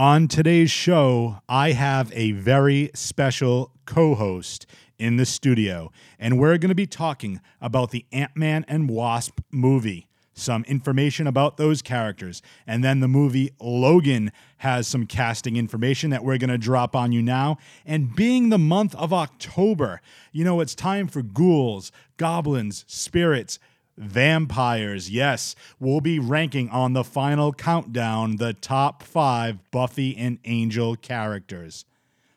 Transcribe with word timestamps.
On 0.00 0.28
today's 0.28 0.70
show, 0.70 1.42
I 1.46 1.72
have 1.72 2.10
a 2.14 2.32
very 2.32 2.90
special 2.94 3.70
co 3.84 4.14
host 4.14 4.64
in 4.98 5.16
the 5.16 5.26
studio, 5.26 5.92
and 6.18 6.38
we're 6.38 6.56
going 6.56 6.70
to 6.70 6.74
be 6.74 6.86
talking 6.86 7.38
about 7.60 7.90
the 7.90 8.06
Ant 8.10 8.34
Man 8.34 8.64
and 8.66 8.88
Wasp 8.88 9.40
movie. 9.50 10.08
Some 10.32 10.64
information 10.64 11.26
about 11.26 11.58
those 11.58 11.82
characters. 11.82 12.40
And 12.66 12.82
then 12.82 13.00
the 13.00 13.08
movie 13.08 13.50
Logan 13.60 14.32
has 14.56 14.86
some 14.86 15.04
casting 15.04 15.58
information 15.58 16.08
that 16.08 16.24
we're 16.24 16.38
going 16.38 16.48
to 16.48 16.56
drop 16.56 16.96
on 16.96 17.12
you 17.12 17.20
now. 17.20 17.58
And 17.84 18.16
being 18.16 18.48
the 18.48 18.56
month 18.56 18.94
of 18.94 19.12
October, 19.12 20.00
you 20.32 20.44
know, 20.44 20.62
it's 20.62 20.74
time 20.74 21.08
for 21.08 21.20
ghouls, 21.20 21.92
goblins, 22.16 22.86
spirits, 22.88 23.58
vampires. 24.00 25.10
Yes, 25.10 25.54
we'll 25.78 26.00
be 26.00 26.18
ranking 26.18 26.68
on 26.70 26.94
the 26.94 27.04
final 27.04 27.52
countdown 27.52 28.36
the 28.36 28.54
top 28.54 29.02
five 29.02 29.58
Buffy 29.70 30.16
and 30.16 30.38
Angel 30.44 30.96
characters. 30.96 31.84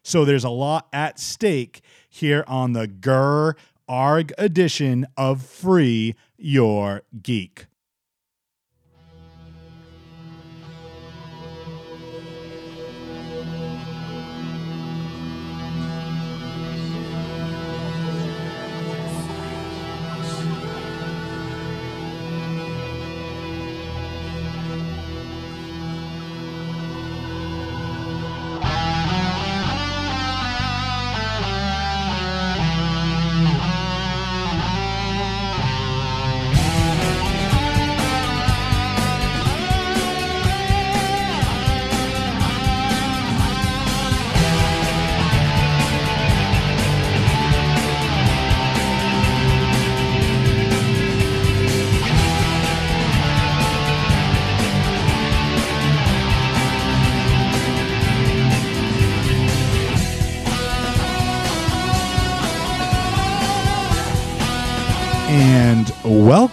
So 0.03 0.25
there's 0.25 0.43
a 0.43 0.49
lot 0.49 0.87
at 0.91 1.19
stake 1.19 1.81
here 2.09 2.43
on 2.45 2.73
the 2.73 2.87
Grr 2.87 3.53
Argh 3.87 4.31
edition 4.37 5.07
of 5.17 5.41
Free 5.41 6.15
Your 6.37 7.03
Geek. 7.21 7.65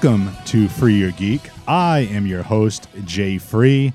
Welcome 0.03 0.35
to 0.47 0.67
Free 0.67 0.95
Your 0.95 1.11
Geek. 1.11 1.43
I 1.69 2.09
am 2.11 2.27
your 2.27 2.43
host, 2.43 2.89
Jay 3.05 3.37
Free. 3.37 3.93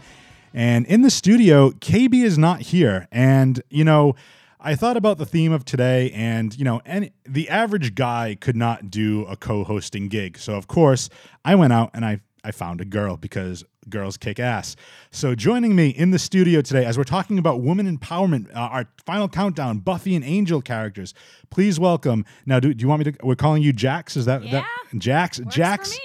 And 0.54 0.86
in 0.86 1.02
the 1.02 1.10
studio, 1.10 1.72
KB 1.72 2.24
is 2.24 2.38
not 2.38 2.62
here. 2.62 3.08
And, 3.12 3.60
you 3.72 3.84
know, 3.84 4.14
I 4.60 4.76
thought 4.76 4.98
about 4.98 5.18
the 5.18 5.26
theme 5.26 5.52
of 5.52 5.66
today, 5.66 6.12
and, 6.12 6.56
you 6.60 6.64
know, 6.64 6.80
any, 6.86 7.12
the 7.28 7.50
average 7.50 7.96
guy 7.96 8.38
could 8.40 8.56
not 8.56 8.92
do 8.92 9.26
a 9.26 9.36
co 9.36 9.64
hosting 9.64 10.08
gig. 10.08 10.38
So, 10.38 10.54
of 10.54 10.68
course, 10.68 11.10
I 11.44 11.56
went 11.56 11.74
out 11.74 11.90
and 11.96 12.06
I, 12.06 12.20
I 12.44 12.52
found 12.52 12.82
a 12.82 12.86
girl 12.86 13.18
because 13.18 13.64
girls 13.90 14.16
kick 14.16 14.40
ass. 14.40 14.76
So, 15.10 15.34
joining 15.34 15.76
me 15.76 15.90
in 15.90 16.12
the 16.12 16.20
studio 16.20 16.62
today, 16.62 16.86
as 16.86 17.00
we're 17.00 17.04
talking 17.04 17.40
about 17.40 17.62
woman 17.62 17.98
empowerment, 17.98 18.56
uh, 18.56 18.60
our 18.60 18.86
final 19.08 19.28
countdown, 19.28 19.80
Buffy 19.80 20.16
and 20.16 20.24
Angel 20.24 20.62
characters, 20.62 21.16
please 21.50 21.80
welcome. 21.80 22.26
Now, 22.46 22.60
do, 22.60 22.76
do 22.76 22.84
you 22.84 22.88
want 22.90 23.04
me 23.06 23.12
to? 23.12 23.18
We're 23.24 23.36
calling 23.36 23.64
you 23.64 23.74
Jax. 23.74 24.16
Is 24.16 24.26
that 24.26 24.44
Yeah. 24.44 24.52
that 24.52 24.68
Jax? 25.00 25.40
Works 25.40 25.56
Jax. 25.56 26.00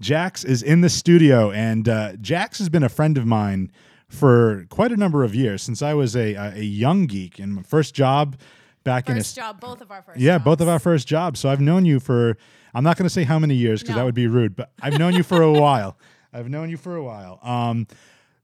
Jax 0.00 0.44
is 0.44 0.62
in 0.62 0.80
the 0.80 0.88
studio, 0.88 1.50
and 1.52 1.88
uh, 1.88 2.16
Jax 2.16 2.58
has 2.58 2.68
been 2.68 2.82
a 2.82 2.88
friend 2.88 3.16
of 3.16 3.24
mine 3.26 3.70
for 4.08 4.66
quite 4.68 4.90
a 4.92 4.96
number 4.96 5.22
of 5.24 5.34
years 5.34 5.62
since 5.62 5.80
I 5.80 5.94
was 5.94 6.16
a 6.16 6.34
a, 6.34 6.52
a 6.56 6.62
young 6.62 7.06
geek 7.06 7.38
and 7.38 7.54
my 7.54 7.62
first 7.62 7.94
job 7.94 8.36
back 8.84 9.08
in 9.08 9.16
a 9.16 9.20
First 9.20 9.36
job, 9.36 9.60
both 9.60 9.80
of 9.80 9.90
our 9.92 10.02
first. 10.02 10.18
yeah, 10.18 10.38
both 10.38 10.60
of 10.60 10.68
our 10.68 10.80
first 10.80 11.06
jobs. 11.06 11.38
So 11.40 11.48
I've 11.48 11.60
known 11.60 11.84
you 11.84 12.00
for 12.00 12.36
I'm 12.74 12.82
not 12.84 12.96
going 12.96 13.06
to 13.06 13.10
say 13.14 13.22
how 13.24 13.38
many 13.38 13.54
years 13.54 13.80
because 13.82 13.94
that 13.96 14.04
would 14.04 14.14
be 14.14 14.26
rude, 14.26 14.56
but 14.56 14.72
I've 14.82 14.98
known 14.98 15.14
you 15.14 15.22
for 15.22 15.40
a 15.42 15.52
while. 15.60 15.96
I've 16.32 16.48
known 16.48 16.68
you 16.70 16.76
for 16.78 16.96
a 16.96 17.02
while. 17.04 17.38
Um, 17.42 17.86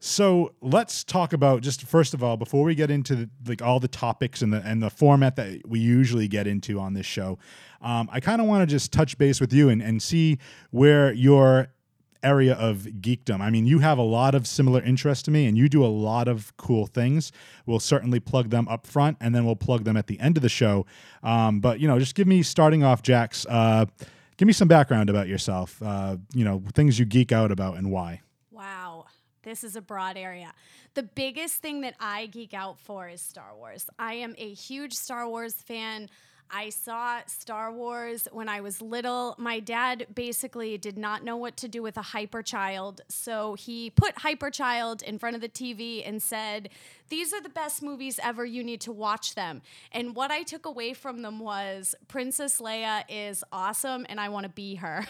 so 0.00 0.54
let's 0.60 1.02
talk 1.02 1.32
about 1.32 1.62
just 1.62 1.82
first 1.82 2.14
of 2.14 2.22
all 2.22 2.36
before 2.36 2.64
we 2.64 2.74
get 2.74 2.90
into 2.90 3.16
the, 3.16 3.30
like 3.46 3.62
all 3.62 3.80
the 3.80 3.88
topics 3.88 4.42
and 4.42 4.52
the 4.52 4.62
and 4.64 4.82
the 4.82 4.90
format 4.90 5.36
that 5.36 5.62
we 5.66 5.80
usually 5.80 6.28
get 6.28 6.46
into 6.46 6.78
on 6.78 6.94
this 6.94 7.06
show. 7.06 7.38
Um, 7.80 8.08
I 8.12 8.20
kind 8.20 8.40
of 8.40 8.46
want 8.46 8.62
to 8.62 8.66
just 8.66 8.92
touch 8.92 9.18
base 9.18 9.40
with 9.40 9.52
you 9.52 9.68
and, 9.68 9.82
and 9.82 10.02
see 10.02 10.38
where 10.70 11.12
your 11.12 11.68
area 12.22 12.54
of 12.54 12.86
geekdom. 13.00 13.40
I 13.40 13.50
mean, 13.50 13.66
you 13.66 13.78
have 13.78 13.98
a 13.98 14.02
lot 14.02 14.34
of 14.34 14.46
similar 14.46 14.82
interests 14.82 15.22
to 15.24 15.30
me, 15.30 15.46
and 15.46 15.56
you 15.56 15.68
do 15.68 15.84
a 15.84 15.86
lot 15.86 16.28
of 16.28 16.56
cool 16.56 16.86
things. 16.86 17.32
We'll 17.66 17.80
certainly 17.80 18.20
plug 18.20 18.50
them 18.50 18.68
up 18.68 18.86
front, 18.86 19.16
and 19.20 19.34
then 19.34 19.44
we'll 19.44 19.56
plug 19.56 19.84
them 19.84 19.96
at 19.96 20.06
the 20.06 20.18
end 20.20 20.36
of 20.36 20.42
the 20.42 20.48
show. 20.48 20.86
Um, 21.22 21.60
but 21.60 21.80
you 21.80 21.88
know, 21.88 21.98
just 21.98 22.14
give 22.14 22.26
me 22.26 22.42
starting 22.42 22.82
off, 22.82 23.02
Jax. 23.02 23.46
Uh, 23.48 23.86
give 24.36 24.46
me 24.46 24.52
some 24.52 24.68
background 24.68 25.10
about 25.10 25.28
yourself. 25.28 25.80
Uh, 25.82 26.16
you 26.34 26.44
know, 26.44 26.62
things 26.74 26.98
you 26.98 27.04
geek 27.04 27.32
out 27.32 27.50
about 27.50 27.76
and 27.76 27.90
why. 27.90 28.22
This 29.48 29.64
is 29.64 29.76
a 29.76 29.80
broad 29.80 30.18
area. 30.18 30.52
The 30.92 31.02
biggest 31.02 31.62
thing 31.62 31.80
that 31.80 31.94
I 31.98 32.26
geek 32.26 32.52
out 32.52 32.78
for 32.78 33.08
is 33.08 33.22
Star 33.22 33.56
Wars. 33.56 33.86
I 33.98 34.12
am 34.12 34.34
a 34.36 34.52
huge 34.52 34.92
Star 34.92 35.26
Wars 35.26 35.54
fan. 35.54 36.10
I 36.50 36.68
saw 36.68 37.20
Star 37.26 37.72
Wars 37.72 38.28
when 38.30 38.50
I 38.50 38.60
was 38.60 38.82
little. 38.82 39.34
My 39.38 39.58
dad 39.60 40.06
basically 40.14 40.76
did 40.76 40.98
not 40.98 41.24
know 41.24 41.36
what 41.38 41.56
to 41.58 41.68
do 41.68 41.82
with 41.82 41.96
a 41.96 42.02
hyper 42.02 42.42
child, 42.42 43.00
so 43.08 43.54
he 43.54 43.88
put 43.88 44.18
hyper 44.18 44.50
child 44.50 45.02
in 45.02 45.18
front 45.18 45.34
of 45.34 45.40
the 45.40 45.48
TV 45.48 46.06
and 46.06 46.22
said, 46.22 46.68
"These 47.08 47.32
are 47.32 47.40
the 47.40 47.48
best 47.48 47.82
movies 47.82 48.20
ever. 48.22 48.44
You 48.44 48.62
need 48.62 48.82
to 48.82 48.92
watch 48.92 49.34
them." 49.34 49.62
And 49.92 50.14
what 50.14 50.30
I 50.30 50.42
took 50.42 50.66
away 50.66 50.92
from 50.92 51.22
them 51.22 51.38
was 51.38 51.94
Princess 52.06 52.60
Leia 52.60 53.04
is 53.08 53.42
awesome, 53.50 54.04
and 54.10 54.20
I 54.20 54.28
want 54.28 54.44
to 54.44 54.50
be 54.50 54.74
her. 54.76 55.06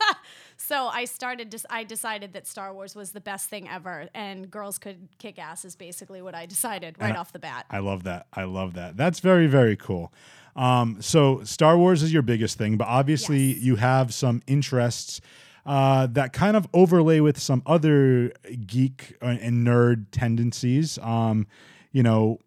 So 0.62 0.88
I 0.88 1.06
started. 1.06 1.54
I 1.70 1.84
decided 1.84 2.34
that 2.34 2.46
Star 2.46 2.74
Wars 2.74 2.94
was 2.94 3.12
the 3.12 3.20
best 3.20 3.48
thing 3.48 3.66
ever, 3.66 4.08
and 4.14 4.50
girls 4.50 4.78
could 4.78 5.08
kick 5.18 5.38
ass 5.38 5.64
is 5.64 5.74
basically 5.74 6.20
what 6.20 6.34
I 6.34 6.44
decided 6.44 6.96
right 7.00 7.08
And 7.08 7.16
off 7.16 7.32
the 7.32 7.38
bat. 7.38 7.64
I 7.70 7.78
love 7.78 8.04
that. 8.04 8.26
I 8.34 8.44
love 8.44 8.74
that. 8.74 8.94
That's 8.96 9.20
very, 9.20 9.46
very 9.46 9.74
cool. 9.74 10.12
Um, 10.54 10.98
so 11.00 11.42
Star 11.44 11.78
Wars 11.78 12.02
is 12.02 12.12
your 12.12 12.20
biggest 12.22 12.58
thing, 12.58 12.76
but 12.76 12.88
obviously 12.88 13.54
Yes. 13.54 13.62
you 13.62 13.76
have 13.76 14.12
some 14.12 14.42
interests 14.46 15.22
uh, 15.64 16.06
that 16.08 16.34
kind 16.34 16.56
of 16.58 16.68
overlay 16.74 17.20
with 17.20 17.38
some 17.38 17.62
other 17.64 18.30
geek 18.66 19.16
uh, 19.22 19.36
and 19.40 19.66
nerd 19.66 20.06
tendencies. 20.10 20.98
Um, 20.98 21.46
you 21.92 22.02
know, 22.02 22.38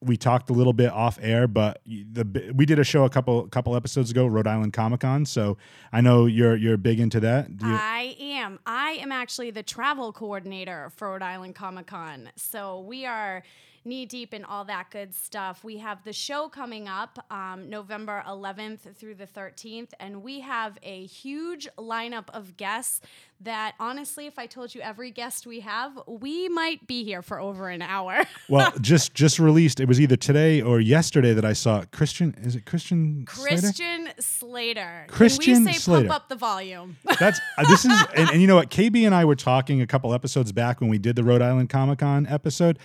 we 0.00 0.16
talked 0.16 0.48
a 0.48 0.52
little 0.52 0.72
bit 0.72 0.90
off 0.92 1.18
air, 1.20 1.48
but 1.48 1.80
the 1.86 2.52
we 2.54 2.64
did 2.66 2.78
a 2.78 2.84
show 2.84 3.04
a 3.04 3.10
couple 3.10 3.46
couple 3.48 3.74
episodes 3.74 4.10
ago, 4.10 4.26
Rhode 4.26 4.46
Island 4.46 4.72
Comic 4.72 5.00
Con. 5.00 5.26
So 5.26 5.56
I 5.92 6.00
know 6.00 6.26
you're 6.26 6.54
you're 6.56 6.76
big 6.76 7.00
into 7.00 7.20
that. 7.20 7.48
You- 7.50 7.56
I 7.62 8.14
am. 8.20 8.60
I 8.66 8.92
am 9.00 9.10
actually 9.10 9.50
the 9.50 9.62
travel 9.64 10.12
coordinator 10.12 10.90
for 10.96 11.10
Rhode 11.10 11.22
Island 11.22 11.54
Comic 11.56 11.86
Con. 11.88 12.30
So 12.36 12.80
we 12.80 13.06
are 13.06 13.42
knee 13.84 14.06
deep 14.06 14.34
in 14.34 14.44
all 14.44 14.64
that 14.64 14.90
good 14.90 15.14
stuff. 15.14 15.64
We 15.64 15.78
have 15.78 16.04
the 16.04 16.12
show 16.12 16.48
coming 16.48 16.88
up 16.88 17.24
um, 17.30 17.68
November 17.68 18.22
11th 18.26 18.94
through 18.96 19.16
the 19.16 19.26
13th, 19.26 19.90
and 20.00 20.22
we 20.22 20.40
have 20.40 20.78
a 20.82 21.06
huge 21.06 21.68
lineup 21.78 22.28
of 22.30 22.56
guests 22.56 23.00
that 23.40 23.74
honestly, 23.78 24.26
if 24.26 24.38
I 24.38 24.46
told 24.46 24.74
you 24.74 24.80
every 24.80 25.10
guest 25.10 25.46
we 25.46 25.60
have, 25.60 25.98
we 26.06 26.48
might 26.48 26.86
be 26.86 27.04
here 27.04 27.22
for 27.22 27.38
over 27.38 27.68
an 27.68 27.82
hour. 27.82 28.24
well, 28.48 28.72
just 28.80 29.14
just 29.14 29.38
released. 29.38 29.80
It 29.80 29.86
was 29.86 30.00
either 30.00 30.16
today 30.16 30.60
or 30.60 30.80
yesterday 30.80 31.32
that 31.34 31.44
I 31.44 31.52
saw 31.52 31.84
Christian. 31.92 32.34
Is 32.42 32.56
it 32.56 32.66
Christian? 32.66 33.26
Slater? 33.28 33.60
Christian 33.60 34.08
Slater. 34.18 35.06
Christian 35.08 35.54
Can 35.54 35.64
we 35.64 35.72
say 35.72 35.78
Slater. 35.78 36.08
pump 36.08 36.16
up 36.22 36.28
the 36.28 36.36
volume? 36.36 36.96
That's 37.18 37.40
uh, 37.56 37.68
this 37.68 37.84
is 37.84 37.92
and, 38.16 38.30
and 38.30 38.40
you 38.40 38.48
know 38.48 38.56
what 38.56 38.70
KB 38.70 39.04
and 39.06 39.14
I 39.14 39.24
were 39.24 39.36
talking 39.36 39.80
a 39.80 39.86
couple 39.86 40.12
episodes 40.12 40.52
back 40.52 40.80
when 40.80 40.90
we 40.90 40.98
did 40.98 41.14
the 41.16 41.24
Rhode 41.24 41.42
Island 41.42 41.70
Comic 41.70 42.00
Con 42.00 42.26
episode. 42.26 42.78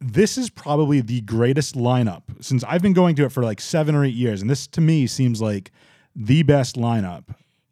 This 0.00 0.36
is 0.36 0.50
probably 0.50 1.00
the 1.00 1.20
greatest 1.22 1.74
lineup 1.74 2.22
since 2.40 2.62
I've 2.64 2.82
been 2.82 2.92
going 2.92 3.16
to 3.16 3.24
it 3.24 3.32
for 3.32 3.42
like 3.42 3.60
seven 3.60 3.94
or 3.94 4.04
eight 4.04 4.14
years, 4.14 4.40
and 4.42 4.50
this 4.50 4.66
to 4.68 4.80
me 4.80 5.06
seems 5.06 5.40
like 5.40 5.70
the 6.14 6.42
best 6.42 6.76
lineup. 6.76 7.24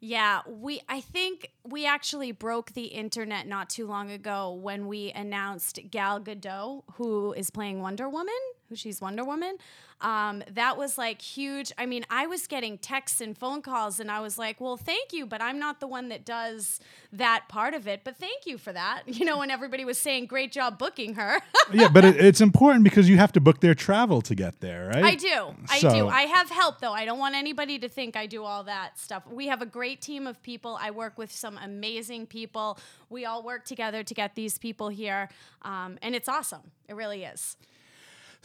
Yeah, 0.05 0.41
we 0.45 0.81
I 0.89 0.99
think 0.99 1.51
we 1.63 1.85
actually 1.85 2.33
broke 2.33 2.73
the 2.73 2.87
internet 2.87 3.47
not 3.47 3.69
too 3.69 3.87
long 3.87 4.11
ago 4.11 4.51
when 4.51 4.87
we 4.87 5.11
announced 5.11 5.79
Gal 5.91 6.19
Gadot, 6.19 6.83
who 6.95 7.31
is 7.33 7.49
playing 7.49 7.81
Wonder 7.81 8.09
Woman, 8.09 8.33
who 8.67 8.75
she's 8.75 8.99
Wonder 8.99 9.23
Woman. 9.23 9.55
Um, 10.03 10.43
that 10.51 10.77
was 10.77 10.97
like 10.97 11.21
huge. 11.21 11.71
I 11.77 11.85
mean, 11.85 12.05
I 12.09 12.27
was 12.27 12.45
getting 12.45 12.77
texts 12.77 13.21
and 13.21 13.37
phone 13.37 13.61
calls, 13.61 13.99
and 13.99 14.11
I 14.11 14.19
was 14.19 14.37
like, 14.37 14.59
well, 14.61 14.77
thank 14.77 15.13
you, 15.13 15.25
but 15.25 15.41
I'm 15.41 15.57
not 15.57 15.79
the 15.79 15.87
one 15.87 16.09
that 16.09 16.25
does 16.25 16.79
that 17.13 17.45
part 17.47 17.73
of 17.73 17.87
it. 17.87 18.01
But 18.03 18.17
thank 18.17 18.45
you 18.45 18.57
for 18.57 18.71
that. 18.73 19.03
You 19.23 19.25
know, 19.25 19.37
when 19.37 19.49
everybody 19.51 19.85
was 19.85 19.97
saying, 19.97 20.25
great 20.25 20.51
job 20.51 20.77
booking 20.77 21.13
her. 21.13 21.39
yeah, 21.73 21.87
but 21.87 22.03
it, 22.03 22.17
it's 22.17 22.41
important 22.41 22.83
because 22.83 23.07
you 23.07 23.15
have 23.17 23.31
to 23.33 23.39
book 23.39 23.61
their 23.61 23.73
travel 23.73 24.21
to 24.23 24.35
get 24.35 24.59
there, 24.59 24.89
right? 24.93 25.03
I 25.05 25.15
do. 25.15 25.55
I 25.69 25.79
So- 25.79 25.89
do. 25.91 26.07
I 26.09 26.23
have 26.23 26.49
help 26.49 26.81
though. 26.81 26.91
I 26.91 27.05
don't 27.05 27.19
want 27.19 27.35
anybody 27.35 27.79
to 27.79 27.87
think 27.87 28.17
I 28.17 28.25
do 28.25 28.43
all 28.43 28.65
that 28.65 28.99
stuff. 28.99 29.23
We 29.31 29.47
have 29.47 29.61
a 29.61 29.65
great 29.65 30.01
team 30.01 30.27
of 30.27 30.41
people. 30.43 30.77
I 30.81 30.91
work 30.91 31.17
with 31.17 31.31
some 31.31 31.57
amazing 31.63 32.25
people. 32.27 32.77
We 33.09 33.23
all 33.23 33.41
work 33.43 33.63
together 33.63 34.03
to 34.03 34.13
get 34.13 34.35
these 34.35 34.57
people 34.57 34.89
here, 34.89 35.29
um, 35.61 35.97
and 36.01 36.13
it's 36.15 36.27
awesome. 36.27 36.63
It 36.89 36.95
really 36.95 37.23
is. 37.23 37.55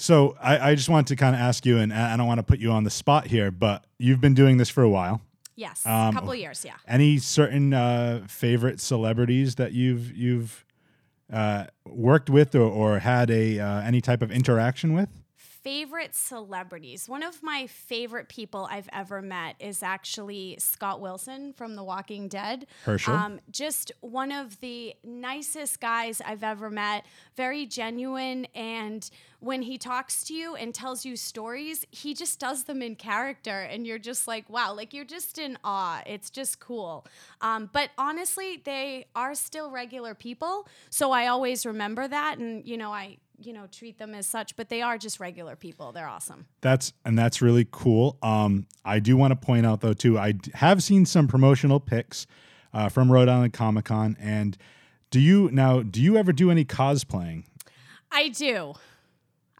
So 0.01 0.37
I, 0.41 0.71
I 0.71 0.75
just 0.77 0.89
wanted 0.89 1.09
to 1.09 1.17
kind 1.17 1.35
of 1.35 1.41
ask 1.41 1.67
you, 1.67 1.79
and 1.79 1.93
I 1.93 2.17
don't 2.17 2.29
want 2.29 2.39
to 2.39 2.45
put 2.45 2.61
you 2.61 2.71
on 2.71 2.85
the 2.85 2.91
spot 2.91 3.27
here, 3.27 3.51
but 3.51 3.85
you've 3.99 4.21
been 4.21 4.33
doing 4.35 4.57
this 4.57 4.71
for 4.71 4.83
a 4.85 4.89
while. 4.89 5.21
Yes, 5.57 5.85
Um, 5.85 6.11
a 6.11 6.13
couple 6.13 6.31
of 6.31 6.39
years. 6.39 6.65
Yeah. 6.65 6.75
Any 6.87 7.19
certain 7.19 7.75
uh, 7.75 8.25
favorite 8.29 8.81
celebrities 8.81 9.57
that 9.57 9.73
you've 9.73 10.17
you've 10.17 10.65
uh, 11.33 11.65
worked 11.85 12.31
with 12.31 12.55
or, 12.55 12.63
or 12.63 13.01
had 13.01 13.29
a 13.29 13.59
uh, 13.59 13.81
any 13.83 14.01
type 14.01 14.23
of 14.23 14.31
interaction 14.31 14.93
with? 14.93 15.09
Favorite 15.69 16.15
celebrities. 16.15 17.11
One 17.11 17.23
of 17.23 17.43
my 17.43 17.67
favorite 17.67 18.31
people 18.31 18.67
I've 18.71 18.89
ever 18.91 19.21
met 19.21 19.57
is 19.61 19.83
actually 19.83 20.57
Scott 20.59 20.99
Wilson 20.99 21.53
from 21.53 21.77
The 21.77 21.85
Walking 21.85 22.27
Dead. 22.27 22.67
Hershel? 22.87 23.13
Um, 23.13 23.41
just 23.51 23.93
one 24.01 24.33
of 24.33 24.59
the 24.61 24.95
nicest 25.05 25.79
guys 25.79 26.23
I've 26.25 26.43
ever 26.43 26.71
met. 26.71 27.05
Very 27.37 27.67
genuine. 27.67 28.47
And 28.55 29.11
when 29.41 29.61
he 29.61 29.77
talks 29.77 30.25
to 30.25 30.35
you 30.35 30.55
and 30.55 30.75
tells 30.75 31.05
you 31.05 31.17
stories, 31.17 31.85
he 31.91 32.15
just 32.15 32.41
does 32.41 32.65
them 32.65 32.81
in 32.81 32.97
character. 32.97 33.61
And 33.61 33.87
you're 33.87 33.99
just 33.99 34.27
like, 34.27 34.49
wow, 34.49 34.73
like 34.73 34.95
you're 34.95 35.05
just 35.05 35.37
in 35.37 35.59
awe. 35.65 36.01
It's 36.07 36.31
just 36.31 36.61
cool. 36.61 37.05
Um, 37.43 37.69
but 37.75 37.91
honestly, 37.99 38.63
they 38.65 39.05
are 39.15 39.35
still 39.35 39.71
regular 39.71 40.15
people. 40.15 40.67
So 40.89 41.13
I 41.13 41.27
always 41.27 41.67
remember 41.67 42.09
that. 42.09 42.39
And, 42.39 42.67
you 42.67 42.79
know, 42.79 42.91
I 42.91 43.19
you 43.41 43.53
know 43.53 43.67
treat 43.71 43.99
them 43.99 44.15
as 44.15 44.27
such 44.27 44.57
but 44.57 44.69
they 44.69 44.83
are 44.83 44.99
just 44.99 45.21
regular 45.21 45.55
people 45.57 45.93
they're 45.93 46.09
awesome 46.09 46.47
That's 46.61 46.93
and 47.05 47.17
that's 47.19 47.41
really 47.41 47.67
cool. 47.71 48.19
Um, 48.23 48.67
I 48.85 48.99
do 48.99 49.17
want 49.17 49.31
to 49.33 49.37
point 49.37 49.65
out 49.65 49.81
though 49.81 49.93
too, 49.95 50.19
I 50.19 50.33
d- 50.33 50.51
have 50.55 50.83
seen 50.83 51.07
some 51.07 51.29
promotional 51.29 51.79
pics 51.81 52.27
uh, 52.75 52.89
from 52.89 53.11
Rhode 53.13 53.29
Island 53.29 53.53
Comic 53.53 53.87
Con. 53.87 54.17
And 54.21 54.57
do 55.11 55.21
you 55.21 55.51
now? 55.53 55.83
Do 55.83 56.03
you 56.03 56.17
ever 56.17 56.33
do 56.33 56.51
any 56.51 56.65
cosplaying? 56.65 57.45
i 58.11 58.29
do 58.29 58.75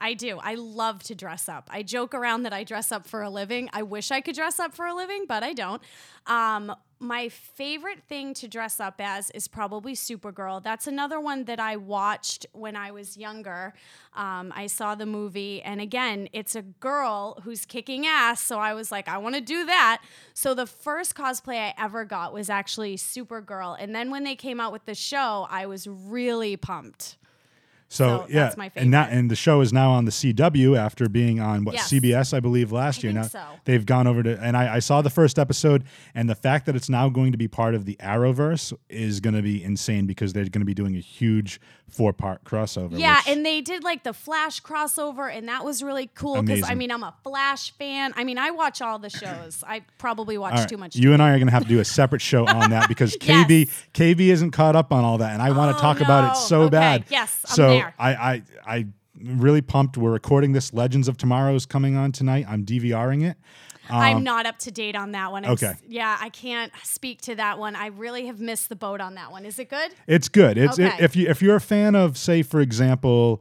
i 0.01 0.15
do 0.15 0.39
i 0.43 0.55
love 0.55 1.03
to 1.03 1.15
dress 1.15 1.49
up 1.49 1.69
i 1.73 1.83
joke 1.83 2.15
around 2.15 2.43
that 2.43 2.53
i 2.53 2.65
dress 2.65 2.91
up 2.93 3.07
for 3.07 3.23
a 3.23 3.31
living 3.31 3.69
i 3.73 3.83
wish 3.83 4.11
i 4.11 4.21
could 4.21 4.35
dress 4.35 4.59
up 4.59 4.75
for 4.75 4.87
a 4.87 4.95
living 4.95 5.25
but 5.29 5.43
i 5.43 5.53
don't 5.53 5.83
um, 6.27 6.75
my 7.01 7.29
favorite 7.29 8.03
thing 8.09 8.35
to 8.35 8.49
dress 8.49 8.81
up 8.81 8.97
as 8.99 9.31
is 9.31 9.47
probably 9.47 9.95
Supergirl. 9.95 10.63
That's 10.63 10.87
another 10.87 11.21
one 11.21 11.45
that 11.45 11.61
I 11.61 11.77
watched 11.77 12.47
when 12.53 12.77
I 12.77 12.91
was 12.91 13.17
younger. 13.17 13.73
Um, 14.15 14.53
I 14.55 14.67
saw 14.67 14.95
the 14.95 15.07
movie, 15.07 15.63
and 15.63 15.81
again, 15.81 16.29
it's 16.33 16.57
a 16.57 16.63
girl 16.63 17.41
who's 17.45 17.65
kicking 17.65 18.07
ass. 18.07 18.41
So 18.41 18.59
I 18.59 18.75
was 18.75 18.91
like, 18.91 19.09
I 19.09 19.19
want 19.19 19.37
to 19.37 19.41
do 19.41 19.65
that. 19.67 20.03
So 20.35 20.55
the 20.55 20.67
first 20.67 21.15
cosplay 21.15 21.59
I 21.59 21.75
ever 21.79 22.05
got 22.05 22.33
was 22.33 22.51
actually 22.51 22.97
Supergirl. 22.97 23.77
And 23.79 23.95
then 23.95 24.11
when 24.11 24.25
they 24.25 24.35
came 24.35 24.61
out 24.61 24.73
with 24.73 24.85
the 24.85 24.95
show, 24.95 25.47
I 25.49 25.67
was 25.67 25.87
really 25.87 26.57
pumped. 26.57 27.17
So, 27.91 28.05
So 28.21 28.27
yeah, 28.29 28.45
that's 28.45 28.57
my 28.59 28.71
and 28.77 28.93
that 28.93 29.11
and 29.13 29.31
the 29.31 29.35
show 29.37 29.63
is 29.63 29.73
now 29.73 29.93
on 29.93 30.05
the 30.05 30.11
CW 30.11 30.77
after 30.79 31.09
being 31.09 31.41
on 31.41 31.65
what 31.65 31.75
Yes. 31.75 31.91
CBS 31.91 32.35
I 32.35 32.41
believe 32.41 32.71
last 32.71 33.03
year. 33.03 33.13
think 33.15 33.23
Now 33.25 33.29
so. 33.29 33.43
they've 33.65 33.87
gone 33.87 34.07
over 34.07 34.23
to 34.23 34.39
and 34.43 34.57
I, 34.59 34.75
I 34.77 34.79
saw 34.81 35.01
the 35.01 35.09
first 35.11 35.39
episode 35.39 35.85
and 36.15 36.29
the 36.29 36.35
fact 36.35 36.67
that 36.67 36.77
it's 36.77 36.91
now 36.91 37.09
going 37.09 37.33
to 37.33 37.39
be 37.39 37.49
part 37.49 37.75
of 37.75 37.87
the 37.87 37.97
Arrowverse 37.97 38.75
is 38.91 39.21
going 39.21 39.35
to 39.35 39.43
be 39.43 39.65
insane 39.65 40.07
because 40.07 40.35
they're 40.35 40.45
going 40.45 40.61
to 40.61 40.67
be 40.67 40.75
doing 40.75 40.97
a 40.97 41.01
huge 41.01 41.61
four 41.89 42.13
part 42.13 42.45
crossover. 42.45 42.99
Yeah, 42.99 43.23
and 43.27 43.47
they 43.47 43.63
did 43.63 43.83
like 43.83 44.03
the 44.05 44.13
Flash 44.13 44.61
crossover, 44.63 45.35
and 45.35 45.49
that 45.49 45.65
was 45.65 45.83
really 45.83 46.11
cool 46.15 46.43
because 46.43 46.63
I 46.69 46.75
mean, 46.75 46.91
I'm 46.91 47.03
a 47.03 47.15
Flash 47.25 47.71
fan. 47.79 48.13
I 48.15 48.25
mean, 48.25 48.37
I 48.37 48.51
watch 48.51 48.83
all 48.83 48.99
the 48.99 49.09
shows. 49.09 49.65
I 49.67 49.81
probably 49.97 50.37
watch 50.37 50.53
right, 50.53 50.69
too 50.69 50.77
much. 50.77 50.97
You 50.97 51.15
and 51.15 51.23
I 51.23 51.31
are 51.31 51.37
going 51.39 51.47
to 51.47 51.53
have 51.53 51.63
to 51.63 51.69
do 51.71 51.81
a 51.81 51.87
separate 51.87 52.21
show 52.21 52.47
on 52.47 52.69
that 52.71 52.89
because 52.89 53.17
KB 53.17 53.49
Yes. 53.69 53.87
KB 53.95 54.21
isn't 54.29 54.51
caught 54.51 54.77
up 54.77 54.93
on 54.93 55.03
all 55.03 55.17
that, 55.19 55.33
and 55.33 55.41
I 55.41 55.51
want 55.53 55.73
to 55.73 55.79
Oh, 55.79 55.81
talk 55.81 56.01
about 56.03 56.31
it 56.33 56.37
so 56.37 56.63
Okay, 56.65 56.71
bad. 56.73 57.05
yes, 57.09 57.43
I'm 57.49 57.55
so 57.57 57.78
there. 57.81 57.95
I 57.99 58.15
I 58.15 58.43
I 58.67 58.87
really 59.21 59.63
pumped. 59.63 59.97
We're 59.97 60.13
recording 60.13 60.53
this. 60.53 60.73
Legends 60.73 61.09
of 61.09 61.17
Tomorrow 61.17 61.55
is 61.55 61.67
coming 61.67 61.97
on 61.97 62.13
tonight. 62.13 62.47
I'm 62.49 62.65
DVRing 62.65 63.29
it. 63.29 63.37
I'm 63.91 64.23
not 64.23 64.45
up 64.45 64.59
to 64.61 64.71
date 64.71 64.95
on 64.97 65.13
that 65.13 65.33
one. 65.33 65.45
I'm 65.45 65.53
um, 65.53 65.55
okay. 65.55 65.67
s- 65.69 65.83
yeah, 65.89 66.19
I 66.21 66.29
can't 66.29 66.71
speak 66.83 67.23
to 67.23 67.35
that 67.37 67.59
one. 67.59 67.75
I 67.75 67.87
really 67.87 68.27
have 68.27 68.39
missed 68.39 68.69
the 68.69 68.77
boat 68.77 69.01
on 69.01 69.15
that 69.15 69.31
one. 69.33 69.47
Is 69.47 69.59
it 69.59 69.71
good? 69.71 69.93
It's 70.07 70.29
good. 70.29 70.59
It's 70.59 70.79
Okay. 70.79 70.95
if 71.03 71.17
you 71.17 71.27
if 71.29 71.41
you're 71.41 71.57
a 71.57 71.61
fan 71.61 71.95
of 71.95 72.19
say 72.19 72.43
for 72.43 72.61
example, 72.61 73.41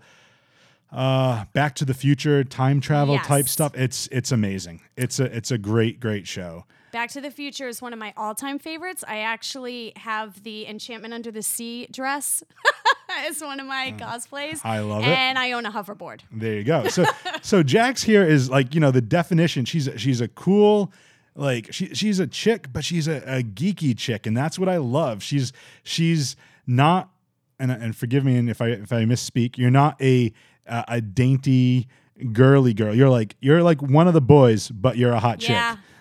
uh, 0.92 1.46
Back 1.54 1.76
to 1.76 1.86
the 1.86 1.94
Future, 1.94 2.44
time 2.46 2.80
travel 2.80 3.18
type 3.20 3.50
stuff. 3.50 3.74
It's 3.76 4.08
it's 4.12 4.32
amazing. 4.32 4.82
It's 4.96 5.20
a 5.20 5.26
it's 5.36 5.52
a 5.52 5.58
great 5.58 6.00
great 6.00 6.28
show. 6.28 6.66
Back 6.92 7.12
to 7.12 7.22
the 7.22 7.32
Future 7.32 7.68
is 7.68 7.82
one 7.82 7.94
of 7.94 8.00
my 8.00 8.14
all-time 8.16 8.60
favorites. 8.60 9.04
I 9.08 9.20
actually 9.20 9.94
have 9.98 10.44
the 10.44 10.66
Enchantment 10.68 11.14
Under 11.14 11.32
the 11.32 11.42
Sea 11.42 11.88
dress 11.92 12.44
as 13.10 13.42
one 13.42 13.60
of 13.60 13.68
my 13.68 13.94
cosplays. 13.98 14.60
Mm. 14.62 14.66
I 14.66 14.80
love 14.80 15.04
it. 15.04 15.08
And 15.08 15.38
I 15.38 15.52
own 15.52 15.66
a 15.66 15.72
hoverboard. 15.72 16.22
There 16.32 16.54
you 16.54 16.64
go. 16.64 16.88
So 16.88 17.06
so 17.42 17.64
Jax 17.64 18.04
here 18.04 18.24
is 18.24 18.50
like 18.50 18.74
you 18.74 18.80
know 18.80 18.92
the 18.92 19.02
definition. 19.02 19.66
She's 19.66 19.88
a, 19.88 19.98
she's 19.98 20.22
a 20.22 20.28
cool 20.28 20.92
like 21.36 21.72
she 21.74 21.94
she's 21.94 22.20
a 22.20 22.28
chick, 22.28 22.72
but 22.72 22.84
she's 22.84 23.08
a, 23.08 23.18
a 23.18 23.44
geeky 23.44 23.98
chick, 23.98 24.26
and 24.26 24.36
that's 24.36 24.58
what 24.58 24.70
I 24.70 24.78
love. 24.78 25.22
She's 25.22 25.54
she's 25.84 26.36
not 26.66 27.10
and 27.60 27.72
and 27.72 27.96
forgive 27.96 28.26
me 28.26 28.38
if 28.50 28.62
I 28.62 28.70
if 28.70 28.92
I 28.92 29.04
misspeak. 29.04 29.58
You're 29.58 29.72
not 29.72 30.02
a 30.02 30.34
a, 30.66 30.86
a 30.88 31.02
dainty 31.02 31.88
girly 32.32 32.74
girl. 32.74 32.96
You're 32.96 33.10
like 33.10 33.36
you're 33.42 33.64
like 33.64 33.82
one 33.82 34.08
of 34.08 34.14
the 34.14 34.22
boys, 34.22 34.70
but 34.70 34.98
you're 34.98 35.12
a 35.12 35.20
hot 35.20 35.40
chick. 35.40 35.56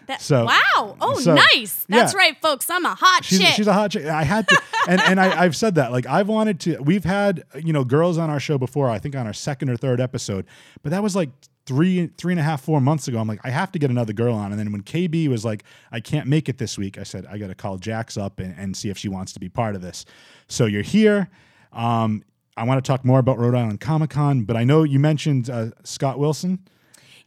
That, 0.06 0.20
So- 0.22 0.44
wow. 0.44 0.96
Oh, 1.00 1.18
so- 1.18 1.34
nice. 1.34 1.84
That's 1.88 2.12
yeah. 2.12 2.18
right, 2.18 2.36
folks. 2.40 2.68
I'm 2.70 2.84
a 2.84 2.94
hot 2.94 3.24
She's, 3.24 3.40
chick. 3.40 3.54
she's 3.54 3.66
a 3.66 3.72
hot 3.72 3.90
chick. 3.90 4.06
I 4.06 4.22
had 4.24 4.46
to, 4.48 4.62
and, 4.88 5.00
and 5.00 5.20
I, 5.20 5.42
I've 5.44 5.56
said 5.56 5.74
that. 5.76 5.90
Like, 5.92 6.06
I've 6.06 6.28
wanted 6.28 6.60
to, 6.60 6.78
we've 6.82 7.04
had, 7.04 7.44
you 7.62 7.72
know, 7.72 7.84
girls 7.84 8.18
on 8.18 8.30
our 8.30 8.40
show 8.40 8.58
before, 8.58 8.88
I 8.88 8.98
think 8.98 9.16
on 9.16 9.26
our 9.26 9.32
second 9.32 9.68
or 9.70 9.76
third 9.76 10.00
episode, 10.00 10.46
but 10.82 10.90
that 10.90 11.02
was 11.02 11.16
like 11.16 11.30
three, 11.66 12.06
three 12.16 12.32
and 12.32 12.38
a 12.38 12.42
half, 12.44 12.62
four 12.62 12.80
months 12.80 13.08
ago. 13.08 13.18
I'm 13.18 13.26
like, 13.26 13.40
I 13.42 13.50
have 13.50 13.72
to 13.72 13.78
get 13.80 13.90
another 13.90 14.12
girl 14.12 14.34
on. 14.34 14.52
And 14.52 14.58
then 14.60 14.70
when 14.70 14.82
KB 14.82 15.26
was 15.28 15.44
like, 15.44 15.64
I 15.90 15.98
can't 15.98 16.28
make 16.28 16.48
it 16.48 16.58
this 16.58 16.78
week, 16.78 16.96
I 16.98 17.02
said, 17.02 17.26
I 17.26 17.38
got 17.38 17.48
to 17.48 17.56
call 17.56 17.76
Jax 17.78 18.16
up 18.16 18.38
and, 18.38 18.54
and 18.56 18.76
see 18.76 18.88
if 18.90 18.96
she 18.96 19.08
wants 19.08 19.32
to 19.32 19.40
be 19.40 19.48
part 19.48 19.74
of 19.74 19.82
this. 19.82 20.04
So 20.46 20.66
you're 20.66 20.82
here. 20.82 21.28
Um, 21.72 22.22
I 22.56 22.62
want 22.62 22.82
to 22.82 22.88
talk 22.88 23.04
more 23.04 23.18
about 23.18 23.38
Rhode 23.38 23.54
Island 23.56 23.80
Comic 23.80 24.10
Con, 24.10 24.44
but 24.44 24.56
I 24.56 24.62
know 24.62 24.84
you 24.84 24.98
mentioned 25.00 25.50
uh, 25.50 25.70
Scott 25.82 26.18
Wilson. 26.20 26.60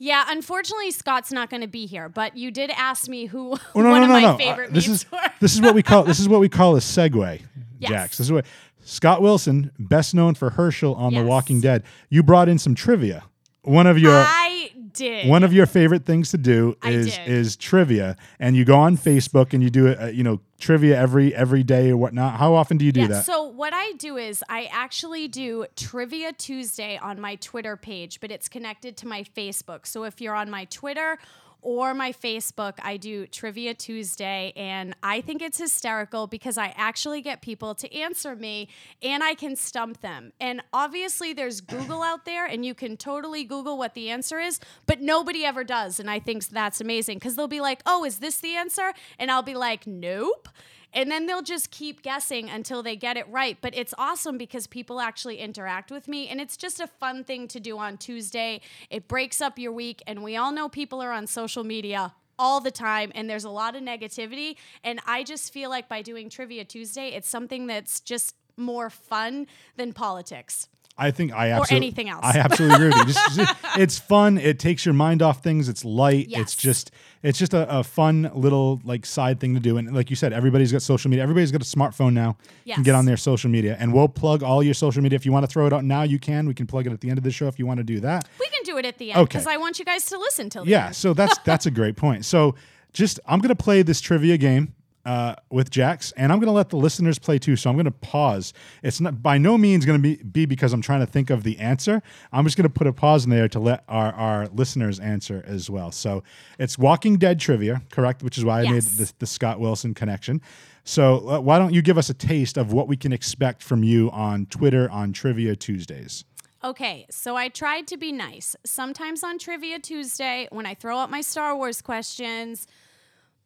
Yeah, 0.01 0.23
unfortunately, 0.29 0.91
Scott's 0.91 1.31
not 1.31 1.49
going 1.49 1.61
to 1.61 1.67
be 1.67 1.85
here. 1.85 2.09
But 2.09 2.35
you 2.37 2.51
did 2.51 2.71
ask 2.71 3.07
me 3.09 3.25
who 3.25 3.53
Oh, 3.53 3.59
no, 3.81 3.89
one 3.89 3.99
no, 3.99 4.03
of 4.03 4.09
my 4.09 4.21
no. 4.21 4.27
Uh, 4.29 4.37
favorite 4.37 4.73
this 4.73 4.87
memes 4.87 5.01
is 5.03 5.11
were. 5.11 5.19
this 5.41 5.53
is 5.53 5.61
what 5.61 5.75
we 5.75 5.83
call 5.83 6.03
this 6.03 6.19
is 6.19 6.27
what 6.29 6.39
we 6.39 6.49
call 6.49 6.75
a 6.75 6.79
segue, 6.79 7.41
Yes. 7.79 7.89
Jax. 7.91 8.17
This 8.17 8.27
is 8.27 8.31
what 8.31 8.45
Scott 8.81 9.21
Wilson, 9.21 9.71
best 9.77 10.15
known 10.15 10.33
for 10.35 10.49
Hershel 10.51 10.95
on 10.95 11.13
The 11.13 11.23
Walking 11.23 11.61
Dead. 11.61 11.83
You 12.09 12.23
brought 12.23 12.49
in 12.49 12.57
some 12.57 12.73
trivia. 12.75 13.23
One 13.61 13.85
of 13.87 13.99
your 13.99 14.13
I 14.15 14.58
did. 14.93 15.27
one 15.27 15.43
of 15.43 15.53
your 15.53 15.65
favorite 15.65 16.05
things 16.05 16.31
to 16.31 16.37
do 16.37 16.77
is 16.83 17.17
is 17.25 17.55
trivia, 17.55 18.17
and 18.39 18.55
you 18.55 18.65
go 18.65 18.75
on 18.75 18.97
Facebook 18.97 19.53
and 19.53 19.63
you 19.63 19.69
do 19.69 19.89
uh, 19.89 20.07
you 20.07 20.23
know 20.23 20.39
trivia 20.59 20.97
every 20.97 21.33
every 21.33 21.63
day 21.63 21.89
or 21.89 21.97
whatnot. 21.97 22.39
How 22.39 22.53
often 22.53 22.77
do 22.77 22.85
you 22.85 22.91
do 22.91 23.01
yeah, 23.01 23.07
that? 23.07 23.25
so 23.25 23.43
what 23.43 23.73
I 23.73 23.93
do 23.93 24.17
is 24.17 24.43
I 24.49 24.69
actually 24.71 25.27
do 25.27 25.65
Trivia 25.75 26.33
Tuesday 26.33 26.97
on 26.97 27.19
my 27.19 27.35
Twitter 27.35 27.77
page, 27.77 28.19
but 28.19 28.31
it's 28.31 28.49
connected 28.49 28.97
to 28.97 29.07
my 29.07 29.23
Facebook. 29.23 29.87
So 29.87 30.03
if 30.03 30.21
you're 30.21 30.35
on 30.35 30.49
my 30.49 30.65
Twitter 30.65 31.17
or 31.61 31.93
my 31.93 32.11
Facebook, 32.11 32.73
I 32.81 32.97
do 32.97 33.27
Trivia 33.27 33.73
Tuesday, 33.73 34.53
and 34.55 34.95
I 35.03 35.21
think 35.21 35.41
it's 35.41 35.57
hysterical 35.57 36.27
because 36.27 36.57
I 36.57 36.73
actually 36.77 37.21
get 37.21 37.41
people 37.41 37.75
to 37.75 37.93
answer 37.93 38.35
me 38.35 38.69
and 39.01 39.23
I 39.23 39.33
can 39.33 39.55
stump 39.55 40.01
them. 40.01 40.31
And 40.39 40.61
obviously, 40.71 41.33
there's 41.33 41.61
Google 41.61 42.01
out 42.01 42.25
there, 42.25 42.45
and 42.45 42.65
you 42.65 42.73
can 42.73 42.97
totally 42.97 43.43
Google 43.43 43.77
what 43.77 43.93
the 43.93 44.09
answer 44.09 44.39
is, 44.39 44.59
but 44.85 45.01
nobody 45.01 45.45
ever 45.45 45.63
does. 45.63 45.99
And 45.99 46.09
I 46.09 46.19
think 46.19 46.47
that's 46.47 46.79
amazing 46.81 47.17
because 47.17 47.35
they'll 47.35 47.47
be 47.47 47.61
like, 47.61 47.81
oh, 47.85 48.05
is 48.05 48.19
this 48.19 48.37
the 48.37 48.55
answer? 48.55 48.93
And 49.17 49.29
I'll 49.29 49.43
be 49.43 49.55
like, 49.55 49.85
nope. 49.85 50.47
And 50.93 51.11
then 51.11 51.25
they'll 51.25 51.41
just 51.41 51.71
keep 51.71 52.01
guessing 52.01 52.49
until 52.49 52.81
they 52.81 52.95
get 52.95 53.17
it 53.17 53.27
right. 53.29 53.57
But 53.61 53.75
it's 53.75 53.93
awesome 53.97 54.37
because 54.37 54.67
people 54.67 54.99
actually 54.99 55.37
interact 55.37 55.91
with 55.91 56.07
me. 56.07 56.27
And 56.27 56.41
it's 56.41 56.57
just 56.57 56.79
a 56.79 56.87
fun 56.87 57.23
thing 57.23 57.47
to 57.49 57.59
do 57.59 57.77
on 57.77 57.97
Tuesday. 57.97 58.61
It 58.89 59.07
breaks 59.07 59.41
up 59.41 59.59
your 59.59 59.71
week. 59.71 60.01
And 60.07 60.23
we 60.23 60.35
all 60.35 60.51
know 60.51 60.69
people 60.69 61.01
are 61.01 61.11
on 61.11 61.27
social 61.27 61.63
media 61.63 62.13
all 62.39 62.61
the 62.61 62.71
time 62.71 63.11
and 63.13 63.29
there's 63.29 63.43
a 63.43 63.49
lot 63.49 63.75
of 63.75 63.83
negativity. 63.83 64.55
And 64.83 64.99
I 65.05 65.23
just 65.23 65.51
feel 65.53 65.69
like 65.69 65.89
by 65.89 66.01
doing 66.01 66.29
Trivia 66.29 66.63
Tuesday, 66.63 67.09
it's 67.09 67.27
something 67.27 67.67
that's 67.67 67.99
just 67.99 68.35
more 68.55 68.89
fun 68.89 69.45
than 69.75 69.93
politics. 69.93 70.69
I 70.99 71.11
think 71.11 71.31
I 71.33 71.51
absolutely 71.51 71.87
anything 71.87 72.09
else. 72.09 72.23
I 72.23 72.37
absolutely 72.39 72.75
agree 72.75 72.87
with 72.89 72.97
you. 72.97 73.13
Just, 73.13 73.35
just- 73.35 73.55
it's 73.77 73.97
fun. 73.97 74.37
It 74.37 74.59
takes 74.59 74.85
your 74.85 74.93
mind 74.93 75.21
off 75.21 75.41
things. 75.41 75.69
It's 75.69 75.85
light. 75.85 76.27
Yes. 76.29 76.41
It's 76.41 76.55
just 76.55 76.91
it's 77.23 77.39
just 77.39 77.53
a, 77.53 77.79
a 77.79 77.83
fun 77.83 78.29
little 78.35 78.79
like 78.83 79.05
side 79.05 79.39
thing 79.39 79.53
to 79.53 79.59
do. 79.59 79.77
And 79.77 79.93
like 79.95 80.09
you 80.09 80.15
said, 80.15 80.33
everybody's 80.33 80.71
got 80.71 80.81
social 80.81 81.09
media. 81.09 81.23
Everybody's 81.23 81.51
got 81.51 81.61
a 81.61 81.65
smartphone 81.65 82.13
now. 82.13 82.37
You 82.65 82.73
can 82.75 82.83
get 82.83 82.95
on 82.95 83.05
their 83.05 83.17
social 83.17 83.49
media, 83.49 83.75
and 83.79 83.93
we'll 83.93 84.07
plug 84.07 84.43
all 84.43 84.61
your 84.61 84.73
social 84.73 85.01
media. 85.01 85.15
If 85.15 85.25
you 85.25 85.31
want 85.31 85.43
to 85.43 85.47
throw 85.51 85.65
it 85.67 85.73
out 85.73 85.83
now, 85.83 86.03
you 86.03 86.19
can. 86.19 86.47
We 86.47 86.53
can 86.53 86.67
plug 86.67 86.85
it 86.87 86.93
at 86.93 87.01
the 87.01 87.09
end 87.09 87.17
of 87.17 87.23
the 87.23 87.31
show 87.31 87.47
if 87.47 87.57
you 87.59 87.65
want 87.65 87.77
to 87.79 87.83
do 87.83 87.99
that. 88.01 88.27
We 88.39 88.47
can 88.49 88.63
do 88.63 88.77
it 88.77 88.85
at 88.85 88.97
the 88.97 89.11
end 89.11 89.19
Okay. 89.21 89.37
because 89.37 89.47
I 89.47 89.57
want 89.57 89.79
you 89.79 89.85
guys 89.85 90.05
to 90.05 90.17
listen 90.19 90.49
till 90.49 90.63
the 90.65 90.71
Yeah, 90.71 90.87
end. 90.87 90.95
so 90.95 91.13
that's 91.13 91.37
that's 91.39 91.65
a 91.65 91.71
great 91.71 91.95
point. 91.95 92.25
So 92.25 92.55
just 92.93 93.19
I'm 93.27 93.39
gonna 93.39 93.55
play 93.55 93.81
this 93.83 93.99
trivia 94.01 94.37
game 94.37 94.73
uh, 95.05 95.35
with 95.49 95.69
Jax, 95.69 96.11
and 96.13 96.31
I'm 96.31 96.39
gonna 96.39 96.51
let 96.51 96.69
the 96.69 96.77
listeners 96.77 97.17
play 97.17 97.39
too. 97.39 97.55
So 97.55 97.69
I'm 97.69 97.77
gonna 97.77 97.91
pause. 97.91 98.53
It's 98.83 98.99
not 98.99 99.21
by 99.21 99.37
no 99.37 99.57
means 99.57 99.85
gonna 99.85 99.99
be 99.99 100.17
be 100.17 100.45
because 100.45 100.73
I'm 100.73 100.81
trying 100.81 100.99
to 100.99 101.05
think 101.05 101.29
of 101.29 101.43
the 101.43 101.57
answer. 101.59 102.01
I'm 102.31 102.43
just 102.43 102.57
gonna 102.57 102.69
put 102.69 102.87
a 102.87 102.93
pause 102.93 103.23
in 103.23 103.29
there 103.29 103.47
to 103.49 103.59
let 103.59 103.83
our 103.87 104.13
our 104.13 104.47
listeners 104.47 104.99
answer 104.99 105.43
as 105.47 105.69
well. 105.69 105.91
So 105.91 106.23
it's 106.57 106.77
Walking 106.77 107.17
Dead 107.17 107.39
trivia, 107.39 107.81
correct? 107.91 108.23
Which 108.23 108.37
is 108.37 108.45
why 108.45 108.61
I 108.61 108.71
made 108.71 108.83
the, 108.83 109.11
the 109.19 109.27
Scott 109.27 109.59
Wilson 109.59 109.93
connection. 109.93 110.41
So 110.83 111.29
uh, 111.29 111.39
why 111.39 111.59
don't 111.59 111.73
you 111.73 111.81
give 111.81 111.97
us 111.97 112.09
a 112.09 112.13
taste 112.13 112.57
of 112.57 112.73
what 112.73 112.87
we 112.87 112.97
can 112.97 113.13
expect 113.13 113.61
from 113.61 113.83
you 113.83 114.09
on 114.11 114.47
Twitter 114.47 114.89
on 114.89 115.13
Trivia 115.13 115.55
Tuesdays? 115.55 116.25
Okay, 116.61 117.05
so 117.09 117.37
I 117.37 117.47
tried 117.47 117.87
to 117.87 117.97
be 117.97 118.11
nice. 118.11 118.55
Sometimes 118.65 119.23
on 119.23 119.39
Trivia 119.39 119.79
Tuesday, 119.79 120.47
when 120.51 120.65
I 120.65 120.73
throw 120.73 120.97
out 120.97 121.09
my 121.09 121.21
Star 121.21 121.55
Wars 121.55 121.81
questions, 121.81 122.67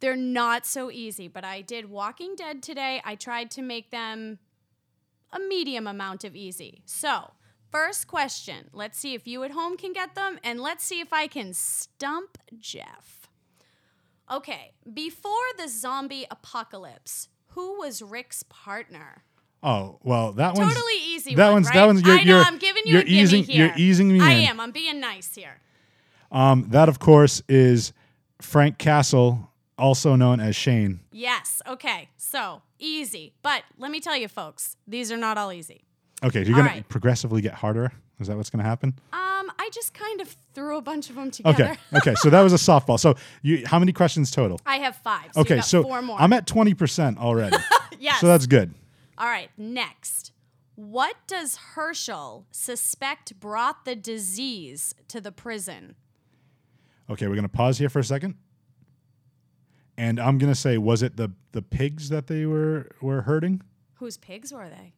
they're 0.03 0.17
not 0.17 0.65
so 0.65 0.91
easy. 0.91 1.29
But 1.29 1.45
I 1.45 1.61
did 1.61 1.89
Walking 1.89 2.35
Dead 2.35 2.61
today. 2.61 3.01
I 3.05 3.15
tried 3.15 3.49
to 3.51 3.61
make 3.61 3.89
them 3.89 4.37
a 5.31 5.39
medium 5.39 5.87
amount 5.87 6.25
of 6.25 6.35
easy. 6.35 6.81
So, 6.85 7.31
first 7.71 8.05
question. 8.05 8.69
Let's 8.73 8.99
see 8.99 9.13
if 9.13 9.25
you 9.25 9.45
at 9.45 9.51
home 9.51 9.77
can 9.77 9.93
get 9.93 10.13
them, 10.13 10.39
and 10.43 10.59
let's 10.59 10.83
see 10.83 10.99
if 10.99 11.13
I 11.13 11.27
can 11.27 11.53
stump 11.53 12.37
Jeff. 12.59 13.29
Okay, 14.29 14.73
before 14.93 15.31
the 15.57 15.69
zombie 15.69 16.25
apocalypse, 16.29 17.29
who 17.47 17.79
was 17.79 18.01
Rick's 18.01 18.43
partner? 18.43 19.23
Oh 19.63 19.99
well, 20.03 20.33
that 20.33 20.55
one's 20.55 20.73
Totally 20.73 20.99
easy. 21.01 21.33
That 21.35 21.45
one, 21.45 21.53
one's 21.53 21.67
right? 21.67 21.75
that 21.75 21.85
one's 21.85 22.01
you're, 22.01 22.15
I 22.19 22.23
know. 22.25 22.35
you're 22.35 22.43
I'm 22.43 22.57
giving 22.57 22.83
you 22.85 22.95
you're 22.95 23.05
easing 23.07 23.45
here. 23.45 23.67
you're 23.67 23.77
easing 23.77 24.11
me 24.11 24.19
I 24.19 24.31
in. 24.33 24.49
am. 24.49 24.59
I'm 24.59 24.71
being 24.71 24.99
nice 24.99 25.33
here. 25.33 25.61
Um, 26.29 26.67
that 26.71 26.89
of 26.89 26.99
course 26.99 27.41
is 27.47 27.93
Frank 28.41 28.77
Castle, 28.77 29.49
also 29.77 30.15
known 30.15 30.39
as 30.39 30.55
Shane. 30.55 30.99
Yes. 31.11 31.61
Okay. 31.67 32.09
So 32.17 32.61
easy, 32.79 33.33
but 33.41 33.63
let 33.77 33.91
me 33.91 33.99
tell 33.99 34.15
you, 34.17 34.27
folks, 34.27 34.77
these 34.87 35.11
are 35.11 35.17
not 35.17 35.37
all 35.37 35.51
easy. 35.51 35.83
Okay, 36.23 36.43
you're 36.45 36.55
All 36.55 36.63
gonna 36.63 36.83
progressively 36.87 37.41
get 37.41 37.53
harder. 37.53 37.91
Is 38.19 38.27
that 38.27 38.37
what's 38.37 38.49
gonna 38.49 38.63
happen? 38.63 38.93
Um, 39.11 39.51
I 39.59 39.69
just 39.73 39.93
kind 39.93 40.21
of 40.21 40.33
threw 40.53 40.77
a 40.77 40.81
bunch 40.81 41.09
of 41.09 41.15
them 41.17 41.31
together. 41.31 41.63
Okay, 41.63 41.77
okay. 41.97 42.15
So 42.15 42.29
that 42.29 42.41
was 42.41 42.53
a 42.53 42.57
softball. 42.57 42.97
So 42.97 43.15
you, 43.41 43.65
how 43.65 43.77
many 43.77 43.91
questions 43.91 44.31
total? 44.31 44.59
I 44.65 44.77
have 44.77 44.95
five. 44.95 45.31
So 45.33 45.41
Okay, 45.41 45.59
so 45.59 45.83
four 45.83 46.01
more. 46.01 46.17
I'm 46.21 46.31
at 46.31 46.47
twenty 46.47 46.73
percent 46.73 47.17
already. 47.17 47.57
yes. 47.99 48.21
So 48.21 48.27
that's 48.27 48.45
good. 48.45 48.73
all 49.17 49.27
right. 49.27 49.49
Next, 49.57 50.31
what 50.75 51.15
does 51.27 51.57
Hershel 51.75 52.45
suspect 52.51 53.37
brought 53.39 53.83
the 53.83 53.95
disease 53.95 54.95
to 55.09 55.19
the 55.19 55.31
prison? 55.33 55.95
Okay, 57.09 57.27
we're 57.27 57.35
gonna 57.35 57.49
pause 57.49 57.79
here 57.79 57.89
for 57.89 57.99
a 57.99 58.03
second. 58.03 58.35
And 59.97 60.19
I'm 60.19 60.37
gonna 60.37 60.55
say, 60.55 60.77
was 60.77 61.01
it 61.03 61.17
the 61.17 61.31
the 61.51 61.61
pigs 61.61 62.09
that 62.09 62.27
they 62.27 62.45
were 62.45 62.89
were 63.01 63.21
hurting? 63.21 63.61
Whose 63.95 64.17
pigs 64.17 64.51
were 64.51 64.69
they? 64.69 64.93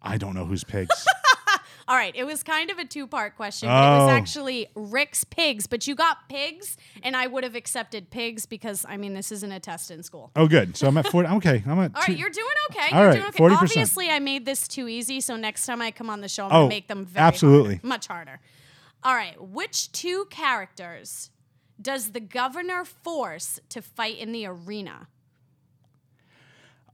I 0.00 0.16
don't 0.18 0.34
know 0.34 0.44
whose 0.46 0.64
pigs. 0.64 1.06
All 1.88 1.96
right, 1.96 2.14
it 2.14 2.24
was 2.24 2.44
kind 2.44 2.70
of 2.70 2.78
a 2.78 2.84
two 2.84 3.08
part 3.08 3.34
question, 3.36 3.68
but 3.68 3.74
it 3.94 3.98
was 3.98 4.12
Oh. 4.12 4.14
actually 4.14 4.68
Rick's 4.76 5.24
pigs. 5.24 5.66
But 5.66 5.88
you 5.88 5.96
got 5.96 6.28
pigs, 6.28 6.76
and 7.02 7.16
I 7.16 7.26
would 7.26 7.42
have 7.42 7.56
accepted 7.56 8.08
pigs 8.10 8.46
because, 8.46 8.86
I 8.88 8.96
mean, 8.96 9.14
this 9.14 9.32
isn't 9.32 9.50
a 9.50 9.58
test 9.58 9.90
in 9.90 10.04
school. 10.04 10.30
oh, 10.36 10.46
good. 10.46 10.76
So 10.76 10.86
I'm 10.86 10.96
at 10.96 11.08
forty. 11.08 11.28
Okay, 11.28 11.62
I'm 11.66 11.78
at. 11.80 11.90
All 11.96 12.02
two, 12.02 12.12
right, 12.12 12.18
you're 12.18 12.30
doing 12.30 12.46
okay. 12.70 12.94
All 12.94 13.00
you're 13.00 13.08
right, 13.08 13.14
doing 13.16 13.26
okay. 13.50 13.56
40%. 13.56 13.62
Obviously, 13.62 14.10
I 14.10 14.20
made 14.20 14.46
this 14.46 14.68
too 14.68 14.86
easy, 14.86 15.20
so 15.20 15.34
next 15.36 15.66
time 15.66 15.82
I 15.82 15.90
come 15.90 16.08
on 16.08 16.20
the 16.20 16.28
show, 16.28 16.44
I'm 16.46 16.52
Oh, 16.52 16.54
gonna 16.60 16.68
make 16.68 16.86
them 16.86 17.04
very 17.04 17.26
absolutely. 17.26 17.74
hard, 17.76 17.84
much 17.84 18.06
harder. 18.06 18.40
All 19.02 19.14
right, 19.14 19.34
which 19.42 19.90
two 19.90 20.26
characters 20.30 21.30
does 21.80 22.12
the 22.12 22.20
governor 22.20 22.84
force 22.84 23.58
to 23.70 23.82
fight 23.82 24.18
in 24.18 24.32
the 24.32 24.46
arena? 24.46 25.08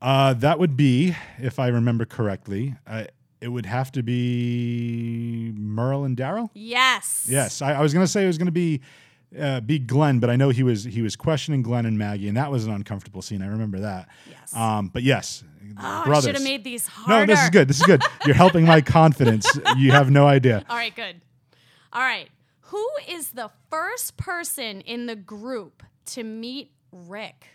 Uh, 0.00 0.32
that 0.34 0.58
would 0.58 0.76
be, 0.76 1.16
if 1.38 1.58
I 1.58 1.68
remember 1.68 2.04
correctly, 2.04 2.76
uh, 2.86 3.04
it 3.40 3.48
would 3.48 3.66
have 3.66 3.90
to 3.92 4.02
be 4.02 5.52
Merle 5.56 6.04
and 6.04 6.16
Daryl. 6.16 6.50
Yes. 6.54 7.26
Yes, 7.28 7.60
I, 7.62 7.74
I 7.74 7.80
was 7.80 7.92
gonna 7.92 8.06
say 8.06 8.24
it 8.24 8.28
was 8.28 8.38
gonna 8.38 8.50
be 8.50 8.80
uh, 9.38 9.60
be 9.60 9.78
Glenn, 9.78 10.20
but 10.20 10.30
I 10.30 10.36
know 10.36 10.48
he 10.50 10.62
was 10.62 10.84
he 10.84 11.02
was 11.02 11.16
questioning 11.16 11.62
Glenn 11.62 11.84
and 11.84 11.98
Maggie, 11.98 12.28
and 12.28 12.36
that 12.36 12.50
was 12.50 12.64
an 12.66 12.72
uncomfortable 12.72 13.22
scene. 13.22 13.42
I 13.42 13.46
remember 13.48 13.80
that. 13.80 14.08
Yes. 14.30 14.54
Um, 14.54 14.88
but 14.88 15.02
yes, 15.02 15.44
Oh, 15.76 15.82
I 15.82 16.04
brothers. 16.04 16.24
should 16.24 16.34
have 16.36 16.44
made 16.44 16.64
these 16.64 16.86
harder. 16.86 17.26
no, 17.26 17.34
this 17.34 17.44
is 17.44 17.50
good. 17.50 17.68
This 17.68 17.76
is 17.80 17.82
good. 17.86 18.02
You're 18.26 18.34
helping 18.36 18.64
my 18.64 18.80
confidence. 18.80 19.46
You 19.76 19.90
have 19.92 20.10
no 20.10 20.26
idea. 20.26 20.64
All 20.68 20.76
right, 20.76 20.94
good. 20.94 21.20
All 21.92 22.00
right. 22.02 22.28
Who 22.68 22.86
is 23.08 23.30
the 23.30 23.50
first 23.70 24.16
person 24.16 24.80
in 24.82 25.06
the 25.06 25.16
group 25.16 25.82
to 26.06 26.22
meet 26.24 26.72
Rick 26.92 27.46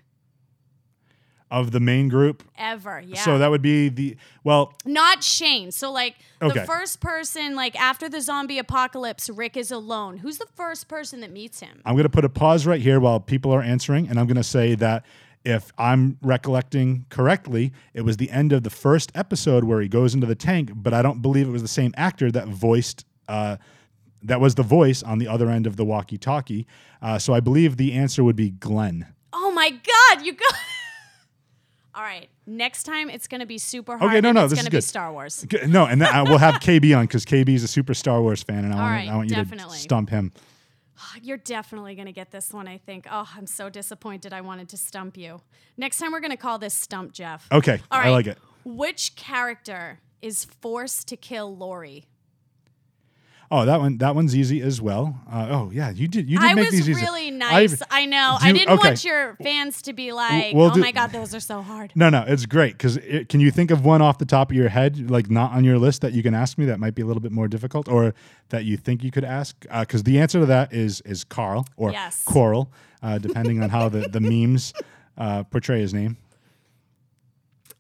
Of 1.52 1.72
the 1.72 1.80
main 1.80 2.08
group, 2.08 2.44
ever? 2.58 3.00
Yeah. 3.06 3.22
so 3.22 3.38
that 3.38 3.50
would 3.52 3.62
be 3.62 3.90
the 3.90 4.16
well. 4.44 4.74
Not 4.86 5.24
Shane. 5.24 5.72
So 5.72 5.92
like 5.92 6.16
Okay. 6.42 6.60
the 6.60 6.66
first 6.66 7.00
person, 7.00 7.56
like 7.56 7.80
after 7.80 8.10
the 8.10 8.22
zombie 8.22 8.58
apocalypse, 8.58 9.30
Rick 9.30 9.56
is 9.56 9.70
alone. 9.72 10.18
Who's 10.18 10.40
the 10.40 10.48
first 10.56 10.88
person 10.88 11.22
that 11.22 11.32
meets 11.32 11.60
him? 11.60 11.82
I'm 11.86 11.94
going 11.94 12.04
to 12.04 12.10
put 12.10 12.26
a 12.26 12.30
pause 12.30 12.66
right 12.66 12.82
here 12.82 13.00
while 13.00 13.20
people 13.20 13.52
are 13.54 13.62
answering, 13.62 14.08
and 14.10 14.20
I'm 14.20 14.26
going 14.26 14.38
to 14.38 14.44
say 14.44 14.74
that 14.76 15.06
if 15.46 15.72
I'm 15.78 16.18
recollecting 16.24 17.06
correctly, 17.10 17.72
it 17.94 18.02
was 18.02 18.18
the 18.18 18.32
end 18.32 18.52
of 18.54 18.64
the 18.64 18.70
first 18.72 19.12
episode 19.14 19.64
where 19.66 19.80
he 19.82 19.88
goes 19.90 20.16
into 20.16 20.26
the 20.26 20.36
tank, 20.36 20.72
but 20.74 20.94
I 20.94 21.02
don't 21.04 21.22
believe 21.22 21.48
it 21.48 21.52
was 21.52 21.62
the 21.62 21.68
same 21.68 21.94
actor 21.98 22.32
that 22.32 22.48
voiced. 22.48 23.06
Uh, 23.28 23.58
that 24.24 24.40
was 24.42 24.56
the 24.56 24.64
voice 24.64 25.04
on 25.04 25.18
the 25.20 25.28
other 25.28 25.50
end 25.50 25.68
of 25.68 25.76
the 25.76 25.86
walkie-talkie. 25.86 26.66
Uh, 27.02 27.20
so 27.20 27.34
I 27.34 27.40
believe 27.40 27.78
the 27.78 27.94
answer 27.94 28.24
would 28.24 28.36
be 28.36 28.50
Glenn. 28.52 29.08
Oh 29.32 29.52
my 29.52 29.70
God, 29.70 30.26
you 30.26 30.34
got. 30.34 30.54
All 31.96 32.02
right, 32.02 32.28
next 32.48 32.84
time 32.84 33.10
it's 33.10 33.28
gonna 33.28 33.46
be 33.46 33.60
super 33.60 33.98
hard. 33.98 34.12
Okay, 34.12 34.22
no, 34.22 34.32
no, 34.32 34.46
it's 34.46 34.52
this 34.52 34.60
is 34.60 34.64
gonna 34.64 34.72
be 34.72 34.78
good. 34.78 34.84
Star 34.84 35.12
Wars. 35.12 35.46
G- 35.48 35.60
No, 35.68 35.86
and 35.86 36.02
then 36.02 36.08
I, 36.12 36.24
we'll 36.24 36.40
have 36.40 36.56
KB 36.62 36.98
on 36.98 37.06
because 37.06 37.24
KB 37.24 37.50
is 37.50 37.64
a 37.64 37.68
super 37.68 37.94
Star 37.94 38.20
Wars 38.22 38.42
fan, 38.42 38.66
and 38.66 38.74
I 38.74 38.78
want 38.78 38.92
right, 38.92 39.10
I 39.10 39.16
want 39.16 39.30
you 39.30 39.36
definitely. 39.36 39.78
to 39.78 39.84
stump 39.84 40.10
him. 40.10 40.32
You're 41.22 41.38
definitely 41.38 41.94
gonna 41.94 42.12
get 42.12 42.32
this 42.32 42.52
one. 42.52 42.68
I 42.68 42.80
think. 42.80 43.06
Oh, 43.12 43.30
I'm 43.36 43.46
so 43.46 43.70
disappointed. 43.70 44.34
I 44.34 44.42
wanted 44.42 44.70
to 44.70 44.78
stump 44.78 45.18
you. 45.18 45.42
Next 45.78 46.00
time 46.00 46.12
we're 46.12 46.20
gonna 46.22 46.36
call 46.38 46.58
this 46.58 46.74
Stump 46.74 47.12
Jeff. 47.14 47.48
Okay, 47.52 47.80
All 47.92 48.00
right. 48.00 48.08
I 48.08 48.12
like 48.12 48.26
it. 48.28 48.40
Which 48.66 49.16
character 49.16 50.00
is 50.22 50.46
forced 50.46 51.08
to 51.10 51.18
kill 51.18 51.56
Lori? 51.56 52.06
Oh, 53.56 53.66
that 53.66 53.80
one 53.80 53.98
that 54.00 54.16
one's 54.16 54.36
easy 54.36 54.62
as 54.62 54.82
well. 54.82 55.16
Uh, 55.32 55.48
oh 55.52 55.72
yeah, 55.72 55.92
you 55.92 56.08
did 56.08 56.28
you 56.28 56.40
did 56.40 56.46
I 56.50 56.54
make 56.56 56.72
was 56.72 56.80
these 56.80 56.90
easy. 56.90 57.02
really 57.06 57.28
I've- 57.28 57.38
nice. 57.38 57.82
I 57.92 58.06
know. 58.08 58.38
do 58.42 58.48
I 58.48 58.52
didn't 58.52 58.70
okay. 58.80 58.88
want 58.90 59.04
your 59.06 59.36
fans 59.44 59.82
to 59.84 59.94
be 59.94 60.12
like, 60.12 60.56
we'll 60.56 60.72
"Oh 60.72 60.74
do- 60.74 60.80
my 60.80 60.92
god, 60.92 61.12
those 61.12 61.36
are 61.36 61.40
so 61.40 61.62
hard." 61.62 61.92
No, 61.96 62.10
no, 62.10 62.24
it's 62.28 62.48
great 62.48 62.74
because 62.74 62.98
it, 62.98 63.30
can 63.30 63.40
you 63.42 63.52
think 63.52 63.70
of 63.70 63.86
one 63.86 64.02
off 64.02 64.18
the 64.18 64.26
top 64.26 64.50
of 64.50 64.58
your 64.58 64.70
head, 64.70 65.12
like 65.12 65.30
not 65.30 65.52
on 65.52 65.64
your 65.64 65.78
list, 65.78 66.02
that 66.02 66.14
you 66.14 66.24
can 66.24 66.34
ask 66.34 66.58
me 66.58 66.66
that 66.66 66.80
might 66.80 66.96
be 66.96 67.04
a 67.04 67.06
little 67.06 67.22
bit 67.22 67.32
more 67.32 67.48
difficult, 67.48 67.88
or 67.88 68.16
that 68.50 68.66
you 68.66 68.76
think 68.76 69.04
you 69.04 69.12
could 69.12 69.24
ask? 69.26 69.56
Because 69.80 70.02
the 70.02 70.20
answer 70.20 70.40
to 70.40 70.46
that 70.48 70.74
is 70.74 71.02
is 71.02 71.24
Carl 71.24 71.68
or 71.78 71.92
Yes. 71.92 72.24
Coral, 72.26 72.72
uh, 73.04 73.20
depending 73.20 73.62
on 73.62 73.70
how 73.70 73.88
the 73.88 74.10
the 74.10 74.20
memes 74.20 74.74
uh, 75.16 75.44
portray 75.44 75.80
his 75.80 75.94
name. 75.94 76.18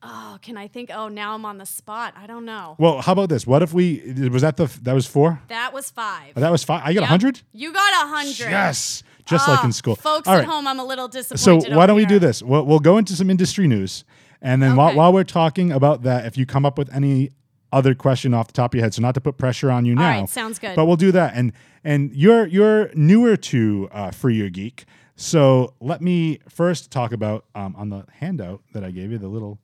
Oh, 0.05 0.37
can 0.41 0.57
I 0.57 0.67
think? 0.67 0.89
Oh, 0.93 1.07
now 1.07 1.33
I'm 1.33 1.45
on 1.45 1.57
the 1.57 1.65
spot. 1.65 2.13
I 2.17 2.27
don't 2.27 2.43
know. 2.45 2.75
Well, 2.77 3.01
how 3.01 3.13
about 3.13 3.29
this? 3.29 3.47
What 3.47 3.61
if 3.61 3.73
we 3.73 4.01
was 4.31 4.41
that 4.41 4.57
the 4.57 4.65
that 4.81 4.93
was 4.93 5.07
four? 5.07 5.41
That 5.47 5.73
was 5.73 5.89
five. 5.89 6.33
Oh, 6.35 6.41
that 6.41 6.51
was 6.51 6.63
five. 6.63 6.81
I 6.83 6.93
got 6.93 6.99
a 6.99 7.01
Yep. 7.03 7.09
hundred. 7.09 7.41
You 7.53 7.71
got 7.71 8.05
a 8.05 8.07
hundred. 8.09 8.39
Yes, 8.51 9.03
just 9.25 9.47
like 9.47 9.63
Oh, 9.63 9.65
in 9.67 9.71
school. 9.71 9.95
Folks 9.95 10.27
All 10.27 10.35
at 10.35 10.45
home, 10.45 10.67
I'm 10.67 10.79
a 10.79 10.83
little 10.83 11.07
disappointed. 11.07 11.67
So 11.69 11.75
why 11.77 11.85
don't 11.85 11.95
we 11.95 12.05
do 12.05 12.19
this? 12.19 12.43
We'll, 12.43 12.65
we'll 12.65 12.79
go 12.79 12.97
into 12.97 13.15
some 13.15 13.29
industry 13.29 13.65
news, 13.67 14.03
and 14.41 14.61
then 14.61 14.75
while, 14.75 14.89
Okay. 14.89 14.97
while 14.97 15.13
we're 15.13 15.23
talking 15.23 15.71
about 15.71 16.03
that, 16.03 16.25
if 16.25 16.37
you 16.37 16.45
come 16.45 16.65
up 16.65 16.77
with 16.77 16.93
any 16.93 17.31
other 17.71 17.95
question 17.95 18.33
off 18.33 18.47
the 18.47 18.53
top 18.53 18.73
of 18.73 18.75
your 18.77 18.83
head, 18.83 18.93
so 18.93 19.01
not 19.01 19.13
to 19.15 19.21
put 19.21 19.37
pressure 19.37 19.71
on 19.71 19.85
you 19.85 19.93
All 19.93 19.99
now, 20.03 20.19
right, 20.21 20.29
sounds 20.29 20.59
good. 20.59 20.75
but 20.75 20.85
we'll 20.85 20.97
do 20.97 21.11
that. 21.13 21.33
And 21.35 21.53
and 21.85 22.11
you're 22.13 22.45
you're 22.47 22.89
newer 22.93 23.37
to 23.37 23.87
uh, 23.93 24.11
Free 24.11 24.35
Your 24.35 24.49
Geek, 24.49 24.83
so 25.15 25.73
let 25.79 26.01
me 26.01 26.39
first 26.49 26.91
talk 26.91 27.13
about 27.13 27.45
um, 27.55 27.73
on 27.77 27.89
the 27.89 28.03
handout 28.19 28.61
that 28.73 28.83
I 28.83 28.91
gave 28.91 29.09
you, 29.11 29.17
the 29.17 29.27
little 29.29 29.59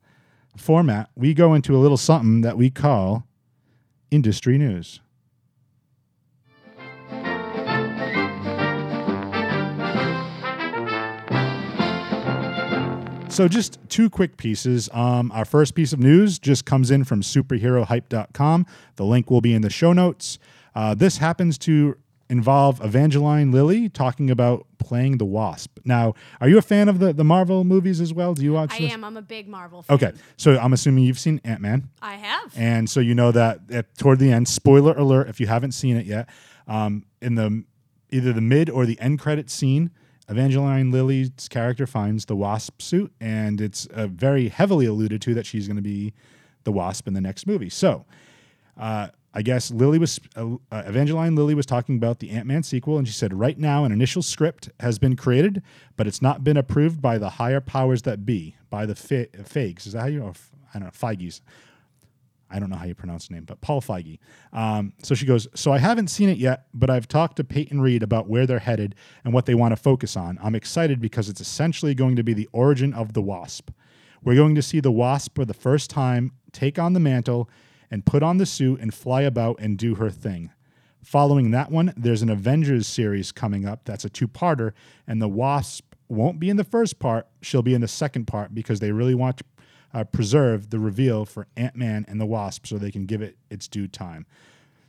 format. 0.56 1.10
We 1.14 1.34
go 1.34 1.54
into 1.54 1.76
a 1.76 1.78
little 1.78 1.96
something 1.96 2.40
that 2.42 2.56
we 2.56 2.70
call 2.70 3.26
industry 4.10 4.58
news. 4.58 5.00
So, 13.28 13.46
just 13.48 13.78
two 13.88 14.10
quick 14.10 14.36
pieces. 14.36 14.90
Um, 14.92 15.30
our 15.32 15.44
first 15.44 15.74
piece 15.74 15.92
of 15.92 16.00
news 16.00 16.38
just 16.38 16.66
comes 16.66 16.90
in 16.90 17.04
from 17.04 17.22
superherohype.com. 17.22 18.66
The 18.96 19.04
link 19.04 19.30
will 19.30 19.40
be 19.40 19.54
in 19.54 19.62
the 19.62 19.70
show 19.70 19.92
notes. 19.92 20.38
Uh, 20.74 20.94
this 20.94 21.18
happens 21.18 21.56
to 21.58 21.96
involve 22.30 22.82
Evangeline 22.82 23.50
Lilly 23.50 23.88
talking 23.88 24.30
about 24.30 24.66
playing 24.78 25.18
the 25.18 25.24
Wasp. 25.24 25.78
Now, 25.84 26.14
are 26.40 26.48
you 26.48 26.58
a 26.58 26.62
fan 26.62 26.88
of 26.88 27.00
the, 27.00 27.12
the 27.12 27.24
Marvel 27.24 27.64
movies 27.64 28.00
as 28.00 28.14
well? 28.14 28.34
Do 28.34 28.44
you 28.44 28.52
watch 28.52 28.72
I 28.72 28.78
this? 28.78 28.92
am. 28.92 29.04
I'm 29.04 29.16
a 29.16 29.22
big 29.22 29.48
Marvel 29.48 29.82
fan. 29.82 29.94
Okay, 29.96 30.12
so 30.36 30.56
I'm 30.56 30.72
assuming 30.72 31.04
you've 31.04 31.18
seen 31.18 31.40
Ant 31.44 31.60
Man. 31.60 31.90
I 32.00 32.14
have. 32.14 32.56
And 32.56 32.88
so 32.88 33.00
you 33.00 33.14
know 33.14 33.32
that 33.32 33.60
at, 33.70 33.98
toward 33.98 34.20
the 34.20 34.30
end, 34.32 34.48
spoiler 34.48 34.92
alert, 34.96 35.28
if 35.28 35.40
you 35.40 35.48
haven't 35.48 35.72
seen 35.72 35.96
it 35.96 36.06
yet, 36.06 36.28
um, 36.68 37.04
in 37.20 37.34
the 37.34 37.64
either 38.10 38.32
the 38.32 38.40
mid 38.40 38.70
or 38.70 38.86
the 38.86 38.98
end 39.00 39.18
credit 39.18 39.50
scene, 39.50 39.90
Evangeline 40.28 40.92
Lilly's 40.92 41.30
character 41.50 41.86
finds 41.86 42.26
the 42.26 42.36
Wasp 42.36 42.80
suit, 42.80 43.12
and 43.20 43.60
it's 43.60 43.86
uh, 43.86 44.06
very 44.06 44.48
heavily 44.48 44.86
alluded 44.86 45.20
to 45.22 45.34
that 45.34 45.46
she's 45.46 45.66
going 45.66 45.76
to 45.76 45.82
be 45.82 46.14
the 46.62 46.72
Wasp 46.72 47.08
in 47.08 47.14
the 47.14 47.20
next 47.20 47.46
movie. 47.46 47.68
So. 47.68 48.06
Uh, 48.78 49.08
I 49.32 49.42
guess 49.42 49.70
Lilly 49.70 49.98
was 49.98 50.18
uh, 50.36 50.54
uh, 50.72 50.82
Evangeline 50.86 51.36
Lilly 51.36 51.54
was 51.54 51.66
talking 51.66 51.96
about 51.96 52.18
the 52.18 52.30
Ant 52.30 52.46
Man 52.46 52.62
sequel, 52.62 52.98
and 52.98 53.06
she 53.06 53.14
said, 53.14 53.32
"Right 53.32 53.58
now, 53.58 53.84
an 53.84 53.92
initial 53.92 54.22
script 54.22 54.70
has 54.80 54.98
been 54.98 55.14
created, 55.14 55.62
but 55.96 56.06
it's 56.06 56.20
not 56.20 56.42
been 56.42 56.56
approved 56.56 57.00
by 57.00 57.16
the 57.16 57.30
higher 57.30 57.60
powers 57.60 58.02
that 58.02 58.26
be, 58.26 58.56
by 58.70 58.86
the 58.86 58.96
fa- 58.96 59.28
Fags. 59.28 59.86
Is 59.86 59.92
that 59.92 60.00
how 60.00 60.06
you? 60.06 60.22
Or, 60.22 60.32
I 60.74 60.78
don't 60.78 60.84
know, 60.84 60.90
Feige's. 60.90 61.42
I 62.52 62.58
don't 62.58 62.68
know 62.68 62.76
how 62.76 62.86
you 62.86 62.96
pronounce 62.96 63.28
the 63.28 63.34
name, 63.34 63.44
but 63.44 63.60
Paul 63.60 63.80
Feige. 63.80 64.18
Um, 64.52 64.92
so 65.02 65.14
she 65.14 65.24
goes, 65.24 65.46
So 65.54 65.72
I 65.72 65.78
haven't 65.78 66.08
seen 66.08 66.28
it 66.28 66.36
yet, 66.36 66.66
but 66.74 66.90
I've 66.90 67.06
talked 67.06 67.36
to 67.36 67.44
Peyton 67.44 67.80
Reed 67.80 68.02
about 68.02 68.28
where 68.28 68.46
they're 68.46 68.58
headed 68.58 68.96
and 69.24 69.32
what 69.32 69.46
they 69.46 69.54
want 69.54 69.72
to 69.72 69.76
focus 69.76 70.16
on. 70.16 70.36
I'm 70.42 70.56
excited 70.56 71.00
because 71.00 71.28
it's 71.28 71.40
essentially 71.40 71.94
going 71.94 72.16
to 72.16 72.24
be 72.24 72.32
the 72.32 72.48
origin 72.52 72.92
of 72.92 73.12
the 73.12 73.22
Wasp. 73.22 73.70
We're 74.24 74.34
going 74.34 74.56
to 74.56 74.62
see 74.62 74.80
the 74.80 74.90
Wasp 74.90 75.36
for 75.36 75.44
the 75.44 75.54
first 75.54 75.90
time 75.90 76.32
take 76.52 76.78
on 76.78 76.92
the 76.92 77.00
mantle 77.00 77.48
and 77.90 78.06
put 78.06 78.22
on 78.22 78.38
the 78.38 78.46
suit 78.46 78.80
and 78.80 78.94
fly 78.94 79.22
about 79.22 79.58
and 79.60 79.76
do 79.76 79.96
her 79.96 80.10
thing. 80.10 80.50
Following 81.02 81.50
that 81.50 81.70
one, 81.70 81.94
there's 81.96 82.22
an 82.22 82.30
Avengers 82.30 82.86
series 82.86 83.32
coming 83.32 83.66
up 83.66 83.84
that's 83.84 84.04
a 84.04 84.10
two 84.10 84.28
parter, 84.28 84.72
and 85.06 85.20
the 85.20 85.28
Wasp 85.28 85.94
won't 86.08 86.38
be 86.38 86.50
in 86.50 86.56
the 86.56 86.64
first 86.64 86.98
part. 86.98 87.26
She'll 87.40 87.62
be 87.62 87.74
in 87.74 87.80
the 87.80 87.88
second 87.88 88.26
part 88.26 88.54
because 88.54 88.80
they 88.80 88.92
really 88.92 89.14
want 89.14 89.38
to 89.38 89.44
uh, 89.92 90.04
preserve 90.04 90.70
the 90.70 90.78
reveal 90.78 91.24
for 91.24 91.46
Ant 91.56 91.74
Man 91.74 92.04
and 92.06 92.20
the 92.20 92.26
Wasp 92.26 92.66
so 92.66 92.78
they 92.78 92.90
can 92.90 93.06
give 93.06 93.22
it 93.22 93.36
its 93.48 93.66
due 93.66 93.88
time. 93.88 94.26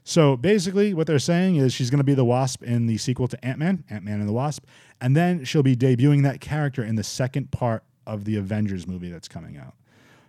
So 0.04 0.36
basically, 0.36 0.94
what 0.94 1.08
they're 1.08 1.20
saying 1.20 1.58
is 1.58 1.74
she's 1.74 1.90
going 1.90 2.00
to 2.00 2.04
be 2.04 2.16
the 2.16 2.26
Wasp 2.26 2.64
in 2.64 2.88
the 2.88 2.98
sequel 2.98 3.28
to 3.28 3.46
Ant 3.46 3.60
Man, 3.60 3.84
Ant 3.90 4.04
Man 4.04 4.20
and 4.20 4.28
the 4.28 4.34
Wasp, 4.34 4.66
and 5.00 5.16
then 5.16 5.46
she'll 5.46 5.64
be 5.64 5.76
debuting 5.76 6.24
that 6.24 6.42
character 6.42 6.84
in 6.84 6.96
the 6.96 7.04
second 7.04 7.52
part 7.52 7.84
of 8.06 8.26
the 8.26 8.36
Avengers 8.36 8.88
movie 8.88 9.10
that's 9.10 9.28
coming 9.28 9.58
out. 9.58 9.76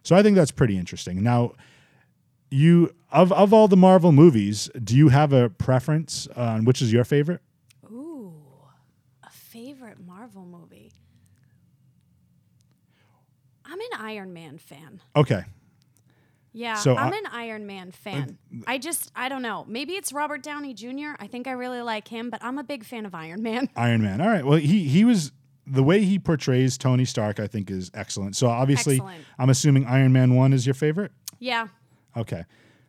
So 0.02 0.14
I 0.14 0.22
think 0.22 0.36
that's 0.36 0.50
pretty 0.50 0.76
interesting. 0.76 1.22
Now, 1.22 1.52
you 2.52 2.94
of 3.10 3.32
of 3.32 3.52
all 3.52 3.68
the 3.68 3.76
Marvel 3.76 4.12
movies, 4.12 4.70
do 4.82 4.96
you 4.96 5.08
have 5.08 5.32
a 5.32 5.48
preference 5.50 6.26
on 6.36 6.64
which 6.64 6.80
is 6.82 6.92
your 6.92 7.04
favorite? 7.04 7.40
Ooh, 7.90 8.34
a 9.22 9.30
favorite 9.30 9.98
Marvel 10.04 10.44
movie. 10.44 10.92
I'm 13.64 13.78
an 13.80 14.00
Iron 14.00 14.32
Man 14.32 14.58
fan. 14.58 15.00
Okay, 15.16 15.44
Yeah, 16.52 16.74
So 16.74 16.96
I'm 16.96 17.12
I- 17.12 17.16
an 17.16 17.26
Iron 17.32 17.66
Man 17.66 17.88
uh, 17.88 17.92
fan. 17.92 18.38
I 18.66 18.78
just, 18.78 19.10
I 19.16 19.28
don't 19.28 19.42
know. 19.42 19.64
Maybe 19.68 19.94
it's 19.94 20.12
Robert 20.12 20.42
Downey 20.42 20.74
Jr. 20.74 21.12
I 21.18 21.26
think 21.26 21.46
I 21.46 21.52
really 21.52 21.80
like 21.80 22.08
him, 22.08 22.28
but 22.28 22.42
I'm 22.44 22.58
a 22.58 22.64
big 22.64 22.84
fan 22.84 23.06
of 23.06 23.14
Iron 23.14 23.42
Man. 23.42 23.68
Iron 23.76 24.02
Man. 24.02 24.20
All 24.20 24.28
right. 24.28 24.44
Well, 24.44 24.58
he 24.58 24.84
he 24.88 25.04
was 25.04 25.32
the 25.66 25.82
way 25.82 26.02
he 26.04 26.18
portrays 26.18 26.76
Tony 26.76 27.04
Stark. 27.04 27.38
I 27.40 27.46
think 27.46 27.70
is 27.70 27.90
excellent. 27.94 28.36
So 28.36 28.48
obviously, 28.48 28.96
Excellent. 28.96 29.24
I'm 29.38 29.48
assuming 29.48 29.86
Iron 29.86 30.12
Man 30.12 30.34
one 30.34 30.52
is 30.52 30.66
your 30.66 30.74
favorite. 30.74 31.12
Yeah. 31.38 31.68
Okay. 32.16 32.44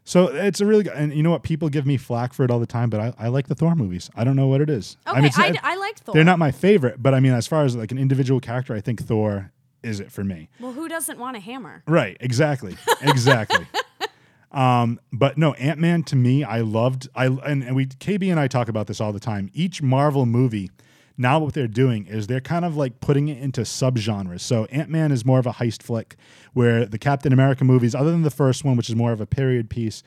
So 0.05 0.27
it's 0.27 0.59
a 0.59 0.65
really 0.65 0.83
good, 0.83 0.93
and 0.93 1.13
you 1.13 1.23
know 1.23 1.31
what? 1.31 1.43
People 1.43 1.69
give 1.69 1.85
me 1.85 1.95
flack 1.95 2.33
for 2.33 2.43
it 2.43 2.51
all 2.51 2.59
the 2.59 2.65
time, 2.65 2.89
but 2.89 2.99
I, 2.99 3.13
I 3.17 3.27
like 3.29 3.47
the 3.47 3.55
Thor 3.55 3.73
movies. 3.73 4.09
I 4.15 4.23
don't 4.25 4.35
know 4.35 4.47
what 4.47 4.59
it 4.59 4.69
is. 4.69 4.97
Okay, 5.07 5.17
I 5.17 5.21
mean, 5.21 5.31
I, 5.35 5.55
I 5.63 5.75
liked 5.75 6.01
Thor. 6.01 6.13
they're 6.13 6.25
not 6.25 6.39
my 6.39 6.51
favorite, 6.51 7.01
but 7.01 7.13
I 7.13 7.21
mean, 7.21 7.33
as 7.33 7.47
far 7.47 7.63
as 7.63 7.75
like 7.75 7.91
an 7.91 7.97
individual 7.97 8.41
character, 8.41 8.73
I 8.73 8.81
think 8.81 9.01
Thor 9.01 9.51
is 9.81 9.99
it 9.99 10.11
for 10.11 10.23
me. 10.23 10.49
Well, 10.59 10.73
who 10.73 10.89
doesn't 10.89 11.19
want 11.19 11.37
a 11.37 11.39
hammer? 11.39 11.83
Right. 11.87 12.17
Exactly. 12.19 12.75
Exactly. 13.01 13.65
um, 14.51 14.99
but 15.11 15.37
no, 15.37 15.53
Ant 15.53 15.79
Man 15.79 16.03
to 16.03 16.15
me, 16.15 16.43
I 16.43 16.61
loved. 16.61 17.07
I 17.15 17.27
and, 17.27 17.63
and 17.63 17.75
we 17.75 17.85
KB 17.85 18.29
and 18.29 18.39
I 18.39 18.47
talk 18.47 18.67
about 18.67 18.87
this 18.87 18.99
all 18.99 19.13
the 19.13 19.19
time. 19.19 19.49
Each 19.53 19.81
Marvel 19.81 20.25
movie. 20.25 20.71
Now 21.17 21.39
what 21.39 21.53
they're 21.53 21.67
doing 21.67 22.07
is 22.07 22.27
they're 22.27 22.41
kind 22.41 22.65
of 22.65 22.75
like 22.75 22.99
putting 22.99 23.27
it 23.27 23.37
into 23.37 23.61
subgenres. 23.61 24.41
So 24.41 24.65
Ant 24.65 24.89
Man 24.89 25.11
is 25.11 25.25
more 25.25 25.39
of 25.39 25.45
a 25.45 25.53
heist 25.53 25.83
flick, 25.83 26.15
where 26.53 26.85
the 26.85 26.97
Captain 26.97 27.31
America 27.31 27.63
movies, 27.63 27.93
other 27.93 28.11
than 28.11 28.23
the 28.23 28.31
first 28.31 28.63
one, 28.63 28.75
which 28.75 28.89
is 28.89 28.95
more 28.95 29.11
of 29.11 29.21
a 29.21 29.25
period 29.25 29.69
piece, 29.69 30.03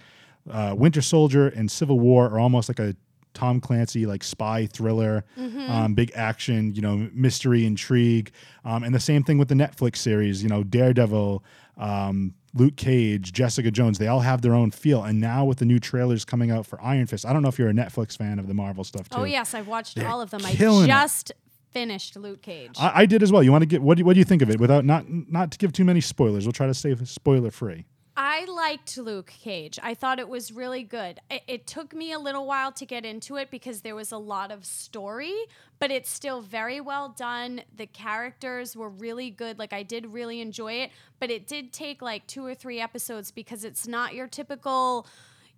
uh, 0.50 0.74
Winter 0.76 1.02
Soldier 1.02 1.48
and 1.48 1.70
Civil 1.70 2.00
War 2.00 2.26
are 2.26 2.38
almost 2.38 2.68
like 2.68 2.78
a 2.78 2.94
Tom 3.34 3.60
Clancy 3.60 4.06
like 4.06 4.24
spy 4.24 4.66
thriller, 4.66 5.24
um, 5.68 5.94
big 5.94 6.10
action, 6.14 6.74
you 6.74 6.80
know, 6.80 7.08
mystery, 7.12 7.66
intrigue, 7.66 8.32
um, 8.64 8.82
and 8.82 8.94
the 8.94 9.00
same 9.00 9.22
thing 9.22 9.36
with 9.38 9.48
the 9.48 9.54
Netflix 9.54 9.96
series. 9.96 10.42
You 10.42 10.48
know, 10.48 10.64
Daredevil, 10.64 11.44
um, 11.76 12.34
Luke 12.56 12.76
Cage, 12.76 13.32
Jessica 13.32 13.70
Jones. 13.70 13.98
They 13.98 14.08
all 14.08 14.20
have 14.20 14.42
their 14.42 14.54
own 14.54 14.70
feel. 14.70 15.02
And 15.02 15.20
now 15.20 15.44
with 15.44 15.58
the 15.58 15.64
new 15.64 15.78
trailers 15.78 16.24
coming 16.24 16.50
out 16.50 16.66
for 16.66 16.80
Iron 16.82 17.06
Fist, 17.06 17.26
I 17.26 17.32
don't 17.32 17.42
know 17.42 17.48
if 17.48 17.58
you're 17.58 17.68
a 17.68 17.74
Netflix 17.74 18.16
fan 18.16 18.38
of 18.38 18.48
the 18.48 18.54
Marvel 18.54 18.84
stuff 18.84 19.08
oh, 19.12 19.16
too. 19.16 19.22
Oh 19.22 19.24
yes, 19.24 19.54
I've 19.54 19.68
watched 19.68 19.98
all 20.02 20.20
of 20.20 20.30
them. 20.30 20.44
I 20.44 20.52
killing 20.52 20.84
it. 20.84 20.88
just 20.88 21.32
finished 21.72 22.16
Luke 22.16 22.42
Cage. 22.42 22.76
I, 22.78 23.02
I 23.02 23.06
did 23.06 23.22
as 23.22 23.30
well. 23.30 23.42
You 23.42 23.52
want 23.52 23.62
to 23.62 23.66
get 23.66 23.82
what? 23.82 23.98
Do, 23.98 24.04
what 24.04 24.14
do 24.14 24.18
you 24.18 24.24
think 24.24 24.42
of 24.42 24.50
it? 24.50 24.58
Without 24.58 24.84
not 24.84 25.04
not 25.08 25.50
to 25.52 25.58
give 25.58 25.72
too 25.72 25.84
many 25.84 26.00
spoilers, 26.00 26.46
we'll 26.46 26.52
try 26.52 26.66
to 26.66 26.74
stay 26.74 26.94
spoiler 27.04 27.50
free. 27.50 27.84
I 28.16 28.46
liked 28.46 28.96
Luke 28.96 29.32
Cage. 29.42 29.78
I 29.82 29.92
thought 29.92 30.18
it 30.18 30.28
was 30.28 30.50
really 30.50 30.82
good. 30.82 31.20
It, 31.30 31.42
it 31.46 31.66
took 31.66 31.94
me 31.94 32.12
a 32.12 32.18
little 32.18 32.46
while 32.46 32.72
to 32.72 32.86
get 32.86 33.04
into 33.04 33.36
it 33.36 33.50
because 33.50 33.82
there 33.82 33.94
was 33.94 34.10
a 34.10 34.16
lot 34.16 34.50
of 34.50 34.64
story, 34.64 35.34
but 35.78 35.90
it's 35.90 36.08
still 36.10 36.40
very 36.40 36.80
well 36.80 37.10
done. 37.10 37.60
The 37.76 37.86
characters 37.86 38.74
were 38.74 38.88
really 38.88 39.28
good. 39.30 39.58
Like, 39.58 39.74
I 39.74 39.82
did 39.82 40.06
really 40.14 40.40
enjoy 40.40 40.74
it, 40.74 40.92
but 41.20 41.30
it 41.30 41.46
did 41.46 41.74
take 41.74 42.00
like 42.00 42.26
two 42.26 42.44
or 42.44 42.54
three 42.54 42.80
episodes 42.80 43.30
because 43.30 43.64
it's 43.64 43.86
not 43.86 44.14
your 44.14 44.26
typical. 44.26 45.06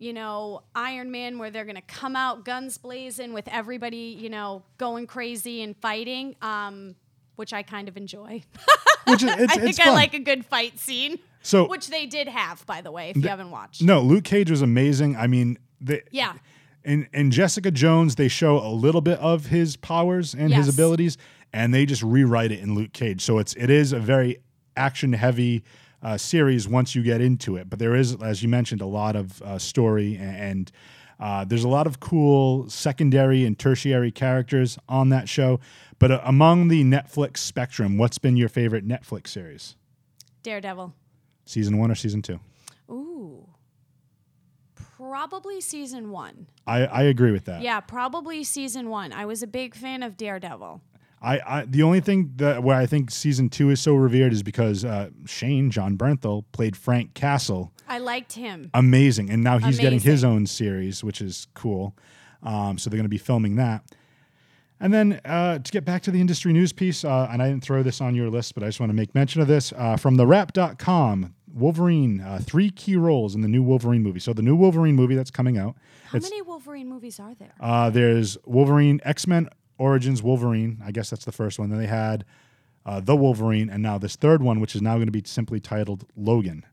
You 0.00 0.12
know, 0.12 0.62
Iron 0.76 1.10
Man, 1.10 1.38
where 1.38 1.50
they're 1.50 1.64
gonna 1.64 1.82
come 1.82 2.14
out 2.14 2.44
guns 2.44 2.78
blazing 2.78 3.32
with 3.32 3.48
everybody, 3.48 4.16
you 4.16 4.30
know, 4.30 4.62
going 4.78 5.08
crazy 5.08 5.60
and 5.62 5.76
fighting, 5.76 6.36
um, 6.40 6.94
which 7.34 7.52
I 7.52 7.64
kind 7.64 7.88
of 7.88 7.96
enjoy. 7.96 8.44
Which 9.08 9.22
is, 9.22 9.30
it's, 9.30 9.52
I 9.52 9.56
think 9.56 9.80
I 9.80 9.84
fun. 9.84 9.94
like 9.94 10.12
a 10.12 10.18
good 10.18 10.44
fight 10.44 10.78
scene. 10.78 11.18
So- 11.48 11.66
which 11.66 11.88
they 11.88 12.04
did 12.04 12.28
have, 12.28 12.64
by 12.66 12.82
the 12.82 12.92
way, 12.92 13.10
if 13.10 13.16
you 13.16 13.22
haven't 13.28 13.50
watched. 13.50 13.82
No, 13.82 14.02
Luke 14.02 14.24
Cage 14.24 14.50
was 14.50 14.60
amazing. 14.60 15.16
I 15.16 15.26
mean, 15.26 15.58
the, 15.80 16.02
Yeah. 16.10 16.34
And 16.84 17.08
in 17.12 17.30
Jessica 17.30 17.70
Jones, 17.70 18.14
they 18.16 18.28
show 18.28 18.58
a 18.58 18.68
little 18.70 19.00
bit 19.00 19.18
of 19.18 19.46
his 19.46 19.76
powers 19.76 20.34
and 20.34 20.52
his 20.52 20.68
abilities, 20.68 21.16
and 21.52 21.72
they 21.74 21.86
just 21.86 22.02
rewrite 22.02 22.52
it 22.52 22.60
in 22.60 22.74
Luke 22.74 22.92
Cage. 22.92 23.20
So 23.22 23.38
it's 23.38 23.54
it 23.54 23.68
is 23.70 23.92
a 23.92 23.98
very 23.98 24.38
action 24.76 25.12
heavy 25.14 25.64
uh, 26.02 26.16
series 26.18 26.68
once 26.68 26.94
you 26.94 27.02
get 27.02 27.20
into 27.20 27.56
it. 27.56 27.68
But 27.68 27.78
there 27.78 27.94
is, 27.94 28.14
as 28.22 28.42
you 28.42 28.48
mentioned, 28.48 28.80
a 28.80 28.86
lot 28.86 29.16
of 29.16 29.40
uh, 29.42 29.58
story 29.58 30.16
and. 30.18 30.70
Uh, 31.20 31.44
there's 31.44 31.64
a 31.64 31.68
lot 31.68 31.88
of 31.88 31.98
cool 31.98 32.70
secondary 32.70 33.44
and 33.44 33.58
tertiary 33.58 34.12
characters 34.12 34.78
on 34.88 35.08
that 35.08 35.28
show. 35.28 35.58
But 35.98 36.12
uh, 36.12 36.20
among 36.24 36.68
the 36.68 36.84
Netflix 36.84 37.38
spectrum, 37.38 37.98
what's 37.98 38.18
been 38.18 38.36
your 38.36 38.48
favorite 38.48 38.86
Netflix 38.86 39.26
series? 39.26 39.74
Daredevil. 40.44 40.94
Season 41.48 41.78
one 41.78 41.90
or 41.90 41.94
season 41.94 42.20
two? 42.20 42.38
Ooh. 42.90 43.48
Probably 44.98 45.62
season 45.62 46.10
one. 46.10 46.46
I, 46.66 46.84
I 46.84 47.02
agree 47.04 47.32
with 47.32 47.46
that. 47.46 47.62
Yeah, 47.62 47.80
probably 47.80 48.44
season 48.44 48.90
one. 48.90 49.14
I 49.14 49.24
was 49.24 49.42
a 49.42 49.46
big 49.46 49.74
fan 49.74 50.02
of 50.02 50.18
Daredevil. 50.18 50.82
I, 51.22 51.40
I 51.46 51.64
the 51.64 51.82
only 51.82 52.00
thing 52.00 52.32
that 52.36 52.62
where 52.62 52.76
I 52.76 52.84
think 52.84 53.10
season 53.10 53.48
two 53.48 53.70
is 53.70 53.80
so 53.80 53.94
revered 53.94 54.32
is 54.34 54.42
because 54.42 54.84
uh, 54.84 55.08
Shane 55.24 55.70
John 55.70 55.96
Bernthal 55.96 56.44
played 56.52 56.76
Frank 56.76 57.14
Castle, 57.14 57.72
I 57.88 57.98
liked 57.98 58.34
him. 58.34 58.70
amazing, 58.74 59.30
and 59.30 59.42
now 59.42 59.56
he's 59.58 59.78
getting 59.78 60.00
his 60.00 60.22
own 60.24 60.46
series, 60.46 61.02
which 61.02 61.22
is 61.22 61.48
cool. 61.54 61.96
Um, 62.42 62.76
so 62.76 62.90
they're 62.90 62.98
going 62.98 63.04
to 63.04 63.08
be 63.08 63.18
filming 63.18 63.56
that. 63.56 63.84
And 64.80 64.94
then 64.94 65.20
uh, 65.24 65.58
to 65.58 65.72
get 65.72 65.84
back 65.84 66.02
to 66.02 66.12
the 66.12 66.20
industry 66.20 66.52
news 66.52 66.72
piece, 66.72 67.04
uh, 67.04 67.28
and 67.32 67.42
I 67.42 67.48
didn't 67.48 67.64
throw 67.64 67.82
this 67.82 68.00
on 68.00 68.14
your 68.14 68.30
list, 68.30 68.54
but 68.54 68.62
I 68.62 68.66
just 68.66 68.78
want 68.78 68.90
to 68.90 68.94
make 68.94 69.12
mention 69.14 69.40
of 69.40 69.48
this 69.48 69.72
uh, 69.76 69.96
from 69.96 70.14
the 70.16 70.26
Wolverine, 71.54 72.20
uh, 72.20 72.40
three 72.42 72.70
key 72.70 72.96
roles 72.96 73.34
in 73.34 73.40
the 73.40 73.48
new 73.48 73.62
Wolverine 73.62 74.02
movie. 74.02 74.20
So 74.20 74.32
the 74.32 74.42
new 74.42 74.56
Wolverine 74.56 74.94
movie 74.94 75.14
that's 75.14 75.30
coming 75.30 75.58
out. 75.58 75.76
How 76.06 76.18
many 76.18 76.42
Wolverine 76.42 76.88
movies 76.88 77.18
are 77.20 77.34
there? 77.34 77.54
Uh, 77.60 77.90
there's 77.90 78.38
Wolverine, 78.44 79.00
X 79.04 79.26
Men 79.26 79.48
Origins 79.78 80.22
Wolverine. 80.22 80.80
I 80.84 80.90
guess 80.90 81.10
that's 81.10 81.24
the 81.24 81.32
first 81.32 81.58
one. 81.58 81.70
Then 81.70 81.78
they 81.78 81.86
had 81.86 82.24
uh, 82.86 83.00
The 83.00 83.16
Wolverine, 83.16 83.70
and 83.70 83.82
now 83.82 83.98
this 83.98 84.16
third 84.16 84.42
one, 84.42 84.60
which 84.60 84.74
is 84.74 84.82
now 84.82 84.94
going 84.94 85.06
to 85.06 85.12
be 85.12 85.22
simply 85.24 85.60
titled 85.60 86.04
Logan. 86.16 86.64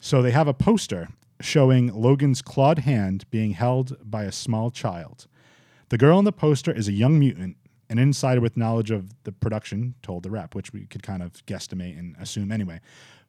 So 0.00 0.22
they 0.22 0.30
have 0.30 0.48
a 0.48 0.54
poster 0.54 1.08
showing 1.40 1.92
Logan's 1.94 2.42
clawed 2.42 2.80
hand 2.80 3.24
being 3.30 3.52
held 3.52 3.96
by 4.08 4.24
a 4.24 4.32
small 4.32 4.70
child. 4.70 5.26
The 5.88 5.98
girl 5.98 6.18
in 6.18 6.24
the 6.24 6.32
poster 6.32 6.70
is 6.72 6.86
a 6.88 6.92
young 6.92 7.18
mutant, 7.18 7.56
An 7.88 7.98
insider 7.98 8.40
with 8.40 8.56
knowledge 8.56 8.90
of 8.92 9.10
the 9.24 9.32
production 9.32 9.94
told 10.02 10.22
the 10.22 10.30
rep, 10.30 10.54
which 10.54 10.72
we 10.72 10.86
could 10.86 11.02
kind 11.02 11.22
of 11.22 11.44
guesstimate 11.46 11.98
and 11.98 12.14
assume 12.20 12.52
anyway. 12.52 12.80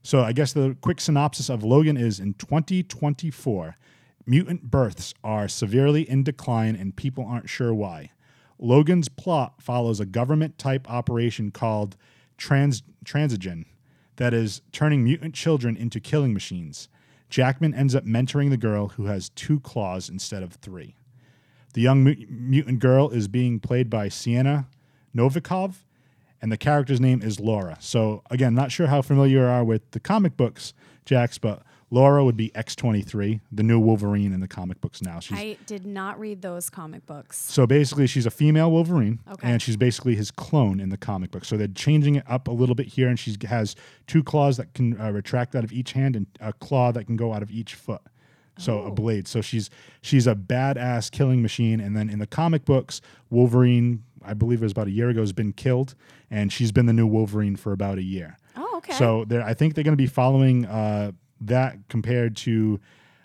So 0.03 0.21
I 0.21 0.31
guess 0.33 0.53
the 0.53 0.75
quick 0.81 0.99
synopsis 0.99 1.49
of 1.49 1.63
Logan 1.63 1.97
is 1.97 2.19
in 2.19 2.33
2024, 2.33 3.77
mutant 4.25 4.71
births 4.71 5.13
are 5.23 5.47
severely 5.47 6.09
in 6.09 6.23
decline 6.23 6.75
and 6.75 6.95
people 6.95 7.25
aren't 7.25 7.49
sure 7.49 7.73
why. 7.73 8.11
Logan's 8.57 9.09
plot 9.09 9.61
follows 9.61 9.99
a 9.99 10.05
government 10.05 10.57
type 10.57 10.89
operation 10.89 11.51
called 11.51 11.97
Trans- 12.37 12.83
Transigen 13.05 13.65
that 14.17 14.33
is 14.33 14.61
turning 14.71 15.03
mutant 15.03 15.33
children 15.33 15.75
into 15.75 15.99
killing 15.99 16.33
machines. 16.33 16.89
Jackman 17.29 17.73
ends 17.73 17.95
up 17.95 18.05
mentoring 18.05 18.49
the 18.49 18.57
girl 18.57 18.89
who 18.89 19.05
has 19.05 19.29
two 19.29 19.59
claws 19.59 20.09
instead 20.09 20.43
of 20.43 20.53
three. 20.53 20.95
The 21.73 21.81
young 21.81 22.03
mu- 22.03 22.15
mutant 22.29 22.79
girl 22.79 23.09
is 23.09 23.27
being 23.27 23.59
played 23.59 23.89
by 23.89 24.09
Sienna 24.09 24.67
Novikov, 25.15 25.75
and 26.41 26.51
the 26.51 26.57
character's 26.57 26.99
name 26.99 27.21
is 27.21 27.39
Laura. 27.39 27.77
So, 27.79 28.23
again, 28.31 28.53
not 28.55 28.71
sure 28.71 28.87
how 28.87 29.01
familiar 29.01 29.39
you 29.41 29.45
are 29.45 29.63
with 29.63 29.89
the 29.91 29.99
comic 29.99 30.35
books, 30.37 30.73
Jax, 31.05 31.37
but 31.37 31.61
Laura 31.93 32.23
would 32.23 32.37
be 32.37 32.49
X23, 32.51 33.41
the 33.51 33.63
new 33.63 33.77
Wolverine 33.79 34.31
in 34.31 34.39
the 34.39 34.47
comic 34.47 34.79
books 34.79 35.01
now. 35.01 35.19
She's 35.19 35.37
I 35.37 35.57
did 35.65 35.85
not 35.85 36.17
read 36.19 36.41
those 36.41 36.69
comic 36.69 37.05
books. 37.05 37.37
so 37.37 37.67
basically, 37.67 38.07
she's 38.07 38.25
a 38.25 38.31
female 38.31 38.71
Wolverine, 38.71 39.19
Okay. 39.29 39.47
and 39.51 39.61
she's 39.61 39.75
basically 39.75 40.15
his 40.15 40.31
clone 40.31 40.79
in 40.79 40.87
the 40.89 40.97
comic 40.97 41.31
book. 41.31 41.43
So 41.43 41.57
they're 41.57 41.67
changing 41.67 42.15
it 42.15 42.23
up 42.29 42.47
a 42.47 42.51
little 42.51 42.75
bit 42.75 42.87
here, 42.87 43.09
and 43.09 43.19
she 43.19 43.35
has 43.47 43.75
two 44.07 44.23
claws 44.23 44.55
that 44.57 44.73
can 44.73 44.99
uh, 45.01 45.11
retract 45.11 45.53
out 45.55 45.63
of 45.65 45.73
each 45.73 45.91
hand, 45.91 46.15
and 46.15 46.27
a 46.39 46.53
claw 46.53 46.91
that 46.93 47.05
can 47.05 47.17
go 47.17 47.33
out 47.33 47.43
of 47.43 47.51
each 47.51 47.75
foot. 47.75 48.01
So 48.57 48.83
a 48.83 48.91
blade. 48.91 49.27
So 49.27 49.41
she's 49.41 49.69
she's 50.01 50.27
a 50.27 50.35
badass 50.35 51.09
killing 51.09 51.41
machine. 51.41 51.79
And 51.79 51.97
then 51.97 52.09
in 52.09 52.19
the 52.19 52.27
comic 52.27 52.63
books, 52.63 53.01
Wolverine, 53.31 54.03
I 54.23 54.33
believe 54.33 54.61
it 54.61 54.65
was 54.65 54.71
about 54.71 54.87
a 54.87 54.91
year 54.91 55.09
ago, 55.09 55.21
has 55.21 55.33
been 55.33 55.53
killed, 55.53 55.95
and 56.29 56.51
she's 56.51 56.71
been 56.71 56.85
the 56.85 56.93
new 56.93 57.07
Wolverine 57.07 57.55
for 57.55 57.71
about 57.71 57.97
a 57.97 58.03
year. 58.03 58.37
Oh, 58.55 58.77
okay. 58.77 58.93
So 58.93 59.25
they're, 59.25 59.43
I 59.43 59.53
think 59.53 59.75
they're 59.75 59.83
going 59.83 59.97
to 59.97 60.01
be 60.01 60.07
following 60.07 60.65
uh, 60.65 61.11
that 61.41 61.77
compared 61.89 62.35
to 62.37 62.79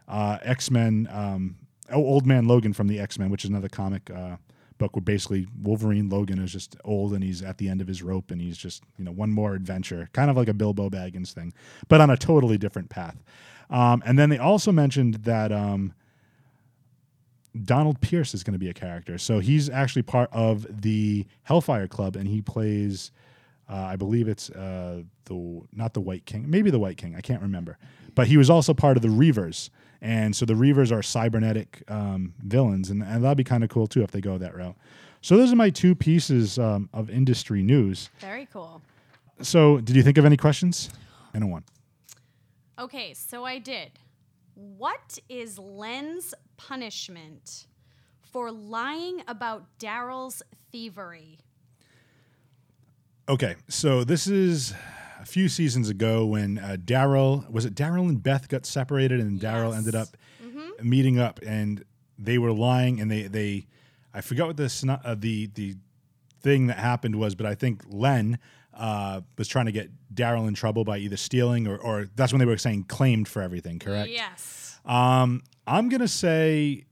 uh, 0.08 0.38
X 0.42 0.70
Men, 0.70 1.08
um, 1.10 1.56
oh, 1.90 2.04
Old 2.04 2.26
Man 2.26 2.46
Logan 2.46 2.72
from 2.72 2.88
the 2.88 2.98
X 3.00 3.18
Men, 3.18 3.30
which 3.30 3.44
is 3.44 3.50
another 3.50 3.68
comic 3.68 4.10
uh, 4.10 4.36
book 4.78 4.94
where 4.94 5.02
basically 5.02 5.46
Wolverine 5.62 6.08
Logan 6.08 6.38
is 6.38 6.52
just 6.52 6.76
old 6.84 7.12
and 7.12 7.24
he's 7.24 7.42
at 7.42 7.58
the 7.58 7.68
end 7.68 7.80
of 7.80 7.88
his 7.88 8.02
rope 8.02 8.30
and 8.30 8.40
he's 8.40 8.58
just 8.58 8.82
you 8.98 9.04
know 9.04 9.12
one 9.12 9.30
more 9.30 9.54
adventure, 9.54 10.08
kind 10.12 10.30
of 10.30 10.36
like 10.36 10.48
a 10.48 10.54
Bilbo 10.54 10.90
Baggins 10.90 11.32
thing, 11.32 11.52
but 11.88 12.00
on 12.00 12.10
a 12.10 12.16
totally 12.16 12.58
different 12.58 12.88
path. 12.88 13.22
Um, 13.68 14.02
and 14.06 14.18
then 14.18 14.28
they 14.30 14.38
also 14.38 14.72
mentioned 14.72 15.14
that. 15.24 15.52
Um, 15.52 15.94
Donald 17.64 18.00
Pierce 18.00 18.34
is 18.34 18.42
going 18.42 18.52
to 18.52 18.58
be 18.58 18.68
a 18.68 18.74
character. 18.74 19.18
So 19.18 19.38
he's 19.38 19.68
actually 19.70 20.02
part 20.02 20.28
of 20.32 20.82
the 20.82 21.26
Hellfire 21.44 21.88
Club, 21.88 22.16
and 22.16 22.28
he 22.28 22.42
plays, 22.42 23.10
uh, 23.68 23.74
I 23.74 23.96
believe 23.96 24.28
it's 24.28 24.50
uh, 24.50 25.02
the 25.24 25.62
not 25.72 25.94
the 25.94 26.00
White 26.00 26.26
King, 26.26 26.48
maybe 26.48 26.70
the 26.70 26.78
White 26.78 26.96
King. 26.96 27.14
I 27.16 27.20
can't 27.20 27.42
remember, 27.42 27.78
but 28.14 28.26
he 28.26 28.36
was 28.36 28.50
also 28.50 28.74
part 28.74 28.96
of 28.96 29.02
the 29.02 29.08
Reavers, 29.08 29.70
and 30.00 30.34
so 30.34 30.44
the 30.44 30.54
Reavers 30.54 30.92
are 30.92 31.02
cybernetic 31.02 31.82
um, 31.88 32.34
villains, 32.42 32.90
and, 32.90 33.02
and 33.02 33.24
that'd 33.24 33.36
be 33.36 33.44
kind 33.44 33.64
of 33.64 33.70
cool 33.70 33.86
too 33.86 34.02
if 34.02 34.10
they 34.10 34.20
go 34.20 34.38
that 34.38 34.54
route. 34.54 34.76
So 35.20 35.36
those 35.36 35.52
are 35.52 35.56
my 35.56 35.70
two 35.70 35.94
pieces 35.94 36.58
um, 36.58 36.88
of 36.92 37.10
industry 37.10 37.62
news. 37.62 38.10
Very 38.20 38.46
cool. 38.52 38.82
So 39.42 39.80
did 39.80 39.96
you 39.96 40.02
think 40.02 40.18
of 40.18 40.24
any 40.24 40.36
questions? 40.36 40.90
I 41.34 41.38
know 41.38 41.46
one. 41.46 41.64
Okay, 42.78 43.14
so 43.14 43.44
I 43.44 43.58
did. 43.58 43.98
What 44.54 45.18
is 45.28 45.58
Len's 45.58 46.34
punishment 46.56 47.66
for 48.22 48.50
lying 48.50 49.22
about 49.28 49.64
Daryl's 49.78 50.42
thievery? 50.72 51.38
Okay, 53.28 53.56
so 53.68 54.04
this 54.04 54.26
is 54.26 54.72
a 55.20 55.26
few 55.26 55.48
seasons 55.48 55.88
ago 55.88 56.24
when 56.26 56.58
uh, 56.58 56.76
Daryl 56.82 57.50
was 57.50 57.64
it 57.64 57.74
Daryl 57.74 58.08
and 58.08 58.22
Beth 58.22 58.48
got 58.48 58.64
separated, 58.64 59.18
and 59.20 59.40
Daryl 59.40 59.70
Yes. 59.70 59.78
ended 59.78 59.94
up 59.96 60.08
meeting 60.82 61.18
up, 61.18 61.40
and 61.44 61.84
they 62.18 62.38
were 62.38 62.52
lying, 62.52 63.00
and 63.00 63.10
they 63.10 63.22
they 63.22 63.66
I 64.14 64.20
forgot 64.20 64.46
what 64.46 64.56
the 64.56 64.98
uh, 65.04 65.14
the 65.18 65.46
the 65.54 65.74
thing 66.40 66.68
that 66.68 66.78
happened 66.78 67.16
was, 67.16 67.34
but 67.34 67.46
I 67.46 67.54
think 67.56 67.82
Len 67.88 68.38
uh, 68.72 69.22
was 69.36 69.48
trying 69.48 69.66
to 69.66 69.72
get 69.72 69.90
Daryl 70.14 70.46
in 70.46 70.54
trouble 70.54 70.84
by 70.84 70.98
either 70.98 71.16
stealing 71.16 71.66
or 71.66 71.76
or 71.78 72.06
that's 72.14 72.32
when 72.32 72.38
they 72.38 72.46
were 72.46 72.56
saying 72.58 72.84
claimed 72.84 73.26
for 73.26 73.42
everything, 73.42 73.80
correct? 73.80 74.10
Yes. 74.10 74.65
Um, 74.86 75.42
I'm 75.66 75.88
gonna 75.88 76.08
say. 76.08 76.84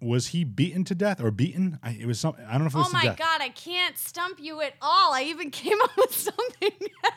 Was 0.00 0.26
he 0.26 0.42
beaten 0.42 0.82
to 0.86 0.96
death 0.96 1.22
or 1.22 1.30
beaten? 1.30 1.78
I, 1.80 1.90
it 1.92 2.06
was 2.06 2.18
some. 2.18 2.34
I 2.48 2.54
don't 2.54 2.62
know 2.62 2.66
if 2.66 2.74
it 2.74 2.78
was 2.78 2.88
Oh 2.88 2.92
my 2.92 3.04
god, 3.14 3.40
I 3.40 3.50
can't 3.50 3.96
stump 3.96 4.40
you 4.40 4.60
at 4.60 4.74
all. 4.82 5.14
I 5.14 5.22
even 5.28 5.50
came 5.52 5.80
up 5.80 5.96
with 5.96 6.12
something 6.12 6.72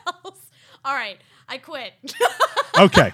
else. 0.06 0.40
All 0.84 0.94
right, 0.94 1.18
I 1.48 1.58
quit. 1.58 1.94
Okay. 2.78 3.10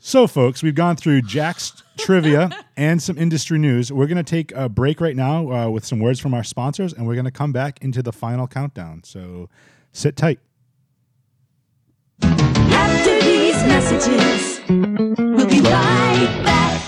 So, 0.00 0.26
folks, 0.26 0.64
we've 0.64 0.74
gone 0.74 0.96
through 0.96 1.22
Jack's 1.22 1.80
trivia 1.96 2.50
and 2.76 3.00
some 3.00 3.16
industry 3.16 3.56
news. 3.56 3.92
We're 3.92 4.08
going 4.08 4.16
to 4.16 4.24
take 4.24 4.50
a 4.50 4.68
break 4.68 5.00
right 5.00 5.14
now 5.14 5.52
uh, 5.52 5.70
with 5.70 5.84
some 5.86 6.00
words 6.00 6.18
from 6.18 6.34
our 6.34 6.42
sponsors, 6.42 6.92
and 6.92 7.06
we're 7.06 7.14
going 7.14 7.24
to 7.24 7.30
come 7.30 7.52
back 7.52 7.80
into 7.84 8.02
the 8.02 8.12
final 8.12 8.48
countdown. 8.48 9.04
So, 9.04 9.48
sit 9.92 10.16
tight. 10.16 10.40
Messages, 13.66 14.60
we'll 14.68 15.48
be 15.48 15.60
right 15.60 16.40
back. 16.44 16.82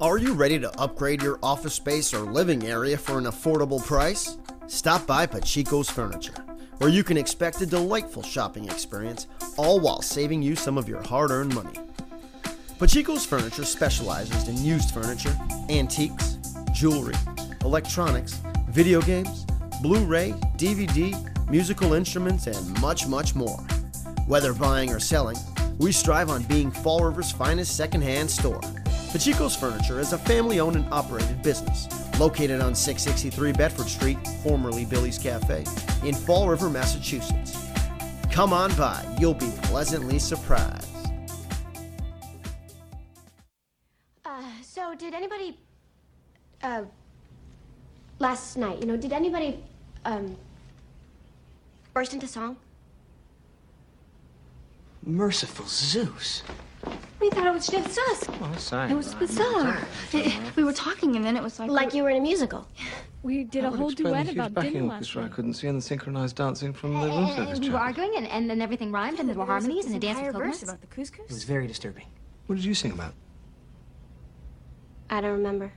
Are 0.00 0.18
you 0.18 0.34
ready 0.34 0.58
to 0.58 0.80
upgrade 0.80 1.22
your 1.22 1.38
office 1.42 1.74
space 1.74 2.12
or 2.12 2.20
living 2.20 2.64
area 2.64 2.98
for 2.98 3.18
an 3.18 3.24
affordable 3.24 3.84
price? 3.84 4.36
Stop 4.66 5.06
by 5.06 5.26
Pachico's 5.26 5.88
Furniture, 5.88 6.34
where 6.78 6.90
you 6.90 7.04
can 7.04 7.16
expect 7.16 7.60
a 7.60 7.66
delightful 7.66 8.22
shopping 8.22 8.66
experience, 8.66 9.26
all 9.56 9.80
while 9.80 10.02
saving 10.02 10.42
you 10.42 10.56
some 10.56 10.76
of 10.76 10.88
your 10.88 11.02
hard 11.02 11.30
earned 11.30 11.54
money. 11.54 11.78
Pachico's 12.78 13.24
Furniture 13.24 13.64
specializes 13.64 14.48
in 14.48 14.62
used 14.64 14.92
furniture, 14.92 15.36
antiques, 15.68 16.38
jewelry, 16.72 17.14
electronics, 17.62 18.40
video 18.68 19.00
games, 19.00 19.46
Blu 19.82 20.04
ray, 20.04 20.34
DVD, 20.56 21.14
musical 21.50 21.92
instruments, 21.92 22.46
and 22.46 22.80
much, 22.80 23.06
much 23.06 23.34
more. 23.34 23.58
Whether 24.26 24.54
buying 24.54 24.90
or 24.90 25.00
selling, 25.00 25.36
we 25.76 25.92
strive 25.92 26.30
on 26.30 26.44
being 26.44 26.70
Fall 26.70 27.04
River's 27.04 27.30
finest 27.30 27.76
secondhand 27.76 28.30
store. 28.30 28.60
Pachico's 29.12 29.54
Furniture 29.54 30.00
is 30.00 30.14
a 30.14 30.18
family 30.18 30.60
owned 30.60 30.76
and 30.76 30.86
operated 30.90 31.42
business 31.42 31.88
located 32.18 32.62
on 32.62 32.74
663 32.74 33.52
Bedford 33.52 33.86
Street, 33.86 34.16
formerly 34.42 34.86
Billy's 34.86 35.18
Cafe, 35.18 35.64
in 36.04 36.14
Fall 36.14 36.48
River, 36.48 36.70
Massachusetts. 36.70 37.54
Come 38.30 38.54
on 38.54 38.74
by, 38.76 39.04
you'll 39.20 39.34
be 39.34 39.52
pleasantly 39.64 40.18
surprised. 40.18 40.88
Uh, 44.24 44.42
so 44.62 44.94
did 44.94 45.12
anybody, 45.12 45.58
uh, 46.62 46.84
last 48.20 48.56
night, 48.56 48.80
you 48.80 48.86
know, 48.86 48.96
did 48.96 49.12
anybody, 49.12 49.62
um, 50.06 50.34
burst 51.92 52.14
into 52.14 52.26
song? 52.26 52.56
Merciful 55.06 55.66
Zeus. 55.66 56.42
We 57.20 57.30
thought 57.30 57.46
it 57.46 57.52
was 57.52 57.66
just 57.66 57.98
us. 57.98 58.24
Oh, 58.28 58.54
sorry. 58.58 58.90
It 58.90 58.94
was 58.94 59.14
bizarre. 59.14 59.78
It- 60.12 60.34
we 60.56 60.64
were 60.64 60.72
talking, 60.72 61.16
and 61.16 61.24
then 61.24 61.36
it 61.36 61.42
was 61.42 61.58
like 61.58 61.70
Like 61.70 61.94
you 61.94 62.02
were 62.02 62.10
in 62.10 62.18
a 62.18 62.20
musical? 62.20 62.66
we 63.22 63.44
did 63.44 63.64
a 63.64 63.70
whole 63.70 63.90
duet 63.90 64.30
about 64.30 64.54
dinner 64.54 64.82
last 64.82 65.16
I 65.16 65.22
night. 65.22 65.32
couldn't 65.32 65.54
see 65.54 65.66
and 65.68 65.78
the 65.78 65.82
synchronized 65.82 66.36
dancing 66.36 66.72
from 66.72 66.92
the 67.00 67.06
room 67.06 67.24
eh, 67.24 67.32
eh, 67.32 67.36
service 67.36 67.54
And 67.58 67.64
we 67.64 67.70
were 67.70 67.78
arguing, 67.78 68.12
and, 68.16 68.26
and 68.26 68.48
then 68.50 68.60
everything 68.60 68.92
rhymed, 68.92 69.20
and 69.20 69.28
there 69.28 69.36
were 69.36 69.46
harmonies, 69.46 69.86
and 69.86 69.94
the 69.94 69.98
dance 69.98 70.18
entire 70.18 70.32
with 70.32 70.42
verse 70.42 70.60
coconuts. 70.60 70.62
about 70.64 70.80
the 70.80 70.86
couscous. 70.94 71.24
It 71.24 71.30
was 71.30 71.44
very 71.44 71.66
disturbing. 71.66 72.06
What 72.46 72.56
did 72.56 72.64
you 72.64 72.74
sing 72.74 72.92
about? 72.92 73.14
I 75.10 75.20
don't 75.20 75.32
remember. 75.32 75.72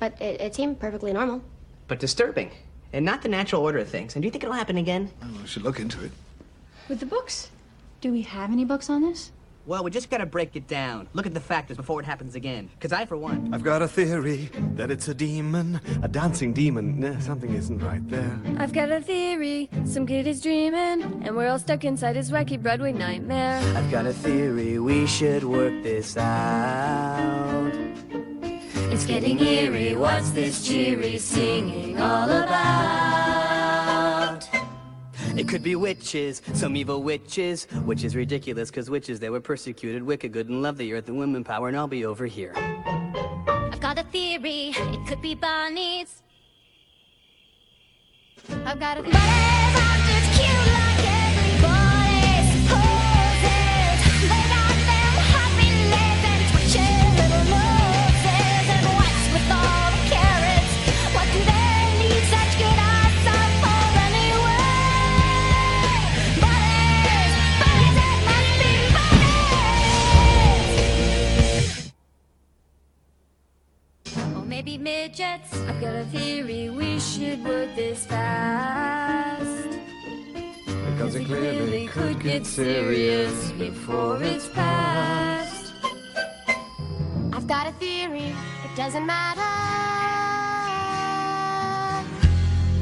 But 0.00 0.20
it, 0.20 0.40
it 0.40 0.54
seemed 0.54 0.78
perfectly 0.80 1.12
normal. 1.12 1.42
but 1.86 2.00
disturbing, 2.00 2.50
and 2.92 3.04
not 3.04 3.22
the 3.22 3.28
natural 3.28 3.62
order 3.62 3.78
of 3.78 3.88
things. 3.88 4.16
And 4.16 4.22
do 4.22 4.26
you 4.26 4.30
think 4.32 4.42
it'll 4.44 4.54
happen 4.54 4.78
again? 4.78 5.10
Oh, 5.22 5.28
I 5.42 5.46
should 5.46 5.62
look 5.62 5.78
into 5.78 6.02
it. 6.04 6.10
With 6.88 7.00
the 7.00 7.06
books. 7.06 7.50
Do 8.04 8.12
we 8.12 8.20
have 8.20 8.52
any 8.52 8.66
books 8.66 8.90
on 8.90 9.00
this? 9.00 9.32
Well, 9.64 9.82
we 9.82 9.90
just 9.90 10.10
gotta 10.10 10.26
break 10.26 10.56
it 10.56 10.66
down. 10.66 11.08
Look 11.14 11.24
at 11.24 11.32
the 11.32 11.40
factors 11.40 11.78
before 11.78 12.00
it 12.00 12.04
happens 12.04 12.34
again. 12.34 12.68
Because 12.74 12.92
I, 12.92 13.06
for 13.06 13.16
one, 13.16 13.54
I've 13.54 13.62
got 13.62 13.80
a 13.80 13.88
theory 13.88 14.50
that 14.74 14.90
it's 14.90 15.08
a 15.08 15.14
demon, 15.14 15.80
a 16.02 16.08
dancing 16.08 16.52
demon. 16.52 17.00
Nah, 17.00 17.18
something 17.20 17.54
isn't 17.54 17.78
right 17.78 18.06
there. 18.10 18.38
I've 18.58 18.74
got 18.74 18.92
a 18.92 19.00
theory. 19.00 19.70
Some 19.86 20.06
kid 20.06 20.26
is 20.26 20.42
dreaming, 20.42 21.22
and 21.24 21.34
we're 21.34 21.48
all 21.48 21.58
stuck 21.58 21.82
inside 21.84 22.16
his 22.16 22.30
wacky 22.30 22.62
Broadway 22.62 22.92
nightmare. 22.92 23.58
I've 23.74 23.90
got 23.90 24.04
a 24.04 24.12
theory. 24.12 24.78
We 24.78 25.06
should 25.06 25.42
work 25.42 25.82
this 25.82 26.18
out. 26.18 27.72
It's 28.92 29.06
getting 29.06 29.40
eerie. 29.40 29.96
What's 29.96 30.28
this 30.32 30.62
cheery 30.66 31.16
singing 31.16 31.98
all 31.98 32.28
about? 32.28 33.23
It 35.36 35.48
could 35.48 35.64
be 35.64 35.74
witches, 35.74 36.42
some 36.52 36.76
evil 36.76 37.02
witches, 37.02 37.64
which 37.84 38.04
is 38.04 38.14
ridiculous 38.14 38.70
because 38.70 38.88
witches, 38.88 39.18
they 39.18 39.30
were 39.30 39.40
persecuted, 39.40 40.02
wicked, 40.04 40.32
good, 40.32 40.48
and 40.48 40.62
love 40.62 40.76
the 40.76 40.92
earth 40.92 41.08
and 41.08 41.18
women 41.18 41.42
power, 41.42 41.66
and 41.66 41.76
I'll 41.76 41.88
be 41.88 42.04
over 42.04 42.24
here. 42.24 42.52
I've 42.56 43.80
got 43.80 43.98
a 43.98 44.04
theory, 44.04 44.74
it 44.76 45.06
could 45.08 45.20
be 45.20 45.34
bunnies. 45.34 46.22
I've 48.64 48.78
got 48.78 48.98
a 48.98 49.02
bunnies, 49.02 49.16
I'm 49.16 50.06
just 50.06 50.40
cute 50.40 50.66
like 50.72 51.08
it. 51.08 51.13
Maybe 74.54 74.78
midgets. 74.78 75.52
I've 75.68 75.80
got 75.80 75.96
a 75.96 76.04
theory 76.04 76.70
we 76.70 77.00
should 77.00 77.42
work 77.44 77.74
this 77.74 78.06
fast. 78.06 79.68
Because 80.64 81.16
it 81.16 81.24
clearly 81.24 81.88
could 81.88 82.20
get 82.20 82.46
serious 82.46 83.50
before 83.64 84.22
it's 84.22 84.46
past. 84.50 85.72
I've 87.32 87.48
got 87.48 87.66
a 87.66 87.72
theory, 87.84 88.30
it 88.66 88.74
doesn't 88.76 89.04
matter. 89.04 89.54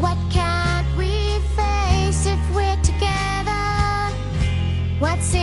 What 0.05 0.19
can't 0.31 0.91
we 0.99 1.15
face 1.57 2.27
if 2.35 2.43
we're 2.55 2.83
together? 2.83 3.65
What's 4.99 5.35
in 5.35 5.41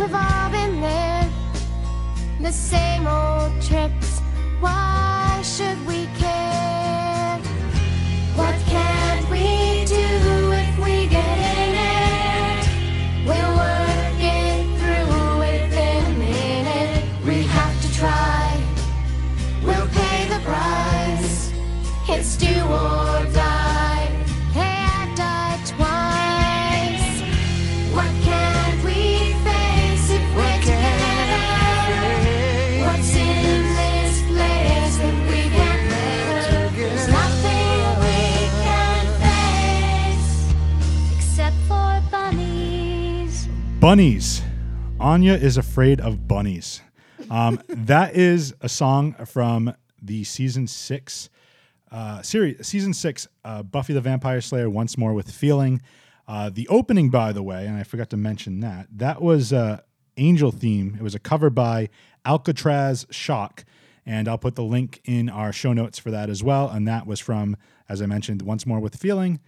We've 0.00 0.14
all 0.14 0.48
been 0.48 0.80
there. 0.80 1.28
The 2.40 2.50
same 2.50 3.06
old 3.06 3.52
trips. 3.60 4.20
Why 4.58 5.42
should 5.44 5.76
we 5.86 6.06
care? 6.18 6.59
Bunnies. 43.80 44.42
Anya 45.00 45.32
is 45.32 45.56
afraid 45.56 46.02
of 46.02 46.28
bunnies. 46.28 46.82
Um, 47.30 47.62
that 47.68 48.14
is 48.14 48.54
a 48.60 48.68
song 48.68 49.14
from 49.24 49.74
the 50.02 50.22
season 50.24 50.66
six 50.66 51.30
uh, 51.90 52.20
series, 52.20 52.66
season 52.66 52.92
six, 52.92 53.26
uh, 53.42 53.62
Buffy 53.62 53.94
the 53.94 54.02
Vampire 54.02 54.42
Slayer, 54.42 54.68
once 54.68 54.98
more 54.98 55.14
with 55.14 55.30
feeling. 55.30 55.80
Uh, 56.28 56.50
the 56.50 56.68
opening, 56.68 57.08
by 57.08 57.32
the 57.32 57.42
way, 57.42 57.66
and 57.66 57.74
I 57.74 57.82
forgot 57.82 58.10
to 58.10 58.18
mention 58.18 58.60
that 58.60 58.86
that 58.92 59.22
was 59.22 59.50
uh, 59.50 59.80
Angel 60.18 60.52
theme. 60.52 60.96
It 61.00 61.02
was 61.02 61.14
a 61.14 61.18
cover 61.18 61.48
by 61.48 61.88
Alcatraz 62.26 63.06
Shock, 63.10 63.64
and 64.04 64.28
I'll 64.28 64.38
put 64.38 64.56
the 64.56 64.62
link 64.62 65.00
in 65.06 65.30
our 65.30 65.54
show 65.54 65.72
notes 65.72 65.98
for 65.98 66.10
that 66.10 66.28
as 66.28 66.44
well. 66.44 66.68
And 66.68 66.86
that 66.86 67.06
was 67.06 67.18
from, 67.18 67.56
as 67.88 68.02
I 68.02 68.06
mentioned, 68.06 68.42
once 68.42 68.66
more 68.66 68.78
with 68.78 68.96
feeling. 68.96 69.40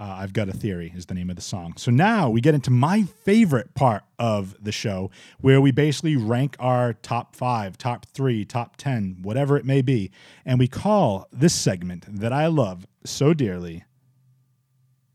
Uh, 0.00 0.18
I've 0.20 0.32
Got 0.32 0.48
a 0.48 0.52
Theory 0.52 0.92
is 0.94 1.06
the 1.06 1.14
name 1.14 1.28
of 1.28 1.34
the 1.34 1.42
song. 1.42 1.74
So 1.76 1.90
now 1.90 2.30
we 2.30 2.40
get 2.40 2.54
into 2.54 2.70
my 2.70 3.02
favorite 3.02 3.74
part 3.74 4.04
of 4.18 4.56
the 4.62 4.70
show 4.70 5.10
where 5.40 5.60
we 5.60 5.72
basically 5.72 6.16
rank 6.16 6.56
our 6.60 6.92
top 6.92 7.34
five, 7.34 7.76
top 7.76 8.06
three, 8.06 8.44
top 8.44 8.76
10, 8.76 9.18
whatever 9.22 9.56
it 9.56 9.64
may 9.64 9.82
be. 9.82 10.12
And 10.44 10.58
we 10.58 10.68
call 10.68 11.26
this 11.32 11.54
segment 11.54 12.04
that 12.20 12.32
I 12.32 12.46
love 12.46 12.86
so 13.04 13.34
dearly 13.34 13.84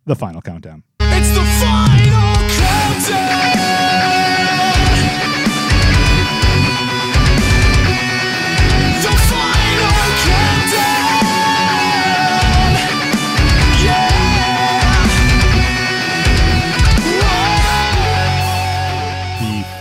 the 0.06 0.16
final 0.16 0.42
countdown. 0.42 0.84
It's 1.00 1.30
the 1.30 1.46
final 1.62 2.50
countdown. 2.50 3.54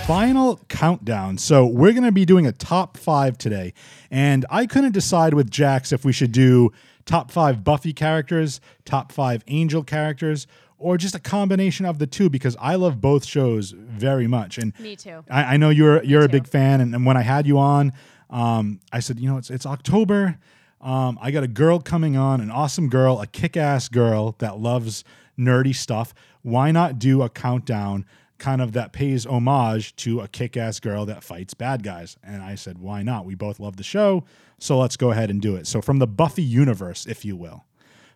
Final 0.06 0.60
countdown. 0.68 1.38
So 1.38 1.66
we're 1.66 1.92
going 1.92 2.02
to 2.04 2.12
be 2.12 2.24
doing 2.24 2.46
a 2.46 2.52
top 2.52 2.96
five 2.96 3.38
today, 3.38 3.72
and 4.10 4.44
I 4.50 4.66
couldn't 4.66 4.92
decide 4.92 5.34
with 5.34 5.50
Jax 5.50 5.92
if 5.92 6.04
we 6.04 6.12
should 6.12 6.32
do 6.32 6.72
top 7.06 7.30
five 7.30 7.62
Buffy 7.64 7.92
characters, 7.92 8.60
top 8.84 9.12
five 9.12 9.44
Angel 9.46 9.82
characters, 9.82 10.46
or 10.78 10.96
just 10.96 11.14
a 11.14 11.20
combination 11.20 11.86
of 11.86 11.98
the 11.98 12.06
two 12.06 12.28
because 12.28 12.56
I 12.60 12.74
love 12.74 13.00
both 13.00 13.24
shows 13.24 13.70
very 13.70 14.26
much. 14.26 14.58
And 14.58 14.78
Me 14.80 14.96
too. 14.96 15.24
I, 15.30 15.54
I 15.54 15.56
know 15.56 15.70
you're 15.70 16.02
you're 16.02 16.24
a 16.24 16.28
big 16.28 16.48
fan, 16.48 16.80
and, 16.80 16.94
and 16.94 17.06
when 17.06 17.16
I 17.16 17.22
had 17.22 17.46
you 17.46 17.58
on, 17.58 17.92
um, 18.30 18.80
I 18.92 19.00
said, 19.00 19.20
you 19.20 19.30
know, 19.30 19.38
it's 19.38 19.50
it's 19.50 19.66
October. 19.66 20.38
Um, 20.80 21.16
I 21.22 21.30
got 21.30 21.44
a 21.44 21.48
girl 21.48 21.78
coming 21.78 22.16
on, 22.16 22.40
an 22.40 22.50
awesome 22.50 22.88
girl, 22.88 23.20
a 23.20 23.26
kick-ass 23.28 23.88
girl 23.88 24.34
that 24.38 24.58
loves 24.58 25.04
nerdy 25.38 25.72
stuff. 25.72 26.12
Why 26.42 26.72
not 26.72 26.98
do 26.98 27.22
a 27.22 27.28
countdown, 27.28 28.04
kind 28.42 28.60
of 28.60 28.72
that 28.72 28.92
pays 28.92 29.24
homage 29.24 29.96
to 29.96 30.20
a 30.20 30.28
kick-ass 30.28 30.80
girl 30.80 31.06
that 31.06 31.22
fights 31.24 31.54
bad 31.54 31.82
guys? 31.82 32.16
And 32.22 32.42
I 32.42 32.56
said, 32.56 32.76
why 32.78 33.02
not? 33.02 33.24
We 33.24 33.34
both 33.34 33.58
love 33.60 33.76
the 33.76 33.82
show, 33.82 34.24
so 34.58 34.78
let's 34.78 34.96
go 34.98 35.10
ahead 35.12 35.30
and 35.30 35.40
do 35.40 35.56
it. 35.56 35.66
So 35.66 35.80
from 35.80 35.98
the 35.98 36.06
Buffy 36.06 36.42
universe, 36.42 37.06
if 37.06 37.24
you 37.24 37.36
will. 37.36 37.64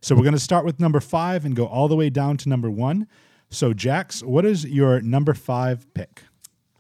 So 0.03 0.15
we're 0.15 0.23
going 0.23 0.35
to 0.35 0.39
start 0.41 0.65
with 0.67 0.79
number 0.79 1.01
five 1.01 1.45
and 1.45 1.57
go 1.57 1.67
all 1.67 1.89
the 1.89 1.97
way 1.97 2.11
down 2.11 2.37
to 2.39 2.49
number 2.49 2.71
one. 2.71 3.07
So 3.49 3.73
Jax, 3.73 4.23
what 4.23 4.45
is 4.45 4.65
your 4.67 5.01
number 5.01 5.33
five 5.33 5.87
pick? 5.95 6.23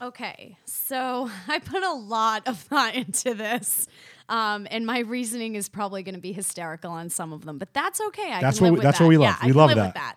Okay, 0.02 0.58
so 0.66 1.30
I 1.48 1.58
put 1.58 1.82
a 1.82 1.92
lot 1.92 2.46
of 2.46 2.58
thought 2.58 2.94
into 2.94 3.32
this, 3.34 3.88
um, 4.28 4.66
and 4.70 4.84
my 4.84 4.98
reasoning 4.98 5.54
is 5.54 5.68
probably 5.70 6.02
going 6.02 6.14
to 6.16 6.20
be 6.20 6.32
hysterical 6.32 6.90
on 6.90 7.08
some 7.08 7.32
of 7.32 7.44
them, 7.46 7.56
but 7.58 7.72
that's 7.72 8.00
okay. 8.08 8.30
I 8.32 8.40
That's 8.42 8.58
can 8.58 8.64
what 8.66 8.70
live 8.72 8.78
we- 8.80 8.82
that's 8.84 8.98
that. 8.98 9.04
what 9.04 9.08
we 9.08 9.16
love. 9.16 9.36
Yeah, 9.40 9.46
We 9.46 9.52
love 9.52 9.74
that. 9.74 9.94
that. 9.94 10.15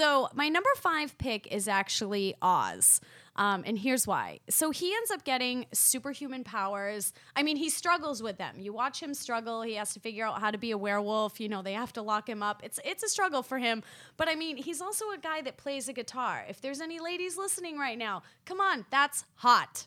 So 0.00 0.30
my 0.32 0.48
number 0.48 0.70
five 0.78 1.18
pick 1.18 1.46
is 1.52 1.68
actually 1.68 2.34
Oz. 2.40 3.02
Um, 3.36 3.64
and 3.66 3.78
here's 3.78 4.06
why. 4.06 4.40
So 4.48 4.70
he 4.70 4.94
ends 4.94 5.10
up 5.10 5.24
getting 5.24 5.66
superhuman 5.74 6.42
powers. 6.42 7.12
I 7.36 7.42
mean, 7.42 7.58
he 7.58 7.68
struggles 7.68 8.22
with 8.22 8.38
them. 8.38 8.54
You 8.58 8.72
watch 8.72 9.02
him 9.02 9.12
struggle. 9.12 9.60
He 9.60 9.74
has 9.74 9.92
to 9.92 10.00
figure 10.00 10.24
out 10.24 10.40
how 10.40 10.52
to 10.52 10.56
be 10.56 10.70
a 10.70 10.78
werewolf. 10.78 11.38
You 11.38 11.50
know, 11.50 11.60
they 11.60 11.74
have 11.74 11.92
to 11.92 12.02
lock 12.02 12.30
him 12.30 12.42
up. 12.42 12.62
It's 12.64 12.80
it's 12.82 13.02
a 13.02 13.10
struggle 13.10 13.42
for 13.42 13.58
him. 13.58 13.82
But 14.16 14.30
I 14.30 14.36
mean, 14.36 14.56
he's 14.56 14.80
also 14.80 15.10
a 15.10 15.18
guy 15.18 15.42
that 15.42 15.58
plays 15.58 15.86
a 15.86 15.92
guitar. 15.92 16.46
If 16.48 16.62
there's 16.62 16.80
any 16.80 16.98
ladies 16.98 17.36
listening 17.36 17.76
right 17.76 17.98
now, 17.98 18.22
come 18.46 18.58
on, 18.58 18.86
that's 18.90 19.26
hot. 19.34 19.86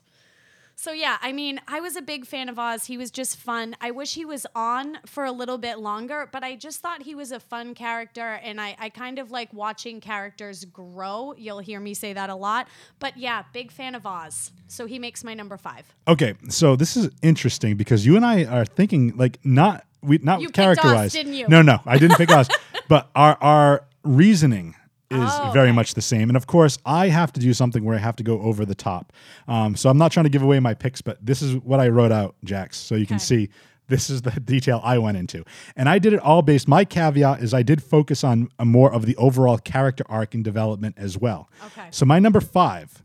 So 0.76 0.92
yeah, 0.92 1.18
I 1.22 1.32
mean, 1.32 1.60
I 1.68 1.80
was 1.80 1.96
a 1.96 2.02
big 2.02 2.26
fan 2.26 2.48
of 2.48 2.58
Oz. 2.58 2.86
He 2.86 2.98
was 2.98 3.10
just 3.10 3.36
fun. 3.36 3.76
I 3.80 3.90
wish 3.90 4.14
he 4.14 4.24
was 4.24 4.46
on 4.54 4.98
for 5.06 5.24
a 5.24 5.32
little 5.32 5.56
bit 5.58 5.78
longer, 5.78 6.28
but 6.30 6.42
I 6.42 6.56
just 6.56 6.80
thought 6.80 7.02
he 7.02 7.14
was 7.14 7.32
a 7.32 7.40
fun 7.40 7.74
character, 7.74 8.40
and 8.42 8.60
I, 8.60 8.76
I 8.78 8.88
kind 8.88 9.18
of 9.18 9.30
like 9.30 9.52
watching 9.52 10.00
characters 10.00 10.64
grow. 10.64 11.34
You'll 11.36 11.60
hear 11.60 11.80
me 11.80 11.94
say 11.94 12.12
that 12.12 12.28
a 12.28 12.34
lot. 12.34 12.68
But 12.98 13.16
yeah, 13.16 13.44
big 13.52 13.70
fan 13.70 13.94
of 13.94 14.04
Oz. 14.04 14.52
So 14.68 14.86
he 14.86 14.98
makes 14.98 15.22
my 15.24 15.34
number 15.34 15.56
five. 15.56 15.94
Okay, 16.08 16.34
so 16.48 16.76
this 16.76 16.96
is 16.96 17.08
interesting 17.22 17.76
because 17.76 18.04
you 18.04 18.16
and 18.16 18.24
I 18.26 18.44
are 18.44 18.64
thinking 18.64 19.16
like 19.16 19.38
not 19.44 19.86
we 20.02 20.18
not 20.18 20.40
You 20.40 20.48
picked 20.48 20.56
character 20.56 20.88
us, 20.88 20.94
wise. 20.94 21.12
didn't 21.12 21.34
you? 21.34 21.48
No, 21.48 21.62
no, 21.62 21.78
I 21.86 21.98
didn't 21.98 22.16
pick 22.16 22.30
Oz. 22.30 22.48
But 22.86 23.08
our 23.14 23.38
our 23.40 23.84
reasoning 24.02 24.74
is 25.22 25.30
Oh, 25.32 25.50
very 25.52 25.72
much 25.72 25.94
the 25.94 26.02
same. 26.02 26.30
And 26.30 26.36
of 26.36 26.46
course, 26.46 26.78
I 26.84 27.08
have 27.08 27.32
to 27.34 27.40
do 27.40 27.52
something 27.54 27.84
where 27.84 27.94
I 27.96 28.00
have 28.00 28.16
to 28.16 28.22
go 28.22 28.40
over 28.40 28.64
the 28.64 28.74
top. 28.74 29.12
Um, 29.48 29.76
so 29.76 29.88
I'm 29.90 29.98
not 29.98 30.12
trying 30.12 30.24
to 30.24 30.30
give 30.30 30.42
away 30.42 30.60
my 30.60 30.74
picks, 30.74 31.00
but 31.02 31.24
this 31.24 31.42
is 31.42 31.56
what 31.56 31.80
I 31.80 31.88
wrote 31.88 32.12
out, 32.12 32.34
Jax, 32.44 32.76
so 32.76 32.94
you 32.94 33.06
can 33.06 33.18
see 33.18 33.48
this 33.88 34.08
is 34.08 34.22
the 34.22 34.30
detail 34.44 34.80
I 34.82 34.98
went 34.98 35.16
into. 35.16 35.44
And 35.76 35.88
I 35.88 35.98
did 35.98 36.12
it 36.12 36.20
all 36.20 36.42
based. 36.42 36.66
My 36.68 36.84
caveat 36.84 37.42
is 37.42 37.52
I 37.52 37.62
did 37.62 37.82
focus 37.82 38.24
on 38.24 38.48
a 38.58 38.64
more 38.64 38.92
of 38.92 39.06
the 39.06 39.16
overall 39.16 39.58
character 39.58 40.04
arc 40.08 40.34
and 40.34 40.42
development 40.42 40.94
as 40.98 41.18
well. 41.18 41.50
Okay. 41.66 41.88
So 41.90 42.04
my 42.06 42.18
number 42.18 42.40
five 42.40 43.02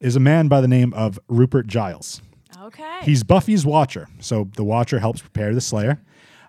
is 0.00 0.16
a 0.16 0.20
man 0.20 0.48
by 0.48 0.60
the 0.60 0.68
name 0.68 0.92
of 0.94 1.18
Rupert 1.28 1.66
Giles. 1.66 2.20
Okay. 2.60 2.98
He's 3.02 3.22
Buffy's 3.24 3.64
watcher, 3.66 4.08
so 4.20 4.48
the 4.56 4.64
watcher 4.64 4.98
helps 5.00 5.20
prepare 5.20 5.54
the 5.54 5.60
Slayer. 5.60 6.00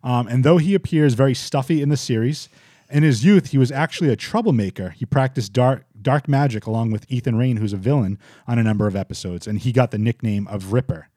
Um, 0.04 0.28
and 0.28 0.44
though 0.44 0.58
he 0.58 0.76
appears 0.76 1.14
very 1.14 1.34
stuffy 1.34 1.82
in 1.82 1.90
the 1.90 1.98
series, 1.98 2.50
in 2.94 3.04
his 3.04 3.26
youth 3.26 3.52
he 3.52 3.58
was 3.58 3.72
actually 3.72 4.10
a 4.10 4.16
troublemaker. 4.16 4.92
He 4.92 5.06
practiced 5.06 5.52
dark 5.52 5.86
dark 6.02 6.28
magic 6.28 6.66
along 6.66 6.92
with 6.92 7.06
Ethan 7.10 7.36
Rayne, 7.38 7.58
who's 7.58 7.74
a 7.74 7.78
villain 7.78 8.20
on 8.48 8.60
a 8.60 8.64
number 8.64 8.88
of 8.88 8.96
episodes, 8.96 9.48
and 9.48 9.60
he 9.60 9.72
got 9.72 9.92
the 9.92 9.98
nickname 9.98 10.48
of 10.48 10.72
Ripper. 10.74 11.10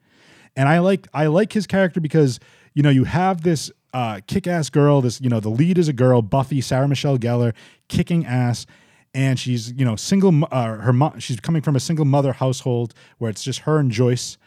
and 0.57 0.69
I 0.69 0.79
like 0.79 1.07
I 1.13 1.27
like 1.27 1.53
his 1.53 1.67
character 1.67 2.01
because 2.01 2.41
you 2.75 2.83
know 2.83 2.91
you 2.91 3.05
have 3.05 3.43
this 3.43 3.71
uh, 3.93 4.21
kick-ass 4.27 4.71
girl. 4.71 5.01
This 5.01 5.21
you 5.21 5.29
know 5.29 5.41
the 5.41 5.51
lead 5.51 5.79
is 5.79 5.89
a 5.89 5.93
girl, 5.93 6.23
Buffy, 6.23 6.61
Sarah 6.61 6.89
Michelle 6.89 7.19
Gellar, 7.19 7.55
kicking 7.89 8.27
ass, 8.27 8.67
and 9.15 9.39
she's 9.39 9.73
you 9.73 9.85
know 9.85 9.97
single. 9.97 10.45
Uh, 10.51 10.77
her 10.77 10.93
mo- 10.93 11.15
she's 11.19 11.41
coming 11.41 11.63
from 11.63 11.77
a 11.77 11.81
single 11.81 12.05
mother 12.05 12.33
household 12.33 12.95
where 13.19 13.31
it's 13.31 13.43
just 13.43 13.61
her 13.61 13.79
and 13.79 13.91
Joyce. 13.91 14.39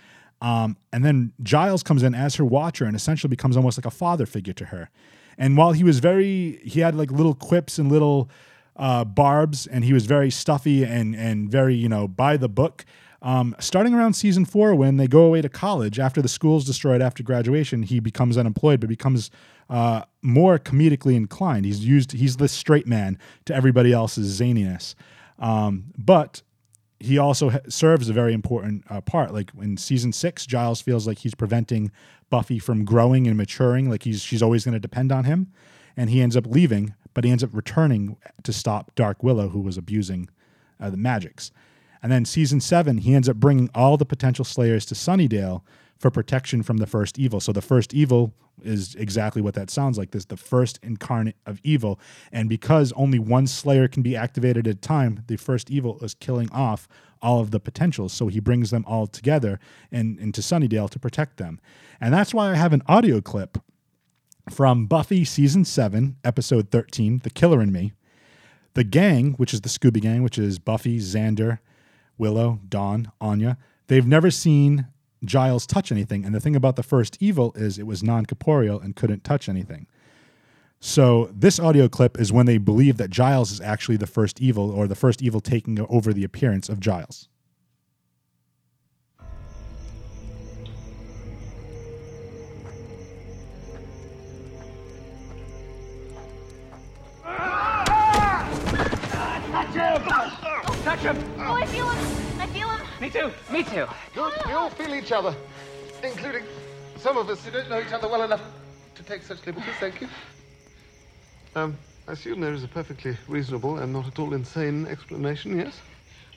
Um, 0.42 0.78
and 0.94 1.04
then 1.04 1.34
Giles 1.44 1.84
comes 1.84 2.02
in 2.02 2.16
as 2.16 2.36
her 2.36 2.46
watcher 2.46 2.86
and 2.86 2.96
essentially 2.96 3.30
becomes 3.30 3.58
almost 3.58 3.78
like 3.78 3.86
a 3.86 3.92
father 3.92 4.26
figure 4.26 4.54
to 4.54 4.66
her. 4.66 4.90
And 5.40 5.58
while 5.58 5.72
he 5.72 5.84
was 5.84 6.00
very, 6.00 6.60
he 6.64 6.82
had 6.82 6.94
like 6.94 7.10
little 7.10 7.34
quips 7.34 7.80
and 7.80 7.90
little 7.92 8.30
uh, 8.76 9.06
barbs, 9.06 9.66
and 9.66 9.84
he 9.84 9.94
was 9.94 10.06
very 10.06 10.30
stuffy 10.30 10.84
and 10.84 11.16
and 11.16 11.50
very 11.50 11.74
you 11.74 11.90
know 11.90 12.08
by 12.08 12.38
the 12.38 12.50
book. 12.50 12.86
Um, 13.22 13.56
starting 13.60 13.94
around 13.94 14.14
season 14.14 14.46
four, 14.46 14.76
when 14.76 14.98
they 14.98 15.08
go 15.08 15.24
away 15.24 15.42
to 15.42 15.50
college 15.50 16.00
after 16.00 16.22
the 16.22 16.30
school's 16.30 16.66
destroyed 16.66 17.02
after 17.02 17.24
graduation, 17.24 17.84
he 17.84 18.00
becomes 18.00 18.38
unemployed, 18.38 18.80
but 18.80 18.88
becomes 18.88 19.30
uh, 19.70 20.04
more 20.22 20.58
comedically 20.58 21.16
inclined. 21.16 21.66
He's 21.66 21.86
used, 21.86 22.14
he's 22.14 22.38
the 22.38 22.48
straight 22.48 22.88
man 22.88 23.18
to 23.44 23.54
everybody 23.54 23.92
else's 23.92 24.40
zaniness. 24.40 24.96
Um, 25.38 25.86
but 25.98 26.42
he 27.00 27.18
also 27.18 27.50
ha- 27.50 27.60
serves 27.70 28.10
a 28.10 28.14
very 28.14 28.34
important 28.34 28.84
uh, 28.90 29.02
part. 29.02 29.34
Like 29.34 29.52
in 29.60 29.78
season 29.78 30.12
six, 30.12 30.46
Giles 30.46 30.82
feels 30.82 31.08
like 31.08 31.20
he's 31.20 31.36
preventing 31.36 31.92
Buffy 32.30 32.60
from 32.60 32.86
growing 32.86 33.28
and 33.28 33.38
maturing. 33.38 33.90
Like 33.90 34.04
he's 34.04 34.22
she's 34.22 34.44
always 34.44 34.66
going 34.66 34.74
to 34.74 34.80
depend 34.80 35.12
on 35.12 35.24
him, 35.24 35.52
and 35.96 36.10
he 36.10 36.22
ends 36.22 36.36
up 36.36 36.46
leaving, 36.46 36.94
but 37.14 37.24
he 37.24 37.32
ends 37.32 37.44
up 37.44 37.52
returning 37.54 38.18
to 38.44 38.54
stop 38.54 38.94
Dark 38.96 39.24
Willow, 39.24 39.50
who 39.50 39.62
was 39.62 39.78
abusing 39.78 40.30
uh, 40.80 40.90
the 40.90 40.98
magics. 40.98 41.52
And 42.02 42.12
then 42.12 42.26
season 42.26 42.62
seven, 42.62 43.00
he 43.00 43.14
ends 43.14 43.28
up 43.28 43.38
bringing 43.38 43.70
all 43.76 43.98
the 43.98 44.06
potential 44.06 44.46
Slayers 44.46 44.86
to 44.86 44.96
Sunnydale 44.96 45.62
for 46.00 46.10
protection 46.10 46.64
from 46.64 46.78
the 46.78 46.88
first 46.88 47.20
evil. 47.20 47.40
So 47.40 47.52
the 47.52 47.62
first 47.62 47.94
evil 47.94 48.34
is 48.64 48.96
exactly 48.96 49.42
what 49.42 49.54
that 49.54 49.70
sounds 49.70 49.98
like. 49.98 50.12
This 50.12 50.26
the 50.26 50.38
first 50.38 50.80
incarnate 50.82 51.36
of 51.46 51.60
evil, 51.64 52.00
and 52.32 52.50
because 52.50 52.92
only 52.94 53.20
one 53.20 53.48
Slayer 53.48 53.88
can 53.88 54.02
be 54.02 54.16
activated 54.16 54.68
at 54.68 54.76
a 54.76 54.80
time, 54.80 55.24
the 55.28 55.38
first 55.38 55.70
evil 55.70 56.00
is 56.00 56.14
killing 56.14 56.50
off 56.52 56.88
all 57.22 57.42
of 57.42 57.52
the 57.52 57.60
potentials. 57.60 58.14
So 58.14 58.28
he 58.28 58.40
brings 58.40 58.72
them 58.72 58.86
all 58.88 59.08
together 59.08 59.60
and 59.92 60.18
into 60.20 60.42
Sunnydale 60.42 60.90
to 60.90 61.00
protect 61.00 61.38
them, 61.38 61.60
and 62.02 62.14
that's 62.14 62.34
why 62.34 62.52
I 62.52 62.56
have 62.56 62.74
an 62.74 62.82
audio 62.88 63.22
clip 63.22 63.58
from 64.50 64.88
Buffy 64.88 65.24
season 65.26 65.64
seven, 65.64 66.16
episode 66.24 66.72
thirteen, 66.72 67.20
"The 67.24 67.30
Killer 67.30 67.62
in 67.62 67.72
Me." 67.72 67.94
The 68.74 68.84
gang, 68.84 69.34
which 69.34 69.54
is 69.54 69.62
the 69.62 69.70
Scooby 69.70 70.00
Gang, 70.00 70.22
which 70.22 70.38
is 70.38 70.60
Buffy, 70.60 71.00
Xander, 71.00 71.60
Willow, 72.18 72.60
Dawn, 72.70 73.12
Anya, 73.20 73.58
they've 73.88 74.08
never 74.08 74.30
seen 74.30 74.88
Giles 75.24 75.66
touch 75.66 75.92
anything. 75.92 76.26
And 76.26 76.34
the 76.34 76.40
thing 76.40 76.56
about 76.56 76.76
the 76.76 76.84
first 76.84 77.18
evil 77.20 77.54
is 77.56 77.78
it 77.78 77.88
was 77.88 78.04
non 78.04 78.26
corporeal 78.26 78.80
and 78.80 78.96
couldn't 78.96 79.24
touch 79.24 79.50
anything. 79.50 79.88
So 80.80 81.30
this 81.34 81.60
audio 81.60 81.90
clip 81.90 82.18
is 82.20 82.32
when 82.32 82.46
they 82.46 82.58
believe 82.58 82.98
that 82.98 83.10
Giles 83.10 83.52
is 83.52 83.60
actually 83.60 83.98
the 83.98 84.08
first 84.08 84.40
evil 84.40 84.72
or 84.72 84.88
the 84.88 84.96
first 84.96 85.22
evil 85.22 85.42
taking 85.42 85.86
over 85.90 86.14
the 86.14 86.24
appearance 86.24 86.70
of 86.70 86.80
Giles. 86.80 87.28
Ah! 97.26 97.84
Ah! 97.90 98.46
Touch 99.52 99.76
him! 99.76 100.84
Touch 100.84 101.00
him! 101.00 101.18
Oh, 101.40 101.54
I 101.54 101.66
feel 101.66 101.90
him. 101.90 102.19
I 103.02 103.10
feel 103.10 103.30
him. 103.30 103.34
Me 103.52 103.54
too. 103.54 103.54
Me 103.54 103.64
too. 103.64 103.88
Good. 104.14 104.34
We 104.46 104.52
all 104.54 104.70
feel 104.70 104.94
each 104.94 105.12
other, 105.12 105.36
including 106.04 106.44
some 106.98 107.18
of 107.18 107.30
us 107.30 107.44
who 107.46 107.52
don't 107.52 107.70
know 107.70 107.80
each 107.80 107.94
other 107.94 108.08
well 108.08 108.24
enough 108.24 108.42
to 108.96 109.04
take 109.04 109.24
such 109.24 109.46
liberties. 109.46 109.74
Thank 109.80 110.02
you. 110.02 110.08
Um, 111.56 111.78
I 112.08 112.14
assume 112.14 112.42
there 112.42 112.54
is 112.54 112.64
a 112.64 112.68
perfectly 112.68 113.18
reasonable 113.28 113.78
and 113.78 113.94
not 113.94 114.08
at 114.08 114.20
all 114.20 114.34
insane 114.34 114.86
explanation, 114.88 115.58
yes? 115.58 115.80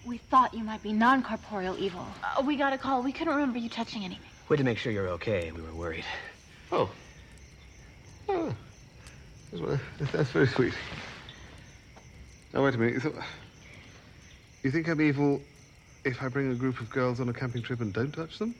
We 0.05 0.19
thought 0.19 0.55
you 0.55 0.65
might 0.65 0.83
be 0.83 0.93
non-corporeal 0.93 1.79
evil. 1.79 2.07
Uh, 2.23 2.43
we 2.43 2.57
got 2.57 2.73
a 2.73 2.79
call. 2.79 3.03
We 3.03 3.13
couldn't 3.13 3.35
remember 3.35 3.59
you 3.59 3.69
touching 3.69 4.05
anything. 4.05 4.27
We 4.49 4.55
had 4.57 4.59
to 4.59 4.65
make 4.65 4.79
sure 4.79 4.93
you're 4.93 5.09
okay. 5.11 5.53
We 5.53 5.63
were 5.63 5.75
worried. 5.75 6.05
Oh. 6.71 6.91
Oh. 8.29 8.55
Well, 9.53 9.81
That's 10.13 10.31
very 10.31 10.47
sweet. 10.49 10.75
Now, 12.53 12.65
wait 12.65 12.75
a 12.75 12.79
minute. 12.79 13.03
So, 13.03 13.13
you 14.63 14.71
think 14.71 14.89
I'm 14.89 15.01
evil 15.01 15.41
if 16.05 16.23
I 16.23 16.29
bring 16.29 16.51
a 16.51 16.55
group 16.55 16.81
of 16.81 16.91
girls 16.91 17.21
on 17.21 17.29
a 17.29 17.33
camping 17.33 17.63
trip 17.63 17.81
and 17.81 17.93
don't 17.93 18.13
touch 18.13 18.39
them? 18.39 18.55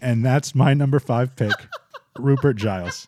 And 0.00 0.24
that's 0.24 0.54
my 0.54 0.74
number 0.74 0.98
five 0.98 1.36
pick, 1.36 1.52
Rupert 2.18 2.56
Giles. 2.56 3.06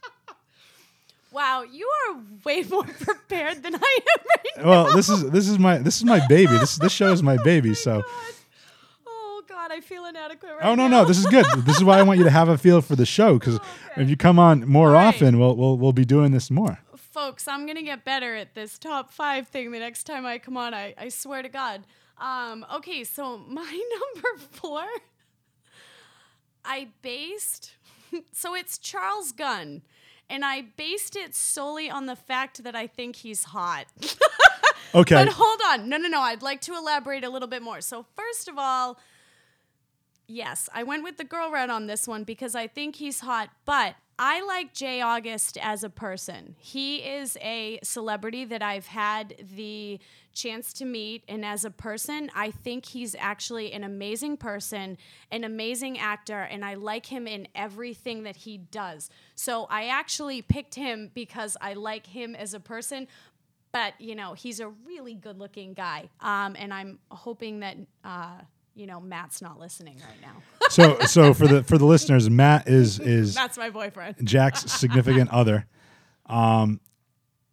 Wow, 1.32 1.62
you 1.64 1.88
are 2.08 2.16
way 2.44 2.62
more 2.62 2.84
prepared 3.00 3.62
than 3.62 3.74
I 3.74 3.78
am 3.78 4.24
right 4.36 4.56
now. 4.56 4.64
Well, 4.70 4.94
this 4.96 5.08
is 5.08 5.28
this 5.30 5.48
is 5.48 5.58
my 5.58 5.78
this 5.78 5.96
is 5.96 6.04
my 6.04 6.24
baby. 6.28 6.52
This 6.58 6.76
this 6.76 6.92
show 6.92 7.10
is 7.12 7.22
my 7.22 7.36
oh 7.40 7.44
baby. 7.44 7.74
So 7.74 8.02
Oh 9.06 9.42
God, 9.48 9.72
I 9.72 9.80
feel 9.80 10.04
inadequate 10.04 10.52
right 10.52 10.64
Oh 10.64 10.76
no, 10.76 10.86
now. 10.86 11.02
no, 11.02 11.04
this 11.06 11.18
is 11.18 11.26
good. 11.26 11.44
This 11.64 11.76
is 11.76 11.82
why 11.84 11.98
I 11.98 12.02
want 12.02 12.18
you 12.18 12.24
to 12.24 12.30
have 12.30 12.48
a 12.48 12.56
feel 12.56 12.80
for 12.80 12.94
the 12.94 13.06
show 13.06 13.38
because 13.38 13.58
if 13.96 14.08
you 14.08 14.16
come 14.16 14.38
on 14.38 14.68
more 14.68 14.94
often, 14.94 15.40
we'll 15.40 15.56
we'll 15.56 15.76
we'll 15.76 15.92
be 15.92 16.04
doing 16.04 16.30
this 16.30 16.50
more. 16.52 16.78
Folks, 16.96 17.48
I'm 17.48 17.66
gonna 17.66 17.82
get 17.82 18.04
better 18.04 18.36
at 18.36 18.54
this 18.54 18.78
top 18.78 19.12
five 19.12 19.48
thing 19.48 19.72
the 19.72 19.78
next 19.80 20.04
time 20.04 20.24
I 20.24 20.38
come 20.38 20.56
on. 20.56 20.72
I, 20.72 20.94
I 20.96 21.08
swear 21.08 21.42
to 21.42 21.48
God. 21.48 21.82
Um, 22.18 22.64
okay, 22.76 23.04
so 23.04 23.38
my 23.48 23.62
number 24.14 24.38
four, 24.50 24.84
I 26.64 26.88
based 27.02 27.74
so 28.32 28.54
it's 28.54 28.78
Charles 28.78 29.32
Gunn, 29.32 29.82
and 30.30 30.44
I 30.44 30.62
based 30.76 31.16
it 31.16 31.34
solely 31.34 31.90
on 31.90 32.06
the 32.06 32.16
fact 32.16 32.62
that 32.64 32.74
I 32.74 32.86
think 32.86 33.16
he's 33.16 33.44
hot. 33.44 33.86
Okay. 34.94 35.16
But 35.16 35.32
hold 35.32 35.60
on. 35.70 35.88
No, 35.88 35.96
no, 35.96 36.06
no. 36.06 36.20
I'd 36.20 36.40
like 36.42 36.60
to 36.62 36.74
elaborate 36.74 37.24
a 37.24 37.28
little 37.28 37.48
bit 37.48 37.62
more. 37.62 37.80
So, 37.80 38.06
first 38.14 38.46
of 38.46 38.58
all, 38.58 38.96
yes, 40.26 40.68
I 40.72 40.82
went 40.82 41.04
with 41.04 41.16
the 41.16 41.24
girl 41.24 41.50
red 41.50 41.70
on 41.70 41.86
this 41.86 42.06
one 42.08 42.24
because 42.24 42.54
I 42.54 42.66
think 42.66 42.96
he's 42.96 43.20
hot, 43.20 43.50
but 43.64 43.96
I 44.18 44.42
like 44.42 44.72
J. 44.72 45.00
August 45.00 45.58
as 45.60 45.82
a 45.82 45.90
person. 45.90 46.54
He 46.58 46.98
is 46.98 47.36
a 47.40 47.80
celebrity 47.82 48.44
that 48.44 48.62
I've 48.62 48.86
had 48.86 49.34
the 49.56 49.98
chance 50.32 50.72
to 50.74 50.84
meet, 50.84 51.24
and 51.28 51.44
as 51.44 51.64
a 51.64 51.70
person, 51.70 52.30
I 52.34 52.50
think 52.52 52.86
he's 52.86 53.16
actually 53.18 53.72
an 53.72 53.82
amazing 53.82 54.36
person, 54.36 54.98
an 55.32 55.42
amazing 55.42 55.98
actor, 55.98 56.40
and 56.40 56.64
I 56.64 56.74
like 56.74 57.06
him 57.06 57.26
in 57.26 57.48
everything 57.56 58.22
that 58.22 58.36
he 58.36 58.58
does. 58.58 59.10
So 59.34 59.66
I 59.68 59.86
actually 59.86 60.42
picked 60.42 60.76
him 60.76 61.10
because 61.12 61.56
I 61.60 61.74
like 61.74 62.06
him 62.06 62.36
as 62.36 62.54
a 62.54 62.60
person, 62.60 63.08
but 63.72 64.00
you 64.00 64.14
know 64.14 64.34
he's 64.34 64.60
a 64.60 64.68
really 64.86 65.14
good 65.14 65.36
looking 65.38 65.74
guy 65.74 66.08
um, 66.20 66.54
and 66.56 66.72
i'm 66.72 67.00
hoping 67.10 67.58
that 67.58 67.76
uh, 68.04 68.38
you 68.74 68.86
know 68.86 69.00
matt's 69.00 69.40
not 69.40 69.58
listening 69.58 69.96
right 69.96 70.20
now 70.20 70.42
So 70.70 70.98
so 71.00 71.34
for 71.34 71.46
the 71.46 71.62
for 71.62 71.78
the 71.78 71.84
listeners, 71.84 72.28
Matt 72.30 72.68
is 72.68 72.98
is 72.98 73.34
Matt's 73.36 73.58
my 73.58 73.70
boyfriend. 73.70 74.16
Jack's 74.24 74.70
significant 74.72 75.30
other. 75.30 75.66
Um, 76.26 76.80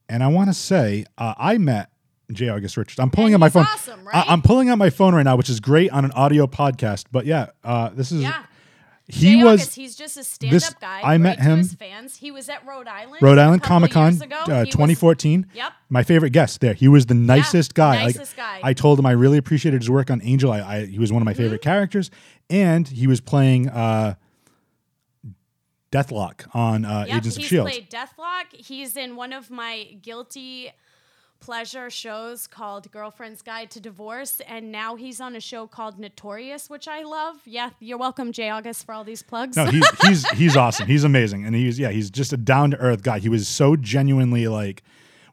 and 0.08 0.24
I 0.24 0.28
want 0.28 0.50
to 0.50 0.54
say 0.54 1.06
uh, 1.18 1.34
I 1.38 1.58
met 1.58 1.92
J. 2.32 2.50
August 2.50 2.78
Richards. 2.78 3.00
I'm 3.00 3.12
pulling 3.12 3.34
out 3.34 3.40
my 3.40 3.50
phone. 3.50 3.66
awesome, 3.66 4.06
right? 4.06 4.28
I, 4.28 4.34
am 4.34 4.42
pulling 4.42 4.70
out 4.70 4.78
my 4.78 4.90
phone 4.90 5.14
right 5.14 5.24
now, 5.24 5.36
which 5.36 5.50
is 5.50 5.60
great 5.60 5.92
on 5.92 6.06
an 6.06 6.12
audio 6.14 6.48
podcast. 6.48 7.06
But 7.12 7.26
yeah, 7.26 7.48
uh, 7.64 7.90
this 7.90 8.12
is 8.12 8.22
yeah 8.22 8.46
he 9.08 9.34
Jay 9.38 9.44
was 9.44 9.62
August, 9.62 9.76
he's 9.76 9.96
just 9.96 10.16
a 10.18 10.24
stand-up 10.24 10.54
this- 10.62 10.74
guy 10.80 11.02
I 11.04 11.18
met 11.18 11.38
to 11.38 11.44
him- 11.44 11.58
his 11.60 11.74
fans 11.74 12.16
he 12.18 12.32
was 12.32 12.48
at 12.50 12.66
rhode 12.66 12.88
island 12.88 13.22
Rhode 13.22 13.38
Island 13.38 13.62
Comic 13.64 13.92
Con 13.92 14.14
uh, 14.22 14.26
He 14.46 14.52
was- 14.52 14.70
2014. 14.70 15.48
yep 15.54 15.74
My 15.90 16.04
favorite 16.04 16.30
guest 16.32 16.62
there. 16.62 16.74
He 16.74 16.88
was 16.88 17.06
the 17.08 17.14
nicest 17.14 17.74
guy. 17.74 18.06
Like, 18.06 18.16
nicest 18.16 18.38
guy. 18.38 18.60
I 18.64 18.74
told 18.74 18.98
him 19.00 19.06
I 19.06 19.12
really 19.12 19.38
appreciated 19.38 19.82
his 19.82 19.90
work 19.90 20.10
on 20.12 20.22
Angel. 20.24 20.52
I, 20.52 20.60
I 20.62 20.86
he 20.86 21.00
was 21.00 21.12
one 21.12 21.22
of 21.22 21.26
my 21.26 21.34
favorite 21.34 21.62
characters, 21.62 22.10
and 22.50 22.88
he 22.88 23.08
was 23.08 23.20
playing 23.22 23.70
uh, 23.70 24.16
Deathlok 25.92 26.48
on 26.56 26.86
uh, 26.86 27.06
Yep, 27.08 27.18
Agents 27.18 27.36
of 27.36 27.42
he's 27.42 27.50
Shield. 27.50 27.68
played 27.68 27.90
Deathlok. 27.90 28.54
He's 28.54 28.96
in 28.96 29.16
one 29.18 29.34
of 29.34 29.52
my 29.52 29.98
guilty 30.02 30.72
pleasure 31.42 31.90
shows 31.90 32.48
called 32.48 32.90
Girlfriend's 32.92 33.42
Guide 33.42 33.70
to 33.72 33.80
Divorce, 33.80 34.40
and 34.48 34.72
now 34.72 34.96
he's 34.96 35.20
on 35.20 35.36
a 35.36 35.42
show 35.42 35.68
called 35.68 36.00
Notorious, 36.00 36.70
which 36.70 36.88
I 36.88 37.04
love. 37.04 37.38
Yeah, 37.46 37.72
you're 37.80 37.98
welcome, 37.98 38.32
J. 38.32 38.50
August, 38.50 38.86
for 38.86 38.94
all 38.94 39.04
these 39.04 39.24
plugs. 39.24 39.58
No, 39.58 39.66
he's 39.66 39.90
he's 40.08 40.30
he's 40.30 40.56
awesome. 40.56 40.88
He's 40.88 41.04
amazing, 41.04 41.46
and 41.46 41.56
he's 41.56 41.78
yeah, 41.78 41.90
he's 41.90 42.10
just 42.10 42.32
a 42.32 42.38
down 42.38 42.72
to 42.72 42.78
earth 42.78 43.04
guy. 43.04 43.20
He 43.20 43.28
was 43.28 43.48
so 43.48 43.76
genuinely 43.76 44.48
like 44.48 44.84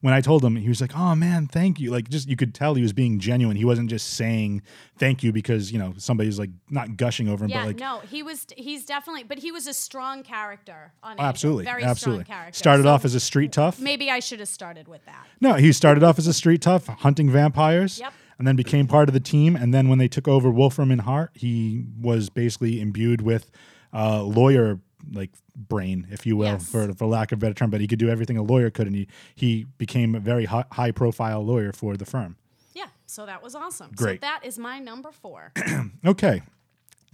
when 0.00 0.14
I 0.14 0.20
told 0.20 0.44
him, 0.44 0.56
he 0.56 0.68
was 0.68 0.80
like, 0.80 0.96
"Oh 0.96 1.14
man, 1.14 1.46
thank 1.46 1.80
you." 1.80 1.90
Like 1.90 2.08
just 2.08 2.28
you 2.28 2.36
could 2.36 2.54
tell 2.54 2.74
he 2.74 2.82
was 2.82 2.92
being 2.92 3.18
genuine. 3.18 3.56
He 3.56 3.64
wasn't 3.64 3.90
just 3.90 4.14
saying 4.14 4.62
thank 4.96 5.22
you 5.22 5.32
because 5.32 5.72
you 5.72 5.78
know 5.78 5.94
somebody's 5.96 6.38
like 6.38 6.50
not 6.70 6.96
gushing 6.96 7.28
over 7.28 7.44
him, 7.44 7.50
yeah, 7.50 7.60
but 7.60 7.66
like 7.66 7.78
no, 7.78 8.00
he 8.00 8.22
was. 8.22 8.46
He's 8.56 8.84
definitely, 8.84 9.24
but 9.24 9.38
he 9.38 9.52
was 9.52 9.66
a 9.66 9.74
strong 9.74 10.22
character 10.22 10.92
on 11.02 11.16
oh, 11.18 11.22
absolutely, 11.22 11.64
very 11.64 11.82
absolutely. 11.82 12.24
strong 12.24 12.36
character. 12.36 12.58
Started 12.58 12.82
So 12.84 12.88
off 12.90 13.04
as 13.04 13.14
a 13.14 13.20
street 13.20 13.52
tough. 13.52 13.80
Maybe 13.80 14.10
I 14.10 14.20
should 14.20 14.40
have 14.40 14.48
started 14.48 14.88
with 14.88 15.04
that. 15.06 15.26
No, 15.40 15.54
he 15.54 15.72
started 15.72 16.02
off 16.02 16.18
as 16.18 16.26
a 16.26 16.34
street 16.34 16.62
tough 16.62 16.86
hunting 16.86 17.30
vampires. 17.30 17.98
Yep. 18.00 18.12
And 18.38 18.46
then 18.46 18.54
became 18.54 18.86
part 18.86 19.08
of 19.08 19.14
the 19.14 19.20
team. 19.20 19.56
And 19.56 19.74
then 19.74 19.88
when 19.88 19.98
they 19.98 20.06
took 20.06 20.28
over 20.28 20.48
Wolfram 20.48 20.92
and 20.92 21.00
Hart, 21.00 21.32
he 21.34 21.86
was 22.00 22.30
basically 22.30 22.80
imbued 22.80 23.20
with 23.20 23.50
uh, 23.92 24.22
lawyer 24.22 24.78
like 25.12 25.30
brain, 25.56 26.06
if 26.10 26.26
you 26.26 26.36
will, 26.36 26.46
Yes. 26.52 26.68
for 26.70 26.92
for 26.94 27.06
lack 27.06 27.32
of 27.32 27.38
a 27.38 27.40
better 27.40 27.54
term. 27.54 27.70
But 27.70 27.80
he 27.80 27.86
could 27.86 27.98
do 27.98 28.08
everything 28.08 28.36
a 28.36 28.42
lawyer 28.42 28.70
could, 28.70 28.86
and 28.86 28.94
he 28.96 29.08
he 29.34 29.66
became 29.78 30.14
a 30.14 30.20
very 30.20 30.44
high, 30.46 30.64
high 30.72 30.90
profile 30.92 31.44
lawyer 31.44 31.72
for 31.72 31.96
the 31.96 32.04
firm. 32.04 32.36
Yeah, 32.74 32.86
so 33.06 33.26
that 33.26 33.42
was 33.42 33.54
awesome. 33.54 33.90
Great. 33.96 34.20
So 34.20 34.26
that 34.26 34.40
is 34.44 34.58
my 34.58 34.78
number 34.78 35.10
four. 35.12 35.52
Okay, 36.06 36.42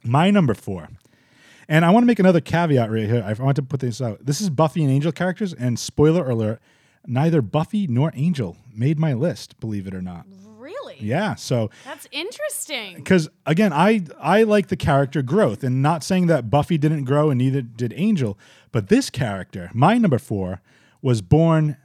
my 0.03 0.31
number 0.31 0.55
four. 0.55 0.89
And 1.67 1.85
I 1.85 1.91
want 1.91 2.03
to 2.03 2.07
make 2.07 2.19
another 2.19 2.41
caveat 2.43 2.91
right 2.91 3.07
here. 3.07 3.25
I 3.27 3.33
want 3.43 3.57
to 3.57 3.63
put 3.63 3.81
this 3.81 4.03
out. 4.03 4.27
This 4.27 4.41
is 4.43 4.51
Buffy 4.51 4.83
and 4.83 4.93
Angel 4.93 5.13
characters, 5.13 5.55
and 5.55 5.79
spoiler 5.79 6.29
alert: 6.29 6.61
neither 7.07 7.41
Buffy 7.41 7.87
nor 7.87 8.13
Angel 8.15 8.57
made 8.75 8.99
my 8.99 9.15
list. 9.15 9.59
Believe 9.61 9.87
it 9.87 9.95
or 9.95 10.03
not. 10.03 10.27
Really? 10.65 10.97
Yeah. 11.01 11.35
So 11.35 11.71
That's 11.85 12.09
interesting. 12.11 12.97
because 12.97 13.29
again, 13.47 13.73
I 13.73 14.03
I 14.19 14.43
like 14.45 14.69
the 14.69 14.77
character 14.77 15.23
growth, 15.23 15.63
and 15.63 15.83
not 15.83 16.03
saying 16.03 16.27
that 16.29 16.51
Buffy 16.51 16.79
didn't 16.79 17.05
grow 17.05 17.31
and 17.31 17.39
neither 17.39 17.63
did 17.63 17.93
Angel, 17.97 18.39
but 18.73 18.89
this 18.89 19.11
character, 19.11 19.71
my 19.75 19.99
number 19.99 20.19
four, 20.19 20.61
was 21.03 21.21
born 21.23 21.77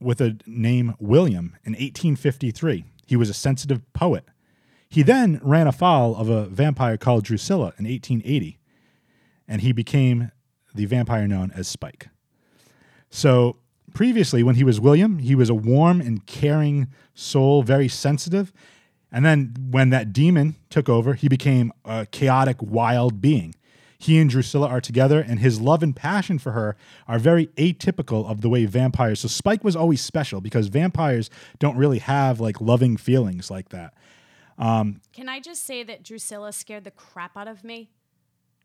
with 0.00 0.20
a 0.20 0.36
name 0.46 0.94
William 0.98 1.56
in 1.64 1.72
1853. 1.74 2.84
He 3.06 3.16
was 3.16 3.30
a 3.30 3.34
sensitive 3.34 3.80
poet. 3.92 4.24
He 4.88 5.02
then 5.02 5.40
ran 5.42 5.66
afoul 5.66 6.16
of 6.16 6.28
a 6.28 6.46
vampire 6.46 6.96
called 6.96 7.24
Drusilla 7.24 7.72
in 7.78 7.84
1880, 7.86 8.58
and 9.46 9.60
he 9.60 9.72
became 9.72 10.30
the 10.74 10.86
vampire 10.86 11.28
known 11.28 11.50
as 11.54 11.68
Spike. 11.68 12.08
So 13.10 13.56
previously, 13.94 14.42
when 14.42 14.54
he 14.54 14.64
was 14.64 14.80
William, 14.80 15.18
he 15.18 15.34
was 15.34 15.50
a 15.50 15.54
warm 15.54 16.00
and 16.00 16.26
caring 16.26 16.88
soul, 17.14 17.62
very 17.62 17.88
sensitive. 17.88 18.52
And 19.10 19.24
then 19.24 19.54
when 19.70 19.90
that 19.90 20.12
demon 20.12 20.56
took 20.70 20.88
over, 20.88 21.14
he 21.14 21.28
became 21.28 21.72
a 21.84 22.06
chaotic, 22.06 22.56
wild 22.60 23.20
being. 23.20 23.54
He 23.98 24.18
and 24.18 24.28
Drusilla 24.28 24.66
are 24.66 24.80
together, 24.80 25.20
and 25.20 25.38
his 25.38 25.60
love 25.60 25.80
and 25.82 25.94
passion 25.94 26.40
for 26.40 26.52
her 26.52 26.76
are 27.06 27.20
very 27.20 27.46
atypical 27.56 28.28
of 28.28 28.40
the 28.40 28.48
way 28.48 28.64
vampires. 28.64 29.20
So 29.20 29.28
Spike 29.28 29.62
was 29.62 29.76
always 29.76 30.00
special 30.00 30.40
because 30.40 30.66
vampires 30.66 31.30
don't 31.60 31.76
really 31.76 32.00
have 32.00 32.40
like 32.40 32.60
loving 32.60 32.96
feelings 32.96 33.48
like 33.48 33.68
that. 33.68 33.94
Um, 34.58 35.00
Can 35.12 35.28
I 35.28 35.38
just 35.38 35.64
say 35.64 35.84
that 35.84 36.02
Drusilla 36.02 36.52
scared 36.52 36.84
the 36.84 36.90
crap 36.90 37.36
out 37.36 37.46
of 37.46 37.62
me? 37.62 37.90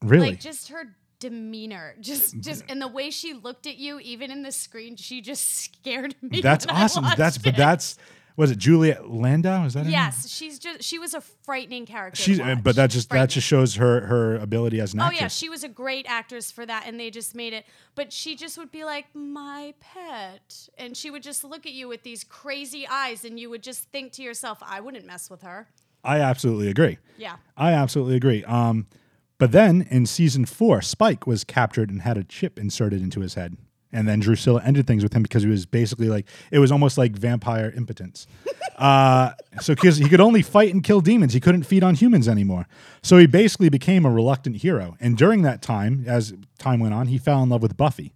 really, 0.02 0.30
Like 0.30 0.40
just 0.40 0.70
her 0.70 0.96
demeanor, 1.20 1.96
just 2.02 2.40
just 2.40 2.64
and 2.70 2.82
the 2.82 2.88
way 2.88 3.10
she 3.10 3.34
looked 3.34 3.68
at 3.68 3.78
you, 3.78 4.00
even 4.00 4.32
in 4.32 4.44
the 4.44 4.52
screen, 4.52 4.96
she 4.96 5.22
just 5.22 5.50
scared 5.64 6.16
me. 6.22 6.42
that's 6.42 6.66
awesome. 6.68 7.06
That's 7.18 7.38
but 7.38 7.54
it. 7.54 7.58
that's 7.58 7.98
was 8.36 8.52
it 8.52 8.60
Juliet 8.60 9.10
Landau? 9.10 9.66
Is 9.66 9.74
that 9.74 9.80
her 9.80 9.86
name? 9.86 9.94
yes. 9.94 10.30
She's 10.30 10.60
just 10.60 10.84
she 10.84 11.00
was 11.00 11.16
a 11.16 11.22
frightening 11.22 11.88
character. 11.88 12.22
She's, 12.22 12.40
but 12.62 12.76
that 12.76 12.92
just 12.92 13.10
that 13.10 13.30
just 13.32 13.48
shows 13.48 13.76
her 13.76 14.02
her 14.06 14.36
ability 14.36 14.80
as 14.80 14.94
an 14.94 15.00
Oh 15.00 15.06
actress. 15.06 15.22
yeah, 15.22 15.28
she 15.30 15.50
was 15.50 15.64
a 15.64 15.68
great 15.70 16.06
actress 16.08 16.52
for 16.52 16.64
that, 16.64 16.84
and 16.86 17.00
they 17.00 17.10
just 17.10 17.34
made 17.34 17.54
it. 17.54 17.66
But 17.96 18.14
she 18.14 18.36
just 18.36 18.56
would 18.60 18.70
be 18.72 18.84
like 18.86 19.06
my 19.16 19.74
pet, 19.80 20.70
and 20.78 20.96
she 20.96 21.10
would 21.10 21.24
just 21.24 21.44
look 21.44 21.66
at 21.66 21.72
you 21.72 21.88
with 21.88 22.04
these 22.04 22.24
crazy 22.24 22.88
eyes, 22.88 23.26
and 23.26 23.40
you 23.40 23.50
would 23.50 23.64
just 23.64 23.86
think 23.92 24.12
to 24.14 24.22
yourself, 24.22 24.60
I 24.62 24.82
wouldn't 24.82 25.06
mess 25.08 25.32
with 25.32 25.42
her. 25.42 25.68
I 26.04 26.20
absolutely 26.20 26.70
agree. 26.70 27.00
Yeah. 27.18 27.38
I 27.58 27.74
absolutely 27.74 28.16
agree. 28.18 28.44
Um, 28.46 28.86
but 29.38 29.52
then 29.52 29.88
in 29.90 30.06
season 30.06 30.46
four, 30.46 30.82
Spike 30.82 31.28
was 31.28 31.44
captured 31.44 31.90
and 31.90 32.02
had 32.02 32.18
a 32.18 32.24
chip 32.24 32.58
inserted 32.58 33.02
into 33.02 33.20
his 33.20 33.36
head. 33.36 33.58
And 33.94 34.08
then 34.08 34.20
Drusilla 34.20 34.62
ended 34.64 34.86
things 34.86 35.02
with 35.02 35.14
him 35.14 35.24
because 35.24 35.44
he 35.44 35.50
was 35.50 35.66
basically 35.66 36.10
like, 36.10 36.28
it 36.52 36.60
was 36.60 36.72
almost 36.72 36.98
like 36.98 37.14
vampire 37.14 37.72
impotence. 37.76 38.28
uh, 38.78 39.32
so, 39.62 39.76
because 39.76 39.98
he 39.98 40.10
could 40.10 40.20
only 40.20 40.42
fight 40.42 40.74
and 40.74 40.84
kill 40.84 41.00
demons, 41.00 41.34
he 41.34 41.40
couldn't 41.40 41.64
feed 41.64 41.84
on 41.84 41.96
humans 41.96 42.28
anymore. 42.28 42.68
So, 43.02 43.18
he 43.18 43.28
basically 43.28 43.70
became 43.70 44.06
a 44.06 44.12
reluctant 44.12 44.58
hero. 44.58 44.98
And 45.00 45.18
during 45.18 45.44
that 45.44 45.62
time, 45.62 46.04
as 46.06 46.34
time 46.60 46.80
went 46.80 46.94
on, 46.94 47.08
he 47.08 47.18
fell 47.18 47.42
in 47.44 47.50
love 47.50 47.62
with 47.62 47.78
Buffy, 47.78 48.14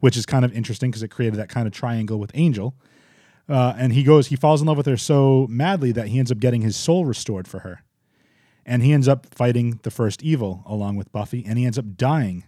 which 0.00 0.16
is 0.16 0.26
kind 0.26 0.44
of 0.44 0.52
interesting 0.52 0.90
because 0.90 1.02
it 1.02 1.08
created 1.08 1.38
that 1.38 1.48
kind 1.48 1.66
of 1.66 1.72
triangle 1.72 2.18
with 2.18 2.30
Angel. 2.34 2.74
Uh, 3.48 3.74
and 3.78 3.92
he 3.92 4.02
goes, 4.02 4.26
he 4.26 4.36
falls 4.36 4.60
in 4.60 4.66
love 4.66 4.76
with 4.76 4.86
her 4.86 4.96
so 4.96 5.46
madly 5.48 5.92
that 5.92 6.08
he 6.08 6.18
ends 6.18 6.32
up 6.32 6.38
getting 6.38 6.60
his 6.60 6.76
soul 6.76 7.06
restored 7.06 7.48
for 7.48 7.60
her. 7.60 7.82
And 8.66 8.82
he 8.82 8.92
ends 8.92 9.06
up 9.06 9.26
fighting 9.32 9.78
the 9.84 9.90
first 9.90 10.22
evil 10.22 10.62
along 10.66 10.96
with 10.96 11.12
Buffy, 11.12 11.44
and 11.46 11.58
he 11.58 11.64
ends 11.64 11.78
up 11.78 11.96
dying 11.96 12.44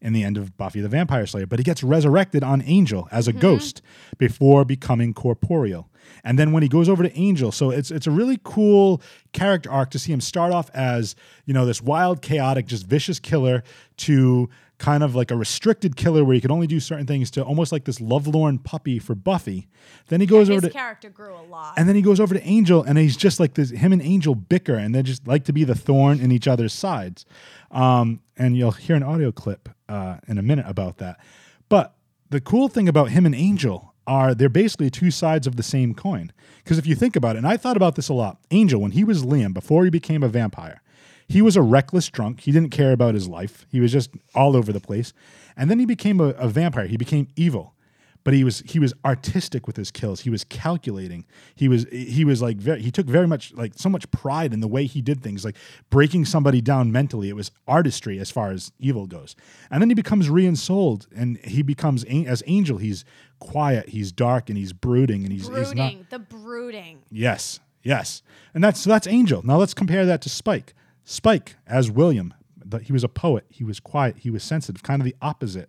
in 0.00 0.12
the 0.12 0.22
end 0.22 0.36
of 0.36 0.56
Buffy 0.58 0.80
the 0.80 0.88
Vampire 0.88 1.26
Slayer. 1.26 1.46
But 1.46 1.58
he 1.58 1.64
gets 1.64 1.82
resurrected 1.82 2.44
on 2.44 2.62
Angel 2.62 3.08
as 3.10 3.26
a 3.26 3.32
mm-hmm. 3.32 3.40
ghost 3.40 3.82
before 4.18 4.64
becoming 4.66 5.14
corporeal. 5.14 5.88
And 6.22 6.38
then 6.38 6.52
when 6.52 6.62
he 6.62 6.68
goes 6.68 6.88
over 6.88 7.02
to 7.02 7.18
Angel, 7.18 7.52
so 7.52 7.70
it's 7.70 7.90
it's 7.90 8.06
a 8.06 8.10
really 8.10 8.38
cool 8.42 9.00
character 9.32 9.70
arc 9.70 9.90
to 9.90 9.98
see 9.98 10.12
him 10.12 10.20
start 10.20 10.52
off 10.52 10.70
as, 10.74 11.14
you 11.44 11.54
know, 11.54 11.66
this 11.66 11.82
wild, 11.82 12.22
chaotic, 12.22 12.66
just 12.66 12.86
vicious 12.86 13.18
killer 13.18 13.62
to 13.98 14.48
kind 14.78 15.04
of 15.04 15.14
like 15.14 15.30
a 15.30 15.36
restricted 15.36 15.94
killer 15.96 16.24
where 16.24 16.34
he 16.34 16.40
could 16.40 16.50
only 16.50 16.66
do 16.66 16.80
certain 16.80 17.06
things 17.06 17.30
to 17.30 17.42
almost 17.42 17.70
like 17.70 17.84
this 17.84 18.00
lovelorn 18.00 18.58
puppy 18.58 18.98
for 18.98 19.14
Buffy. 19.14 19.68
Then 20.08 20.20
he 20.20 20.26
goes 20.26 20.48
His 20.48 20.58
over 20.58 20.66
to 20.66 20.72
character 20.72 21.08
grew 21.10 21.32
a 21.34 21.46
lot. 21.48 21.74
and 21.76 21.88
then 21.88 21.94
he 21.94 22.02
goes 22.02 22.18
over 22.18 22.34
to 22.34 22.42
Angel, 22.42 22.82
and 22.82 22.98
he's 22.98 23.16
just 23.16 23.38
like 23.38 23.54
this. 23.54 23.70
Him 23.70 23.92
and 23.92 24.02
Angel 24.02 24.34
bicker, 24.34 24.74
and 24.74 24.94
they 24.94 25.02
just 25.02 25.26
like 25.28 25.44
to 25.44 25.52
be 25.52 25.62
the 25.64 25.76
thorn 25.76 26.18
in 26.20 26.32
each 26.32 26.48
other's 26.48 26.72
sides. 26.72 27.24
Um, 27.70 28.20
and 28.36 28.56
you'll 28.56 28.72
hear 28.72 28.96
an 28.96 29.02
audio 29.04 29.30
clip 29.30 29.68
uh, 29.88 30.16
in 30.26 30.38
a 30.38 30.42
minute 30.42 30.66
about 30.68 30.98
that. 30.98 31.20
But 31.68 31.94
the 32.30 32.40
cool 32.40 32.68
thing 32.68 32.88
about 32.88 33.10
him 33.10 33.26
and 33.26 33.34
Angel 33.34 33.93
are 34.06 34.34
they're 34.34 34.48
basically 34.48 34.90
two 34.90 35.10
sides 35.10 35.46
of 35.46 35.56
the 35.56 35.62
same 35.62 35.94
coin. 35.94 36.32
Because 36.62 36.78
if 36.78 36.86
you 36.86 36.94
think 36.94 37.16
about 37.16 37.36
it, 37.36 37.38
and 37.38 37.46
I 37.46 37.56
thought 37.56 37.76
about 37.76 37.96
this 37.96 38.08
a 38.08 38.14
lot, 38.14 38.38
Angel, 38.50 38.80
when 38.80 38.92
he 38.92 39.04
was 39.04 39.24
Liam, 39.24 39.52
before 39.52 39.84
he 39.84 39.90
became 39.90 40.22
a 40.22 40.28
vampire, 40.28 40.82
he 41.28 41.42
was 41.42 41.56
a 41.56 41.62
reckless 41.62 42.08
drunk. 42.08 42.40
He 42.40 42.52
didn't 42.52 42.70
care 42.70 42.92
about 42.92 43.14
his 43.14 43.28
life. 43.28 43.66
He 43.70 43.80
was 43.80 43.92
just 43.92 44.10
all 44.34 44.56
over 44.56 44.72
the 44.72 44.80
place. 44.80 45.12
And 45.56 45.70
then 45.70 45.78
he 45.78 45.86
became 45.86 46.20
a, 46.20 46.28
a 46.30 46.48
vampire. 46.48 46.86
He 46.86 46.96
became 46.96 47.28
evil 47.36 47.73
but 48.24 48.32
he 48.32 48.42
was 48.42 48.60
he 48.60 48.78
was 48.78 48.94
artistic 49.04 49.66
with 49.66 49.76
his 49.76 49.90
kills. 49.90 50.22
He 50.22 50.30
was 50.30 50.44
calculating. 50.44 51.26
He 51.54 51.68
was 51.68 51.86
he 51.92 52.24
was 52.24 52.40
like 52.40 52.56
very, 52.56 52.80
he 52.80 52.90
took 52.90 53.06
very 53.06 53.26
much 53.26 53.52
like 53.52 53.74
so 53.76 53.88
much 53.90 54.10
pride 54.10 54.52
in 54.54 54.60
the 54.60 54.68
way 54.68 54.86
he 54.86 55.02
did 55.02 55.22
things, 55.22 55.44
like 55.44 55.56
breaking 55.90 56.24
somebody 56.24 56.62
down 56.62 56.90
mentally. 56.90 57.28
It 57.28 57.36
was 57.36 57.50
artistry 57.68 58.18
as 58.18 58.30
far 58.30 58.50
as 58.50 58.72
evil 58.78 59.06
goes. 59.06 59.36
And 59.70 59.82
then 59.82 59.90
he 59.90 59.94
becomes 59.94 60.30
re-ensouled, 60.30 61.06
and 61.14 61.38
he 61.44 61.62
becomes 61.62 62.04
as 62.04 62.42
Angel. 62.46 62.78
He's 62.78 63.04
quiet, 63.38 63.90
he's 63.90 64.10
dark, 64.10 64.48
and 64.48 64.56
he's 64.56 64.72
brooding, 64.72 65.24
and 65.24 65.32
he's, 65.32 65.48
he's 65.48 65.74
not. 65.74 65.90
brooding, 65.92 66.06
the 66.08 66.18
brooding. 66.18 67.02
Yes, 67.10 67.60
yes, 67.82 68.22
and 68.54 68.64
that's 68.64 68.82
that's 68.84 69.06
Angel. 69.06 69.42
Now 69.44 69.58
let's 69.58 69.74
compare 69.74 70.06
that 70.06 70.22
to 70.22 70.30
Spike. 70.30 70.74
Spike 71.04 71.56
as 71.66 71.90
William, 71.90 72.32
he 72.82 72.92
was 72.92 73.04
a 73.04 73.08
poet. 73.08 73.44
He 73.50 73.64
was 73.64 73.80
quiet. 73.80 74.16
He 74.20 74.30
was 74.30 74.42
sensitive, 74.42 74.82
kind 74.82 75.02
of 75.02 75.04
the 75.04 75.16
opposite 75.20 75.68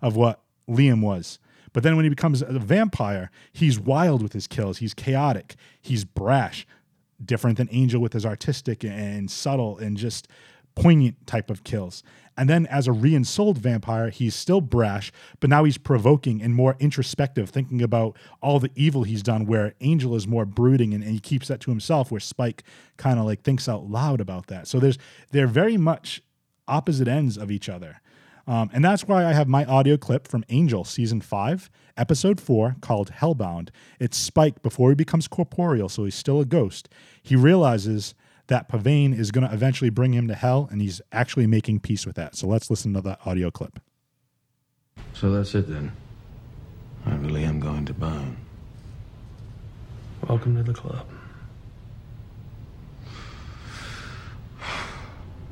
of 0.00 0.14
what 0.14 0.40
Liam 0.68 1.02
was. 1.02 1.40
But 1.76 1.82
then 1.82 1.94
when 1.94 2.06
he 2.06 2.08
becomes 2.08 2.40
a 2.40 2.58
vampire, 2.58 3.30
he's 3.52 3.78
wild 3.78 4.22
with 4.22 4.32
his 4.32 4.46
kills. 4.46 4.78
He's 4.78 4.94
chaotic. 4.94 5.56
He's 5.82 6.06
brash, 6.06 6.66
different 7.22 7.58
than 7.58 7.68
Angel 7.70 8.00
with 8.00 8.14
his 8.14 8.24
artistic 8.24 8.82
and 8.82 9.30
subtle 9.30 9.76
and 9.76 9.98
just 9.98 10.26
poignant 10.74 11.26
type 11.26 11.50
of 11.50 11.64
kills. 11.64 12.02
And 12.34 12.48
then 12.48 12.64
as 12.68 12.86
a 12.86 12.92
re-ensouled 12.92 13.58
vampire, 13.58 14.08
he's 14.08 14.34
still 14.34 14.62
brash, 14.62 15.12
but 15.38 15.50
now 15.50 15.64
he's 15.64 15.76
provoking 15.76 16.40
and 16.40 16.54
more 16.54 16.76
introspective, 16.80 17.50
thinking 17.50 17.82
about 17.82 18.16
all 18.40 18.58
the 18.58 18.70
evil 18.74 19.02
he's 19.02 19.22
done, 19.22 19.44
where 19.44 19.74
Angel 19.82 20.14
is 20.16 20.26
more 20.26 20.46
brooding 20.46 20.94
and, 20.94 21.04
and 21.04 21.12
he 21.12 21.20
keeps 21.20 21.48
that 21.48 21.60
to 21.60 21.70
himself, 21.70 22.10
where 22.10 22.20
Spike 22.20 22.62
kind 22.96 23.18
of 23.18 23.26
like 23.26 23.42
thinks 23.42 23.68
out 23.68 23.90
loud 23.90 24.22
about 24.22 24.46
that. 24.46 24.66
So 24.66 24.80
there's 24.80 24.96
they're 25.30 25.46
very 25.46 25.76
much 25.76 26.22
opposite 26.66 27.06
ends 27.06 27.36
of 27.36 27.50
each 27.50 27.68
other. 27.68 28.00
Um, 28.46 28.70
and 28.72 28.84
that's 28.84 29.08
why 29.08 29.24
I 29.24 29.32
have 29.32 29.48
my 29.48 29.64
audio 29.64 29.96
clip 29.96 30.28
from 30.28 30.44
Angel 30.48 30.84
season 30.84 31.20
five, 31.20 31.68
episode 31.96 32.40
four, 32.40 32.76
called 32.80 33.10
Hellbound. 33.10 33.70
It's 33.98 34.16
Spike 34.16 34.62
before 34.62 34.90
he 34.90 34.94
becomes 34.94 35.26
corporeal, 35.26 35.88
so 35.88 36.04
he's 36.04 36.14
still 36.14 36.40
a 36.40 36.44
ghost. 36.44 36.88
He 37.22 37.34
realizes 37.34 38.14
that 38.46 38.68
Pavayne 38.68 39.18
is 39.18 39.32
going 39.32 39.48
to 39.48 39.52
eventually 39.52 39.90
bring 39.90 40.12
him 40.12 40.28
to 40.28 40.34
hell, 40.34 40.68
and 40.70 40.80
he's 40.80 41.00
actually 41.10 41.48
making 41.48 41.80
peace 41.80 42.06
with 42.06 42.14
that. 42.14 42.36
So 42.36 42.46
let's 42.46 42.70
listen 42.70 42.94
to 42.94 43.00
that 43.00 43.18
audio 43.26 43.50
clip. 43.50 43.80
So 45.12 45.32
that's 45.32 45.54
it 45.56 45.68
then. 45.68 45.90
I 47.04 47.14
really 47.16 47.44
am 47.44 47.58
going 47.58 47.84
to 47.86 47.94
burn. 47.94 48.36
Welcome 50.28 50.56
to 50.56 50.62
the 50.62 50.72
club. 50.72 51.06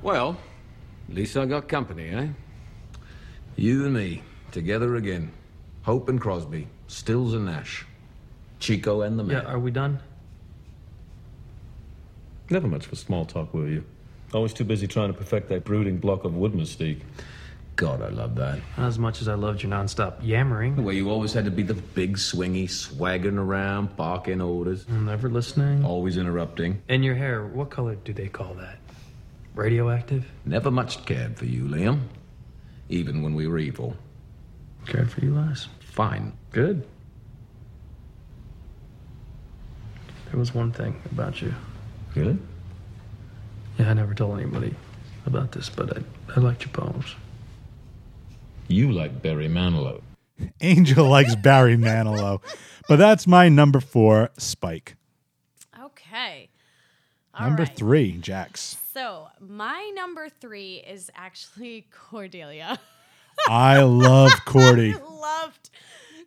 Well, 0.02 0.36
at 1.08 1.14
least 1.14 1.36
I 1.36 1.46
got 1.46 1.66
company, 1.68 2.10
eh? 2.10 2.28
You 3.56 3.84
and 3.84 3.94
me, 3.94 4.22
together 4.52 4.96
again. 4.96 5.32
Hope 5.82 6.08
and 6.08 6.20
Crosby, 6.20 6.66
Stills 6.86 7.34
and 7.34 7.44
Nash, 7.44 7.84
Chico 8.58 9.02
and 9.02 9.18
the 9.18 9.22
man. 9.22 9.36
Yeah, 9.36 9.42
man. 9.42 9.52
are 9.52 9.58
we 9.58 9.70
done? 9.70 10.00
Never 12.50 12.66
much 12.66 12.86
for 12.86 12.96
small 12.96 13.24
talk, 13.24 13.54
were 13.54 13.68
you? 13.68 13.84
Always 14.32 14.52
too 14.52 14.64
busy 14.64 14.86
trying 14.86 15.12
to 15.12 15.18
perfect 15.18 15.48
that 15.50 15.64
brooding 15.64 15.98
block 15.98 16.24
of 16.24 16.34
wood 16.34 16.52
mystique. 16.52 17.02
God, 17.76 18.02
I 18.02 18.08
love 18.08 18.36
that. 18.36 18.60
Not 18.76 18.86
as 18.86 18.98
much 18.98 19.20
as 19.20 19.28
I 19.28 19.34
loved 19.34 19.62
your 19.62 19.72
nonstop 19.72 20.18
yammering. 20.22 20.76
The 20.76 20.82
way 20.82 20.94
you 20.94 21.10
always 21.10 21.32
had 21.32 21.44
to 21.46 21.50
be 21.50 21.62
the 21.62 21.74
big 21.74 22.16
swingy, 22.16 22.70
swaggering 22.70 23.38
around, 23.38 23.96
barking 23.96 24.40
orders. 24.40 24.84
Mm, 24.84 25.06
never 25.06 25.28
listening. 25.28 25.84
Always 25.84 26.16
interrupting. 26.16 26.82
And 26.88 27.04
your 27.04 27.14
hair, 27.16 27.44
what 27.44 27.70
color 27.70 27.96
do 27.96 28.12
they 28.12 28.28
call 28.28 28.54
that? 28.54 28.78
Radioactive? 29.54 30.24
Never 30.44 30.70
much 30.70 31.04
cared 31.04 31.36
for 31.36 31.46
you, 31.46 31.64
Liam. 31.64 32.00
Even 32.88 33.22
when 33.22 33.34
we 33.34 33.46
were 33.46 33.58
evil. 33.58 33.96
Cared 34.86 35.10
for 35.10 35.20
you 35.20 35.34
less. 35.34 35.68
Fine. 35.80 36.32
Good. 36.52 36.86
There 40.30 40.38
was 40.38 40.54
one 40.54 40.72
thing 40.72 41.00
about 41.12 41.40
you. 41.40 41.54
Really? 42.14 42.38
Yeah, 43.78 43.90
I 43.90 43.94
never 43.94 44.14
told 44.14 44.38
anybody 44.38 44.74
about 45.26 45.52
this, 45.52 45.68
but 45.68 45.96
I, 45.96 46.02
I 46.36 46.40
liked 46.40 46.64
your 46.64 46.72
poems. 46.72 47.14
You 48.68 48.92
like 48.92 49.22
Barry 49.22 49.48
Manilow. 49.48 50.02
Angel 50.60 51.08
likes 51.08 51.36
Barry 51.36 51.76
Manilow. 51.76 52.42
But 52.88 52.96
that's 52.96 53.26
my 53.26 53.48
number 53.48 53.80
four, 53.80 54.30
Spike. 54.38 54.96
Okay. 55.80 56.48
All 57.38 57.46
number 57.46 57.62
right. 57.64 57.76
three, 57.76 58.12
Jax. 58.18 58.76
So 58.92 59.28
my 59.40 59.90
number 59.94 60.28
three 60.28 60.76
is 60.76 61.10
actually 61.14 61.86
Cordelia. 62.08 62.78
I 63.48 63.82
love 63.82 64.32
Cordy. 64.44 64.94
I 64.94 64.98
loved 64.98 65.70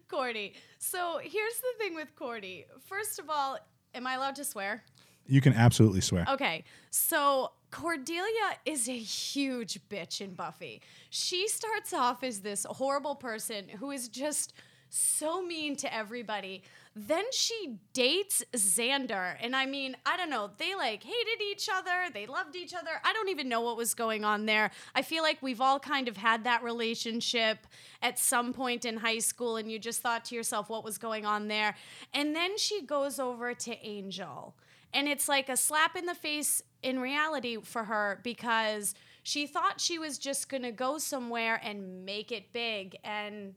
Cordy. 0.08 0.54
So 0.80 1.20
here's 1.22 1.58
the 1.60 1.74
thing 1.78 1.96
with 1.96 2.16
Cordy. 2.16 2.66
First 2.86 3.20
of 3.20 3.30
all, 3.30 3.58
am 3.96 4.06
I 4.06 4.14
allowed 4.14 4.36
to 4.36 4.44
swear? 4.46 4.84
You 5.26 5.42
can 5.42 5.54
absolutely 5.54 6.02
swear. 6.02 6.26
Okay, 6.30 6.64
so 6.90 7.52
Cordelia 7.72 8.58
is 8.66 8.88
a 8.88 8.98
huge 8.98 9.80
bitch 9.90 10.22
in 10.22 10.34
Buffy. 10.34 10.82
She 11.10 11.48
starts 11.50 11.94
off 11.94 12.24
as 12.24 12.40
this 12.40 12.66
horrible 12.70 13.16
person 13.16 13.68
who 13.68 13.92
is 13.92 14.08
just 14.08 14.54
so 14.90 15.42
mean 15.42 15.76
to 15.78 15.94
everybody. 15.94 16.64
Then 17.00 17.26
she 17.32 17.78
dates 17.94 18.44
Xander. 18.54 19.36
And 19.40 19.56
I 19.56 19.68
mean, 19.68 19.96
I 20.04 20.18
don't 20.18 20.32
know, 20.32 20.50
they 20.58 20.74
like 20.74 21.04
hated 21.04 21.42
each 21.52 21.70
other, 21.72 22.12
they 22.12 22.26
loved 22.26 22.56
each 22.56 22.74
other. 22.74 22.90
I 23.04 23.14
don't 23.14 23.30
even 23.30 23.48
know 23.48 23.62
what 23.62 23.78
was 23.78 23.94
going 23.94 24.26
on 24.26 24.48
there. 24.48 24.72
I 24.96 25.04
feel 25.04 25.22
like 25.22 25.38
we've 25.42 25.62
all 25.62 25.80
kind 25.80 26.08
of 26.08 26.18
had 26.18 26.44
that 26.46 26.64
relationship 26.64 27.68
at 28.02 28.18
some 28.18 28.52
point 28.52 28.84
in 28.84 28.98
high 28.98 29.20
school, 29.20 29.58
and 29.58 29.72
you 29.72 29.78
just 29.78 30.02
thought 30.02 30.26
to 30.26 30.36
yourself, 30.36 30.70
what 30.70 30.84
was 30.84 30.98
going 30.98 31.24
on 31.24 31.48
there? 31.48 31.76
And 32.16 32.36
then 32.36 32.58
she 32.58 32.82
goes 32.82 33.20
over 33.20 33.54
to 33.54 33.86
Angel. 33.86 34.56
And 34.92 35.08
it's 35.08 35.30
like 35.30 35.50
a 35.50 35.58
slap 35.58 35.96
in 35.96 36.06
the 36.06 36.16
face 36.16 36.64
in 36.82 37.00
reality 37.00 37.58
for 37.62 37.84
her 37.84 38.22
because 38.24 38.96
she 39.22 39.46
thought 39.46 39.80
she 39.82 40.00
was 40.00 40.18
just 40.18 40.50
going 40.50 40.64
to 40.64 40.72
go 40.72 40.98
somewhere 40.98 41.60
and 41.64 42.06
make 42.06 42.32
it 42.32 42.54
big. 42.54 42.96
And 43.04 43.54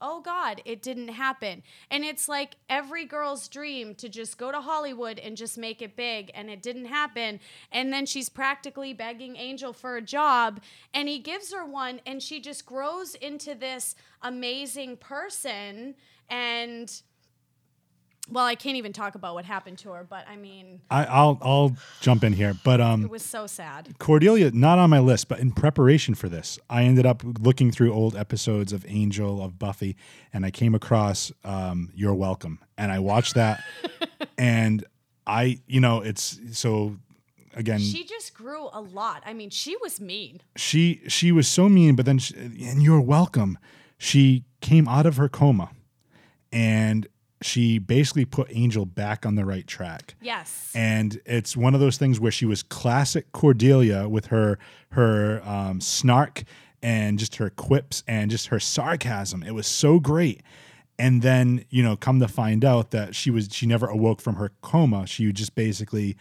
oh 0.00 0.20
God, 0.20 0.62
it 0.64 0.82
didn't 0.82 1.08
happen. 1.08 1.62
And 1.90 2.04
it's 2.04 2.28
like 2.28 2.56
every 2.68 3.04
girl's 3.04 3.48
dream 3.48 3.94
to 3.96 4.08
just 4.08 4.38
go 4.38 4.52
to 4.52 4.60
Hollywood 4.60 5.18
and 5.18 5.36
just 5.36 5.58
make 5.58 5.82
it 5.82 5.96
big. 5.96 6.30
And 6.34 6.50
it 6.50 6.62
didn't 6.62 6.86
happen. 6.86 7.40
And 7.72 7.92
then 7.92 8.06
she's 8.06 8.28
practically 8.28 8.92
begging 8.92 9.36
Angel 9.36 9.72
for 9.72 9.96
a 9.96 10.02
job. 10.02 10.60
And 10.94 11.08
he 11.08 11.18
gives 11.18 11.52
her 11.52 11.64
one. 11.64 12.00
And 12.06 12.22
she 12.22 12.40
just 12.40 12.66
grows 12.66 13.14
into 13.14 13.54
this 13.54 13.94
amazing 14.22 14.98
person. 14.98 15.94
And 16.28 17.02
well, 18.30 18.44
I 18.44 18.54
can't 18.54 18.76
even 18.76 18.92
talk 18.92 19.14
about 19.14 19.34
what 19.34 19.44
happened 19.44 19.78
to 19.78 19.90
her, 19.90 20.06
but 20.08 20.26
I 20.28 20.36
mean, 20.36 20.80
I, 20.90 21.04
I'll 21.04 21.38
I'll 21.40 21.76
jump 22.00 22.24
in 22.24 22.32
here, 22.32 22.54
but 22.64 22.80
um, 22.80 23.04
it 23.04 23.10
was 23.10 23.24
so 23.24 23.46
sad. 23.46 23.98
Cordelia 23.98 24.50
not 24.52 24.78
on 24.78 24.90
my 24.90 24.98
list, 24.98 25.28
but 25.28 25.38
in 25.38 25.52
preparation 25.52 26.14
for 26.14 26.28
this, 26.28 26.58
I 26.68 26.84
ended 26.84 27.06
up 27.06 27.22
looking 27.24 27.70
through 27.70 27.92
old 27.92 28.16
episodes 28.16 28.72
of 28.72 28.84
Angel 28.88 29.42
of 29.42 29.58
Buffy, 29.58 29.96
and 30.32 30.44
I 30.44 30.50
came 30.50 30.74
across 30.74 31.32
um, 31.44 31.90
You're 31.94 32.14
Welcome, 32.14 32.58
and 32.76 32.92
I 32.92 32.98
watched 32.98 33.34
that, 33.34 33.62
and 34.38 34.84
I, 35.26 35.60
you 35.66 35.80
know, 35.80 36.00
it's 36.00 36.38
so 36.52 36.96
again. 37.54 37.80
She 37.80 38.04
just 38.04 38.34
grew 38.34 38.68
a 38.72 38.80
lot. 38.80 39.22
I 39.26 39.32
mean, 39.32 39.50
she 39.50 39.76
was 39.82 40.00
mean. 40.00 40.40
she 40.56 41.02
she 41.08 41.32
was 41.32 41.48
so 41.48 41.68
mean, 41.68 41.96
but 41.96 42.06
then 42.06 42.18
she, 42.18 42.34
and 42.34 42.82
you're 42.82 43.00
welcome. 43.00 43.58
She 43.96 44.44
came 44.60 44.86
out 44.86 45.06
of 45.06 45.16
her 45.16 45.28
coma, 45.28 45.70
and 46.52 47.06
she 47.40 47.78
basically 47.78 48.24
put 48.24 48.48
Angel 48.50 48.84
back 48.84 49.24
on 49.24 49.34
the 49.36 49.44
right 49.44 49.66
track. 49.66 50.14
Yes. 50.20 50.72
And 50.74 51.20
it's 51.24 51.56
one 51.56 51.74
of 51.74 51.80
those 51.80 51.96
things 51.96 52.18
where 52.18 52.32
she 52.32 52.46
was 52.46 52.62
classic 52.62 53.30
Cordelia 53.32 54.08
with 54.08 54.26
her 54.26 54.58
her 54.90 55.42
um, 55.48 55.80
snark 55.80 56.44
and 56.82 57.18
just 57.18 57.36
her 57.36 57.50
quips 57.50 58.02
and 58.08 58.30
just 58.30 58.48
her 58.48 58.60
sarcasm. 58.60 59.42
It 59.42 59.52
was 59.52 59.66
so 59.66 60.00
great. 60.00 60.42
And 60.98 61.22
then 61.22 61.64
you 61.70 61.82
know, 61.82 61.96
come 61.96 62.18
to 62.20 62.28
find 62.28 62.64
out 62.64 62.90
that 62.90 63.14
she 63.14 63.30
was 63.30 63.48
she 63.52 63.66
never 63.66 63.86
awoke 63.86 64.20
from 64.20 64.36
her 64.36 64.52
coma. 64.60 65.06
She 65.06 65.32
just 65.32 65.54
basically 65.54 66.16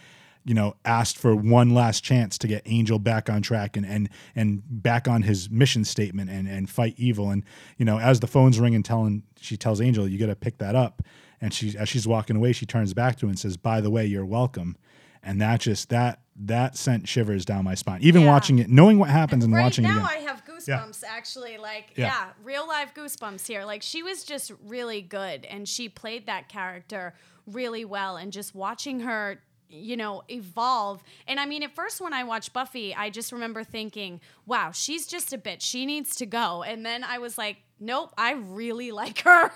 you 0.47 0.53
know, 0.53 0.75
asked 0.85 1.17
for 1.17 1.35
one 1.35 1.73
last 1.73 2.03
chance 2.03 2.37
to 2.37 2.47
get 2.47 2.63
Angel 2.65 2.97
back 2.99 3.29
on 3.29 3.41
track 3.41 3.75
and 3.75 3.85
and 3.85 4.09
and 4.35 4.63
back 4.65 5.07
on 5.07 5.23
his 5.23 5.49
mission 5.49 5.83
statement 5.83 6.29
and 6.29 6.47
and 6.47 6.69
fight 6.69 6.93
evil. 6.97 7.29
And 7.29 7.43
you 7.77 7.85
know, 7.85 7.99
as 7.99 8.21
the 8.21 8.27
phone's 8.27 8.59
ringing, 8.59 8.81
telling 8.81 9.23
she 9.39 9.57
tells 9.57 9.81
Angel, 9.81 10.07
"You 10.07 10.17
got 10.17 10.27
to 10.27 10.35
pick 10.35 10.57
that 10.59 10.73
up." 10.75 11.03
And 11.39 11.53
she, 11.53 11.77
as 11.77 11.87
she's 11.89 12.07
walking 12.07 12.35
away, 12.35 12.51
she 12.53 12.65
turns 12.65 12.93
back 12.93 13.17
to 13.17 13.25
him 13.25 13.31
and 13.31 13.39
says, 13.39 13.57
"By 13.57 13.81
the 13.81 13.91
way, 13.91 14.05
you're 14.05 14.25
welcome." 14.25 14.77
And 15.21 15.41
that 15.41 15.59
just 15.59 15.89
that 15.89 16.21
that 16.39 16.77
sent 16.77 17.07
shivers 17.07 17.43
down 17.43 17.65
my 17.65 17.75
spine. 17.75 17.99
Even 18.01 18.25
watching 18.25 18.59
it, 18.59 18.69
knowing 18.69 18.99
what 18.99 19.09
happens 19.09 19.43
and 19.43 19.53
right 19.53 19.63
watching 19.63 19.83
it 19.83 19.89
now. 19.89 20.05
I 20.09 20.17
have 20.17 20.45
goosebumps. 20.45 21.03
Actually, 21.05 21.57
like 21.57 21.91
Yeah. 21.95 22.05
yeah. 22.05 22.27
real 22.43 22.67
life 22.67 22.93
goosebumps 22.93 23.45
here. 23.45 23.65
Like 23.65 23.81
she 23.81 24.01
was 24.03 24.23
just 24.23 24.51
really 24.65 25.01
good, 25.01 25.45
and 25.45 25.67
she 25.67 25.89
played 25.89 26.27
that 26.27 26.47
character 26.47 27.15
really 27.45 27.85
well. 27.85 28.17
And 28.17 28.31
just 28.31 28.55
watching 28.55 29.01
her, 29.01 29.41
you 29.69 29.97
know, 29.97 30.23
evolve. 30.29 31.03
And 31.27 31.39
I 31.39 31.45
mean, 31.45 31.63
at 31.63 31.75
first 31.75 32.01
when 32.01 32.13
I 32.13 32.23
watched 32.23 32.53
Buffy, 32.53 32.93
I 32.95 33.09
just 33.09 33.31
remember 33.31 33.63
thinking, 33.63 34.21
"Wow, 34.45 34.71
she's 34.73 35.07
just 35.07 35.33
a 35.33 35.37
bitch. 35.37 35.61
She 35.61 35.85
needs 35.85 36.15
to 36.17 36.25
go." 36.25 36.63
And 36.63 36.85
then 36.85 37.03
I 37.03 37.17
was 37.19 37.37
like, 37.37 37.57
"Nope, 37.79 38.13
I 38.17 38.33
really 38.33 38.91
like 39.01 39.19
her." 39.21 39.51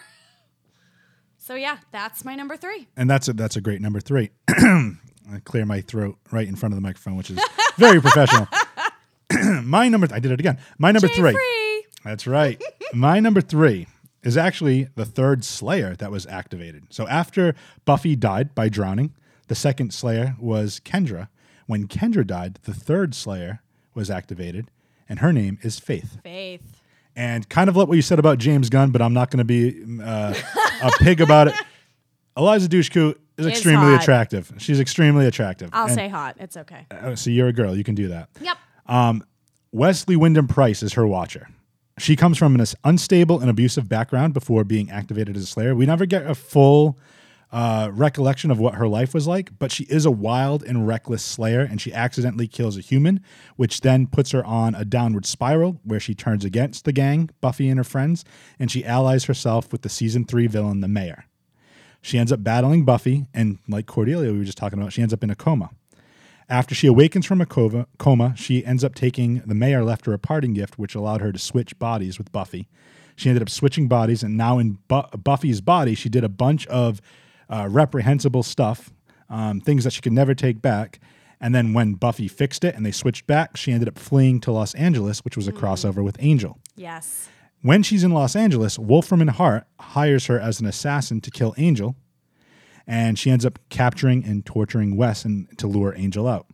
so 1.37 1.55
yeah, 1.55 1.77
that's 1.91 2.23
my 2.23 2.35
number 2.35 2.55
three. 2.57 2.87
and 2.95 3.09
that's 3.09 3.27
a 3.27 3.33
that's 3.33 3.55
a 3.55 3.61
great 3.61 3.81
number 3.81 3.99
three. 3.99 4.29
I 4.49 5.39
clear 5.45 5.65
my 5.65 5.81
throat 5.81 6.17
right 6.31 6.47
in 6.47 6.55
front 6.55 6.73
of 6.73 6.77
the 6.77 6.81
microphone, 6.81 7.15
which 7.15 7.29
is 7.29 7.39
very 7.77 8.01
professional. 8.07 8.47
my 9.63 9.87
number, 9.87 10.07
I 10.11 10.19
did 10.19 10.31
it 10.31 10.39
again. 10.39 10.57
My 10.77 10.91
number 10.91 11.07
three. 11.07 11.37
That's 12.03 12.27
right. 12.27 12.61
my 12.93 13.19
number 13.19 13.41
three 13.41 13.87
is 14.23 14.35
actually 14.37 14.87
the 14.95 15.05
third 15.05 15.43
Slayer 15.45 15.95
that 15.95 16.11
was 16.11 16.25
activated. 16.27 16.87
So 16.93 17.07
after 17.07 17.55
Buffy 17.85 18.15
died 18.15 18.53
by 18.53 18.69
drowning, 18.69 19.13
the 19.51 19.55
second 19.55 19.93
Slayer 19.93 20.37
was 20.39 20.79
Kendra. 20.85 21.27
When 21.67 21.85
Kendra 21.89 22.25
died, 22.25 22.57
the 22.63 22.73
third 22.73 23.13
Slayer 23.13 23.61
was 23.93 24.09
activated, 24.09 24.71
and 25.09 25.19
her 25.19 25.33
name 25.33 25.59
is 25.61 25.77
Faith. 25.77 26.19
Faith. 26.23 26.81
And 27.17 27.49
kind 27.49 27.69
of 27.69 27.75
like 27.75 27.89
what 27.89 27.95
you 27.95 28.01
said 28.01 28.17
about 28.17 28.37
James 28.37 28.69
Gunn, 28.69 28.91
but 28.91 29.01
I'm 29.01 29.13
not 29.13 29.29
going 29.29 29.39
to 29.39 29.43
be 29.43 29.83
uh, 30.01 30.33
a 30.81 30.89
pig 30.99 31.19
about 31.27 31.49
it. 31.49 31.55
Eliza 32.37 32.69
Dushku 32.69 33.13
is 33.37 33.45
extremely 33.45 33.91
hot. 33.91 34.01
attractive. 34.01 34.53
She's 34.57 34.79
extremely 34.79 35.25
attractive. 35.25 35.69
I'll 35.73 35.87
And- 35.87 35.95
say 35.95 36.07
hot. 36.07 36.37
It's 36.39 36.55
okay. 36.55 36.85
uh, 36.89 37.17
so 37.17 37.29
you're 37.29 37.49
a 37.49 37.53
girl, 37.53 37.75
you 37.75 37.83
can 37.83 37.93
do 37.95 38.07
that. 38.07 38.29
Yep. 38.39 38.55
Um, 38.85 39.21
Wesley 39.73 40.15
Wyndam-Pryce 40.15 40.81
is 40.81 40.93
her 40.93 41.05
watcher. 41.05 41.49
She 41.99 42.15
comes 42.15 42.37
from 42.37 42.55
an 42.57 42.65
unstable 42.85 43.41
and 43.41 43.49
abusive 43.49 43.89
background 43.89 44.33
before 44.33 44.63
being 44.63 44.89
activated 44.89 45.35
as 45.35 45.43
a 45.43 45.47
Slayer. 45.47 45.75
We 45.75 45.85
never 45.85 46.05
get 46.05 46.25
a 46.25 46.35
full 46.35 46.97
uh, 47.51 47.89
recollection 47.93 48.49
of 48.49 48.59
what 48.59 48.75
her 48.75 48.87
life 48.87 49.13
was 49.13 49.27
like, 49.27 49.51
but 49.59 49.71
she 49.71 49.83
is 49.85 50.05
a 50.05 50.11
wild 50.11 50.63
and 50.63 50.87
reckless 50.87 51.23
Slayer, 51.23 51.61
and 51.61 51.81
she 51.81 51.93
accidentally 51.93 52.47
kills 52.47 52.77
a 52.77 52.81
human, 52.81 53.21
which 53.57 53.81
then 53.81 54.07
puts 54.07 54.31
her 54.31 54.45
on 54.45 54.73
a 54.73 54.85
downward 54.85 55.25
spiral 55.25 55.79
where 55.83 55.99
she 55.99 56.15
turns 56.15 56.45
against 56.45 56.85
the 56.85 56.93
gang, 56.93 57.29
Buffy 57.41 57.67
and 57.67 57.77
her 57.77 57.83
friends, 57.83 58.23
and 58.57 58.71
she 58.71 58.85
allies 58.85 59.25
herself 59.25 59.71
with 59.71 59.81
the 59.81 59.89
season 59.89 60.25
three 60.25 60.47
villain, 60.47 60.79
the 60.79 60.87
Mayor. 60.87 61.25
She 62.01 62.17
ends 62.17 62.31
up 62.31 62.43
battling 62.43 62.85
Buffy, 62.85 63.27
and 63.33 63.59
like 63.67 63.85
Cordelia, 63.85 64.31
we 64.31 64.39
were 64.39 64.45
just 64.45 64.57
talking 64.57 64.79
about, 64.79 64.93
she 64.93 65.01
ends 65.01 65.13
up 65.13 65.23
in 65.23 65.29
a 65.29 65.35
coma. 65.35 65.71
After 66.49 66.73
she 66.73 66.87
awakens 66.87 67.25
from 67.25 67.41
a 67.41 67.45
coma, 67.45 68.33
she 68.35 68.65
ends 68.65 68.83
up 68.83 68.95
taking 68.95 69.41
the 69.45 69.55
mayor 69.55 69.83
left 69.83 70.05
her 70.05 70.13
a 70.13 70.19
parting 70.19 70.53
gift, 70.53 70.79
which 70.79 70.95
allowed 70.95 71.21
her 71.21 71.31
to 71.31 71.39
switch 71.39 71.77
bodies 71.79 72.17
with 72.17 72.31
Buffy. 72.31 72.67
She 73.15 73.29
ended 73.29 73.41
up 73.41 73.49
switching 73.49 73.87
bodies, 73.87 74.23
and 74.23 74.35
now 74.35 74.57
in 74.57 74.79
Bu- 74.87 75.17
Buffy's 75.17 75.61
body, 75.61 75.95
she 75.95 76.09
did 76.09 76.23
a 76.23 76.29
bunch 76.29 76.65
of 76.67 77.01
uh, 77.51 77.67
reprehensible 77.69 78.41
stuff, 78.41 78.91
um, 79.29 79.59
things 79.59 79.83
that 79.83 79.93
she 79.93 80.01
could 80.01 80.13
never 80.13 80.33
take 80.33 80.61
back. 80.61 80.99
And 81.39 81.53
then 81.53 81.73
when 81.73 81.93
Buffy 81.95 82.27
fixed 82.27 82.63
it 82.63 82.75
and 82.75 82.85
they 82.85 82.91
switched 82.91 83.27
back, 83.27 83.57
she 83.57 83.71
ended 83.71 83.89
up 83.89 83.99
fleeing 83.99 84.39
to 84.41 84.51
Los 84.51 84.73
Angeles, 84.75 85.25
which 85.25 85.35
was 85.35 85.47
a 85.47 85.51
crossover 85.51 86.03
with 86.03 86.15
Angel. 86.19 86.57
Yes. 86.75 87.29
When 87.61 87.83
she's 87.83 88.03
in 88.03 88.11
Los 88.11 88.35
Angeles, 88.35 88.79
Wolfram 88.79 89.21
and 89.21 89.29
Hart 89.31 89.65
hires 89.79 90.27
her 90.27 90.39
as 90.39 90.59
an 90.59 90.65
assassin 90.65 91.19
to 91.21 91.31
kill 91.31 91.53
Angel, 91.57 91.95
and 92.87 93.19
she 93.19 93.29
ends 93.29 93.45
up 93.45 93.59
capturing 93.69 94.23
and 94.23 94.45
torturing 94.45 94.97
Wes 94.97 95.25
and 95.25 95.47
to 95.59 95.67
lure 95.67 95.93
Angel 95.95 96.27
out. 96.27 96.47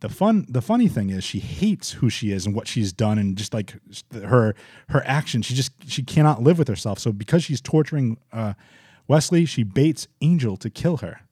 The 0.00 0.08
fun, 0.08 0.46
the 0.48 0.62
funny 0.62 0.88
thing 0.88 1.10
is, 1.10 1.22
she 1.22 1.38
hates 1.38 1.92
who 1.92 2.10
she 2.10 2.32
is 2.32 2.46
and 2.46 2.54
what 2.56 2.66
she's 2.66 2.92
done, 2.92 3.18
and 3.18 3.36
just 3.36 3.54
like 3.54 3.74
her 4.12 4.56
her 4.88 5.02
actions, 5.06 5.46
she 5.46 5.54
just 5.54 5.72
she 5.88 6.02
cannot 6.02 6.42
live 6.42 6.58
with 6.58 6.66
herself. 6.66 6.98
So 6.98 7.12
because 7.12 7.44
she's 7.44 7.60
torturing 7.60 8.18
uh, 8.32 8.54
Wesley, 9.08 9.44
she 9.44 9.62
baits 9.62 10.08
Angel 10.20 10.56
to 10.56 10.70
kill 10.70 10.98
her, 10.98 11.22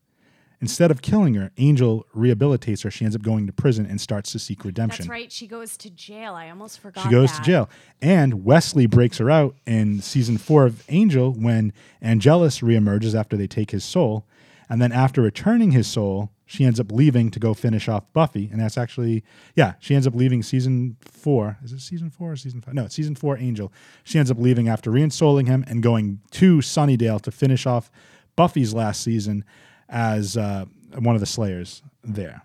Instead 0.63 0.91
of 0.91 1.01
killing 1.01 1.35
her, 1.35 1.51
Angel 1.57 2.07
rehabilitates 2.15 2.85
her. 2.85 2.91
She 2.91 3.05
ends 3.05 3.17
up 3.17 3.23
going 3.23 3.47
to 3.47 3.53
prison 3.53 3.87
and 3.87 3.99
starts 3.99 4.31
to 4.33 4.39
seek 4.39 4.63
redemption. 4.63 5.05
That's 5.05 5.11
right. 5.11 5.33
She 5.33 5.47
goes 5.47 5.77
to 5.79 5.89
jail. 5.89 6.35
I 6.35 6.51
almost 6.51 6.81
forgot. 6.81 7.03
She 7.03 7.09
goes 7.09 7.33
that. 7.33 7.39
to 7.39 7.51
jail. 7.51 7.71
And 8.03 8.45
Wesley 8.45 8.85
breaks 8.87 9.17
her 9.19 9.31
out 9.31 9.57
in 9.65 10.03
season 10.03 10.37
four 10.37 10.67
of 10.67 10.85
Angel 10.91 11.33
when 11.33 11.73
Angelus 12.03 12.61
reemerges 12.61 13.19
after 13.19 13.39
they 13.39 13.47
take 13.47 13.71
his 13.71 13.85
soul. 13.85 14.27
And 14.69 14.83
then 14.83 14.93
after 14.93 15.23
returning 15.23 15.71
his 15.71 15.87
soul, 15.87 16.31
she 16.51 16.65
ends 16.65 16.81
up 16.81 16.91
leaving 16.91 17.31
to 17.31 17.39
go 17.39 17.55
finish 17.55 17.89
off 17.89 18.13
Buffy. 18.13 18.49
And 18.51 18.61
that's 18.61 18.77
actually, 18.77 19.23
yeah, 19.55 19.75
she 19.79 19.95
ends 19.95 20.05
up 20.05 20.17
leaving 20.17 20.43
season 20.43 20.97
four. 21.01 21.57
Is 21.63 21.71
it 21.71 21.79
season 21.81 22.11
four 22.11 22.33
or 22.33 22.37
season 22.37 22.61
five? 22.61 22.75
No, 22.75 22.87
it's 22.87 22.95
season 22.97 23.15
four 23.15 23.39
Angel. 23.39 23.73
She 24.03 24.19
ends 24.19 24.33
up 24.33 24.37
leaving 24.37 24.69
after 24.69 24.91
reinstalling 24.91 25.47
him 25.47 25.65
and 25.69 25.81
going 25.81 26.19
to 26.33 26.57
Sunnydale 26.57 27.23
to 27.23 27.31
finish 27.31 27.67
off 27.67 27.89
Buffy's 28.35 28.75
last 28.75 29.01
season 29.01 29.45
as 29.89 30.37
uh, 30.37 30.65
one 30.99 31.15
of 31.15 31.21
the 31.21 31.27
Slayers 31.27 31.83
there. 32.03 32.43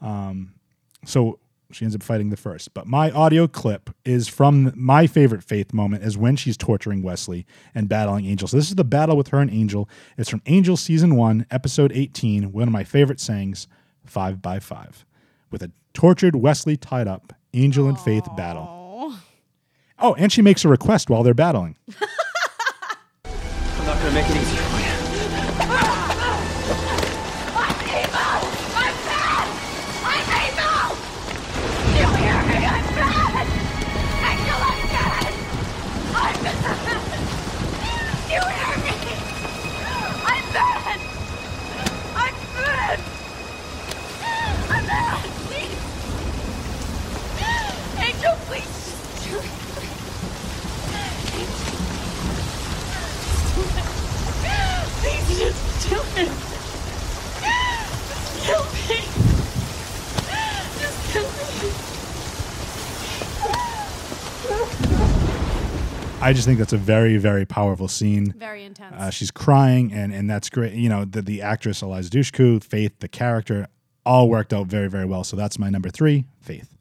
Um, 0.00 0.54
so 1.04 1.40
she 1.72 1.84
ends 1.84 1.94
up 1.94 2.02
fighting 2.02 2.30
the 2.30 2.36
first. 2.36 2.74
But 2.74 2.86
my 2.86 3.10
audio 3.10 3.46
clip 3.46 3.90
is 4.04 4.28
from 4.28 4.72
my 4.74 5.06
favorite 5.06 5.42
Faith 5.42 5.72
moment 5.72 6.04
is 6.04 6.16
when 6.16 6.36
she's 6.36 6.56
torturing 6.56 7.02
Wesley 7.02 7.46
and 7.74 7.88
battling 7.88 8.26
Angel. 8.26 8.48
So 8.48 8.56
this 8.56 8.68
is 8.68 8.74
the 8.74 8.84
battle 8.84 9.16
with 9.16 9.28
her 9.28 9.40
and 9.40 9.50
Angel. 9.52 9.88
It's 10.16 10.30
from 10.30 10.42
Angel 10.46 10.76
season 10.76 11.16
one, 11.16 11.46
episode 11.50 11.92
18, 11.92 12.52
one 12.52 12.68
of 12.68 12.72
my 12.72 12.84
favorite 12.84 13.20
sayings, 13.20 13.66
five 14.04 14.40
by 14.42 14.58
five. 14.58 15.04
With 15.50 15.62
a 15.62 15.72
tortured 15.94 16.36
Wesley 16.36 16.76
tied 16.76 17.08
up, 17.08 17.32
Angel 17.54 17.88
and 17.88 17.98
Faith 17.98 18.26
battle. 18.36 18.78
Oh, 19.98 20.14
and 20.14 20.32
she 20.32 20.40
makes 20.40 20.64
a 20.64 20.68
request 20.68 21.10
while 21.10 21.22
they're 21.22 21.34
battling. 21.34 21.76
I'm 23.24 23.86
not 23.86 23.98
gonna 23.98 24.12
make 24.12 24.28
it 24.30 24.36
easier 24.36 24.69
I 66.22 66.32
just 66.34 66.46
think 66.46 66.58
that's 66.58 66.72
a 66.72 66.78
very, 66.78 67.16
very 67.16 67.46
powerful 67.46 67.88
scene. 67.88 68.32
Very 68.36 68.64
intense. 68.64 68.94
Uh, 68.96 69.10
she's 69.10 69.30
crying, 69.30 69.92
and 69.92 70.12
and 70.12 70.28
that's 70.28 70.50
great. 70.50 70.74
You 70.74 70.88
know, 70.88 71.04
the, 71.04 71.22
the 71.22 71.40
actress 71.42 71.80
Eliza 71.82 72.10
Dushku, 72.10 72.62
Faith, 72.62 72.92
the 73.00 73.08
character, 73.08 73.68
all 74.04 74.28
worked 74.28 74.52
out 74.52 74.66
very, 74.66 74.88
very 74.88 75.06
well. 75.06 75.24
So 75.24 75.36
that's 75.36 75.58
my 75.58 75.70
number 75.70 75.88
three, 75.88 76.24
Faith. 76.42 76.76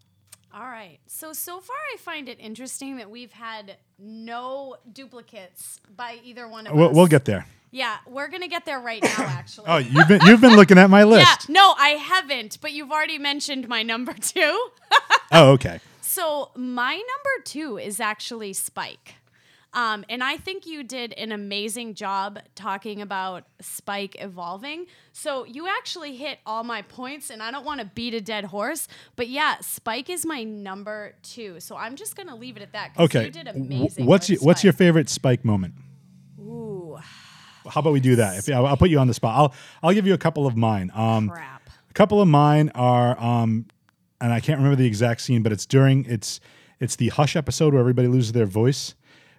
All 0.53 0.61
right. 0.65 0.99
So 1.07 1.31
so 1.33 1.59
far, 1.61 1.75
I 1.93 1.97
find 1.97 2.27
it 2.27 2.37
interesting 2.39 2.97
that 2.97 3.09
we've 3.09 3.31
had 3.31 3.77
no 3.97 4.75
duplicates 4.91 5.79
by 5.95 6.19
either 6.23 6.47
one 6.47 6.67
of 6.67 6.75
We'll, 6.75 6.89
us. 6.89 6.95
we'll 6.95 7.07
get 7.07 7.23
there. 7.25 7.45
Yeah, 7.71 7.97
we're 8.07 8.27
gonna 8.29 8.47
get 8.47 8.65
there 8.65 8.79
right 8.79 9.01
now. 9.01 9.09
Actually. 9.19 9.67
Oh, 9.69 9.77
you've 9.77 10.07
been 10.07 10.21
you've 10.25 10.41
been 10.41 10.55
looking 10.57 10.77
at 10.77 10.89
my 10.89 11.03
list. 11.15 11.47
Yeah. 11.47 11.53
No, 11.53 11.75
I 11.77 11.89
haven't. 11.89 12.57
But 12.61 12.73
you've 12.73 12.91
already 12.91 13.19
mentioned 13.19 13.67
my 13.69 13.83
number 13.83 14.13
two. 14.13 14.69
Oh, 15.31 15.51
okay. 15.51 15.79
So 16.01 16.49
my 16.55 16.93
number 16.95 17.43
two 17.45 17.77
is 17.77 17.99
actually 17.99 18.53
Spike. 18.53 19.13
Um, 19.73 20.03
and 20.09 20.23
I 20.23 20.37
think 20.37 20.65
you 20.65 20.83
did 20.83 21.13
an 21.13 21.31
amazing 21.31 21.93
job 21.93 22.39
talking 22.55 23.01
about 23.01 23.43
Spike 23.61 24.15
evolving. 24.19 24.87
So 25.13 25.45
you 25.45 25.67
actually 25.67 26.15
hit 26.15 26.39
all 26.45 26.63
my 26.63 26.81
points, 26.81 27.29
and 27.29 27.43
I 27.43 27.51
don't 27.51 27.65
want 27.65 27.79
to 27.79 27.85
beat 27.85 28.15
a 28.15 28.21
dead 28.21 28.45
horse, 28.45 28.87
but 29.15 29.27
yeah, 29.27 29.57
Spike 29.59 30.09
is 30.09 30.25
my 30.25 30.43
number 30.43 31.13
two. 31.21 31.59
So 31.59 31.75
I'm 31.77 31.95
just 31.95 32.15
gonna 32.15 32.35
leave 32.35 32.57
it 32.57 32.63
at 32.63 32.73
that. 32.73 32.91
Okay. 32.97 33.25
you 33.25 33.31
did 33.31 33.47
amazing. 33.47 34.05
What's 34.07 34.29
your 34.29 34.39
What's 34.39 34.63
your 34.63 34.73
favorite 34.73 35.07
Spike 35.07 35.45
moment? 35.45 35.75
Ooh, 36.39 36.97
How 37.69 37.81
about 37.81 37.93
we 37.93 37.99
do 37.99 38.15
that? 38.15 38.37
If 38.39 38.49
I'll, 38.49 38.65
I'll 38.65 38.77
put 38.77 38.89
you 38.89 38.97
on 38.97 39.07
the 39.07 39.13
spot. 39.13 39.35
I'll 39.37 39.53
I'll 39.83 39.93
give 39.93 40.07
you 40.07 40.15
a 40.15 40.17
couple 40.17 40.47
of 40.47 40.57
mine. 40.57 40.91
Um, 40.95 41.29
crap. 41.29 41.69
A 41.89 41.93
couple 41.93 42.21
of 42.21 42.27
mine 42.27 42.71
are, 42.75 43.19
um, 43.21 43.65
and 44.21 44.31
I 44.31 44.39
can't 44.39 44.57
remember 44.57 44.75
the 44.75 44.85
exact 44.87 45.21
scene, 45.21 45.43
but 45.43 45.51
it's 45.51 45.65
during 45.65 46.05
it's 46.05 46.39
it's 46.79 46.95
the 46.95 47.09
Hush 47.09 47.35
episode 47.35 47.73
where 47.73 47.81
everybody 47.81 48.07
loses 48.07 48.31
their 48.31 48.45
voice, 48.45 48.95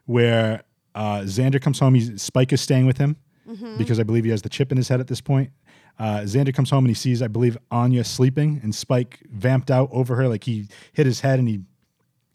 where 0.06 0.62
uh, 0.94 1.20
Xander 1.20 1.60
comes 1.60 1.78
home. 1.78 1.94
He's 1.94 2.20
Spike 2.22 2.52
is 2.52 2.60
staying 2.60 2.86
with 2.86 2.98
him 2.98 3.16
Mhm. 3.48 3.78
because 3.78 3.98
I 4.00 4.02
believe 4.02 4.24
he 4.24 4.30
has 4.30 4.42
the 4.42 4.48
chip 4.48 4.70
in 4.72 4.76
his 4.76 4.88
head 4.88 5.00
at 5.00 5.06
this 5.06 5.20
point. 5.20 5.50
Uh, 5.98 6.20
Xander 6.20 6.54
comes 6.54 6.70
home 6.70 6.84
and 6.84 6.90
he 6.90 6.94
sees, 6.94 7.20
I 7.22 7.28
believe, 7.28 7.58
Anya 7.70 8.04
sleeping, 8.04 8.58
and 8.62 8.74
Spike 8.74 9.20
vamped 9.30 9.70
out 9.70 9.88
over 9.92 10.16
her, 10.16 10.28
like 10.28 10.44
he 10.44 10.68
hit 10.92 11.04
his 11.06 11.20
head 11.20 11.38
and 11.38 11.46
he 11.48 11.60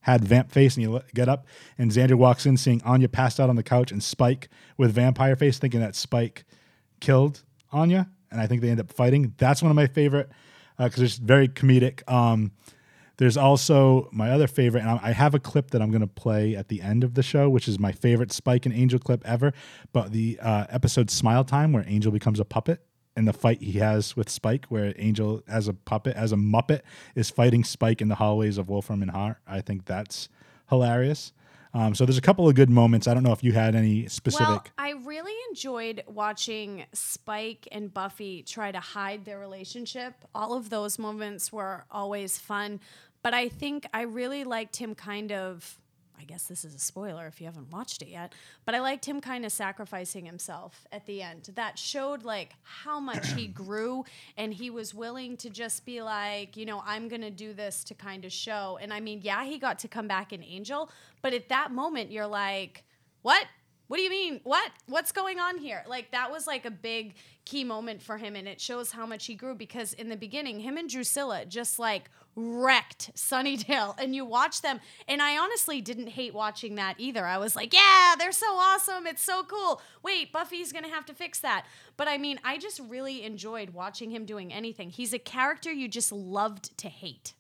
had 0.02 0.24
vamp 0.24 0.52
face, 0.52 0.78
and 0.78 0.86
he 0.86 1.00
get 1.16 1.28
up, 1.28 1.48
and 1.80 1.90
Xander 1.90 2.14
walks 2.14 2.46
in, 2.46 2.58
seeing 2.58 2.80
Anya 2.84 3.10
passed 3.10 3.40
out 3.40 3.50
on 3.50 3.56
the 3.56 3.64
couch, 3.64 3.92
and 3.92 4.04
Spike 4.04 4.50
with 4.78 4.92
vampire 4.94 5.36
face, 5.36 5.58
thinking 5.58 5.80
that 5.80 5.96
Spike 5.96 6.46
killed 7.00 7.44
Anya, 7.72 8.08
and 8.30 8.40
I 8.40 8.46
think 8.46 8.62
they 8.62 8.70
end 8.70 8.80
up 8.80 8.92
fighting. 8.92 9.34
That's 9.38 9.64
one 9.64 9.72
of 9.72 9.76
my 9.76 9.88
favorite 9.88 10.30
because 10.78 11.02
it's 11.02 11.18
very 11.18 11.48
comedic. 11.48 12.08
Um, 12.12 12.52
there's 13.18 13.38
also 13.38 14.10
my 14.12 14.32
other 14.32 14.48
favorite, 14.48 14.82
and 14.82 15.00
I 15.02 15.12
have 15.12 15.34
a 15.34 15.40
clip 15.40 15.72
that 15.72 15.82
I'm 15.82 15.90
going 15.90 16.02
to 16.02 16.08
play 16.08 16.56
at 16.56 16.68
the 16.68 16.82
end 16.82 17.04
of 17.04 17.14
the 17.14 17.24
show, 17.24 17.50
which 17.50 17.68
is 17.68 17.80
my 17.80 17.92
favorite 17.92 18.32
Spike 18.32 18.66
and 18.66 18.76
Angel 18.76 19.00
clip 19.00 19.22
ever. 19.26 19.54
But 19.94 20.12
the 20.12 20.38
uh, 20.42 20.66
episode 20.70 21.10
Smile 21.10 21.44
Time, 21.44 21.72
where 21.72 21.86
Angel 21.88 22.12
becomes 22.12 22.40
a 22.40 22.46
puppet, 22.46 22.82
and 23.16 23.28
the 23.28 23.34
fight 23.34 23.62
he 23.62 23.80
has 23.80 24.16
with 24.16 24.30
Spike, 24.30 24.66
where 24.68 24.94
Angel, 24.98 25.42
as 25.48 25.68
a 25.68 25.74
puppet, 25.74 26.16
as 26.18 26.32
a 26.34 26.36
Muppet, 26.36 26.82
is 27.16 27.30
fighting 27.30 27.64
Spike 27.64 28.02
in 28.02 28.10
the 28.10 28.16
hallways 28.16 28.58
of 28.58 28.70
Wolfram 28.70 29.02
and 29.02 29.12
Hart. 29.12 29.38
I 29.48 29.62
think 29.62 29.86
that's 29.86 30.28
hilarious. 30.70 31.32
Um, 31.76 31.94
so 31.94 32.06
there's 32.06 32.18
a 32.18 32.22
couple 32.22 32.48
of 32.48 32.56
good 32.56 32.70
moments. 32.70 33.06
I 33.06 33.14
don't 33.14 33.24
know 33.24 33.34
if 33.34 33.44
you 33.44 33.52
had 33.52 33.76
any 33.76 34.08
specific. 34.08 34.48
Well, 34.48 34.64
I 34.78 34.92
really 34.92 35.34
enjoyed 35.50 36.04
watching 36.08 36.86
Spike 36.94 37.68
and 37.70 37.94
Buffy 37.94 38.44
try 38.44 38.72
to 38.72 38.80
hide 38.80 39.26
their 39.26 39.40
relationship. 39.40 40.14
All 40.34 40.54
of 40.54 40.70
those 40.70 40.98
moments 40.98 41.52
were 41.52 41.84
always 41.92 42.38
fun, 42.38 42.80
but 43.22 43.34
I 43.34 43.50
think 43.50 43.88
I 43.94 44.04
really 44.04 44.46
liked 44.46 44.78
him 44.78 44.96
kind 44.96 45.34
of. 45.34 45.78
I 46.20 46.24
guess 46.24 46.44
this 46.44 46.66
is 46.66 46.74
a 46.74 46.80
spoiler 46.80 47.28
if 47.28 47.40
you 47.40 47.46
haven't 47.46 47.72
watched 47.72 48.02
it 48.02 48.10
yet, 48.10 48.34
but 48.66 48.76
I 48.76 48.80
liked 48.80 49.06
him 49.06 49.22
kind 49.22 49.46
of 49.46 49.52
sacrificing 49.52 50.26
himself 50.26 50.86
at 50.92 51.06
the 51.06 51.22
end. 51.22 51.50
That 51.56 51.78
showed 51.78 52.24
like 52.24 52.54
how 52.64 53.00
much 53.00 53.34
he 53.34 53.48
grew 53.64 54.06
and 54.38 54.54
he 54.54 54.70
was 54.70 54.94
willing 54.94 55.38
to 55.38 55.50
just 55.50 55.86
be 55.86 56.02
like, 56.02 56.58
you 56.58 56.66
know, 56.66 56.82
I'm 56.86 57.08
going 57.08 57.22
to 57.22 57.32
do 57.32 57.54
this 57.54 57.84
to 57.86 57.94
kind 57.94 58.26
of 58.26 58.32
show. 58.32 58.78
And 58.82 58.94
I 58.94 59.00
mean, 59.00 59.22
yeah, 59.24 59.44
he 59.44 59.58
got 59.58 59.80
to 59.80 59.88
come 59.88 60.08
back 60.08 60.34
in 60.34 60.44
Angel, 60.44 60.90
but 61.22 61.34
at 61.34 61.50
that 61.50 61.72
moment 61.72 62.12
you're 62.12 62.28
like, 62.28 62.84
what? 63.22 63.46
What 63.88 63.98
do 63.98 64.04
you 64.04 64.10
mean? 64.10 64.42
What? 64.44 64.72
What's 64.88 65.12
going 65.12 65.40
on 65.40 65.60
here? 65.60 65.84
Like 65.88 66.12
that 66.12 66.32
was 66.32 66.48
like 66.48 66.66
a 66.66 66.72
big 66.72 67.16
key 67.46 67.64
moment 67.64 68.02
for 68.02 68.18
him 68.18 68.36
and 68.36 68.48
it 68.48 68.60
shows 68.60 68.92
how 68.92 69.06
much 69.06 69.28
he 69.28 69.36
grew 69.36 69.54
because 69.54 69.94
in 69.94 70.10
the 70.10 70.18
beginning 70.18 70.60
him 70.60 70.78
and 70.78 70.90
Drusilla 70.90 71.46
just 71.46 71.78
like 71.78 72.10
wrecked 72.36 73.14
Sunnydale 73.16 73.96
and 73.98 74.14
you 74.16 74.26
watch 74.26 74.62
them 74.62 74.80
and 75.08 75.22
I 75.22 75.38
honestly 75.38 75.82
didn't 75.82 76.08
hate 76.08 76.34
watching 76.34 76.76
that 76.76 76.96
either. 76.98 77.26
I 77.26 77.38
was 77.38 77.56
like, 77.56 77.74
yeah, 77.74 78.16
they're 78.18 78.32
so 78.32 78.48
awesome. 78.56 79.08
It's 79.08 79.22
so 79.22 79.44
cool. 79.44 79.82
Wait, 80.04 80.32
Buffy's 80.32 80.72
going 80.72 80.84
to 80.84 80.90
have 80.90 81.06
to 81.06 81.14
fix 81.14 81.40
that. 81.40 81.66
But 81.98 82.08
I 82.08 82.18
mean, 82.18 82.40
I 82.44 82.58
just 82.58 82.80
really 82.80 83.24
enjoyed 83.24 83.72
watching 83.72 84.12
him 84.12 84.26
doing 84.26 84.52
anything. 84.52 84.90
He's 84.90 85.14
a 85.14 85.20
character 85.20 85.72
you 85.72 85.88
just 85.88 86.12
loved 86.12 86.78
to 86.80 86.90
hate. 86.90 87.34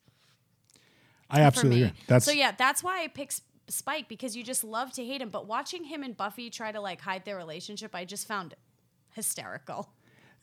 I 1.30 1.41
absolutely 1.41 1.84
agree. 1.84 1.98
That's 2.08 2.26
so 2.26 2.32
yeah, 2.32 2.54
that's 2.58 2.84
why 2.84 3.04
I 3.04 3.08
picked 3.08 3.41
Spike 3.68 4.08
because 4.08 4.36
you 4.36 4.43
just 4.43 4.64
love 4.64 4.91
to 4.93 5.04
hate 5.04 5.22
him. 5.22 5.30
But 5.30 5.48
watching 5.48 5.84
him 5.84 6.04
and 6.04 6.16
Buffy 6.16 6.50
try 6.50 6.72
to 6.72 6.80
like 6.80 7.02
hide 7.02 7.26
their 7.26 7.36
relationship, 7.36 7.96
I 7.96 8.06
just 8.06 8.28
found 8.28 8.54
hysterical. 9.16 9.89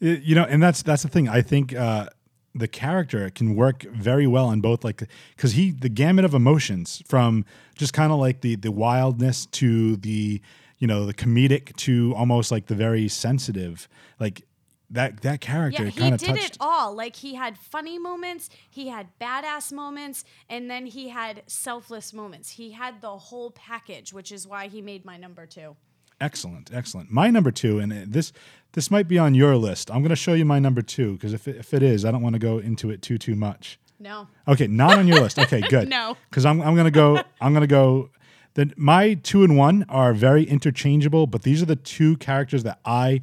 You 0.01 0.35
know 0.35 0.43
and 0.43 0.61
that's 0.61 0.83
that's 0.83 1.05
the 1.05 1.09
thing 1.09 1.29
i 1.29 1.43
think 1.43 1.73
uh 1.73 2.09
the 2.55 2.69
character 2.69 3.31
can 3.31 3.55
work 3.55 3.83
very 3.83 4.27
well 4.27 4.47
on 4.47 4.61
both 4.61 4.85
like 4.85 5.03
because 5.37 5.53
he 5.53 5.71
the 5.71 5.89
gamut 5.89 6.25
of 6.25 6.35
emotions 6.35 7.03
from 7.07 7.45
just 7.77 7.93
kind 7.93 8.13
of 8.13 8.19
like 8.19 8.43
the 8.43 8.57
the 8.57 8.71
wildness 8.71 9.47
to 9.47 9.97
the 9.97 10.41
you 10.79 10.87
know 10.87 11.07
the 11.07 11.15
comedic 11.15 11.75
to 11.77 12.15
almost 12.17 12.51
like 12.51 12.67
the 12.67 12.75
very 12.75 13.09
sensitive 13.09 13.89
like 14.21 14.43
that 14.93 15.23
that 15.23 15.41
character 15.41 15.85
Yeah, 15.85 15.91
he 15.91 16.11
did 16.11 16.21
touched 16.21 16.45
it 16.45 16.57
all. 16.61 16.95
Like 16.95 17.17
he 17.17 17.35
had 17.35 17.57
funny 17.57 17.99
moments, 17.99 18.51
he 18.69 18.89
had 18.89 19.09
badass 19.19 19.73
moments, 19.73 20.25
and 20.49 20.71
then 20.71 20.87
he 20.87 21.09
had 21.09 21.43
selfless 21.47 22.13
moments. 22.13 22.51
He 22.51 22.73
had 22.73 23.01
the 23.01 23.17
whole 23.17 23.51
package, 23.53 24.13
which 24.13 24.31
is 24.31 24.47
why 24.47 24.69
he 24.69 24.83
made 24.83 25.05
my 25.05 25.17
number 25.17 25.47
two. 25.47 25.77
Excellent, 26.23 26.71
excellent. 26.73 27.11
My 27.11 27.31
number 27.31 27.51
two, 27.51 27.81
and 27.81 27.91
this 27.91 28.33
this 28.75 28.93
might 28.93 29.09
be 29.09 29.19
on 29.19 29.35
your 29.35 29.57
list. 29.57 29.91
I'm 29.91 30.03
going 30.03 30.11
to 30.11 30.17
show 30.17 30.35
you 30.35 30.45
my 30.45 30.61
number 30.61 30.81
two 30.81 31.15
because 31.15 31.35
if 31.35 31.49
it, 31.49 31.57
if 31.57 31.75
it 31.75 31.83
is, 31.83 32.05
I 32.05 32.13
don't 32.13 32.23
want 32.23 32.35
to 32.35 32.39
go 32.39 32.59
into 32.59 32.91
it 32.91 33.03
too 33.03 33.19
too 33.19 33.35
much. 33.35 33.77
No. 33.99 34.29
Okay, 34.47 34.69
not 34.69 34.99
on 34.99 35.09
your 35.09 35.19
list. 35.21 35.41
Okay, 35.41 35.61
good. 35.69 35.89
No. 35.89 36.17
Because 36.31 36.47
I'm 36.47 36.63
I'm 36.63 36.77
gonna 36.77 36.93
go. 36.93 37.21
I'm 37.41 37.53
gonna 37.53 37.67
go. 37.67 38.11
Then 38.55 38.73
my 38.77 39.15
two 39.15 39.43
and 39.43 39.57
one 39.57 39.85
are 39.89 40.15
very 40.15 40.45
interchangeable, 40.45 41.27
but 41.27 41.43
these 41.43 41.61
are 41.61 41.67
the 41.67 41.75
two 41.75 42.17
characters 42.19 42.63
that 42.63 42.79
I 42.85 43.23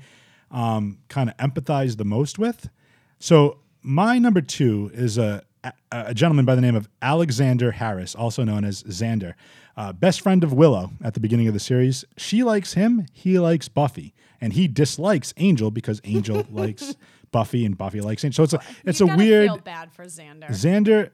um, 0.52 0.98
kind 1.08 1.30
of 1.30 1.38
empathize 1.38 1.96
the 1.96 2.06
most 2.06 2.38
with. 2.38 2.70
So 3.18 3.60
my 3.82 4.20
number 4.20 4.42
two 4.42 4.92
is 4.94 5.18
a 5.18 5.44
a- 5.92 6.14
gentleman 6.14 6.46
by 6.46 6.56
the 6.56 6.62
name 6.62 6.76
of 6.76 6.88
Alexander 7.02 7.72
Harris, 7.72 8.16
also 8.16 8.44
known 8.44 8.64
as 8.64 8.84
Xander, 8.84 9.34
uh, 9.78 9.94
best 9.94 10.22
friend 10.22 10.44
of 10.44 10.54
Willow 10.54 10.92
at 11.04 11.14
the 11.14 11.20
beginning 11.20 11.48
of 11.48 11.54
the 11.54 11.60
series. 11.60 12.06
She 12.18 12.44
likes 12.44 12.74
him, 12.74 13.06
he 13.14 13.40
likes 13.40 13.68
Buffy, 13.68 14.14
and 14.42 14.54
he 14.54 14.68
dislikes 14.68 15.34
Angel 15.38 15.72
because 15.72 16.02
Angel 16.04 16.46
likes 16.52 16.96
Buffy 17.32 17.66
and 17.66 17.78
Buffy 17.78 18.02
likes 18.02 18.24
Angel. 18.24 18.48
So 18.48 18.58
it's 18.58 18.66
a 18.66 18.70
it's 18.86 19.00
you 19.00 19.10
a 19.10 19.18
weird. 19.18 19.48
feel 19.50 19.58
bad 19.58 19.92
for 19.92 20.06
Xander. 20.06 20.48
Xander 20.50 21.10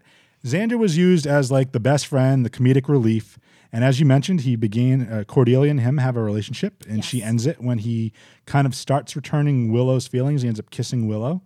Xander 0.46 0.78
was 0.78 0.96
used 0.96 1.26
as 1.26 1.52
like 1.52 1.72
the 1.72 1.80
best 1.80 2.06
friend, 2.06 2.46
the 2.46 2.50
comedic 2.50 2.88
relief. 2.88 3.40
And 3.72 3.84
as 3.84 4.00
you 4.00 4.06
mentioned, 4.06 4.42
he 4.42 4.56
began 4.56 5.12
uh, 5.12 5.24
Cordelia 5.26 5.70
and 5.70 5.82
him 5.82 5.98
have 5.98 6.16
a 6.16 6.22
relationship, 6.22 6.86
and 6.88 7.04
she 7.04 7.22
ends 7.22 7.46
it 7.46 7.60
when 7.60 7.80
he 7.80 8.14
kind 8.46 8.66
of 8.66 8.74
starts 8.74 9.18
returning 9.18 9.72
Willow's 9.72 10.08
feelings. 10.08 10.44
He 10.44 10.48
ends 10.48 10.60
up 10.60 10.70
kissing 10.70 11.08
Willow. 11.08 11.42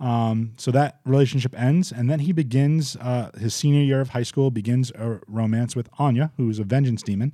Um, 0.00 0.52
so 0.56 0.70
that 0.72 0.98
relationship 1.04 1.58
ends, 1.58 1.92
and 1.92 2.10
then 2.10 2.20
he 2.20 2.32
begins 2.32 2.96
uh, 2.96 3.30
his 3.38 3.54
senior 3.54 3.80
year 3.80 4.00
of 4.00 4.10
high 4.10 4.24
school, 4.24 4.50
begins 4.50 4.90
a 4.92 5.20
romance 5.28 5.76
with 5.76 5.88
Anya, 5.98 6.32
who 6.36 6.50
is 6.50 6.58
a 6.58 6.64
vengeance 6.64 7.02
demon. 7.02 7.32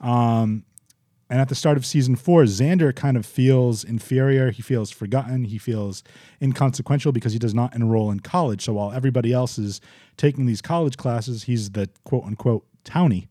Um, 0.00 0.64
and 1.30 1.40
at 1.40 1.48
the 1.48 1.54
start 1.54 1.76
of 1.76 1.86
season 1.86 2.16
four, 2.16 2.42
Xander 2.44 2.94
kind 2.94 3.16
of 3.16 3.24
feels 3.24 3.82
inferior. 3.82 4.50
He 4.50 4.60
feels 4.60 4.90
forgotten. 4.90 5.44
He 5.44 5.58
feels 5.58 6.02
inconsequential 6.42 7.12
because 7.12 7.32
he 7.32 7.38
does 7.38 7.54
not 7.54 7.74
enroll 7.74 8.10
in 8.10 8.20
college. 8.20 8.62
So 8.62 8.74
while 8.74 8.92
everybody 8.92 9.32
else 9.32 9.58
is 9.58 9.80
taking 10.16 10.46
these 10.46 10.60
college 10.60 10.96
classes, 10.96 11.44
he's 11.44 11.70
the 11.70 11.88
quote 12.04 12.24
unquote 12.24 12.66
townie. 12.84 13.28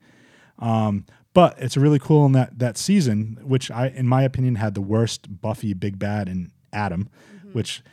Um, 0.58 1.06
but 1.34 1.56
it's 1.60 1.78
really 1.78 2.00
cool 2.00 2.26
in 2.26 2.32
that 2.34 2.60
that 2.60 2.78
season, 2.78 3.40
which 3.42 3.70
I, 3.72 3.88
in 3.88 4.08
my 4.08 4.24
opinion, 4.24 4.56
had 4.56 4.74
the 4.74 4.82
worst 4.82 5.42
Buffy 5.42 5.74
Big 5.74 6.00
Bad 6.00 6.28
and 6.28 6.52
Adam, 6.72 7.10
which 7.54 7.84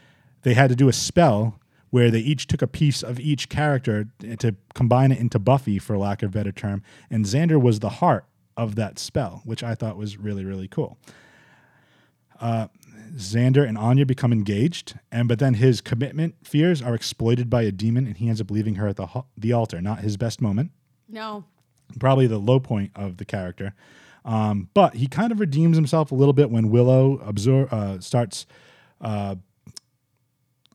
they 0.42 0.54
had 0.54 0.70
to 0.70 0.76
do 0.76 0.88
a 0.88 0.92
spell 0.92 1.58
where 1.90 2.10
they 2.10 2.20
each 2.20 2.46
took 2.46 2.62
a 2.62 2.66
piece 2.68 3.02
of 3.02 3.18
each 3.18 3.48
character 3.48 4.06
to 4.38 4.54
combine 4.74 5.10
it 5.10 5.18
into 5.18 5.38
Buffy, 5.38 5.78
for 5.78 5.98
lack 5.98 6.22
of 6.22 6.30
a 6.30 6.32
better 6.32 6.52
term. 6.52 6.82
And 7.10 7.24
Xander 7.24 7.60
was 7.60 7.80
the 7.80 7.88
heart 7.88 8.24
of 8.56 8.76
that 8.76 8.98
spell, 8.98 9.42
which 9.44 9.62
I 9.64 9.74
thought 9.74 9.96
was 9.96 10.16
really, 10.16 10.44
really 10.44 10.68
cool. 10.68 10.98
Uh, 12.40 12.68
Xander 13.16 13.66
and 13.68 13.76
Anya 13.76 14.06
become 14.06 14.32
engaged, 14.32 14.98
and 15.10 15.26
but 15.28 15.40
then 15.40 15.54
his 15.54 15.80
commitment 15.80 16.36
fears 16.44 16.80
are 16.80 16.94
exploited 16.94 17.50
by 17.50 17.62
a 17.62 17.72
demon, 17.72 18.06
and 18.06 18.16
he 18.16 18.28
ends 18.28 18.40
up 18.40 18.50
leaving 18.52 18.76
her 18.76 18.86
at 18.86 18.96
the 18.96 19.08
the 19.36 19.52
altar. 19.52 19.80
Not 19.80 20.00
his 20.00 20.16
best 20.16 20.40
moment 20.40 20.70
No. 21.08 21.44
probably 21.98 22.28
the 22.28 22.38
low 22.38 22.60
point 22.60 22.92
of 22.94 23.16
the 23.16 23.24
character. 23.24 23.74
Um, 24.24 24.68
but 24.74 24.94
he 24.94 25.06
kind 25.08 25.32
of 25.32 25.40
redeems 25.40 25.76
himself 25.76 26.12
a 26.12 26.14
little 26.14 26.32
bit 26.34 26.50
when 26.50 26.70
Willow 26.70 27.18
absor- 27.18 27.72
uh, 27.72 28.00
starts, 28.00 28.46
uh, 29.00 29.34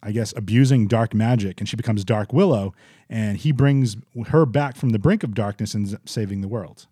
I 0.06 0.12
guess, 0.12 0.34
abusing 0.38 0.88
dark 0.88 1.14
magic, 1.14 1.60
and 1.60 1.68
she 1.68 1.76
becomes 1.76 2.04
Dark 2.06 2.32
Willow, 2.32 2.74
and 3.10 3.38
he 3.38 3.52
brings 3.52 3.98
her 4.28 4.46
back 4.46 4.78
from 4.78 4.90
the 4.90 5.00
brink 5.00 5.24
of 5.24 5.34
darkness 5.34 5.74
and 5.74 5.98
saving 6.06 6.42
the 6.42 6.48
world. 6.48 6.86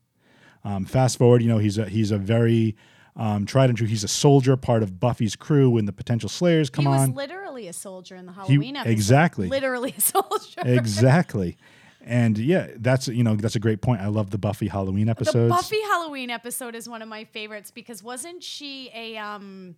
Um, 0.66 0.86
fast 0.86 1.18
forward, 1.18 1.42
you 1.44 1.48
know, 1.48 1.60
he's 1.60 1.78
a 1.78 1.88
he's 1.88 2.10
a 2.12 2.18
very 2.18 2.76
um, 3.16 3.46
tried 3.46 3.70
and 3.70 3.78
true. 3.78 3.88
He's 3.88 4.04
a 4.04 4.08
soldier, 4.08 4.58
part 4.58 4.82
of 4.82 5.00
Buffy's 5.00 5.36
crew 5.36 5.70
when 5.70 5.86
the 5.86 5.94
potential 5.94 6.30
Slayers 6.30 6.70
come 6.70 6.88
on. 6.88 6.94
he 6.94 7.00
was 7.00 7.10
on. 7.10 7.16
literally 7.16 7.68
a 7.68 7.74
soldier 7.74 8.16
in 8.16 8.26
the 8.26 8.32
Halloween 8.32 8.76
episode. 8.76 8.92
exactly. 8.92 9.48
Literally 9.48 9.94
a 9.98 10.02
soldier. 10.02 10.62
exactly. 10.66 11.58
And 12.06 12.38
yeah, 12.38 12.68
that's 12.78 13.08
you 13.08 13.24
know 13.24 13.36
that's 13.36 13.56
a 13.56 13.60
great 13.60 13.82
point. 13.82 14.02
I 14.02 14.08
love 14.08 14.32
the 14.32 14.38
Buffy 14.38 14.68
Halloween 14.68 15.08
episodes. 15.08 15.36
The. 15.36 15.50
Buffy 15.50 15.82
Halloween 15.84 16.30
episode 16.30 16.76
is 16.76 16.90
one 16.90 17.02
of 17.02 17.08
my 17.08 17.24
favorites 17.24 17.72
because 17.72 18.04
wasn't 18.04 18.44
she 18.44 18.90
a 18.94 19.18
um 19.18 19.76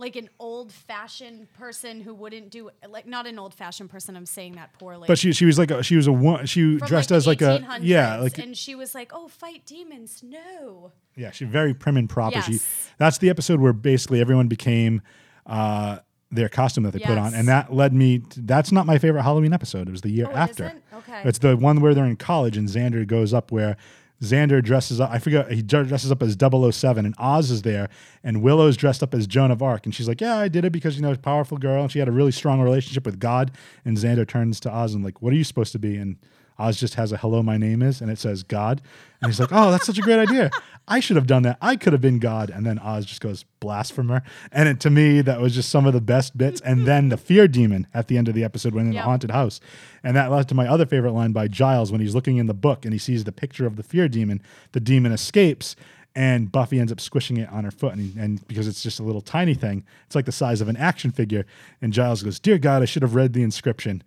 like 0.00 0.14
an 0.14 0.28
old 0.38 0.72
fashioned 0.72 1.52
person 1.54 2.00
who 2.00 2.14
wouldn't 2.14 2.50
do 2.50 2.70
like 2.88 3.06
not 3.06 3.26
an 3.26 3.38
old 3.38 3.52
fashioned 3.52 3.90
person, 3.90 4.16
I'm 4.16 4.26
saying 4.26 4.52
that 4.52 4.72
poorly. 4.78 5.06
But 5.08 5.18
she 5.18 5.32
she 5.32 5.44
was 5.44 5.58
like 5.58 5.70
a, 5.70 5.82
she 5.82 5.96
was 5.96 6.06
a 6.06 6.12
one 6.12 6.46
she 6.46 6.78
From, 6.78 6.86
dressed 6.88 7.10
like, 7.10 7.16
as 7.16 7.26
like 7.26 7.42
a 7.42 7.78
yeah 7.80 8.16
like 8.16 8.38
and 8.38 8.56
she 8.56 8.74
was 8.74 8.94
like, 8.94 9.10
"Oh, 9.14 9.28
fight 9.28 9.66
demons, 9.66 10.22
no." 10.22 10.92
yeah 11.16 11.32
she's 11.32 11.48
very 11.48 11.74
prim 11.74 11.96
and 11.96 12.08
proper. 12.08 12.40
She 12.42 12.60
that's 12.96 13.18
the 13.18 13.28
episode 13.28 13.60
where 13.60 13.72
basically 13.72 14.20
everyone 14.20 14.46
became 14.46 15.02
uh, 15.46 15.98
their 16.30 16.48
costume 16.48 16.84
that 16.84 16.92
they 16.92 17.00
put 17.00 17.18
on, 17.18 17.34
and 17.34 17.48
that 17.48 17.72
led 17.72 17.92
me. 17.92 18.20
To, 18.20 18.40
that's 18.42 18.70
not 18.70 18.86
my 18.86 18.98
favorite 18.98 19.22
Halloween 19.22 19.52
episode. 19.52 19.88
It 19.88 19.90
was 19.92 20.02
the 20.02 20.10
year 20.10 20.28
Oh, 20.30 20.36
after. 20.36 20.74
Okay. 20.94 21.22
It's 21.24 21.38
the 21.38 21.56
one 21.56 21.80
where 21.80 21.94
they're 21.94 22.04
in 22.04 22.16
college 22.16 22.56
and 22.56 22.68
Xander 22.68 23.06
goes 23.06 23.34
up 23.34 23.50
where. 23.50 23.76
Xander 24.22 24.62
dresses 24.62 25.00
up. 25.00 25.10
I 25.10 25.18
forget. 25.18 25.50
He 25.52 25.62
dresses 25.62 26.10
up 26.10 26.22
as 26.22 26.36
007, 26.36 27.06
and 27.06 27.14
Oz 27.18 27.50
is 27.50 27.62
there, 27.62 27.88
and 28.24 28.42
Willow's 28.42 28.76
dressed 28.76 29.02
up 29.02 29.14
as 29.14 29.26
Joan 29.26 29.50
of 29.50 29.62
Arc, 29.62 29.86
and 29.86 29.94
she's 29.94 30.08
like, 30.08 30.20
"Yeah, 30.20 30.36
I 30.36 30.48
did 30.48 30.64
it 30.64 30.70
because 30.70 30.96
you 30.96 31.02
know, 31.02 31.14
powerful 31.16 31.56
girl, 31.56 31.82
and 31.82 31.92
she 31.92 32.00
had 32.00 32.08
a 32.08 32.12
really 32.12 32.32
strong 32.32 32.60
relationship 32.60 33.06
with 33.06 33.20
God." 33.20 33.52
And 33.84 33.96
Xander 33.96 34.26
turns 34.26 34.58
to 34.60 34.72
Oz 34.72 34.94
and 34.94 35.04
like, 35.04 35.22
"What 35.22 35.32
are 35.32 35.36
you 35.36 35.44
supposed 35.44 35.72
to 35.72 35.78
be?" 35.78 35.96
And 35.96 36.16
Oz 36.58 36.78
just 36.78 36.94
has 36.94 37.12
a 37.12 37.16
hello, 37.16 37.42
my 37.42 37.56
name 37.56 37.82
is, 37.82 38.00
and 38.00 38.10
it 38.10 38.18
says 38.18 38.42
God. 38.42 38.82
And 39.22 39.30
he's 39.30 39.38
like, 39.38 39.50
oh, 39.52 39.70
that's 39.70 39.86
such 39.86 39.98
a 39.98 40.02
great 40.02 40.18
idea. 40.18 40.50
I 40.88 41.00
should 41.00 41.16
have 41.16 41.26
done 41.26 41.42
that. 41.42 41.58
I 41.60 41.76
could 41.76 41.92
have 41.92 42.00
been 42.02 42.18
God. 42.18 42.50
And 42.50 42.64
then 42.66 42.78
Oz 42.78 43.04
just 43.06 43.20
goes, 43.20 43.44
blasphemer. 43.60 44.22
And 44.50 44.68
it, 44.68 44.80
to 44.80 44.90
me, 44.90 45.20
that 45.20 45.40
was 45.40 45.54
just 45.54 45.68
some 45.70 45.86
of 45.86 45.92
the 45.92 46.00
best 46.00 46.36
bits. 46.38 46.60
And 46.62 46.86
then 46.86 47.10
the 47.10 47.16
fear 47.16 47.46
demon 47.46 47.86
at 47.94 48.08
the 48.08 48.16
end 48.18 48.28
of 48.28 48.34
the 48.34 48.42
episode 48.44 48.74
when 48.74 48.86
in 48.86 48.92
Yeah. 48.92 49.00
the 49.02 49.04
haunted 49.04 49.30
house. 49.30 49.60
And 50.02 50.16
that 50.16 50.30
led 50.30 50.48
to 50.48 50.54
my 50.54 50.66
other 50.66 50.86
favorite 50.86 51.12
line 51.12 51.32
by 51.32 51.46
Giles 51.48 51.92
when 51.92 52.00
he's 52.00 52.14
looking 52.14 52.38
in 52.38 52.46
the 52.46 52.54
book 52.54 52.84
and 52.84 52.92
he 52.92 52.98
sees 52.98 53.24
the 53.24 53.32
picture 53.32 53.66
of 53.66 53.76
the 53.76 53.82
fear 53.82 54.08
demon. 54.08 54.40
The 54.72 54.80
demon 54.80 55.12
escapes. 55.12 55.76
And 56.14 56.50
Buffy 56.50 56.80
ends 56.80 56.90
up 56.90 56.98
squishing 57.00 57.36
it 57.36 57.48
on 57.50 57.62
her 57.62 57.70
foot, 57.70 57.94
and, 57.94 58.16
and 58.16 58.48
because 58.48 58.66
it's 58.66 58.82
just 58.82 58.98
a 58.98 59.04
little 59.04 59.20
tiny 59.20 59.54
thing, 59.54 59.84
it's 60.06 60.16
like 60.16 60.24
the 60.24 60.32
size 60.32 60.60
of 60.60 60.68
an 60.68 60.76
action 60.76 61.12
figure. 61.12 61.46
And 61.80 61.92
Giles 61.92 62.24
goes, 62.24 62.40
"Dear 62.40 62.58
God, 62.58 62.82
I 62.82 62.86
should 62.86 63.02
have 63.02 63.14
read 63.14 63.34
the 63.34 63.42
inscription, 63.44 64.02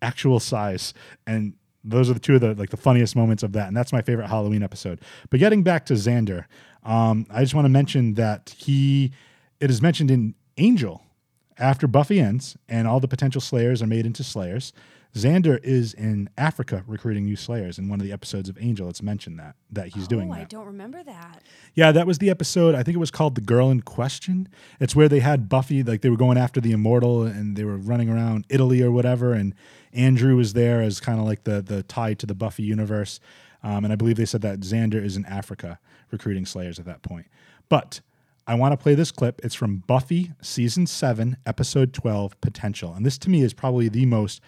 actual 0.00 0.38
size." 0.38 0.94
And 1.26 1.54
those 1.86 2.10
are 2.10 2.14
the 2.14 2.20
two 2.20 2.34
of 2.34 2.40
the 2.40 2.54
like 2.54 2.70
the 2.70 2.76
funniest 2.76 3.16
moments 3.16 3.42
of 3.42 3.52
that, 3.52 3.68
and 3.68 3.76
that's 3.76 3.92
my 3.92 4.02
favorite 4.02 4.28
Halloween 4.28 4.62
episode. 4.62 5.00
But 5.30 5.40
getting 5.40 5.62
back 5.62 5.86
to 5.86 5.94
Xander, 5.94 6.44
um, 6.84 7.26
I 7.30 7.40
just 7.40 7.54
want 7.54 7.64
to 7.64 7.70
mention 7.70 8.14
that 8.14 8.54
he 8.56 9.12
it 9.60 9.70
is 9.70 9.80
mentioned 9.80 10.10
in 10.10 10.34
Angel 10.56 11.02
after 11.58 11.86
Buffy 11.86 12.20
ends 12.20 12.56
and 12.68 12.86
all 12.86 13.00
the 13.00 13.08
potential 13.08 13.40
Slayers 13.40 13.82
are 13.82 13.86
made 13.86 14.06
into 14.06 14.22
Slayers. 14.22 14.72
Xander 15.16 15.58
is 15.62 15.94
in 15.94 16.28
Africa 16.36 16.84
recruiting 16.86 17.24
new 17.24 17.36
Slayers. 17.36 17.78
In 17.78 17.88
one 17.88 17.98
of 18.00 18.06
the 18.06 18.12
episodes 18.12 18.50
of 18.50 18.58
Angel, 18.60 18.90
it's 18.90 19.02
mentioned 19.02 19.38
that 19.38 19.56
that 19.70 19.88
he's 19.88 20.06
doing 20.06 20.30
oh, 20.30 20.34
that. 20.34 20.40
I 20.42 20.44
don't 20.44 20.66
remember 20.66 21.02
that. 21.02 21.42
Yeah, 21.74 21.90
that 21.92 22.06
was 22.06 22.18
the 22.18 22.28
episode. 22.28 22.74
I 22.74 22.82
think 22.82 22.96
it 22.96 23.00
was 23.00 23.10
called 23.10 23.34
The 23.34 23.40
Girl 23.40 23.70
in 23.70 23.80
Question. 23.80 24.46
It's 24.78 24.94
where 24.94 25.08
they 25.08 25.20
had 25.20 25.48
Buffy, 25.48 25.82
like 25.82 26.02
they 26.02 26.10
were 26.10 26.18
going 26.18 26.36
after 26.36 26.60
the 26.60 26.72
immortal 26.72 27.22
and 27.22 27.56
they 27.56 27.64
were 27.64 27.78
running 27.78 28.10
around 28.10 28.44
Italy 28.50 28.82
or 28.82 28.90
whatever. 28.90 29.32
And 29.32 29.54
Andrew 29.96 30.36
was 30.36 30.52
there 30.52 30.82
as 30.82 31.00
kind 31.00 31.18
of 31.18 31.26
like 31.26 31.44
the, 31.44 31.62
the 31.62 31.82
tie 31.82 32.14
to 32.14 32.26
the 32.26 32.34
Buffy 32.34 32.62
universe. 32.62 33.18
Um, 33.62 33.84
and 33.84 33.92
I 33.92 33.96
believe 33.96 34.16
they 34.16 34.26
said 34.26 34.42
that 34.42 34.60
Xander 34.60 35.02
is 35.02 35.16
in 35.16 35.24
Africa 35.26 35.78
recruiting 36.10 36.46
Slayers 36.46 36.78
at 36.78 36.84
that 36.84 37.02
point. 37.02 37.26
But 37.68 38.00
I 38.46 38.54
want 38.54 38.72
to 38.72 38.76
play 38.76 38.94
this 38.94 39.10
clip. 39.10 39.40
It's 39.42 39.54
from 39.54 39.78
Buffy 39.78 40.32
season 40.40 40.86
seven, 40.86 41.36
episode 41.46 41.92
12, 41.92 42.40
Potential. 42.40 42.92
And 42.92 43.04
this 43.04 43.18
to 43.18 43.30
me 43.30 43.42
is 43.42 43.52
probably 43.52 43.88
the 43.88 44.06
most 44.06 44.40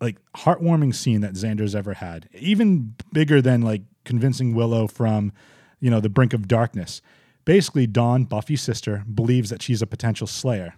like 0.00 0.18
heartwarming 0.36 0.94
scene 0.94 1.22
that 1.22 1.32
Xander's 1.32 1.74
ever 1.74 1.94
had. 1.94 2.28
Even 2.34 2.94
bigger 3.12 3.40
than 3.40 3.62
like 3.62 3.82
convincing 4.04 4.54
Willow 4.54 4.86
from, 4.86 5.32
you 5.80 5.90
know, 5.90 6.00
the 6.00 6.10
brink 6.10 6.34
of 6.34 6.46
darkness. 6.46 7.00
Basically, 7.46 7.86
Dawn, 7.86 8.24
Buffy's 8.24 8.60
sister, 8.60 9.04
believes 9.12 9.48
that 9.50 9.62
she's 9.62 9.80
a 9.80 9.86
potential 9.86 10.26
slayer. 10.26 10.74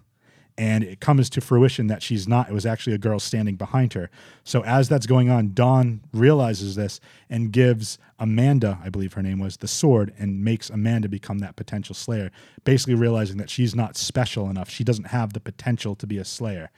And 0.59 0.83
it 0.83 0.99
comes 0.99 1.31
to 1.31 1.41
fruition 1.41 1.87
that 1.87 2.03
she's 2.03 2.27
not. 2.27 2.51
It 2.51 2.53
was 2.53 2.67
actually 2.67 2.95
a 2.95 2.99
girl 2.99 3.21
standing 3.21 3.55
behind 3.55 3.93
her. 3.95 4.11
So 4.43 4.65
as 4.65 4.89
that's 4.89 5.07
going 5.07 5.31
on, 5.31 5.55
Dawn 5.55 6.01
realizes 6.13 6.75
this 6.75 7.01
and 7.31 7.53
gives 7.53 7.97
Amanda, 8.19 8.79
I 8.83 8.89
believe 8.89 9.13
her 9.13 9.23
name 9.23 9.39
was, 9.39 9.59
the 9.59 9.69
sword 9.69 10.13
and 10.19 10.45
makes 10.45 10.69
Amanda 10.69 11.09
become 11.09 11.39
that 11.39 11.55
potential 11.55 11.95
slayer, 11.95 12.33
basically 12.65 12.97
realizing 12.97 13.37
that 13.37 13.51
she's 13.51 13.77
not 13.77 13.97
special 13.97 14.51
enough. 14.51 14.69
She 14.69 14.83
doesn't 14.83 15.07
have 15.07 15.33
the 15.33 15.41
potential 15.41 15.95
to 15.95 16.07
be 16.09 16.19
a 16.19 16.25
slayer. 16.25 16.71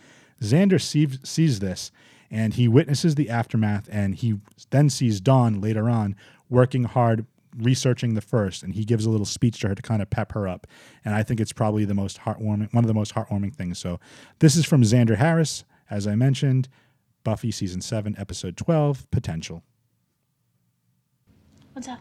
Xander 0.43 0.81
sees, 0.81 1.19
sees 1.23 1.61
this 1.61 1.91
and 2.31 2.55
he 2.55 2.69
witnesses 2.69 3.15
the 3.15 3.31
aftermath 3.31 3.89
and 3.91 4.15
he 4.15 4.41
then 4.69 4.91
sees 4.91 5.21
Dawn 5.21 5.61
later 5.61 5.89
on 5.89 6.17
working 6.51 6.85
hard 6.85 7.25
researching 7.59 8.15
the 8.15 8.21
first 8.21 8.63
and 8.63 8.75
he 8.75 8.85
gives 8.85 9.05
a 9.05 9.11
little 9.11 9.27
speech 9.27 9.61
to 9.61 9.69
her 9.69 9.75
to 9.75 9.83
kind 9.83 10.01
of 10.01 10.09
pep 10.09 10.33
her 10.33 10.47
up 10.47 10.67
and 11.05 11.15
i 11.15 11.23
think 11.23 11.41
it's 11.41 11.53
probably 11.53 11.85
the 11.85 11.95
most 11.95 12.21
heartwarming 12.21 12.73
one 12.73 12.85
of 12.85 12.89
the 12.89 12.95
most 12.95 13.15
heartwarming 13.15 13.55
things 13.55 13.79
so 13.79 13.99
this 14.39 14.55
is 14.57 14.65
from 14.65 14.83
xander 14.83 15.17
harris 15.17 15.65
as 15.91 16.07
i 16.07 16.15
mentioned 16.15 16.69
buffy 17.25 17.51
season 17.51 17.81
7 17.81 18.15
episode 18.19 18.57
12 18.57 19.11
potential 19.11 19.63
What's 21.73 21.87
up? 21.89 22.01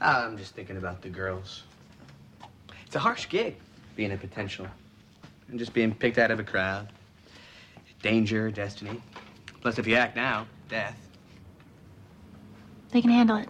Ah, 0.00 0.26
I'm 0.26 0.36
just 0.36 0.54
thinking 0.54 0.76
about 0.76 1.00
the 1.00 1.08
girls. 1.08 1.62
It's 2.86 2.94
a 2.94 2.98
harsh 2.98 3.28
gig, 3.28 3.56
being 3.96 4.12
a 4.12 4.16
potential. 4.16 4.66
And 5.48 5.58
just 5.58 5.72
being 5.72 5.94
picked 5.94 6.18
out 6.18 6.30
of 6.30 6.40
a 6.40 6.44
crowd. 6.44 6.92
Danger, 8.02 8.50
destiny. 8.50 9.00
Plus, 9.60 9.78
if 9.78 9.86
you 9.86 9.94
act 9.94 10.14
now, 10.14 10.46
death. 10.68 10.98
They 12.92 13.00
can 13.00 13.10
handle 13.10 13.38
it. 13.38 13.48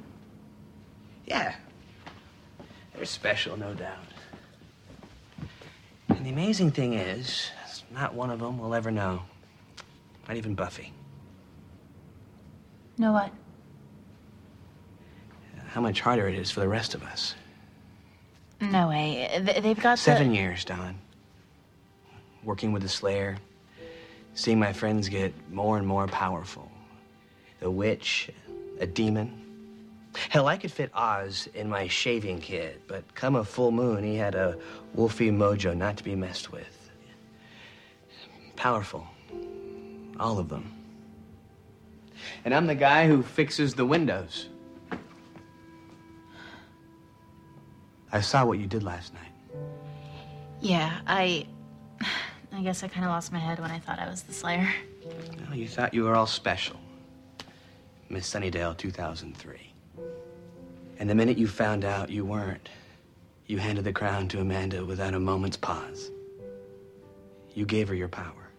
Yeah. 1.27 1.55
They're 2.95 3.05
special, 3.05 3.57
no 3.57 3.75
doubt. 3.75 3.99
And 6.09 6.25
the 6.25 6.31
amazing 6.31 6.71
thing 6.71 6.95
is, 6.95 7.51
not 7.93 8.15
one 8.15 8.31
of 8.31 8.39
them 8.39 8.59
will 8.59 8.75
ever 8.75 8.91
know. 8.91 9.23
Not 10.29 10.37
even 10.37 10.55
Buffy. 10.55 10.93
Know 12.99 13.13
what? 13.13 13.33
How 15.69 15.81
much 15.81 16.01
harder 16.01 16.29
it 16.29 16.35
is 16.35 16.51
for 16.51 16.61
the 16.61 16.69
rest 16.69 16.95
of 16.95 17.03
us. 17.03 17.35
No 18.61 18.89
way. 18.89 19.43
They've 19.61 19.81
got 19.81 19.99
Seven 19.99 20.29
the... 20.29 20.37
years, 20.37 20.65
Dawn. 20.65 20.99
Working 22.45 22.73
with 22.73 22.83
the 22.83 22.89
Slayer, 22.89 23.39
seeing 24.35 24.61
my 24.61 24.73
friends 24.73 25.09
get 25.09 25.33
more 25.51 25.79
and 25.79 25.87
more 25.87 26.07
powerful. 26.07 26.71
The 27.61 27.71
witch, 27.71 28.31
a 28.83 28.87
demon. 28.87 29.39
Hell, 30.29 30.47
I 30.47 30.59
could 30.59 30.71
fit 30.71 30.91
Oz 30.95 31.49
in 31.55 31.69
my 31.71 31.89
shaving 31.89 32.41
kit, 32.41 32.83
but 32.87 33.15
come 33.15 33.37
a 33.37 33.45
full 33.45 33.71
moon, 33.71 34.05
he 34.05 34.17
had 34.17 34.35
a 34.35 34.59
wolfy 34.95 35.33
mojo 35.33 35.75
not 35.75 35.97
to 35.97 36.05
be 36.05 36.15
messed 36.15 36.53
with. 36.53 36.91
Powerful. 38.57 39.07
All 40.21 40.39
of 40.39 40.49
them. 40.49 40.71
And 42.45 42.55
I'm 42.55 42.67
the 42.67 42.75
guy 42.75 43.07
who 43.07 43.23
fixes 43.23 43.75
the 43.75 43.87
windows. 43.87 44.49
I 48.13 48.21
saw 48.21 48.45
what 48.45 48.59
you 48.59 48.67
did 48.67 48.83
last 48.83 49.15
night. 49.15 49.33
Yeah, 50.61 51.01
I... 51.07 51.47
I 52.55 52.61
guess 52.61 52.83
I 52.83 52.89
kind 52.89 53.07
of 53.07 53.11
lost 53.11 53.33
my 53.33 53.39
head 53.39 53.59
when 53.61 53.71
I 53.71 53.79
thought 53.79 53.99
I 53.99 54.07
was 54.11 54.25
the 54.25 54.35
Slayer. 54.35 54.69
Well, 55.49 55.57
you 55.57 55.67
thought 55.67 55.95
you 55.95 56.05
were 56.05 56.15
all 56.15 56.27
special. 56.27 56.77
Miss 58.13 58.31
Sunnydale 58.31 58.77
2003. 58.77 59.73
And 60.99 61.09
the 61.09 61.15
minute 61.15 61.39
you 61.39 61.49
found 61.49 61.83
out 61.83 62.11
you 62.11 62.27
weren't, 62.27 62.69
you 63.47 63.57
handed 63.57 63.85
the 63.85 63.93
crown 63.93 64.29
to 64.29 64.41
Amanda 64.41 64.85
without 64.85 65.15
a 65.15 65.19
moment's 65.19 65.57
pause. 65.57 66.11
You 67.55 67.65
gave 67.65 67.89
her 67.89 67.95
your 67.95 68.09
power. 68.09 68.51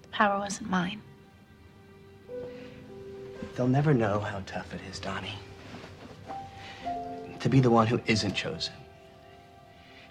The 0.00 0.08
power 0.08 0.38
wasn't 0.38 0.70
mine. 0.70 1.02
They'll 3.54 3.68
never 3.68 3.92
know 3.92 4.18
how 4.18 4.42
tough 4.46 4.72
it 4.72 4.80
is, 4.90 4.98
Dawnie. 4.98 5.36
To 7.40 7.48
be 7.50 7.60
the 7.60 7.70
one 7.70 7.86
who 7.86 8.00
isn't 8.06 8.32
chosen. 8.32 8.72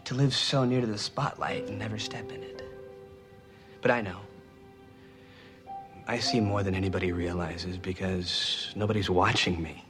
To 0.05 0.13
live 0.13 0.35
so 0.35 0.63
near 0.63 0.81
to 0.81 0.87
the 0.87 0.97
spotlight 0.97 1.67
and 1.67 1.79
never 1.79 1.97
step 1.97 2.31
in 2.31 2.43
it. 2.43 2.61
But 3.81 3.89
I 3.89 4.01
know. 4.01 4.19
I 6.07 6.19
see 6.19 6.39
more 6.39 6.63
than 6.63 6.75
anybody 6.75 7.11
realizes 7.11 7.77
because 7.77 8.71
nobody's 8.75 9.09
watching 9.09 9.61
me. 9.61 9.85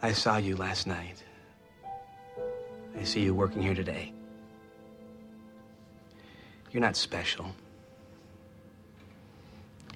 I 0.00 0.12
saw 0.12 0.36
you 0.36 0.56
last 0.56 0.86
night. 0.86 1.24
I 2.98 3.04
see 3.04 3.20
you 3.20 3.34
working 3.34 3.62
here 3.62 3.74
today. 3.74 4.12
You're 6.70 6.82
not 6.82 6.96
special. 6.96 7.46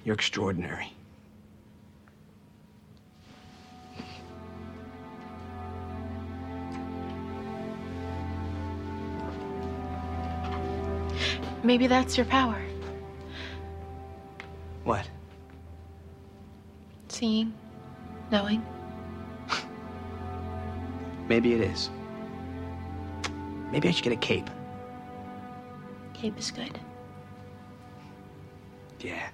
You're 0.03 0.15
extraordinary. 0.15 0.91
Maybe 11.63 11.87
that's 11.87 12.17
your 12.17 12.25
power. 12.25 12.61
What? 14.83 15.07
Seeing, 17.07 17.53
knowing. 18.31 18.65
Maybe 21.27 21.53
it 21.53 21.61
is. 21.61 21.89
Maybe 23.71 23.87
I 23.87 23.91
should 23.91 24.03
get 24.03 24.13
a 24.13 24.17
cape. 24.17 24.49
Cape 26.13 26.37
is 26.37 26.51
good. 26.51 26.79
Yeah. 28.99 29.29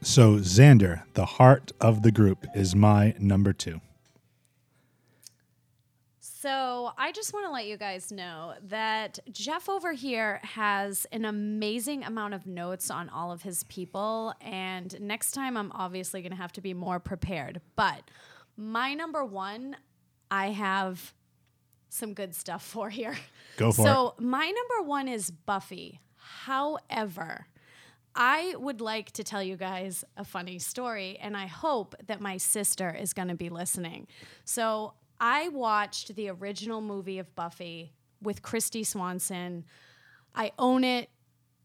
So, 0.00 0.36
Xander, 0.36 1.02
the 1.14 1.24
heart 1.24 1.72
of 1.80 2.02
the 2.02 2.12
group, 2.12 2.46
is 2.54 2.74
my 2.74 3.14
number 3.18 3.52
two. 3.52 3.80
So 6.40 6.92
I 6.96 7.10
just 7.10 7.34
want 7.34 7.46
to 7.46 7.52
let 7.52 7.66
you 7.66 7.76
guys 7.76 8.12
know 8.12 8.54
that 8.68 9.18
Jeff 9.32 9.68
over 9.68 9.92
here 9.92 10.38
has 10.44 11.04
an 11.10 11.24
amazing 11.24 12.04
amount 12.04 12.32
of 12.32 12.46
notes 12.46 12.92
on 12.92 13.08
all 13.08 13.32
of 13.32 13.42
his 13.42 13.64
people. 13.64 14.32
And 14.40 15.00
next 15.00 15.32
time, 15.32 15.56
I'm 15.56 15.72
obviously 15.72 16.22
going 16.22 16.30
to 16.30 16.36
have 16.36 16.52
to 16.52 16.60
be 16.60 16.74
more 16.74 17.00
prepared. 17.00 17.60
But 17.74 18.08
my 18.56 18.94
number 18.94 19.24
one, 19.24 19.78
I 20.30 20.50
have 20.50 21.12
some 21.88 22.14
good 22.14 22.36
stuff 22.36 22.62
for 22.66 22.88
here. 22.88 23.16
Go 23.56 23.72
for 23.72 23.82
it. 23.82 23.84
so 23.86 24.14
my 24.20 24.46
number 24.46 24.88
one 24.88 25.08
is 25.08 25.32
Buffy. 25.32 26.00
However, 26.14 27.48
I 28.14 28.54
would 28.56 28.80
like 28.80 29.10
to 29.12 29.24
tell 29.24 29.42
you 29.42 29.56
guys 29.56 30.04
a 30.16 30.24
funny 30.24 30.60
story, 30.60 31.18
and 31.20 31.36
I 31.36 31.46
hope 31.46 31.96
that 32.06 32.20
my 32.20 32.36
sister 32.36 32.94
is 32.94 33.12
going 33.12 33.28
to 33.28 33.34
be 33.34 33.48
listening. 33.48 34.06
So 34.44 34.94
I 35.20 35.48
watched 35.48 36.14
the 36.14 36.28
original 36.28 36.80
movie 36.80 37.18
of 37.18 37.34
Buffy 37.34 37.92
with 38.22 38.42
Kristy 38.42 38.86
Swanson. 38.86 39.64
I 40.34 40.52
own 40.58 40.84
it. 40.84 41.10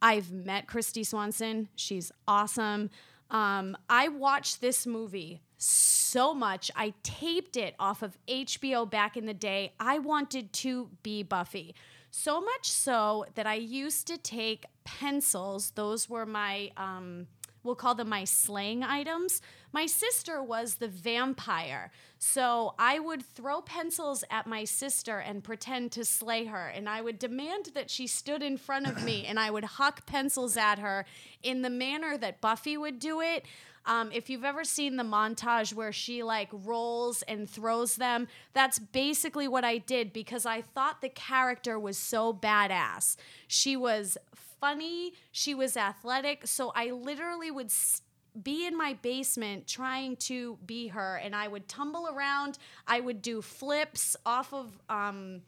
I've 0.02 0.32
met 0.32 0.68
Kristy 0.68 1.06
Swanson. 1.06 1.70
She's 1.76 2.12
awesome. 2.28 2.90
Um, 3.30 3.78
I 3.90 4.10
watched 4.10 4.62
this 4.62 4.86
movie 4.86 5.42
so 5.58 6.34
much. 6.34 6.70
I 6.76 6.94
taped 7.04 7.58
it 7.58 7.76
off 7.80 8.02
of 8.04 8.18
HBO 8.28 8.90
back 8.90 9.16
in 9.16 9.26
the 9.26 9.34
day. 9.34 9.74
I 9.80 10.00
wanted 10.00 10.54
to 10.54 10.90
be 11.02 11.24
Buffy. 11.24 11.74
So 12.12 12.42
much 12.42 12.70
so 12.70 13.26
that 13.36 13.48
I 13.48 13.56
used 13.56 14.06
to 14.08 14.18
take 14.18 14.66
pencils, 14.84 15.72
those 15.72 16.10
were 16.10 16.26
my. 16.26 16.72
Um, 16.78 17.28
we'll 17.64 17.76
call 17.76 17.96
them 17.96 18.10
my 18.10 18.26
slang 18.26 18.84
items. 18.84 19.42
My 19.74 19.88
sister 19.88 20.42
was 20.42 20.76
the 20.76 20.88
vampire. 20.88 21.92
So 22.20 22.76
I 22.78 23.00
would 23.00 23.26
throw 23.26 23.62
pencils 23.62 24.24
at 24.30 24.46
my 24.46 24.64
sister 24.64 25.18
and 25.18 25.44
pretend 25.44 25.92
to 25.94 26.06
slay 26.06 26.46
her. 26.46 26.68
And 26.68 26.88
I 26.88 27.02
would 27.02 27.18
demand 27.20 27.72
that 27.74 27.90
she 27.90 28.06
stood 28.06 28.44
in 28.44 28.58
front 28.58 28.88
of 28.88 29.04
me 29.04 29.26
and 29.26 29.40
I 29.40 29.50
would 29.50 29.64
huck 29.64 30.06
pencils 30.06 30.56
at 30.56 30.78
her 30.80 31.06
in 31.42 31.64
the 31.64 31.70
manner 31.72 32.18
that 32.18 32.40
Buffy 32.40 32.78
would 32.78 33.00
do 33.00 33.20
it. 33.20 33.46
Um, 33.86 34.12
if 34.14 34.30
you've 34.30 34.46
ever 34.46 34.64
seen 34.64 34.96
the 34.96 35.04
montage 35.04 35.74
where 35.74 35.92
she 35.92 36.24
like 36.24 36.50
rolls 36.54 37.22
and 37.24 37.50
throws 37.50 37.96
them, 37.96 38.28
that's 38.54 38.80
basically 38.80 39.48
what 39.48 39.66
I 39.66 39.80
did 39.80 40.14
because 40.14 40.46
I 40.46 40.62
thought 40.62 41.02
the 41.02 41.10
character 41.10 41.78
was 41.78 41.98
so 41.98 42.32
badass. 42.32 43.18
She 43.48 43.76
was 43.76 44.18
funny, 44.62 45.14
she 45.34 45.54
was 45.54 45.76
athletic. 45.76 46.48
So 46.48 46.72
I 46.76 46.92
literally 46.92 47.52
would 47.52 47.66
s 47.66 48.02
be 48.42 48.66
in 48.66 48.76
my 48.76 48.94
basement 49.02 49.68
trying 49.68 50.16
to 50.18 50.58
be 50.66 50.88
her, 50.88 51.18
and 51.18 51.36
I 51.36 51.48
would 51.48 51.68
tumble 51.68 52.08
around. 52.08 52.58
I 52.88 53.00
would 53.00 53.22
do 53.22 53.42
flips 53.42 54.16
off 54.26 54.54
of. 54.54 54.80
Um, 54.90 55.42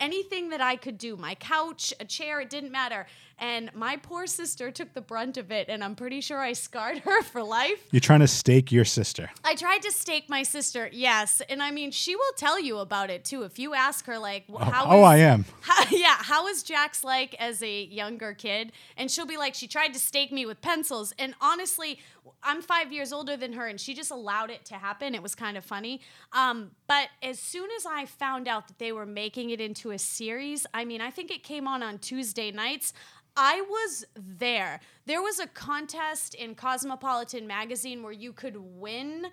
Anything 0.00 0.48
that 0.48 0.60
I 0.60 0.74
could 0.74 0.98
do, 0.98 1.16
my 1.16 1.36
couch, 1.36 1.94
a 2.00 2.04
chair, 2.04 2.40
it 2.40 2.50
didn't 2.50 2.72
matter. 2.72 3.06
And 3.42 3.74
my 3.74 3.96
poor 3.96 4.28
sister 4.28 4.70
took 4.70 4.94
the 4.94 5.00
brunt 5.00 5.36
of 5.36 5.50
it, 5.50 5.68
and 5.68 5.82
I'm 5.82 5.96
pretty 5.96 6.20
sure 6.20 6.38
I 6.38 6.52
scarred 6.52 7.00
her 7.00 7.22
for 7.32 7.42
life. 7.42 7.88
You're 7.90 7.98
trying 7.98 8.20
to 8.20 8.28
stake 8.28 8.70
your 8.70 8.84
sister. 8.84 9.30
I 9.42 9.56
tried 9.56 9.82
to 9.82 9.90
stake 9.90 10.30
my 10.30 10.44
sister, 10.44 10.88
yes, 10.92 11.42
and 11.48 11.60
I 11.60 11.72
mean 11.72 11.90
she 11.90 12.14
will 12.14 12.32
tell 12.36 12.60
you 12.60 12.78
about 12.78 13.10
it 13.10 13.24
too. 13.24 13.42
If 13.42 13.58
you 13.58 13.74
ask 13.74 14.06
her, 14.06 14.16
like, 14.16 14.44
how 14.48 14.86
oh, 14.86 15.00
is- 15.00 15.06
I 15.08 15.16
am. 15.16 15.44
how, 15.60 15.84
yeah, 15.90 16.18
how 16.20 16.44
was 16.44 16.62
Jax 16.62 17.02
like 17.02 17.34
as 17.40 17.60
a 17.64 17.82
younger 17.82 18.32
kid? 18.32 18.70
And 18.96 19.10
she'll 19.10 19.26
be 19.26 19.36
like, 19.36 19.54
she 19.54 19.66
tried 19.66 19.92
to 19.94 19.98
stake 19.98 20.30
me 20.30 20.46
with 20.46 20.62
pencils, 20.62 21.12
and 21.18 21.34
honestly, 21.40 21.98
I'm 22.44 22.62
five 22.62 22.92
years 22.92 23.12
older 23.12 23.36
than 23.36 23.54
her, 23.54 23.66
and 23.66 23.80
she 23.80 23.92
just 23.92 24.12
allowed 24.12 24.50
it 24.50 24.64
to 24.66 24.74
happen. 24.74 25.16
It 25.16 25.22
was 25.22 25.34
kind 25.34 25.56
of 25.56 25.64
funny. 25.64 26.00
Um, 26.32 26.70
but 26.86 27.08
as 27.24 27.40
soon 27.40 27.68
as 27.76 27.86
I 27.86 28.06
found 28.06 28.46
out 28.46 28.68
that 28.68 28.78
they 28.78 28.92
were 28.92 29.06
making 29.06 29.50
it 29.50 29.60
into 29.60 29.90
a 29.90 29.98
series, 29.98 30.64
I 30.72 30.84
mean, 30.84 31.00
I 31.00 31.10
think 31.10 31.32
it 31.32 31.42
came 31.42 31.66
on 31.66 31.82
on 31.82 31.98
Tuesday 31.98 32.52
nights. 32.52 32.92
I 33.36 33.62
was 33.62 34.04
there. 34.14 34.80
There 35.06 35.22
was 35.22 35.38
a 35.38 35.46
contest 35.46 36.34
in 36.34 36.54
Cosmopolitan 36.54 37.46
magazine 37.46 38.02
where 38.02 38.12
you 38.12 38.32
could 38.32 38.56
win 38.56 39.26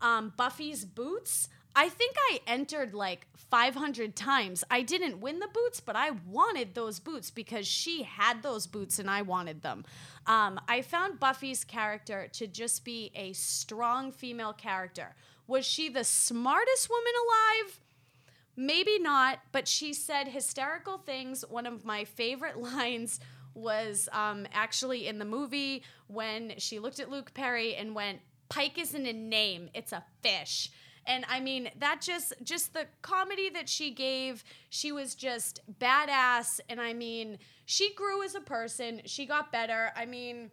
um, 0.00 0.32
Buffy's 0.36 0.84
boots. 0.84 1.48
I 1.74 1.88
think 1.88 2.16
I 2.30 2.40
entered 2.46 2.94
like 2.94 3.26
500 3.36 4.16
times. 4.16 4.64
I 4.70 4.82
didn't 4.82 5.20
win 5.20 5.38
the 5.38 5.48
boots, 5.48 5.80
but 5.80 5.94
I 5.96 6.10
wanted 6.26 6.74
those 6.74 6.98
boots 6.98 7.30
because 7.30 7.66
she 7.66 8.02
had 8.02 8.42
those 8.42 8.66
boots 8.66 8.98
and 8.98 9.08
I 9.08 9.22
wanted 9.22 9.62
them. 9.62 9.84
Um, 10.26 10.60
I 10.68 10.82
found 10.82 11.20
Buffy's 11.20 11.64
character 11.64 12.28
to 12.32 12.46
just 12.46 12.84
be 12.84 13.12
a 13.14 13.32
strong 13.32 14.10
female 14.10 14.52
character. 14.52 15.14
Was 15.46 15.64
she 15.64 15.88
the 15.88 16.04
smartest 16.04 16.88
woman 16.88 17.12
alive? 17.26 17.80
Maybe 18.56 18.98
not, 18.98 19.38
but 19.52 19.66
she 19.66 19.92
said 19.92 20.28
hysterical 20.28 20.98
things. 20.98 21.44
One 21.48 21.66
of 21.66 21.84
my 21.84 22.04
favorite 22.04 22.60
lines 22.62 23.20
was 23.54 24.08
um, 24.12 24.46
actually 24.52 25.06
in 25.08 25.18
the 25.18 25.24
movie 25.24 25.82
when 26.06 26.54
she 26.58 26.78
looked 26.78 27.00
at 27.00 27.10
Luke 27.10 27.32
Perry 27.34 27.74
and 27.74 27.94
went, 27.94 28.20
Pike 28.48 28.78
isn't 28.78 29.06
a 29.06 29.12
name, 29.12 29.68
it's 29.74 29.92
a 29.92 30.04
fish. 30.22 30.70
And 31.06 31.24
I 31.28 31.40
mean, 31.40 31.70
that 31.78 32.00
just 32.02 32.34
just 32.42 32.74
the 32.74 32.86
comedy 33.02 33.48
that 33.50 33.68
she 33.68 33.90
gave, 33.90 34.44
she 34.68 34.92
was 34.92 35.14
just 35.14 35.60
badass. 35.80 36.60
And 36.68 36.80
I 36.80 36.92
mean, 36.92 37.38
she 37.64 37.94
grew 37.94 38.22
as 38.22 38.34
a 38.34 38.40
person. 38.40 39.00
She 39.06 39.26
got 39.26 39.50
better. 39.50 39.92
I 39.96 40.04
mean, 40.04 40.50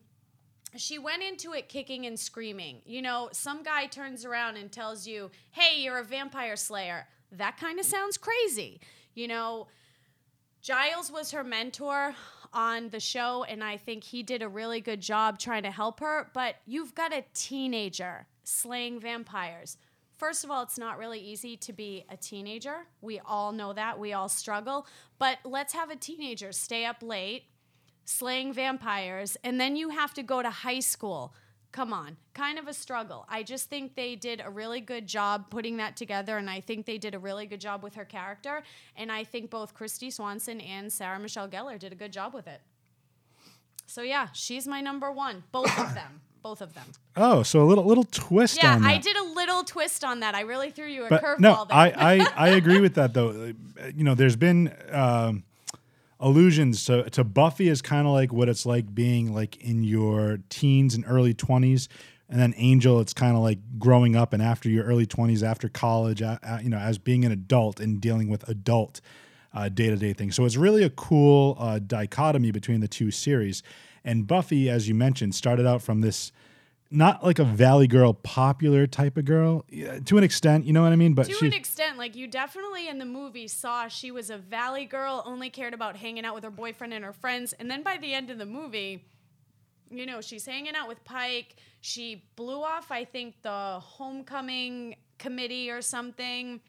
she 0.76 1.00
went 1.00 1.24
into 1.24 1.54
it 1.54 1.70
kicking 1.70 2.06
and 2.06 2.20
screaming. 2.20 2.82
You 2.86 3.02
know, 3.02 3.30
some 3.34 3.64
guy 3.64 3.88
turns 3.88 4.26
around 4.26 4.58
and 4.58 4.72
tells 4.72 5.06
you, 5.06 5.32
hey, 5.52 5.82
you're 5.82 6.00
a 6.00 6.04
vampire 6.04 6.56
slayer. 6.56 7.08
That 7.32 7.58
kind 7.58 7.80
of 7.80 7.86
sounds 7.86 8.18
crazy. 8.18 8.80
You 9.16 9.28
know, 9.28 9.68
Giles 10.62 11.12
was 11.12 11.32
her 11.32 11.44
mentor 11.44 12.14
on 12.54 12.90
the 12.90 13.00
show, 13.00 13.44
and 13.44 13.64
I 13.64 13.78
think 13.78 14.04
he 14.04 14.24
did 14.24 14.42
a 14.42 14.50
really 14.50 14.82
good 14.82 15.02
job 15.02 15.40
trying 15.40 15.64
to 15.64 15.72
help 15.72 16.00
her. 16.00 16.30
But 16.34 16.56
you've 16.66 16.96
got 16.96 17.14
a 17.14 17.24
teenager 17.34 18.28
slaying 18.44 19.00
vampires. 19.00 19.78
First 20.18 20.44
of 20.44 20.50
all, 20.50 20.64
it's 20.64 20.80
not 20.80 20.98
really 20.98 21.20
easy 21.20 21.58
to 21.58 21.74
be 21.74 22.06
a 22.10 22.18
teenager. 22.18 22.88
We 23.02 23.20
all 23.20 23.52
know 23.52 23.74
that. 23.74 24.00
We 24.00 24.14
all 24.14 24.30
struggle. 24.30 24.88
But 25.20 25.38
let's 25.46 25.74
have 25.74 25.92
a 25.92 25.96
teenager 25.96 26.52
stay 26.52 26.86
up 26.86 27.04
late, 27.04 27.44
slaying 28.06 28.54
vampires, 28.54 29.38
and 29.44 29.60
then 29.60 29.76
you 29.76 29.90
have 29.90 30.14
to 30.16 30.24
go 30.24 30.42
to 30.42 30.50
high 30.50 30.80
school. 30.80 31.36
Come 31.72 31.94
on, 31.94 32.18
kind 32.34 32.58
of 32.58 32.68
a 32.68 32.74
struggle. 32.74 33.26
I 33.30 33.44
just 33.44 33.70
think 33.70 33.96
they 33.96 34.16
did 34.16 34.42
a 34.44 34.50
really 34.50 34.82
good 34.82 35.06
job 35.06 35.50
putting 35.50 35.78
that 35.78 35.96
together, 35.96 36.38
and 36.38 36.50
I 36.50 36.62
think 36.62 36.86
they 36.86 36.98
did 36.98 37.14
a 37.14 37.20
really 37.20 37.46
good 37.46 37.62
job 37.62 37.84
with 37.84 37.96
her 37.96 38.06
character. 38.06 38.64
And 38.96 39.12
I 39.12 39.24
think 39.24 39.50
both 39.50 39.76
Kristy 39.76 40.12
Swanson 40.12 40.62
and 40.62 40.92
Sarah 40.92 41.20
Michelle 41.20 41.48
Gellar 41.48 41.78
did 41.78 41.92
a 41.92 41.96
good 41.96 42.14
job 42.14 42.34
with 42.34 42.48
it. 42.48 42.62
So 43.86 44.02
yeah, 44.02 44.28
she's 44.34 44.68
my 44.68 44.82
number 44.82 45.12
one. 45.12 45.44
Both 45.52 45.78
of 45.80 45.94
them. 45.94 46.22
Both 46.44 46.62
of 46.62 46.74
them. 46.76 46.86
Oh, 47.18 47.44
so 47.44 47.62
a 47.62 47.66
little 47.66 47.84
little 47.84 48.06
twist 48.06 48.58
Yeah, 48.62 48.76
on 48.76 48.84
that. 48.84 48.88
I 48.88 48.98
did 49.00 49.18
a 49.18 49.24
little 49.24 49.64
twist 49.66 50.06
on 50.06 50.22
that. 50.22 50.34
I 50.34 50.42
really 50.42 50.70
threw 50.70 50.86
you 50.86 51.04
a 51.04 51.10
curveball 51.10 51.40
no, 51.40 51.66
there. 51.68 51.76
I, 51.76 51.92
I 51.98 52.28
I 52.38 52.48
agree 52.50 52.80
with 52.80 52.94
that 52.94 53.14
though. 53.14 53.54
You 53.94 54.04
know, 54.06 54.16
there's 54.16 54.38
been 54.38 54.74
um, 54.92 55.44
allusions 56.20 56.86
to 56.86 57.10
to 57.12 57.24
Buffy 57.24 57.68
is 57.70 57.82
kind 57.82 58.08
of 58.08 58.14
like 58.14 58.34
what 58.34 58.50
it's 58.50 58.66
like 58.66 58.94
being 58.94 59.34
like 59.34 59.58
in 59.58 59.84
your 59.84 60.40
teens 60.50 60.96
and 60.96 61.04
early 61.08 61.34
twenties, 61.34 61.90
and 62.30 62.40
then 62.40 62.54
Angel, 62.58 63.00
it's 63.00 63.14
kind 63.14 63.36
of 63.36 63.44
like 63.44 63.60
growing 63.78 64.16
up 64.16 64.34
and 64.34 64.42
after 64.42 64.70
your 64.70 64.86
early 64.86 65.06
twenties, 65.06 65.44
after 65.44 65.70
college, 65.70 66.22
uh, 66.22 66.38
uh, 66.44 66.60
you 66.62 66.70
know, 66.70 66.78
as 66.80 66.98
being 66.98 67.26
an 67.26 67.32
adult 67.32 67.80
and 67.80 68.02
dealing 68.02 68.30
with 68.30 68.48
adult 68.50 69.02
day 69.74 69.90
to 69.90 69.96
day 69.96 70.14
things. 70.14 70.36
So 70.36 70.46
it's 70.46 70.58
really 70.58 70.84
a 70.84 70.90
cool 70.92 71.56
uh, 71.60 71.80
dichotomy 71.80 72.52
between 72.52 72.80
the 72.80 72.88
two 72.88 73.10
series. 73.12 73.64
And 74.04 74.28
Buffy, 74.28 74.70
as 74.70 74.88
you 74.88 74.96
mentioned, 74.96 75.34
started 75.36 75.66
out 75.66 75.82
from 75.82 76.02
this. 76.02 76.32
Not 76.90 77.24
like 77.24 77.40
a 77.40 77.44
Valley 77.44 77.88
Girl 77.88 78.14
popular 78.14 78.88
type 78.88 79.18
of 79.18 79.26
girl, 79.26 79.66
yeah, 79.70 80.00
to 80.00 80.18
an 80.18 80.24
extent, 80.24 80.66
you 80.66 80.74
know 80.74 80.82
what 80.82 80.94
I 80.94 80.96
mean. 80.96 81.14
But 81.14 81.28
to 81.28 81.46
an 81.46 81.54
extent, 81.54 81.98
like 81.98 82.16
you 82.16 82.28
definitely 82.28 82.88
in 82.88 82.98
the 82.98 83.06
movie 83.06 83.48
saw 83.48 83.88
she 83.88 84.10
was 84.12 84.30
a 84.30 84.38
valley 84.38 84.86
girl, 84.86 85.22
only 85.26 85.50
cared 85.50 85.74
about 85.74 85.98
hanging 85.98 86.24
out 86.24 86.34
with 86.34 86.46
her 86.46 86.50
boyfriend 86.50 86.94
and 86.94 87.04
her 87.04 87.14
friends. 87.14 87.54
And 87.54 87.70
then 87.70 87.84
by 87.84 87.98
the 87.98 88.14
end 88.14 88.30
of 88.30 88.38
the 88.38 88.46
movie, 88.46 89.06
you 89.90 90.06
know, 90.06 90.22
she's 90.22 90.46
hanging 90.46 90.76
out 90.76 90.88
with 90.88 91.04
Pike. 91.04 91.56
She 91.82 92.24
blew 92.36 92.62
off, 92.62 92.92
I 92.92 93.04
think, 93.06 93.42
the 93.42 93.80
homecoming 93.80 94.96
committee 95.18 95.70
or 95.70 95.82
something. 95.82 96.62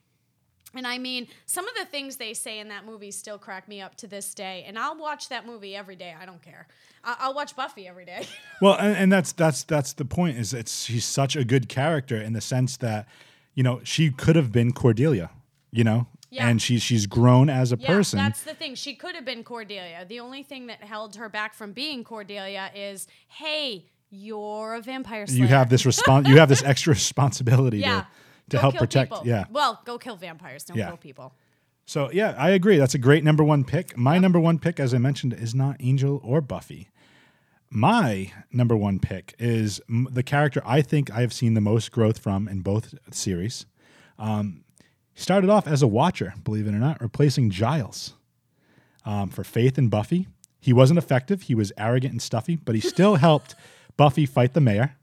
And 0.74 0.86
I 0.86 0.98
mean, 0.98 1.28
some 1.46 1.66
of 1.66 1.74
the 1.76 1.86
things 1.86 2.16
they 2.16 2.34
say 2.34 2.58
in 2.58 2.68
that 2.68 2.84
movie 2.84 3.10
still 3.10 3.38
crack 3.38 3.68
me 3.68 3.80
up 3.80 3.94
to 3.96 4.06
this 4.06 4.34
day. 4.34 4.64
And 4.66 4.78
I'll 4.78 4.98
watch 4.98 5.30
that 5.30 5.46
movie 5.46 5.74
every 5.74 5.96
day. 5.96 6.14
I 6.20 6.26
don't 6.26 6.42
care. 6.42 6.66
I- 7.02 7.16
I'll 7.20 7.34
watch 7.34 7.56
Buffy 7.56 7.88
every 7.88 8.04
day. 8.04 8.26
Well, 8.60 8.74
and, 8.78 8.96
and 8.96 9.12
that's 9.12 9.32
that's 9.32 9.62
that's 9.64 9.92
the 9.94 10.04
point. 10.04 10.36
Is 10.36 10.52
it's 10.52 10.84
she's 10.84 11.04
such 11.04 11.36
a 11.36 11.44
good 11.44 11.68
character 11.68 12.20
in 12.20 12.32
the 12.32 12.40
sense 12.40 12.76
that, 12.78 13.06
you 13.54 13.62
know, 13.62 13.80
she 13.84 14.10
could 14.10 14.34
have 14.36 14.50
been 14.52 14.72
Cordelia, 14.72 15.30
you 15.70 15.84
know, 15.84 16.06
Yeah. 16.30 16.48
and 16.48 16.60
she's 16.60 16.82
she's 16.82 17.06
grown 17.06 17.48
as 17.48 17.72
a 17.72 17.78
yeah, 17.78 17.86
person. 17.86 18.18
that's 18.18 18.42
the 18.42 18.52
thing. 18.54 18.74
She 18.74 18.94
could 18.94 19.14
have 19.14 19.24
been 19.24 19.44
Cordelia. 19.44 20.04
The 20.08 20.18
only 20.20 20.42
thing 20.42 20.66
that 20.66 20.82
held 20.82 21.16
her 21.16 21.28
back 21.28 21.54
from 21.54 21.72
being 21.72 22.02
Cordelia 22.04 22.70
is, 22.74 23.06
hey, 23.28 23.86
you're 24.10 24.74
a 24.74 24.80
vampire 24.82 25.26
slayer. 25.26 25.40
you 25.40 25.46
have 25.46 25.70
this 25.70 25.84
respons- 25.84 26.26
You 26.32 26.38
have 26.38 26.48
this 26.48 26.62
extra 26.64 26.92
responsibility 26.94 27.78
yeah. 27.78 28.00
to 28.00 28.06
to 28.50 28.58
help 28.58 28.76
protect. 28.76 29.10
people. 29.12 29.26
Yeah. 29.26 29.44
Well, 29.50 29.80
go 29.84 29.98
kill 29.98 30.16
vampires. 30.16 30.64
Don't 30.64 30.76
Yeah. 30.76 30.88
kill 30.88 30.96
people. 30.96 31.34
So 31.86 32.10
yeah, 32.12 32.34
I 32.38 32.50
agree. 32.50 32.76
That's 32.76 32.94
a 32.94 32.98
great 32.98 33.24
number 33.24 33.42
one 33.42 33.64
pick. 33.64 33.96
My 33.96 34.18
number 34.18 34.38
one 34.38 34.58
pick, 34.58 34.78
as 34.78 34.92
I 34.92 34.98
mentioned, 34.98 35.32
is 35.32 35.54
not 35.54 35.76
Angel 35.80 36.20
or 36.22 36.40
Buffy. 36.40 36.88
My 37.70 38.32
number 38.50 38.76
one 38.76 38.98
pick 38.98 39.34
is 39.38 39.80
m- 39.90 40.08
the 40.10 40.22
character 40.22 40.62
I 40.64 40.80
think 40.82 41.10
I 41.10 41.20
have 41.20 41.32
seen 41.32 41.54
the 41.54 41.60
most 41.60 41.92
growth 41.92 42.18
from 42.18 42.48
in 42.48 42.60
both 42.60 42.94
series. 43.10 43.66
Um, 44.18 44.64
he 45.12 45.20
started 45.20 45.50
off 45.50 45.66
as 45.66 45.82
a 45.82 45.86
watcher, 45.86 46.34
believe 46.44 46.66
it 46.66 46.74
or 46.74 46.78
not, 46.78 47.00
replacing 47.00 47.50
Giles 47.50 48.14
um, 49.04 49.28
for 49.28 49.44
Faith 49.44 49.76
and 49.78 49.90
Buffy. 49.90 50.28
He 50.60 50.72
wasn't 50.72 50.98
effective. 50.98 51.42
He 51.42 51.54
was 51.54 51.72
arrogant 51.76 52.12
and 52.12 52.22
stuffy, 52.22 52.56
but 52.56 52.74
he 52.74 52.80
still 52.80 53.16
helped 53.26 53.54
Buffy 53.96 54.26
fight 54.26 54.54
the 54.54 54.60
mayor. 54.60 54.96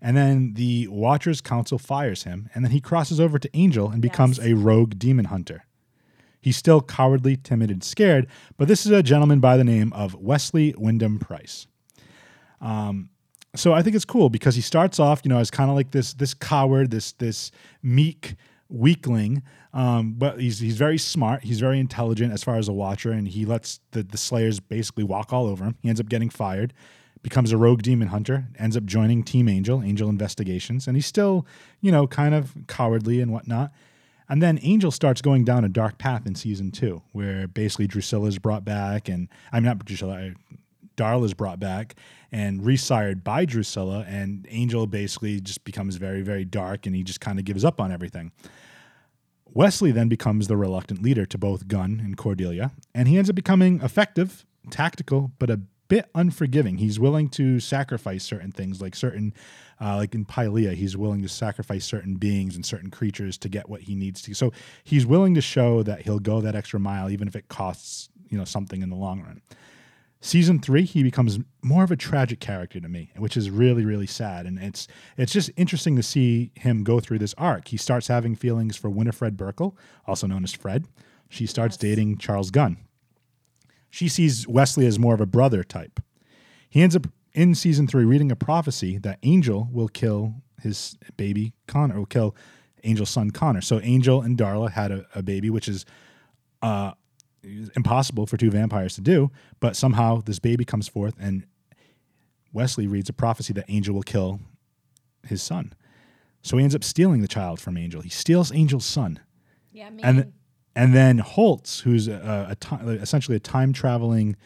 And 0.00 0.16
then 0.16 0.54
the 0.54 0.86
Watchers 0.88 1.40
Council 1.40 1.78
fires 1.78 2.22
him, 2.22 2.48
and 2.54 2.64
then 2.64 2.70
he 2.70 2.80
crosses 2.80 3.18
over 3.18 3.38
to 3.38 3.50
Angel 3.52 3.90
and 3.90 4.00
becomes 4.00 4.38
a 4.38 4.54
rogue 4.54 4.98
demon 4.98 5.26
hunter. 5.26 5.64
He's 6.40 6.56
still 6.56 6.80
cowardly, 6.80 7.36
timid, 7.36 7.70
and 7.70 7.82
scared, 7.82 8.28
but 8.56 8.68
this 8.68 8.86
is 8.86 8.92
a 8.92 9.02
gentleman 9.02 9.40
by 9.40 9.56
the 9.56 9.64
name 9.64 9.92
of 9.92 10.14
Wesley 10.14 10.72
Wyndam-Pryce. 10.78 11.66
Um, 12.60 13.10
so 13.56 13.72
I 13.72 13.82
think 13.82 13.96
it's 13.96 14.04
cool 14.04 14.30
because 14.30 14.54
he 14.54 14.60
starts 14.60 15.00
off, 15.00 15.20
you 15.24 15.30
know, 15.30 15.38
as 15.38 15.50
kind 15.50 15.68
of 15.68 15.76
like 15.76 15.90
this 15.90 16.14
this 16.14 16.34
coward, 16.34 16.90
this 16.90 17.12
this 17.12 17.50
meek 17.82 18.36
weakling, 18.68 19.42
um, 19.72 20.14
but 20.16 20.40
he's 20.40 20.58
he's 20.60 20.76
very 20.76 20.98
smart. 20.98 21.42
He's 21.42 21.58
very 21.58 21.80
intelligent 21.80 22.32
as 22.32 22.44
far 22.44 22.56
as 22.56 22.68
a 22.68 22.72
watcher, 22.72 23.10
and 23.10 23.26
he 23.26 23.44
lets 23.44 23.80
the 23.90 24.02
the 24.02 24.18
Slayers 24.18 24.60
basically 24.60 25.04
walk 25.04 25.32
all 25.32 25.46
over 25.46 25.64
him. 25.64 25.76
He 25.82 25.88
ends 25.88 26.00
up 26.00 26.08
getting 26.08 26.30
fired, 26.30 26.72
becomes 27.22 27.52
a 27.52 27.56
rogue 27.56 27.82
demon 27.82 28.08
hunter, 28.08 28.48
ends 28.58 28.76
up 28.76 28.84
joining 28.84 29.22
Team 29.22 29.48
Angel, 29.48 29.82
Angel 29.82 30.08
Investigations, 30.08 30.86
and 30.86 30.96
he's 30.96 31.06
still, 31.06 31.46
you 31.80 31.90
know, 31.90 32.06
kind 32.06 32.34
of 32.34 32.54
cowardly 32.66 33.20
and 33.20 33.32
whatnot. 33.32 33.72
And 34.28 34.42
then 34.42 34.58
Angel 34.62 34.90
starts 34.90 35.22
going 35.22 35.44
down 35.44 35.64
a 35.64 35.68
dark 35.68 35.98
path 35.98 36.26
in 36.26 36.34
season 36.34 36.70
two, 36.70 37.02
where 37.12 37.48
basically 37.48 37.86
Drusilla 37.86 38.28
is 38.28 38.38
brought 38.38 38.64
back, 38.64 39.08
and 39.08 39.28
I'm 39.52 39.64
not 39.64 39.84
Drusilla, 39.84 40.28
uh, 40.28 40.30
Darla 40.96 41.24
is 41.24 41.34
brought 41.34 41.60
back 41.60 41.94
and 42.30 42.64
resired 42.64 43.24
by 43.24 43.44
Drusilla, 43.44 44.04
and 44.06 44.46
Angel 44.50 44.86
basically 44.86 45.40
just 45.40 45.64
becomes 45.64 45.96
very, 45.96 46.22
very 46.22 46.44
dark, 46.44 46.86
and 46.86 46.94
he 46.94 47.02
just 47.02 47.20
kind 47.20 47.38
of 47.38 47.44
gives 47.44 47.64
up 47.64 47.80
on 47.80 47.90
everything. 47.90 48.32
Wesley 49.46 49.92
then 49.92 50.08
becomes 50.08 50.46
the 50.46 50.56
reluctant 50.56 51.02
leader 51.02 51.24
to 51.24 51.38
both 51.38 51.68
Gunn 51.68 52.02
and 52.04 52.16
Cordelia, 52.16 52.72
and 52.94 53.08
he 53.08 53.16
ends 53.16 53.30
up 53.30 53.36
becoming 53.36 53.80
effective, 53.80 54.44
tactical, 54.70 55.32
but 55.38 55.48
a 55.48 55.60
bit 55.88 56.08
unforgiving. 56.14 56.78
He's 56.78 57.00
willing 57.00 57.28
to 57.30 57.60
sacrifice 57.60 58.24
certain 58.24 58.52
things, 58.52 58.80
like 58.80 58.94
certain, 58.94 59.34
uh, 59.80 59.96
like 59.96 60.14
in 60.14 60.24
Pylea, 60.24 60.74
he's 60.74 60.96
willing 60.96 61.22
to 61.22 61.28
sacrifice 61.28 61.84
certain 61.84 62.16
beings 62.16 62.56
and 62.56 62.64
certain 62.64 62.90
creatures 62.90 63.38
to 63.38 63.48
get 63.48 63.68
what 63.68 63.82
he 63.82 63.94
needs 63.94 64.22
to. 64.22 64.34
So 64.34 64.52
he's 64.84 65.06
willing 65.06 65.34
to 65.34 65.40
show 65.40 65.82
that 65.82 66.02
he'll 66.02 66.18
go 66.18 66.40
that 66.40 66.54
extra 66.54 66.78
mile, 66.78 67.10
even 67.10 67.28
if 67.28 67.34
it 67.34 67.48
costs 67.48 68.10
you 68.28 68.38
know 68.38 68.44
something 68.44 68.82
in 68.82 68.90
the 68.90 68.96
long 68.96 69.22
run. 69.22 69.42
Season 70.20 70.58
three, 70.58 70.82
he 70.82 71.04
becomes 71.04 71.38
more 71.62 71.84
of 71.84 71.92
a 71.92 71.96
tragic 71.96 72.40
character 72.40 72.80
to 72.80 72.88
me, 72.88 73.12
which 73.16 73.36
is 73.36 73.50
really, 73.50 73.84
really 73.84 74.06
sad. 74.06 74.46
And 74.46 74.58
it's 74.58 74.88
it's 75.16 75.32
just 75.32 75.50
interesting 75.56 75.94
to 75.96 76.02
see 76.02 76.50
him 76.54 76.82
go 76.82 76.98
through 77.00 77.20
this 77.20 77.34
arc. 77.38 77.68
He 77.68 77.76
starts 77.76 78.08
having 78.08 78.34
feelings 78.34 78.76
for 78.76 78.90
Winifred 78.90 79.36
Burkle, 79.36 79.76
also 80.06 80.26
known 80.26 80.42
as 80.44 80.52
Fred. 80.52 80.86
She 81.28 81.46
starts 81.46 81.76
dating 81.76 82.18
Charles 82.18 82.50
Gunn. 82.50 82.78
She 83.90 84.08
sees 84.08 84.46
Wesley 84.46 84.86
as 84.86 84.98
more 84.98 85.14
of 85.14 85.20
a 85.20 85.26
brother 85.26 85.64
type. 85.64 86.00
He 86.68 86.82
ends 86.82 86.94
up 86.94 87.06
in 87.32 87.54
season 87.54 87.86
three 87.86 88.04
reading 88.04 88.30
a 88.30 88.36
prophecy 88.36 88.98
that 88.98 89.18
Angel 89.22 89.68
will 89.70 89.88
kill 89.88 90.34
his 90.60 90.96
baby 91.16 91.54
Connor, 91.66 91.98
will 91.98 92.06
kill 92.06 92.34
Angel's 92.84 93.10
son 93.10 93.30
Connor. 93.30 93.60
So 93.60 93.80
Angel 93.82 94.20
and 94.22 94.36
Darla 94.36 94.70
had 94.70 94.90
a, 94.90 95.06
a 95.14 95.22
baby, 95.22 95.50
which 95.50 95.68
is 95.68 95.84
uh, 96.62 96.92
impossible 97.76 98.26
for 98.26 98.36
two 98.36 98.50
vampires 98.50 98.94
to 98.96 99.00
do, 99.00 99.30
but 99.60 99.76
somehow 99.76 100.20
this 100.20 100.38
baby 100.38 100.64
comes 100.64 100.88
forth 100.88 101.14
and 101.18 101.46
Wesley 102.52 102.86
reads 102.86 103.08
a 103.08 103.12
prophecy 103.12 103.52
that 103.52 103.66
Angel 103.68 103.94
will 103.94 104.02
kill 104.02 104.40
his 105.26 105.42
son. 105.42 105.74
So 106.42 106.56
he 106.56 106.62
ends 106.62 106.74
up 106.74 106.84
stealing 106.84 107.20
the 107.20 107.28
child 107.28 107.60
from 107.60 107.76
Angel. 107.76 108.00
He 108.00 108.08
steals 108.08 108.50
Angel's 108.52 108.86
son. 108.86 109.20
Yeah, 109.72 109.90
me. 109.90 110.02
And 110.02 110.32
and 110.78 110.94
then 110.94 111.18
Holtz, 111.18 111.80
who's 111.80 112.06
a, 112.06 112.46
a 112.50 112.54
ti- 112.54 112.76
essentially 113.02 113.36
a 113.36 113.40
time 113.40 113.72
traveling 113.72 114.36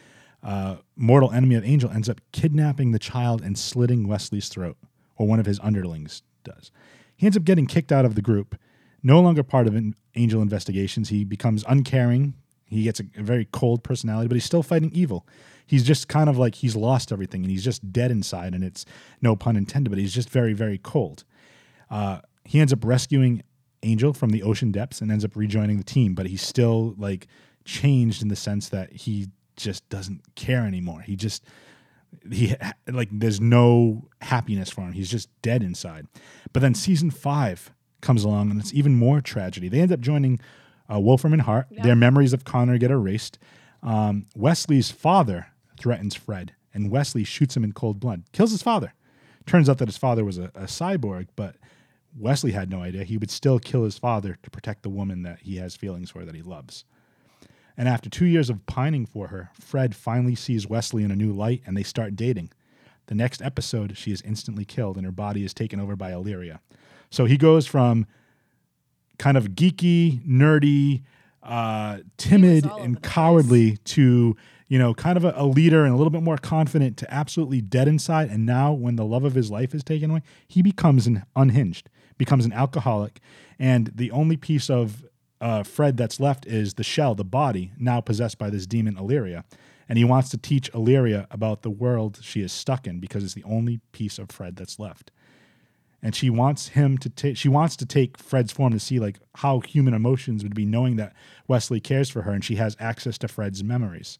uh, 0.41 0.77
mortal 0.95 1.31
enemy 1.31 1.53
of 1.53 1.63
Angel, 1.63 1.91
ends 1.91 2.09
up 2.09 2.19
kidnapping 2.31 2.91
the 2.91 2.97
child 2.97 3.43
and 3.43 3.55
slitting 3.55 4.07
Wesley's 4.07 4.49
throat, 4.49 4.75
or 5.15 5.27
one 5.27 5.39
of 5.39 5.45
his 5.45 5.59
underlings 5.59 6.23
does. 6.43 6.71
He 7.15 7.27
ends 7.27 7.37
up 7.37 7.43
getting 7.43 7.67
kicked 7.67 7.91
out 7.91 8.03
of 8.03 8.15
the 8.15 8.21
group, 8.23 8.55
no 9.03 9.21
longer 9.21 9.43
part 9.43 9.67
of 9.67 9.79
Angel 10.15 10.41
investigations. 10.41 11.09
He 11.09 11.23
becomes 11.23 11.63
uncaring. 11.69 12.33
He 12.65 12.81
gets 12.81 12.99
a, 12.99 13.03
a 13.15 13.21
very 13.21 13.45
cold 13.51 13.83
personality, 13.83 14.27
but 14.27 14.33
he's 14.33 14.43
still 14.43 14.63
fighting 14.63 14.89
evil. 14.91 15.27
He's 15.67 15.83
just 15.83 16.07
kind 16.07 16.29
of 16.29 16.39
like 16.39 16.55
he's 16.55 16.75
lost 16.75 17.11
everything 17.11 17.43
and 17.43 17.51
he's 17.51 17.63
just 17.63 17.93
dead 17.93 18.09
inside, 18.09 18.55
and 18.55 18.63
it's 18.63 18.87
no 19.21 19.35
pun 19.35 19.55
intended, 19.55 19.91
but 19.91 19.99
he's 19.99 20.15
just 20.15 20.31
very, 20.31 20.53
very 20.53 20.79
cold. 20.79 21.25
Uh, 21.91 22.21
he 22.43 22.59
ends 22.59 22.73
up 22.73 22.83
rescuing 22.83 23.43
Angel 23.83 24.13
from 24.13 24.31
the 24.31 24.43
ocean 24.43 24.71
depths 24.71 25.01
and 25.01 25.11
ends 25.11 25.25
up 25.25 25.35
rejoining 25.35 25.77
the 25.77 25.83
team, 25.83 26.15
but 26.15 26.25
he's 26.25 26.41
still 26.41 26.95
like 26.97 27.27
changed 27.65 28.21
in 28.21 28.27
the 28.27 28.35
sense 28.35 28.69
that 28.69 28.91
he 28.91 29.27
just 29.55 29.87
doesn't 29.89 30.21
care 30.35 30.65
anymore. 30.65 31.01
He 31.01 31.15
just 31.15 31.45
he 32.31 32.55
like 32.87 33.09
there's 33.11 33.41
no 33.41 34.07
happiness 34.21 34.69
for 34.69 34.81
him. 34.81 34.93
He's 34.93 35.09
just 35.09 35.29
dead 35.41 35.63
inside. 35.63 36.07
But 36.51 36.61
then 36.61 36.73
season 36.73 37.11
five 37.11 37.71
comes 38.01 38.23
along 38.23 38.51
and 38.51 38.59
it's 38.59 38.73
even 38.73 38.95
more 38.95 39.21
tragedy. 39.21 39.69
They 39.69 39.79
end 39.79 39.91
up 39.91 39.99
joining 39.99 40.39
uh, 40.93 40.99
Wolfram 40.99 41.33
and 41.33 41.41
Hart. 41.41 41.67
Their 41.71 41.95
memories 41.95 42.33
of 42.33 42.43
Connor 42.43 42.77
get 42.77 42.91
erased. 42.91 43.39
Um, 43.81 44.27
Wesley's 44.35 44.91
father 44.91 45.47
threatens 45.79 46.15
Fred, 46.15 46.53
and 46.73 46.89
Wesley 46.89 47.23
shoots 47.23 47.55
him 47.57 47.63
in 47.63 47.73
cold 47.73 47.99
blood, 47.99 48.23
kills 48.31 48.51
his 48.51 48.61
father. 48.61 48.93
Turns 49.45 49.69
out 49.69 49.77
that 49.79 49.87
his 49.87 49.97
father 49.97 50.23
was 50.23 50.37
a, 50.37 50.45
a 50.55 50.63
cyborg, 50.63 51.27
but 51.35 51.55
Wesley 52.17 52.51
had 52.51 52.69
no 52.69 52.81
idea. 52.81 53.03
He 53.03 53.17
would 53.17 53.31
still 53.31 53.59
kill 53.59 53.83
his 53.83 53.97
father 53.97 54.37
to 54.43 54.49
protect 54.49 54.83
the 54.83 54.89
woman 54.89 55.23
that 55.23 55.39
he 55.39 55.57
has 55.57 55.75
feelings 55.75 56.11
for, 56.11 56.25
that 56.25 56.35
he 56.35 56.41
loves. 56.41 56.85
And 57.75 57.89
after 57.89 58.09
two 58.09 58.25
years 58.25 58.49
of 58.49 58.65
pining 58.65 59.05
for 59.05 59.27
her, 59.27 59.49
Fred 59.59 59.95
finally 59.95 60.35
sees 60.35 60.67
Wesley 60.67 61.03
in 61.03 61.11
a 61.11 61.15
new 61.15 61.33
light 61.33 61.63
and 61.65 61.75
they 61.75 61.83
start 61.83 62.15
dating. 62.15 62.51
The 63.07 63.15
next 63.15 63.41
episode, 63.41 63.97
she 63.97 64.11
is 64.11 64.21
instantly 64.21 64.63
killed 64.63 64.95
and 64.95 65.05
her 65.05 65.11
body 65.11 65.43
is 65.43 65.53
taken 65.53 65.79
over 65.79 65.95
by 65.95 66.11
Illyria. 66.11 66.61
So 67.09 67.25
he 67.25 67.37
goes 67.37 67.65
from 67.65 68.05
kind 69.17 69.37
of 69.37 69.49
geeky, 69.49 70.25
nerdy, 70.25 71.03
uh, 71.41 71.99
timid, 72.17 72.65
and 72.79 73.01
cowardly 73.03 73.77
to, 73.77 74.35
you 74.67 74.79
know, 74.79 74.93
kind 74.93 75.17
of 75.17 75.25
a, 75.25 75.33
a 75.35 75.45
leader 75.45 75.83
and 75.83 75.93
a 75.93 75.97
little 75.97 76.11
bit 76.11 76.23
more 76.23 76.37
confident 76.37 76.97
to 76.97 77.13
absolutely 77.13 77.61
dead 77.61 77.87
inside. 77.87 78.29
And 78.29 78.45
now, 78.45 78.71
when 78.71 78.95
the 78.95 79.05
love 79.05 79.23
of 79.23 79.35
his 79.35 79.51
life 79.51 79.75
is 79.75 79.83
taken 79.83 80.11
away, 80.11 80.21
he 80.47 80.61
becomes 80.61 81.05
an 81.05 81.23
unhinged, 81.35 81.89
becomes 82.23 82.45
an 82.45 82.53
alcoholic. 82.53 83.19
And 83.59 83.91
the 83.93 84.09
only 84.11 84.37
piece 84.37 84.69
of 84.69 85.03
uh, 85.41 85.63
Fred 85.63 85.97
that's 85.97 86.21
left 86.21 86.45
is 86.45 86.75
the 86.75 86.83
shell, 86.83 87.15
the 87.15 87.25
body, 87.25 87.73
now 87.77 87.99
possessed 87.99 88.37
by 88.37 88.49
this 88.49 88.65
demon 88.65 88.97
Illyria. 88.97 89.43
And 89.89 89.97
he 89.97 90.05
wants 90.05 90.29
to 90.29 90.37
teach 90.37 90.73
Illyria 90.73 91.27
about 91.29 91.63
the 91.63 91.69
world 91.69 92.19
she 92.21 92.41
is 92.41 92.53
stuck 92.53 92.87
in 92.87 93.01
because 93.01 93.25
it's 93.25 93.33
the 93.33 93.43
only 93.43 93.81
piece 93.91 94.17
of 94.19 94.31
Fred 94.31 94.55
that's 94.55 94.79
left. 94.79 95.11
And 96.01 96.15
she 96.15 96.29
wants 96.29 96.69
him 96.69 96.97
to 96.99 97.09
take. 97.09 97.35
She 97.35 97.49
wants 97.49 97.75
to 97.77 97.85
take 97.85 98.17
Fred's 98.17 98.53
form 98.53 98.71
to 98.71 98.79
see 98.79 98.99
like 98.99 99.19
how 99.35 99.59
human 99.59 99.93
emotions 99.93 100.43
would 100.43 100.55
be, 100.55 100.65
knowing 100.65 100.95
that 100.95 101.13
Wesley 101.47 101.81
cares 101.81 102.09
for 102.09 102.21
her 102.21 102.31
and 102.31 102.43
she 102.43 102.55
has 102.55 102.77
access 102.79 103.17
to 103.19 103.27
Fred's 103.27 103.63
memories. 103.63 104.19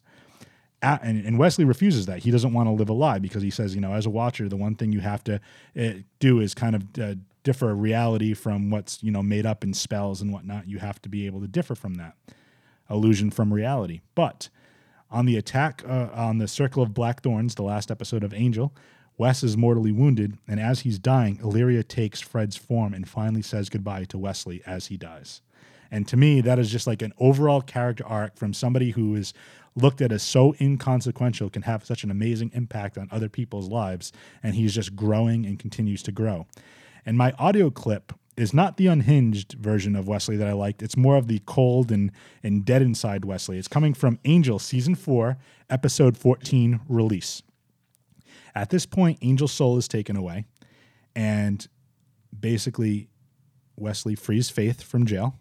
A- 0.82 1.00
and, 1.02 1.24
and 1.24 1.38
Wesley 1.38 1.64
refuses 1.64 2.04
that. 2.06 2.18
He 2.18 2.30
doesn't 2.30 2.52
want 2.52 2.68
to 2.68 2.72
live 2.72 2.90
a 2.90 2.94
lie 2.94 3.18
because 3.18 3.42
he 3.42 3.50
says, 3.50 3.74
you 3.74 3.80
know, 3.80 3.94
as 3.94 4.06
a 4.06 4.10
watcher, 4.10 4.48
the 4.48 4.56
one 4.56 4.74
thing 4.74 4.92
you 4.92 5.00
have 5.00 5.24
to 5.24 5.40
uh, 5.78 5.92
do 6.18 6.40
is 6.40 6.54
kind 6.54 6.76
of 6.76 6.82
uh, 6.98 7.14
differ 7.44 7.74
reality 7.74 8.34
from 8.34 8.70
what's 8.70 9.02
you 9.02 9.12
know 9.12 9.22
made 9.22 9.46
up 9.46 9.62
in 9.62 9.72
spells 9.72 10.20
and 10.20 10.32
whatnot. 10.32 10.66
You 10.66 10.78
have 10.78 11.00
to 11.02 11.08
be 11.08 11.26
able 11.26 11.40
to 11.40 11.46
differ 11.46 11.76
from 11.76 11.94
that 11.94 12.16
illusion 12.90 13.30
from 13.30 13.52
reality. 13.52 14.00
But 14.14 14.48
on 15.10 15.26
the 15.26 15.36
attack 15.36 15.82
uh, 15.86 16.08
on 16.12 16.38
the 16.38 16.48
Circle 16.48 16.82
of 16.82 16.92
Black 16.92 17.22
Thorns, 17.22 17.54
the 17.54 17.62
last 17.62 17.90
episode 17.90 18.24
of 18.24 18.34
Angel, 18.34 18.74
Wes 19.16 19.44
is 19.44 19.56
mortally 19.56 19.92
wounded, 19.92 20.38
and 20.48 20.58
as 20.58 20.80
he's 20.80 20.98
dying, 20.98 21.38
Illyria 21.40 21.84
takes 21.84 22.20
Fred's 22.20 22.56
form 22.56 22.92
and 22.92 23.08
finally 23.08 23.42
says 23.42 23.68
goodbye 23.68 24.04
to 24.04 24.18
Wesley 24.18 24.60
as 24.66 24.86
he 24.86 24.96
dies. 24.96 25.40
And 25.90 26.08
to 26.08 26.16
me, 26.16 26.40
that 26.40 26.58
is 26.58 26.72
just 26.72 26.88
like 26.88 27.02
an 27.02 27.12
overall 27.18 27.60
character 27.60 28.04
arc 28.04 28.36
from 28.36 28.52
somebody 28.52 28.90
who 28.90 29.14
is 29.14 29.32
looked 29.76 30.00
at 30.00 30.10
as 30.10 30.22
so 30.22 30.54
inconsequential, 30.60 31.50
can 31.50 31.62
have 31.62 31.84
such 31.84 32.02
an 32.02 32.10
amazing 32.10 32.50
impact 32.54 32.98
on 32.98 33.08
other 33.10 33.28
people's 33.28 33.68
lives, 33.68 34.12
and 34.42 34.54
he's 34.54 34.74
just 34.74 34.96
growing 34.96 35.46
and 35.46 35.58
continues 35.58 36.02
to 36.02 36.12
grow. 36.12 36.46
And 37.06 37.18
my 37.18 37.32
audio 37.38 37.70
clip 37.70 38.12
is 38.36 38.52
not 38.52 38.76
the 38.76 38.86
unhinged 38.86 39.52
version 39.52 39.94
of 39.94 40.08
Wesley 40.08 40.36
that 40.36 40.48
I 40.48 40.52
liked. 40.52 40.82
It's 40.82 40.96
more 40.96 41.16
of 41.16 41.28
the 41.28 41.40
cold 41.46 41.92
and, 41.92 42.10
and 42.42 42.64
dead 42.64 42.82
inside 42.82 43.24
Wesley. 43.24 43.58
It's 43.58 43.68
coming 43.68 43.94
from 43.94 44.18
Angel 44.24 44.58
season 44.58 44.94
four, 44.94 45.38
episode 45.70 46.16
14 46.16 46.80
release. 46.88 47.42
At 48.54 48.70
this 48.70 48.86
point, 48.86 49.18
Angel's 49.22 49.52
soul 49.52 49.76
is 49.78 49.88
taken 49.88 50.16
away, 50.16 50.44
and 51.14 51.66
basically, 52.38 53.08
Wesley 53.76 54.14
frees 54.14 54.50
Faith 54.50 54.82
from 54.82 55.06
jail. 55.06 55.36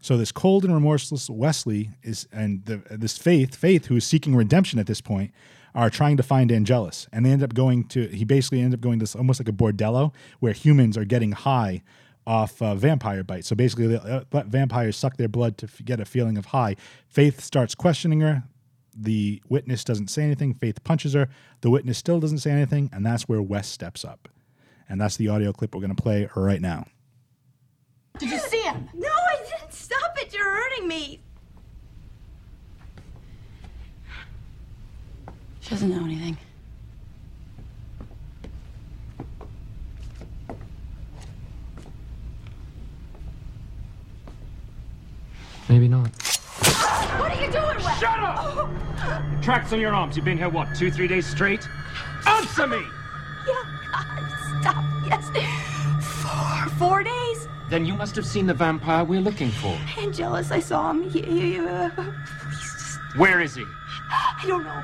So 0.00 0.16
this 0.16 0.32
cold 0.32 0.64
and 0.64 0.72
remorseless 0.72 1.28
Wesley 1.28 1.90
is, 2.02 2.26
and 2.32 2.64
the, 2.64 2.82
this 2.90 3.18
Faith, 3.18 3.54
Faith, 3.54 3.86
who 3.86 3.96
is 3.96 4.04
seeking 4.04 4.34
redemption 4.34 4.78
at 4.78 4.86
this 4.86 5.00
point, 5.00 5.32
are 5.74 5.90
trying 5.90 6.16
to 6.16 6.22
find 6.22 6.50
Angelus, 6.50 7.08
and 7.12 7.24
they 7.24 7.30
end 7.30 7.42
up 7.42 7.54
going 7.54 7.84
to. 7.88 8.08
He 8.08 8.24
basically 8.24 8.60
ends 8.60 8.74
up 8.74 8.80
going 8.80 8.98
to 8.98 9.02
this 9.04 9.14
almost 9.14 9.40
like 9.40 9.48
a 9.48 9.52
bordello 9.52 10.12
where 10.40 10.52
humans 10.52 10.96
are 10.96 11.04
getting 11.04 11.32
high 11.32 11.82
off 12.26 12.60
uh, 12.60 12.74
vampire 12.74 13.24
bites. 13.24 13.48
So 13.48 13.56
basically, 13.56 13.86
they 13.88 13.96
uh, 13.96 14.24
let 14.32 14.46
vampires 14.46 14.96
suck 14.96 15.16
their 15.16 15.28
blood 15.28 15.58
to 15.58 15.66
f- 15.66 15.80
get 15.84 16.00
a 16.00 16.04
feeling 16.04 16.36
of 16.38 16.46
high. 16.46 16.76
Faith 17.08 17.40
starts 17.40 17.74
questioning 17.74 18.20
her. 18.20 18.44
The 18.96 19.40
witness 19.48 19.84
doesn't 19.84 20.08
say 20.08 20.22
anything. 20.24 20.54
Faith 20.54 20.82
punches 20.84 21.14
her. 21.14 21.28
The 21.60 21.70
witness 21.70 21.98
still 21.98 22.20
doesn't 22.20 22.38
say 22.38 22.50
anything, 22.50 22.90
and 22.92 23.06
that's 23.06 23.28
where 23.28 23.40
Wes 23.40 23.68
steps 23.68 24.04
up. 24.04 24.28
And 24.88 25.00
that's 25.00 25.16
the 25.16 25.28
audio 25.28 25.52
clip 25.52 25.74
we're 25.74 25.80
going 25.80 25.94
to 25.94 26.02
play 26.02 26.28
right 26.34 26.60
now. 26.60 26.86
Did 28.18 28.30
you 28.30 28.38
see 28.38 28.60
him? 28.60 28.88
No, 28.92 29.08
I 29.08 29.36
didn't. 29.36 29.72
Stop 29.72 30.12
it. 30.16 30.34
You're 30.34 30.44
hurting 30.44 30.88
me. 30.88 31.20
Doesn't 35.70 35.88
know 35.88 36.04
anything. 36.04 36.36
Maybe 45.68 45.86
not. 45.86 46.08
What 46.08 47.30
are 47.30 47.40
you 47.40 47.52
doing, 47.52 47.76
Wes? 47.76 48.00
Shut 48.00 48.18
up! 48.18 48.68
Tracks 49.40 49.72
on 49.72 49.78
your 49.78 49.94
arms. 49.94 50.16
You've 50.16 50.24
been 50.24 50.36
here, 50.36 50.48
what, 50.48 50.74
two, 50.74 50.90
three 50.90 51.06
days 51.06 51.24
straight? 51.24 51.68
Answer 52.26 52.66
me! 52.66 52.82
Yeah, 53.46 53.62
God, 53.92 54.60
stop. 54.60 54.84
Yes. 55.06 55.30
Four, 56.04 56.78
four 56.78 57.04
days. 57.04 57.46
Then 57.68 57.86
you 57.86 57.94
must 57.94 58.16
have 58.16 58.26
seen 58.26 58.48
the 58.48 58.54
vampire 58.54 59.04
we're 59.04 59.20
looking 59.20 59.50
for. 59.50 59.78
Angelus, 59.96 60.50
I 60.50 60.58
saw 60.58 60.90
him. 60.90 61.08
He, 61.08 61.22
he, 61.22 61.58
uh, 61.60 61.90
Where 63.14 63.40
is 63.40 63.54
he? 63.54 63.64
I 64.10 64.44
don't 64.48 64.64
know. 64.64 64.82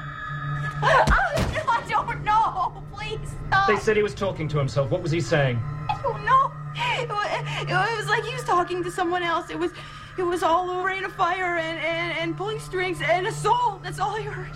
I 0.82 1.84
don't 1.88 2.24
know. 2.24 2.82
Please 2.92 3.18
stop. 3.48 3.68
They 3.68 3.76
said 3.76 3.96
he 3.96 4.02
was 4.02 4.14
talking 4.14 4.48
to 4.48 4.58
himself. 4.58 4.90
What 4.90 5.02
was 5.02 5.10
he 5.10 5.20
saying? 5.20 5.58
I 5.88 5.98
don't 6.02 6.24
know. 6.24 6.52
It 6.98 7.08
wa- 7.08 7.92
it 7.92 7.96
was 7.98 8.06
like 8.08 8.24
he 8.24 8.34
was 8.34 8.44
talking 8.44 8.82
to 8.84 8.90
someone 8.90 9.22
else. 9.22 9.50
It 9.50 9.58
was, 9.58 9.70
it 10.18 10.22
was 10.22 10.42
all 10.42 10.70
a 10.70 10.82
rain 10.84 11.04
of 11.04 11.12
fire 11.12 11.56
and, 11.56 11.78
and, 11.78 12.18
and 12.18 12.36
pulling 12.36 12.58
strings 12.58 12.98
and 13.02 13.26
a 13.26 13.32
soul. 13.32 13.78
That's 13.82 13.98
all 13.98 14.16
I 14.16 14.22
heard. 14.22 14.50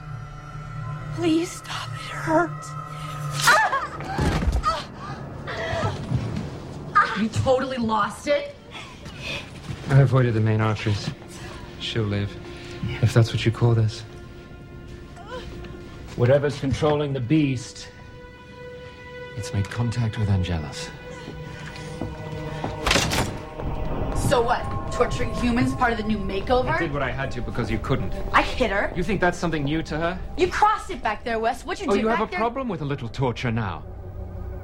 Please 1.17 1.51
stop. 1.51 1.89
It 1.89 2.11
hurts. 2.11 2.71
You 7.19 7.29
totally 7.29 7.77
lost 7.77 8.29
it? 8.29 8.55
I 9.91 10.01
avoided 10.01 10.33
the 10.35 10.41
main 10.41 10.61
arteries. 10.61 11.11
She'll 11.81 12.05
live. 12.05 12.35
If 13.03 13.13
that's 13.13 13.33
what 13.33 13.45
you 13.45 13.53
call 13.53 13.75
this. 13.75 14.05
Whatever's 16.17 16.59
controlling 16.59 17.13
the 17.13 17.21
beast. 17.21 17.89
It's 19.37 19.53
made 19.55 19.69
contact 19.71 20.19
with 20.19 20.29
Angelus. 20.29 20.91
So 24.29 24.43
what? 24.43 24.63
Torturing 24.93 25.33
humans 25.35 25.75
part 25.75 25.93
of 25.93 25.99
the 25.99 26.05
new 26.05 26.19
makeover? 26.19 26.67
I 26.71 26.79
did 26.79 26.93
what 26.93 27.03
I 27.03 27.11
had 27.11 27.31
to 27.33 27.41
because 27.43 27.71
you 27.71 27.79
couldn't. 27.79 28.13
I 28.33 28.43
hit 28.43 28.71
her. 28.71 28.93
You 28.95 29.03
think 29.03 29.21
that's 29.21 29.39
something 29.39 29.65
new 29.65 29.83
to 29.85 29.97
her? 29.97 30.19
You 30.37 30.49
crossed 30.49 30.91
it 30.91 31.03
back 31.03 31.25
there, 31.25 31.39
Wes. 31.39 31.65
What'd 31.65 31.81
you 31.81 31.87
do? 31.87 31.93
oh, 31.93 31.95
do 31.95 32.01
you 32.01 32.07
back 32.09 32.19
have 32.19 32.29
a 32.29 32.31
there? 32.31 32.41
problem 32.41 32.69
with 32.69 32.83
a 32.83 32.85
little 32.85 33.09
torture 33.09 33.51
now? 33.51 33.83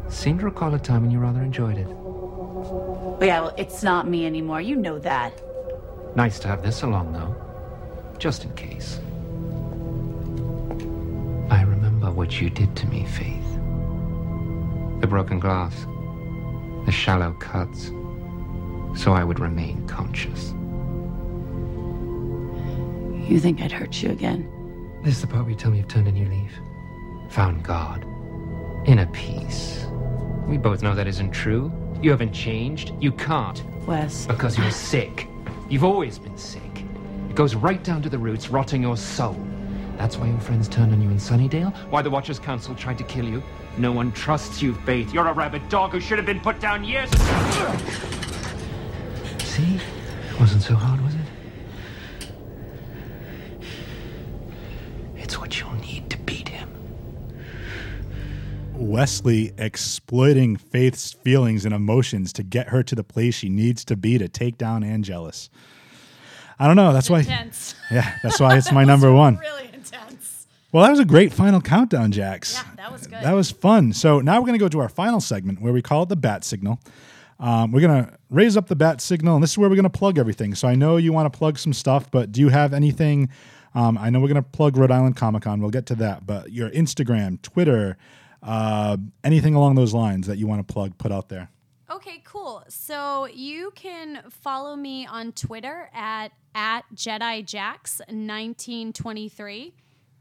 Seem 0.08 0.38
to 0.38 0.44
recall 0.44 0.74
a 0.74 0.78
time 0.78 1.02
when 1.02 1.10
you 1.10 1.18
rather 1.18 1.42
enjoyed 1.42 1.78
it. 1.78 1.86
Well, 1.88 3.18
yeah, 3.22 3.40
well, 3.40 3.54
it's 3.56 3.82
not 3.82 4.06
me 4.08 4.26
anymore. 4.26 4.60
You 4.60 4.76
know 4.76 4.98
that. 4.98 5.40
Nice 6.16 6.38
to 6.40 6.48
have 6.48 6.62
this 6.62 6.82
along, 6.82 7.12
though. 7.12 7.34
Just 8.18 8.44
in 8.44 8.52
case. 8.54 9.00
What 12.16 12.40
you 12.40 12.48
did 12.50 12.74
to 12.74 12.86
me, 12.86 13.04
Faith. 13.04 13.44
The 15.00 15.06
broken 15.06 15.38
glass. 15.38 15.86
the 16.86 16.92
shallow 16.92 17.32
cuts, 17.34 17.88
so 18.94 19.12
I 19.12 19.22
would 19.24 19.38
remain 19.40 19.86
conscious. 19.88 20.52
You 23.28 23.38
think 23.40 23.60
I'd 23.60 23.72
hurt 23.72 24.02
you 24.02 24.10
again? 24.10 24.48
This 25.02 25.16
is 25.16 25.20
the 25.20 25.26
part 25.26 25.42
where 25.42 25.50
you 25.50 25.56
tell 25.56 25.70
me 25.72 25.78
you've 25.78 25.88
turned 25.88 26.06
a 26.08 26.12
new 26.12 26.28
leaf. 26.28 26.52
Found 27.32 27.62
God. 27.64 28.06
Inner 28.86 29.06
peace. 29.06 29.84
We 30.46 30.56
both 30.58 30.80
know 30.82 30.94
that 30.94 31.08
isn't 31.08 31.32
true. 31.32 31.72
You 32.00 32.10
haven't 32.10 32.32
changed. 32.32 32.92
You 33.00 33.10
can't. 33.12 33.62
Wes. 33.86 34.26
Because 34.26 34.56
you're 34.56 34.70
sick. 34.70 35.28
You've 35.68 35.84
always 35.84 36.18
been 36.20 36.38
sick. 36.38 36.84
It 37.28 37.34
goes 37.34 37.54
right 37.56 37.82
down 37.82 38.00
to 38.02 38.08
the 38.08 38.18
roots, 38.18 38.48
rotting 38.48 38.80
your 38.82 38.96
soul. 38.96 39.34
That's 39.96 40.16
why 40.18 40.28
your 40.28 40.38
friends 40.40 40.68
turned 40.68 40.92
on 40.92 41.00
you 41.00 41.08
in 41.10 41.16
Sunnydale? 41.16 41.74
Why 41.90 42.02
the 42.02 42.10
Watchers 42.10 42.38
Council 42.38 42.74
tried 42.74 42.98
to 42.98 43.04
kill 43.04 43.24
you? 43.24 43.42
No 43.78 43.92
one 43.92 44.12
trusts 44.12 44.62
you, 44.62 44.74
Faith. 44.74 45.12
You're 45.12 45.26
a 45.28 45.32
rabid 45.32 45.68
dog 45.68 45.92
who 45.92 46.00
should 46.00 46.18
have 46.18 46.26
been 46.26 46.40
put 46.40 46.60
down 46.60 46.84
years 46.84 47.10
ago. 47.12 47.76
See? 49.40 49.76
It 50.30 50.40
wasn't 50.40 50.62
so 50.62 50.74
hard, 50.74 51.02
was 51.02 51.14
it? 51.14 51.20
It's 55.16 55.38
what 55.38 55.58
you'll 55.58 55.72
need 55.74 56.10
to 56.10 56.18
beat 56.18 56.48
him. 56.48 56.68
Wesley 58.74 59.52
exploiting 59.58 60.56
Faith's 60.56 61.12
feelings 61.12 61.64
and 61.64 61.74
emotions 61.74 62.32
to 62.34 62.42
get 62.42 62.68
her 62.68 62.82
to 62.82 62.94
the 62.94 63.02
place 63.04 63.34
she 63.34 63.48
needs 63.48 63.84
to 63.86 63.96
be 63.96 64.18
to 64.18 64.28
take 64.28 64.58
down 64.58 64.84
Angelus. 64.84 65.48
I 66.58 66.66
don't 66.66 66.76
know. 66.76 66.92
That's 66.92 67.10
why. 67.10 67.20
Intense. 67.20 67.74
Yeah, 67.90 68.16
that's 68.22 68.40
why 68.40 68.56
it's 68.56 68.72
my 68.72 68.84
number 68.84 69.12
one. 69.24 69.36
Really 69.36 69.64
intense. 69.64 69.65
Well, 70.76 70.84
that 70.84 70.90
was 70.90 71.00
a 71.00 71.06
great 71.06 71.32
final 71.32 71.62
countdown, 71.62 72.12
Jax. 72.12 72.52
Yeah, 72.52 72.64
that 72.76 72.92
was 72.92 73.06
good. 73.06 73.22
That 73.22 73.32
was 73.32 73.50
fun. 73.50 73.94
So 73.94 74.20
now 74.20 74.38
we're 74.38 74.46
going 74.46 74.58
to 74.58 74.62
go 74.62 74.68
to 74.68 74.80
our 74.80 74.90
final 74.90 75.22
segment 75.22 75.62
where 75.62 75.72
we 75.72 75.80
call 75.80 76.02
it 76.02 76.10
the 76.10 76.16
bat 76.16 76.44
signal. 76.44 76.80
Um, 77.40 77.72
we're 77.72 77.80
going 77.80 78.04
to 78.04 78.12
raise 78.28 78.58
up 78.58 78.68
the 78.68 78.76
bat 78.76 79.00
signal, 79.00 79.36
and 79.36 79.42
this 79.42 79.52
is 79.52 79.56
where 79.56 79.70
we're 79.70 79.76
going 79.76 79.84
to 79.84 79.98
plug 79.98 80.18
everything. 80.18 80.54
So 80.54 80.68
I 80.68 80.74
know 80.74 80.98
you 80.98 81.14
want 81.14 81.32
to 81.32 81.38
plug 81.38 81.58
some 81.58 81.72
stuff, 81.72 82.10
but 82.10 82.30
do 82.30 82.42
you 82.42 82.50
have 82.50 82.74
anything? 82.74 83.30
Um, 83.74 83.96
I 83.96 84.10
know 84.10 84.20
we're 84.20 84.28
going 84.28 84.34
to 84.34 84.50
plug 84.50 84.76
Rhode 84.76 84.90
Island 84.90 85.16
Comic 85.16 85.44
Con. 85.44 85.62
We'll 85.62 85.70
get 85.70 85.86
to 85.86 85.94
that. 85.94 86.26
But 86.26 86.52
your 86.52 86.68
Instagram, 86.68 87.40
Twitter, 87.40 87.96
uh, 88.42 88.98
anything 89.24 89.54
along 89.54 89.76
those 89.76 89.94
lines 89.94 90.26
that 90.26 90.36
you 90.36 90.46
want 90.46 90.68
to 90.68 90.74
plug, 90.74 90.98
put 90.98 91.10
out 91.10 91.30
there. 91.30 91.48
Okay, 91.90 92.20
cool. 92.22 92.62
So 92.68 93.28
you 93.32 93.72
can 93.74 94.24
follow 94.28 94.76
me 94.76 95.06
on 95.06 95.32
Twitter 95.32 95.88
at 95.94 96.32
at 96.54 96.82
JediJax1923. 96.94 99.72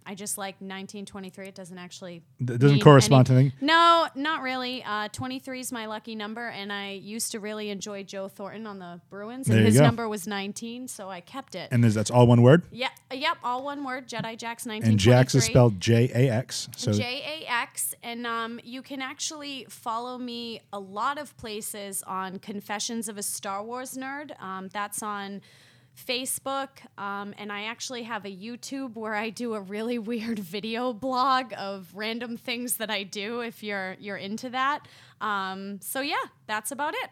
I 0.06 0.14
just 0.16 0.38
like 0.38 0.56
1923. 0.56 1.48
It 1.48 1.56
doesn't 1.56 1.78
actually. 1.78 2.22
It 2.40 2.60
doesn't 2.60 2.82
correspond 2.82 3.30
any- 3.30 3.36
to 3.36 3.42
anything? 3.42 3.68
No, 3.68 4.08
not 4.16 4.42
really. 4.42 4.84
Uh, 4.84 5.08
23 5.12 5.60
is 5.62 5.72
my 5.72 5.88
lucky 5.88 6.16
number, 6.16 6.48
and 6.48 6.72
I 6.72 6.92
used 6.92 7.32
to 7.32 7.40
really 7.40 7.70
enjoy 7.70 8.04
Joe 8.04 8.28
Thornton 8.28 8.68
on 8.68 8.80
the 8.80 9.02
Bruins, 9.10 9.50
and 9.50 9.66
his 9.66 9.80
number 9.80 10.08
was 10.08 10.28
19, 10.28 10.88
so 10.88 11.10
I 11.10 11.22
kept 11.22 11.56
it. 11.56 11.70
And 11.72 11.84
is, 11.84 11.94
that's 11.96 12.12
all 12.12 12.28
one 12.28 12.42
word? 12.42 12.64
yeah, 12.72 12.90
yep, 13.12 13.38
all 13.44 13.64
one 13.64 13.84
word. 13.84 14.08
Jedi 14.08 14.38
Jax 14.38 14.66
1923. 14.66 14.90
And 14.92 15.00
Jax 15.00 15.36
is 15.36 15.44
spelled 15.46 15.80
J 15.82 16.12
A 16.14 16.30
X. 16.32 16.70
So 16.78 16.94
J 16.94 17.44
A 17.44 17.52
X, 17.52 17.96
and 18.04 18.28
um, 18.28 18.60
you 18.64 18.82
can 18.82 19.02
actually 19.02 19.66
follow 19.70 20.18
me 20.18 20.62
a 20.72 20.80
lot 20.80 21.18
of 21.18 21.36
places 21.38 22.04
on 22.06 22.40
Confessions 22.40 23.10
of 23.10 23.18
a 23.18 23.24
Star 23.24 23.64
Wars 23.64 23.96
Nerd. 23.96 24.40
Um, 24.42 24.70
that's 24.72 25.02
on 25.02 25.42
Facebook, 25.96 26.70
um, 26.98 27.34
and 27.38 27.52
I 27.52 27.64
actually 27.64 28.04
have 28.04 28.26
a 28.26 28.36
YouTube 28.36 28.96
where 28.96 29.16
I 29.16 29.30
do 29.30 29.54
a 29.54 29.62
really 29.62 30.00
weird 30.12 30.40
video 30.40 30.94
blog 30.94 31.54
of 31.58 31.92
random 31.94 32.38
things 32.38 32.78
that 32.78 32.90
I 32.90 33.04
do. 33.04 33.42
If 33.42 33.64
you're 33.64 33.96
you're 34.00 34.18
into 34.18 34.50
that, 34.50 34.88
um, 35.22 35.80
so 35.82 36.02
yeah, 36.02 36.16
that's 36.48 36.72
about 36.72 36.94
it. 36.96 37.10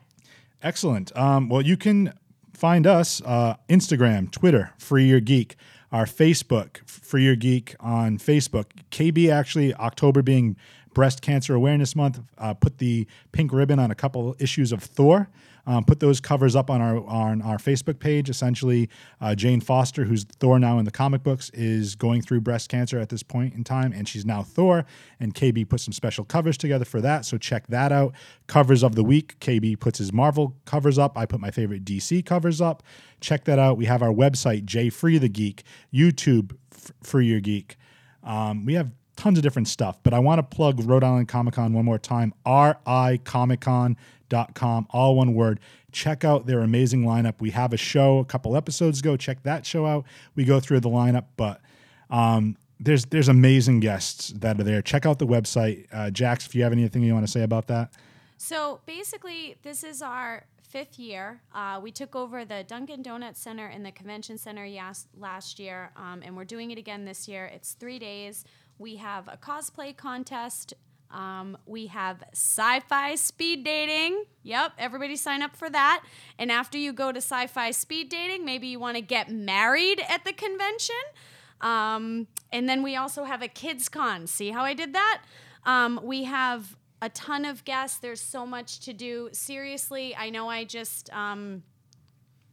Excellent. 0.62 1.16
Um, 1.18 1.50
well, 1.50 1.62
you 1.62 1.76
can 1.76 2.14
find 2.54 2.88
us 2.88 3.22
uh, 3.26 3.56
Instagram, 3.70 4.32
Twitter, 4.32 4.72
Free 4.78 5.06
Your 5.06 5.20
Geek, 5.20 5.56
our 5.92 6.06
Facebook, 6.06 6.88
Free 6.88 7.26
Your 7.26 7.36
Geek 7.36 7.76
on 7.80 8.18
Facebook. 8.18 8.66
KB 8.92 9.30
actually, 9.30 9.74
October 9.76 10.22
being 10.22 10.56
Breast 10.94 11.22
Cancer 11.22 11.56
Awareness 11.56 11.96
Month, 11.96 12.22
uh, 12.38 12.54
put 12.54 12.78
the 12.78 13.08
pink 13.32 13.52
ribbon 13.52 13.80
on 13.80 13.92
a 13.92 13.96
couple 13.96 14.36
issues 14.40 14.72
of 14.72 14.82
Thor. 14.82 15.30
Um, 15.66 15.84
put 15.86 16.00
those 16.00 16.20
covers 16.20 16.56
up 16.56 16.70
on 16.70 16.82
our 16.82 16.98
on 17.08 17.42
our 17.42 17.58
Facebook 17.58 18.00
page. 18.00 18.30
Essentially, 18.30 18.90
uh, 19.22 19.34
Jane 19.36 19.62
Foster, 19.62 20.04
who's 20.04 20.26
Thor 20.26 20.60
now 20.60 20.78
in 20.80 20.86
the 20.86 20.92
comic 20.92 21.24
books, 21.24 21.50
is 21.54 21.96
going 21.96 22.22
through 22.22 22.42
breast 22.42 22.70
cancer 22.70 23.00
at 23.00 23.10
this 23.10 23.24
point 23.24 23.54
in 23.54 23.64
time, 23.64 23.94
and 23.94 24.08
she's 24.08 24.26
now 24.26 24.44
Thor. 24.44 24.86
And 25.20 25.34
KB 25.34 25.68
put 25.68 25.80
some 25.80 25.94
special 25.94 26.26
covers 26.26 26.58
together 26.58 26.86
for 26.86 27.00
that, 27.02 27.26
so 27.26 27.38
check 27.38 27.68
that 27.68 27.92
out. 27.92 28.14
Covers 28.48 28.84
of 28.84 28.96
the 28.96 29.04
week. 29.04 29.40
KB 29.40 29.80
puts 29.80 30.00
his 30.00 30.12
Marvel 30.12 30.56
covers 30.66 30.98
up. 31.00 31.18
I 31.18 31.26
put 31.26 31.40
my 31.40 31.52
favorite 31.52 31.86
DC 31.86 32.26
covers 32.26 32.60
up. 32.60 32.84
Check 33.22 33.46
that 33.46 33.60
out. 33.60 33.78
We 33.78 33.86
have 33.86 34.02
our 34.02 34.14
website, 34.14 34.66
J 34.66 34.90
Free 34.90 35.18
the 35.18 35.30
Geek, 35.30 35.64
YouTube, 35.94 36.58
F- 36.74 36.92
Free 37.04 37.28
Your 37.28 37.40
Geek. 37.40 37.78
Um, 38.24 38.66
we 38.66 38.74
have 38.74 38.92
tons 39.24 39.38
of 39.38 39.44
different 39.44 39.70
stuff, 39.70 39.98
but 40.04 40.14
I 40.14 40.20
want 40.20 40.40
to 40.40 40.44
plug 40.44 40.84
Rhode 40.84 41.02
Island 41.02 41.30
Comic 41.30 41.54
Con 41.54 41.72
one 41.72 41.86
more 41.86 41.98
time. 41.98 42.34
RIComiccon.com, 42.46 44.88
all 44.90 45.16
one 45.16 45.34
word. 45.34 45.62
Check 45.94 46.26
out 46.26 46.46
their 46.46 46.60
amazing 46.60 47.04
lineup. 47.04 47.36
We 47.40 47.52
have 47.52 47.72
a 47.72 47.78
show 47.78 48.20
a 48.20 48.26
couple 48.26 48.58
episodes 48.58 49.00
ago. 49.00 49.16
Check 49.16 49.44
that 49.44 49.66
show 49.66 49.86
out. 49.86 50.04
We 50.36 50.44
go 50.44 50.60
through 50.60 50.82
the 50.82 50.90
lineup, 50.90 51.24
but 51.38 51.62
um, 52.10 52.58
there's 52.82 53.06
there's 53.06 53.30
amazing 53.30 53.80
guests 53.80 54.32
that 54.32 54.60
are 54.60 54.64
there. 54.64 54.82
Check 54.82 55.06
out 55.06 55.20
the 55.20 55.28
website. 55.28 55.86
Uh, 55.94 56.10
Jax, 56.10 56.46
if 56.46 56.54
you 56.54 56.64
have 56.64 56.74
anything 56.74 57.02
you 57.02 57.14
want 57.14 57.26
to 57.26 57.32
say 57.32 57.44
about 57.44 57.68
that. 57.68 57.94
So 58.38 58.82
basically, 58.86 59.56
this 59.62 59.86
is 59.86 60.02
our 60.02 60.44
fifth 60.74 61.00
year. 61.00 61.40
Uh, 61.56 61.80
we 61.82 61.92
took 61.92 62.14
over 62.14 62.44
the 62.44 62.66
Dunkin' 62.68 63.04
Donuts 63.04 63.40
Center 63.40 63.68
and 63.68 63.86
the 63.86 63.92
Convention 63.92 64.38
Center 64.38 64.68
last 65.18 65.60
year, 65.60 65.92
um, 65.96 66.22
and 66.26 66.36
we're 66.36 66.44
doing 66.44 66.72
it 66.72 66.78
again 66.78 67.06
this 67.06 67.28
year. 67.28 67.46
It's 67.46 67.74
three 67.74 68.00
days. 68.00 68.44
We 68.78 68.98
have 68.98 69.28
a 69.28 69.38
cosplay 69.38 69.96
contest. 69.96 70.74
Um, 71.12 71.58
we 71.66 71.88
have 71.88 72.24
sci 72.34 72.80
fi 72.82 73.16
speed 73.16 73.64
dating. 73.64 74.26
Yep, 74.42 74.74
everybody 74.80 75.16
sign 75.16 75.42
up 75.42 75.56
for 75.56 75.70
that. 75.70 76.04
And 76.40 76.52
after 76.52 76.78
you 76.78 76.92
go 76.92 77.12
to 77.12 77.20
sci 77.20 77.48
fi 77.48 77.72
speed 77.72 78.10
dating, 78.10 78.46
maybe 78.46 78.68
you 78.68 78.80
want 78.80 78.96
to 78.96 79.02
get 79.02 79.32
married 79.32 80.02
at 80.10 80.26
the 80.26 80.34
convention. 80.34 80.96
Um, 81.62 82.28
and 82.52 82.68
then 82.68 82.84
we 82.84 82.96
also 82.96 83.24
have 83.24 83.42
a 83.42 83.48
kids 83.48 83.90
con. 83.90 84.28
See 84.28 84.50
how 84.50 84.64
I 84.64 84.74
did 84.74 84.94
that? 84.94 85.24
Um, 85.66 86.00
we 86.04 86.24
have 86.24 86.76
a 87.02 87.10
ton 87.10 87.46
of 87.46 87.64
guests. 87.64 88.00
There's 88.00 88.22
so 88.22 88.46
much 88.46 88.80
to 88.82 88.94
do. 88.94 89.30
Seriously, 89.34 90.16
I 90.16 90.30
know 90.30 90.50
I 90.50 90.64
just 90.64 91.12
um, 91.14 91.64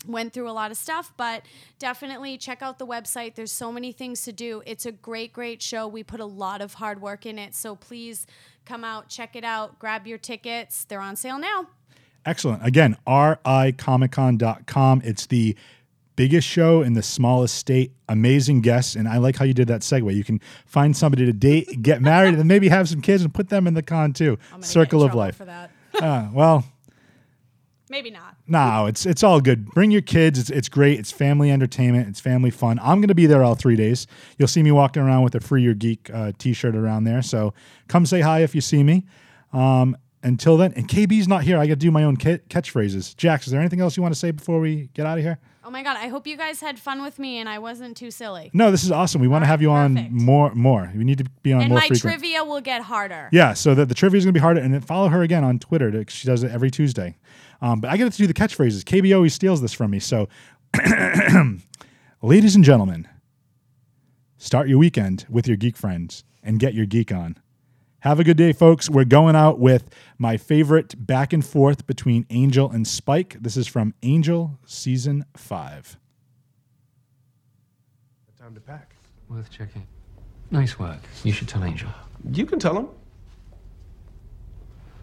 went 0.07 0.33
through 0.33 0.49
a 0.49 0.53
lot 0.53 0.71
of 0.71 0.77
stuff, 0.77 1.13
but 1.17 1.43
definitely 1.79 2.39
check 2.39 2.63
out 2.63 2.79
the 2.79 2.87
website. 2.87 3.35
There's 3.35 3.53
so 3.53 3.71
many 3.71 3.93
things 3.93 4.23
to 4.23 4.33
do. 4.33 4.63
It's 4.67 4.87
a 4.87 4.93
great, 4.93 5.33
great 5.33 5.61
show. 5.63 5.87
We 5.87 6.03
put 6.03 6.21
a 6.21 6.25
lot 6.25 6.61
of 6.63 6.75
hard 6.75 7.03
work 7.03 7.27
in 7.27 7.39
it. 7.39 7.55
So 7.55 7.77
please 7.77 8.27
come 8.65 8.85
out, 8.85 9.09
check 9.09 9.37
it 9.37 9.45
out, 9.45 9.79
grab 9.79 10.07
your 10.07 10.19
tickets. 10.19 10.85
They're 10.85 11.01
on 11.01 11.17
sale 11.17 11.39
now. 11.39 11.69
Excellent. 12.25 12.65
Again, 12.65 12.97
ricomiccon.com. 13.07 15.03
It's 15.05 15.27
the 15.27 15.57
biggest 16.17 16.47
show 16.47 16.83
in 16.83 16.93
the 16.93 17.03
smallest 17.03 17.55
state. 17.55 17.93
Amazing 18.09 18.61
guests. 18.61 18.95
And 18.95 19.09
I 19.09 19.17
like 19.19 19.37
how 19.37 19.45
you 19.45 19.55
did 19.55 19.69
that 19.69 19.81
segue. 19.81 20.15
You 20.15 20.25
can 20.25 20.41
find 20.67 20.97
somebody 20.97 21.25
to 21.25 21.33
date, 21.33 21.83
get 21.83 22.03
married, 22.03 22.31
and 22.31 22.39
then 22.39 22.47
maybe 22.47 22.69
have 22.69 22.89
some 22.89 23.01
kids 23.01 23.23
and 23.23 23.33
put 23.33 23.49
them 23.49 23.67
in 23.67 23.75
the 23.75 23.83
con 23.83 24.13
too. 24.13 24.39
Circle 24.61 25.03
of 25.03 25.15
life. 25.15 25.37
for 25.37 25.47
that. 25.47 25.71
Uh, 25.99 26.29
well, 26.33 26.65
Maybe 27.91 28.11
not. 28.11 28.37
no, 28.47 28.87
it's 28.87 29.05
it's 29.05 29.25
all 29.25 29.41
good. 29.41 29.67
Bring 29.73 29.91
your 29.91 30.01
kids. 30.01 30.39
It's, 30.39 30.49
it's 30.49 30.69
great. 30.69 31.01
It's 31.01 31.11
family 31.11 31.51
entertainment. 31.51 32.09
It's 32.09 32.21
family 32.21 32.51
fun. 32.51 32.79
I'm 32.81 33.03
to 33.09 33.15
be 33.17 33.27
there 33.27 33.43
all 33.43 33.57
three 33.57 33.75
days. 33.75 34.07
You'll 34.39 34.49
see 34.49 34.63
me 34.63 34.71
walking 34.71 35.03
around 35.03 35.25
with 35.25 35.35
a 35.35 35.41
Free 35.41 35.63
Your 35.63 35.75
Geek 35.75 36.09
uh, 36.15 36.31
t-shirt 36.39 36.77
around 36.77 37.03
there. 37.05 37.21
So 37.21 37.53
come 37.89 38.07
say 38.07 38.21
hi 38.21 38.43
if 38.43 38.55
you 38.55 38.61
see 38.61 38.85
me. 38.85 39.07
Um, 39.53 39.97
until 40.23 40.57
then, 40.57 40.73
and 40.77 40.87
KB's 40.87 41.27
not 41.27 41.43
here. 41.43 41.59
I 41.59 41.67
got 41.67 41.75
to 41.75 41.77
do 41.77 41.91
my 41.91 42.05
own 42.05 42.17
ca- 42.17 42.39
catchphrases. 42.49 43.17
Jax, 43.17 43.47
is 43.47 43.51
there 43.53 43.61
anything 43.61 43.81
else 43.81 43.97
you 43.97 44.03
want 44.03 44.15
to 44.15 44.21
say 44.21 44.31
before 44.31 44.61
we 44.61 44.89
get 44.95 45.05
out 45.07 45.19
of 45.19 45.25
here? 45.25 45.39
Oh 45.63 45.71
my 45.71 45.83
God. 45.83 45.97
I 45.97 46.09
hope 46.09 46.27
you 46.27 46.37
guys 46.37 46.61
had 46.61 46.79
fun 46.79 47.03
with 47.03 47.19
me 47.19 47.39
and 47.39 47.49
I 47.49 47.59
wasn't 47.59 47.97
too 47.97 48.11
silly. 48.11 48.51
No, 48.55 48.71
this 48.71 48.83
is 48.83 48.91
awesome. 48.91 49.21
We 49.21 49.29
want 49.29 49.43
to 49.43 49.47
have 49.47 49.61
you 49.61 49.71
on 49.71 50.09
more. 50.11 50.55
More. 50.55 50.91
We 50.97 51.05
need 51.05 51.19
to 51.19 51.25
be 51.43 51.53
on 51.53 51.61
and 51.61 51.71
more 51.71 51.81
my 51.81 51.89
frequent. 51.89 52.01
trivia 52.21 52.45
will 52.45 52.61
get 52.61 52.83
harder. 52.83 53.29
Yeah, 53.31 53.53
so 53.53 53.75
the, 53.75 53.85
the 53.85 53.95
trivia 53.95 54.19
is 54.19 54.25
going 54.25 54.33
to 54.33 54.39
be 54.39 54.43
harder. 54.43 54.61
And 54.61 54.73
then 54.73 54.81
follow 54.81 55.09
her 55.09 55.23
again 55.23 55.45
on 55.45 55.59
Twitter. 55.59 55.91
To, 55.91 56.05
she 56.11 56.27
does 56.27 56.43
it 56.43 56.51
every 56.51 56.71
Tuesday. 56.71 57.19
Um, 57.61 57.81
but 57.81 57.91
I 57.91 57.97
get 57.97 58.11
to 58.11 58.19
do 58.19 58.27
the 58.27 58.35
catchphrases. 58.35 58.83
KB 58.85 59.15
always 59.15 59.35
steals 59.35 59.61
this 59.61 59.73
from 59.73 59.91
me. 59.91 59.99
So, 60.01 60.29
ladies 62.23 62.55
and 62.55 62.65
gentlemen, 62.65 63.07
start 64.39 64.69
your 64.69 64.79
weekend 64.79 65.27
with 65.29 65.47
your 65.47 65.59
geek 65.59 65.77
friends 65.77 66.25
and 66.43 66.59
get 66.59 66.73
your 66.73 66.87
geek 66.87 67.13
on. 67.13 67.37
Have 68.03 68.19
a 68.19 68.25
good 68.25 68.39
day, 68.39 68.55
folks. 68.55 68.89
We're 68.89 69.05
going 69.05 69.37
out 69.37 69.59
with 69.59 69.91
my 70.17 70.39
favorite 70.39 70.95
back 71.07 71.35
and 71.35 71.45
forth 71.45 71.87
between 71.87 72.25
Angel 72.31 72.71
and 72.71 72.89
Spike. 72.89 73.37
This 73.39 73.59
is 73.59 73.67
from 73.67 73.93
Angel 74.03 74.59
Season 74.65 75.27
5. 75.37 75.99
Time 78.39 78.55
to 78.55 78.61
pack. 78.63 78.95
Worth 79.29 79.51
checking. 79.51 79.87
Nice 80.51 80.79
work. 80.79 81.01
You 81.25 81.33
should 81.33 81.47
tell 81.47 81.63
Angel. 81.63 81.91
You 82.33 82.47
can 82.47 82.59
tell 82.59 82.75
him. 82.75 82.89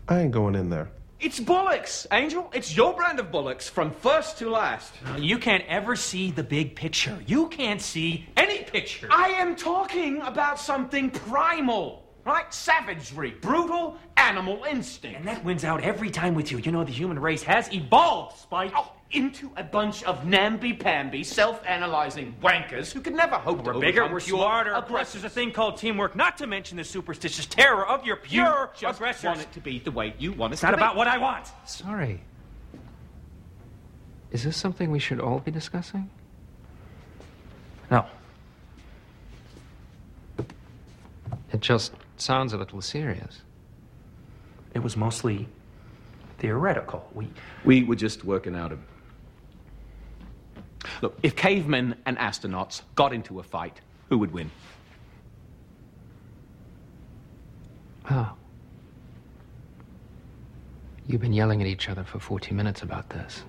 I 0.09 0.21
ain't 0.21 0.31
going 0.31 0.55
in 0.55 0.71
there. 0.71 0.89
It's 1.19 1.39
bollocks, 1.39 2.07
Angel. 2.11 2.49
It's 2.51 2.75
your 2.75 2.95
brand 2.95 3.19
of 3.19 3.31
bollocks 3.31 3.69
from 3.69 3.91
first 3.91 4.39
to 4.39 4.49
last. 4.49 4.95
You 5.19 5.37
can't 5.37 5.63
ever 5.67 5.95
see 5.95 6.31
the 6.31 6.43
big 6.43 6.75
picture. 6.75 7.19
You 7.27 7.47
can't 7.49 7.81
see 7.81 8.27
any 8.35 8.63
picture. 8.63 9.07
I 9.11 9.29
am 9.29 9.55
talking 9.55 10.19
about 10.23 10.59
something 10.59 11.11
primal, 11.11 12.06
right? 12.27 12.53
Savagery, 12.53 13.31
brutal 13.41 13.97
animal 14.17 14.63
instinct. 14.69 15.17
And 15.17 15.27
that 15.27 15.43
wins 15.43 15.63
out 15.63 15.81
every 15.81 16.09
time 16.09 16.35
with 16.35 16.51
you. 16.51 16.57
You 16.59 16.71
know 16.71 16.83
the 16.83 16.91
human 16.91 17.17
race 17.19 17.41
has 17.43 17.71
evolved, 17.73 18.37
Spike. 18.37 18.73
Oh, 18.75 18.91
into 19.11 19.49
a 19.55 19.63
bunch 19.63 20.03
of 20.03 20.25
namby-pamby, 20.25 21.23
self-analyzing 21.23 22.35
wankers 22.43 22.91
who 22.91 22.99
could 22.99 23.15
never 23.15 23.35
hope 23.37 23.63
to 23.63 23.71
We're 23.71 23.79
bigger, 23.79 24.01
overcome 24.01 24.11
we're 24.13 24.19
pure 24.19 24.37
smarter. 24.39 24.71
Plus, 24.71 24.83
aggressors. 24.85 25.21
there's 25.21 25.31
a 25.31 25.33
thing 25.33 25.51
called 25.53 25.77
teamwork, 25.77 26.13
not 26.13 26.37
to 26.39 26.47
mention 26.47 26.75
the 26.75 26.83
superstitious 26.83 27.45
terror 27.45 27.87
of 27.87 28.05
your 28.05 28.17
You 28.17 28.21
pure 28.23 28.69
just 28.77 28.97
aggressors. 28.99 29.23
want 29.23 29.39
it 29.39 29.51
to 29.53 29.61
be 29.61 29.79
the 29.79 29.91
way 29.91 30.13
you 30.19 30.33
want 30.33 30.51
it 30.51 30.55
It's 30.55 30.59
to 30.61 30.67
not 30.67 30.75
be. 30.75 30.81
about 30.81 30.97
what 30.97 31.07
I 31.07 31.17
want. 31.17 31.45
Sorry. 31.65 32.19
Is 34.31 34.43
this 34.43 34.57
something 34.57 34.91
we 34.91 34.99
should 34.99 35.21
all 35.21 35.39
be 35.39 35.51
discussing? 35.51 36.09
No. 37.89 38.05
It 41.53 41.61
just 41.61 41.93
sounds 42.21 42.53
a 42.53 42.57
little 42.57 42.81
serious. 42.81 43.41
It 44.73 44.79
was 44.79 44.97
mostly 44.97 45.47
theoretical. 46.39 47.09
We 47.13 47.29
We 47.65 47.83
were 47.83 47.95
just 47.95 48.23
working 48.23 48.55
out 48.55 48.71
a. 48.71 48.77
Look, 51.01 51.17
if 51.23 51.35
cavemen 51.35 51.95
and 52.05 52.17
astronauts 52.17 52.81
got 52.95 53.13
into 53.13 53.39
a 53.39 53.43
fight, 53.43 53.81
who 54.09 54.17
would 54.19 54.31
win? 54.31 54.51
Oh. 58.09 58.33
You've 61.05 61.21
been 61.21 61.33
yelling 61.33 61.61
at 61.61 61.67
each 61.67 61.89
other 61.89 62.03
for 62.03 62.19
40 62.19 62.53
minutes 62.53 62.81
about 62.81 63.09
this. 63.09 63.43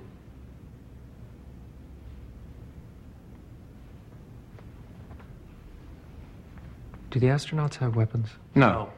Do 7.10 7.18
the 7.18 7.26
astronauts 7.28 7.76
have 7.76 7.96
weapons? 7.96 8.28
No. 8.58 8.97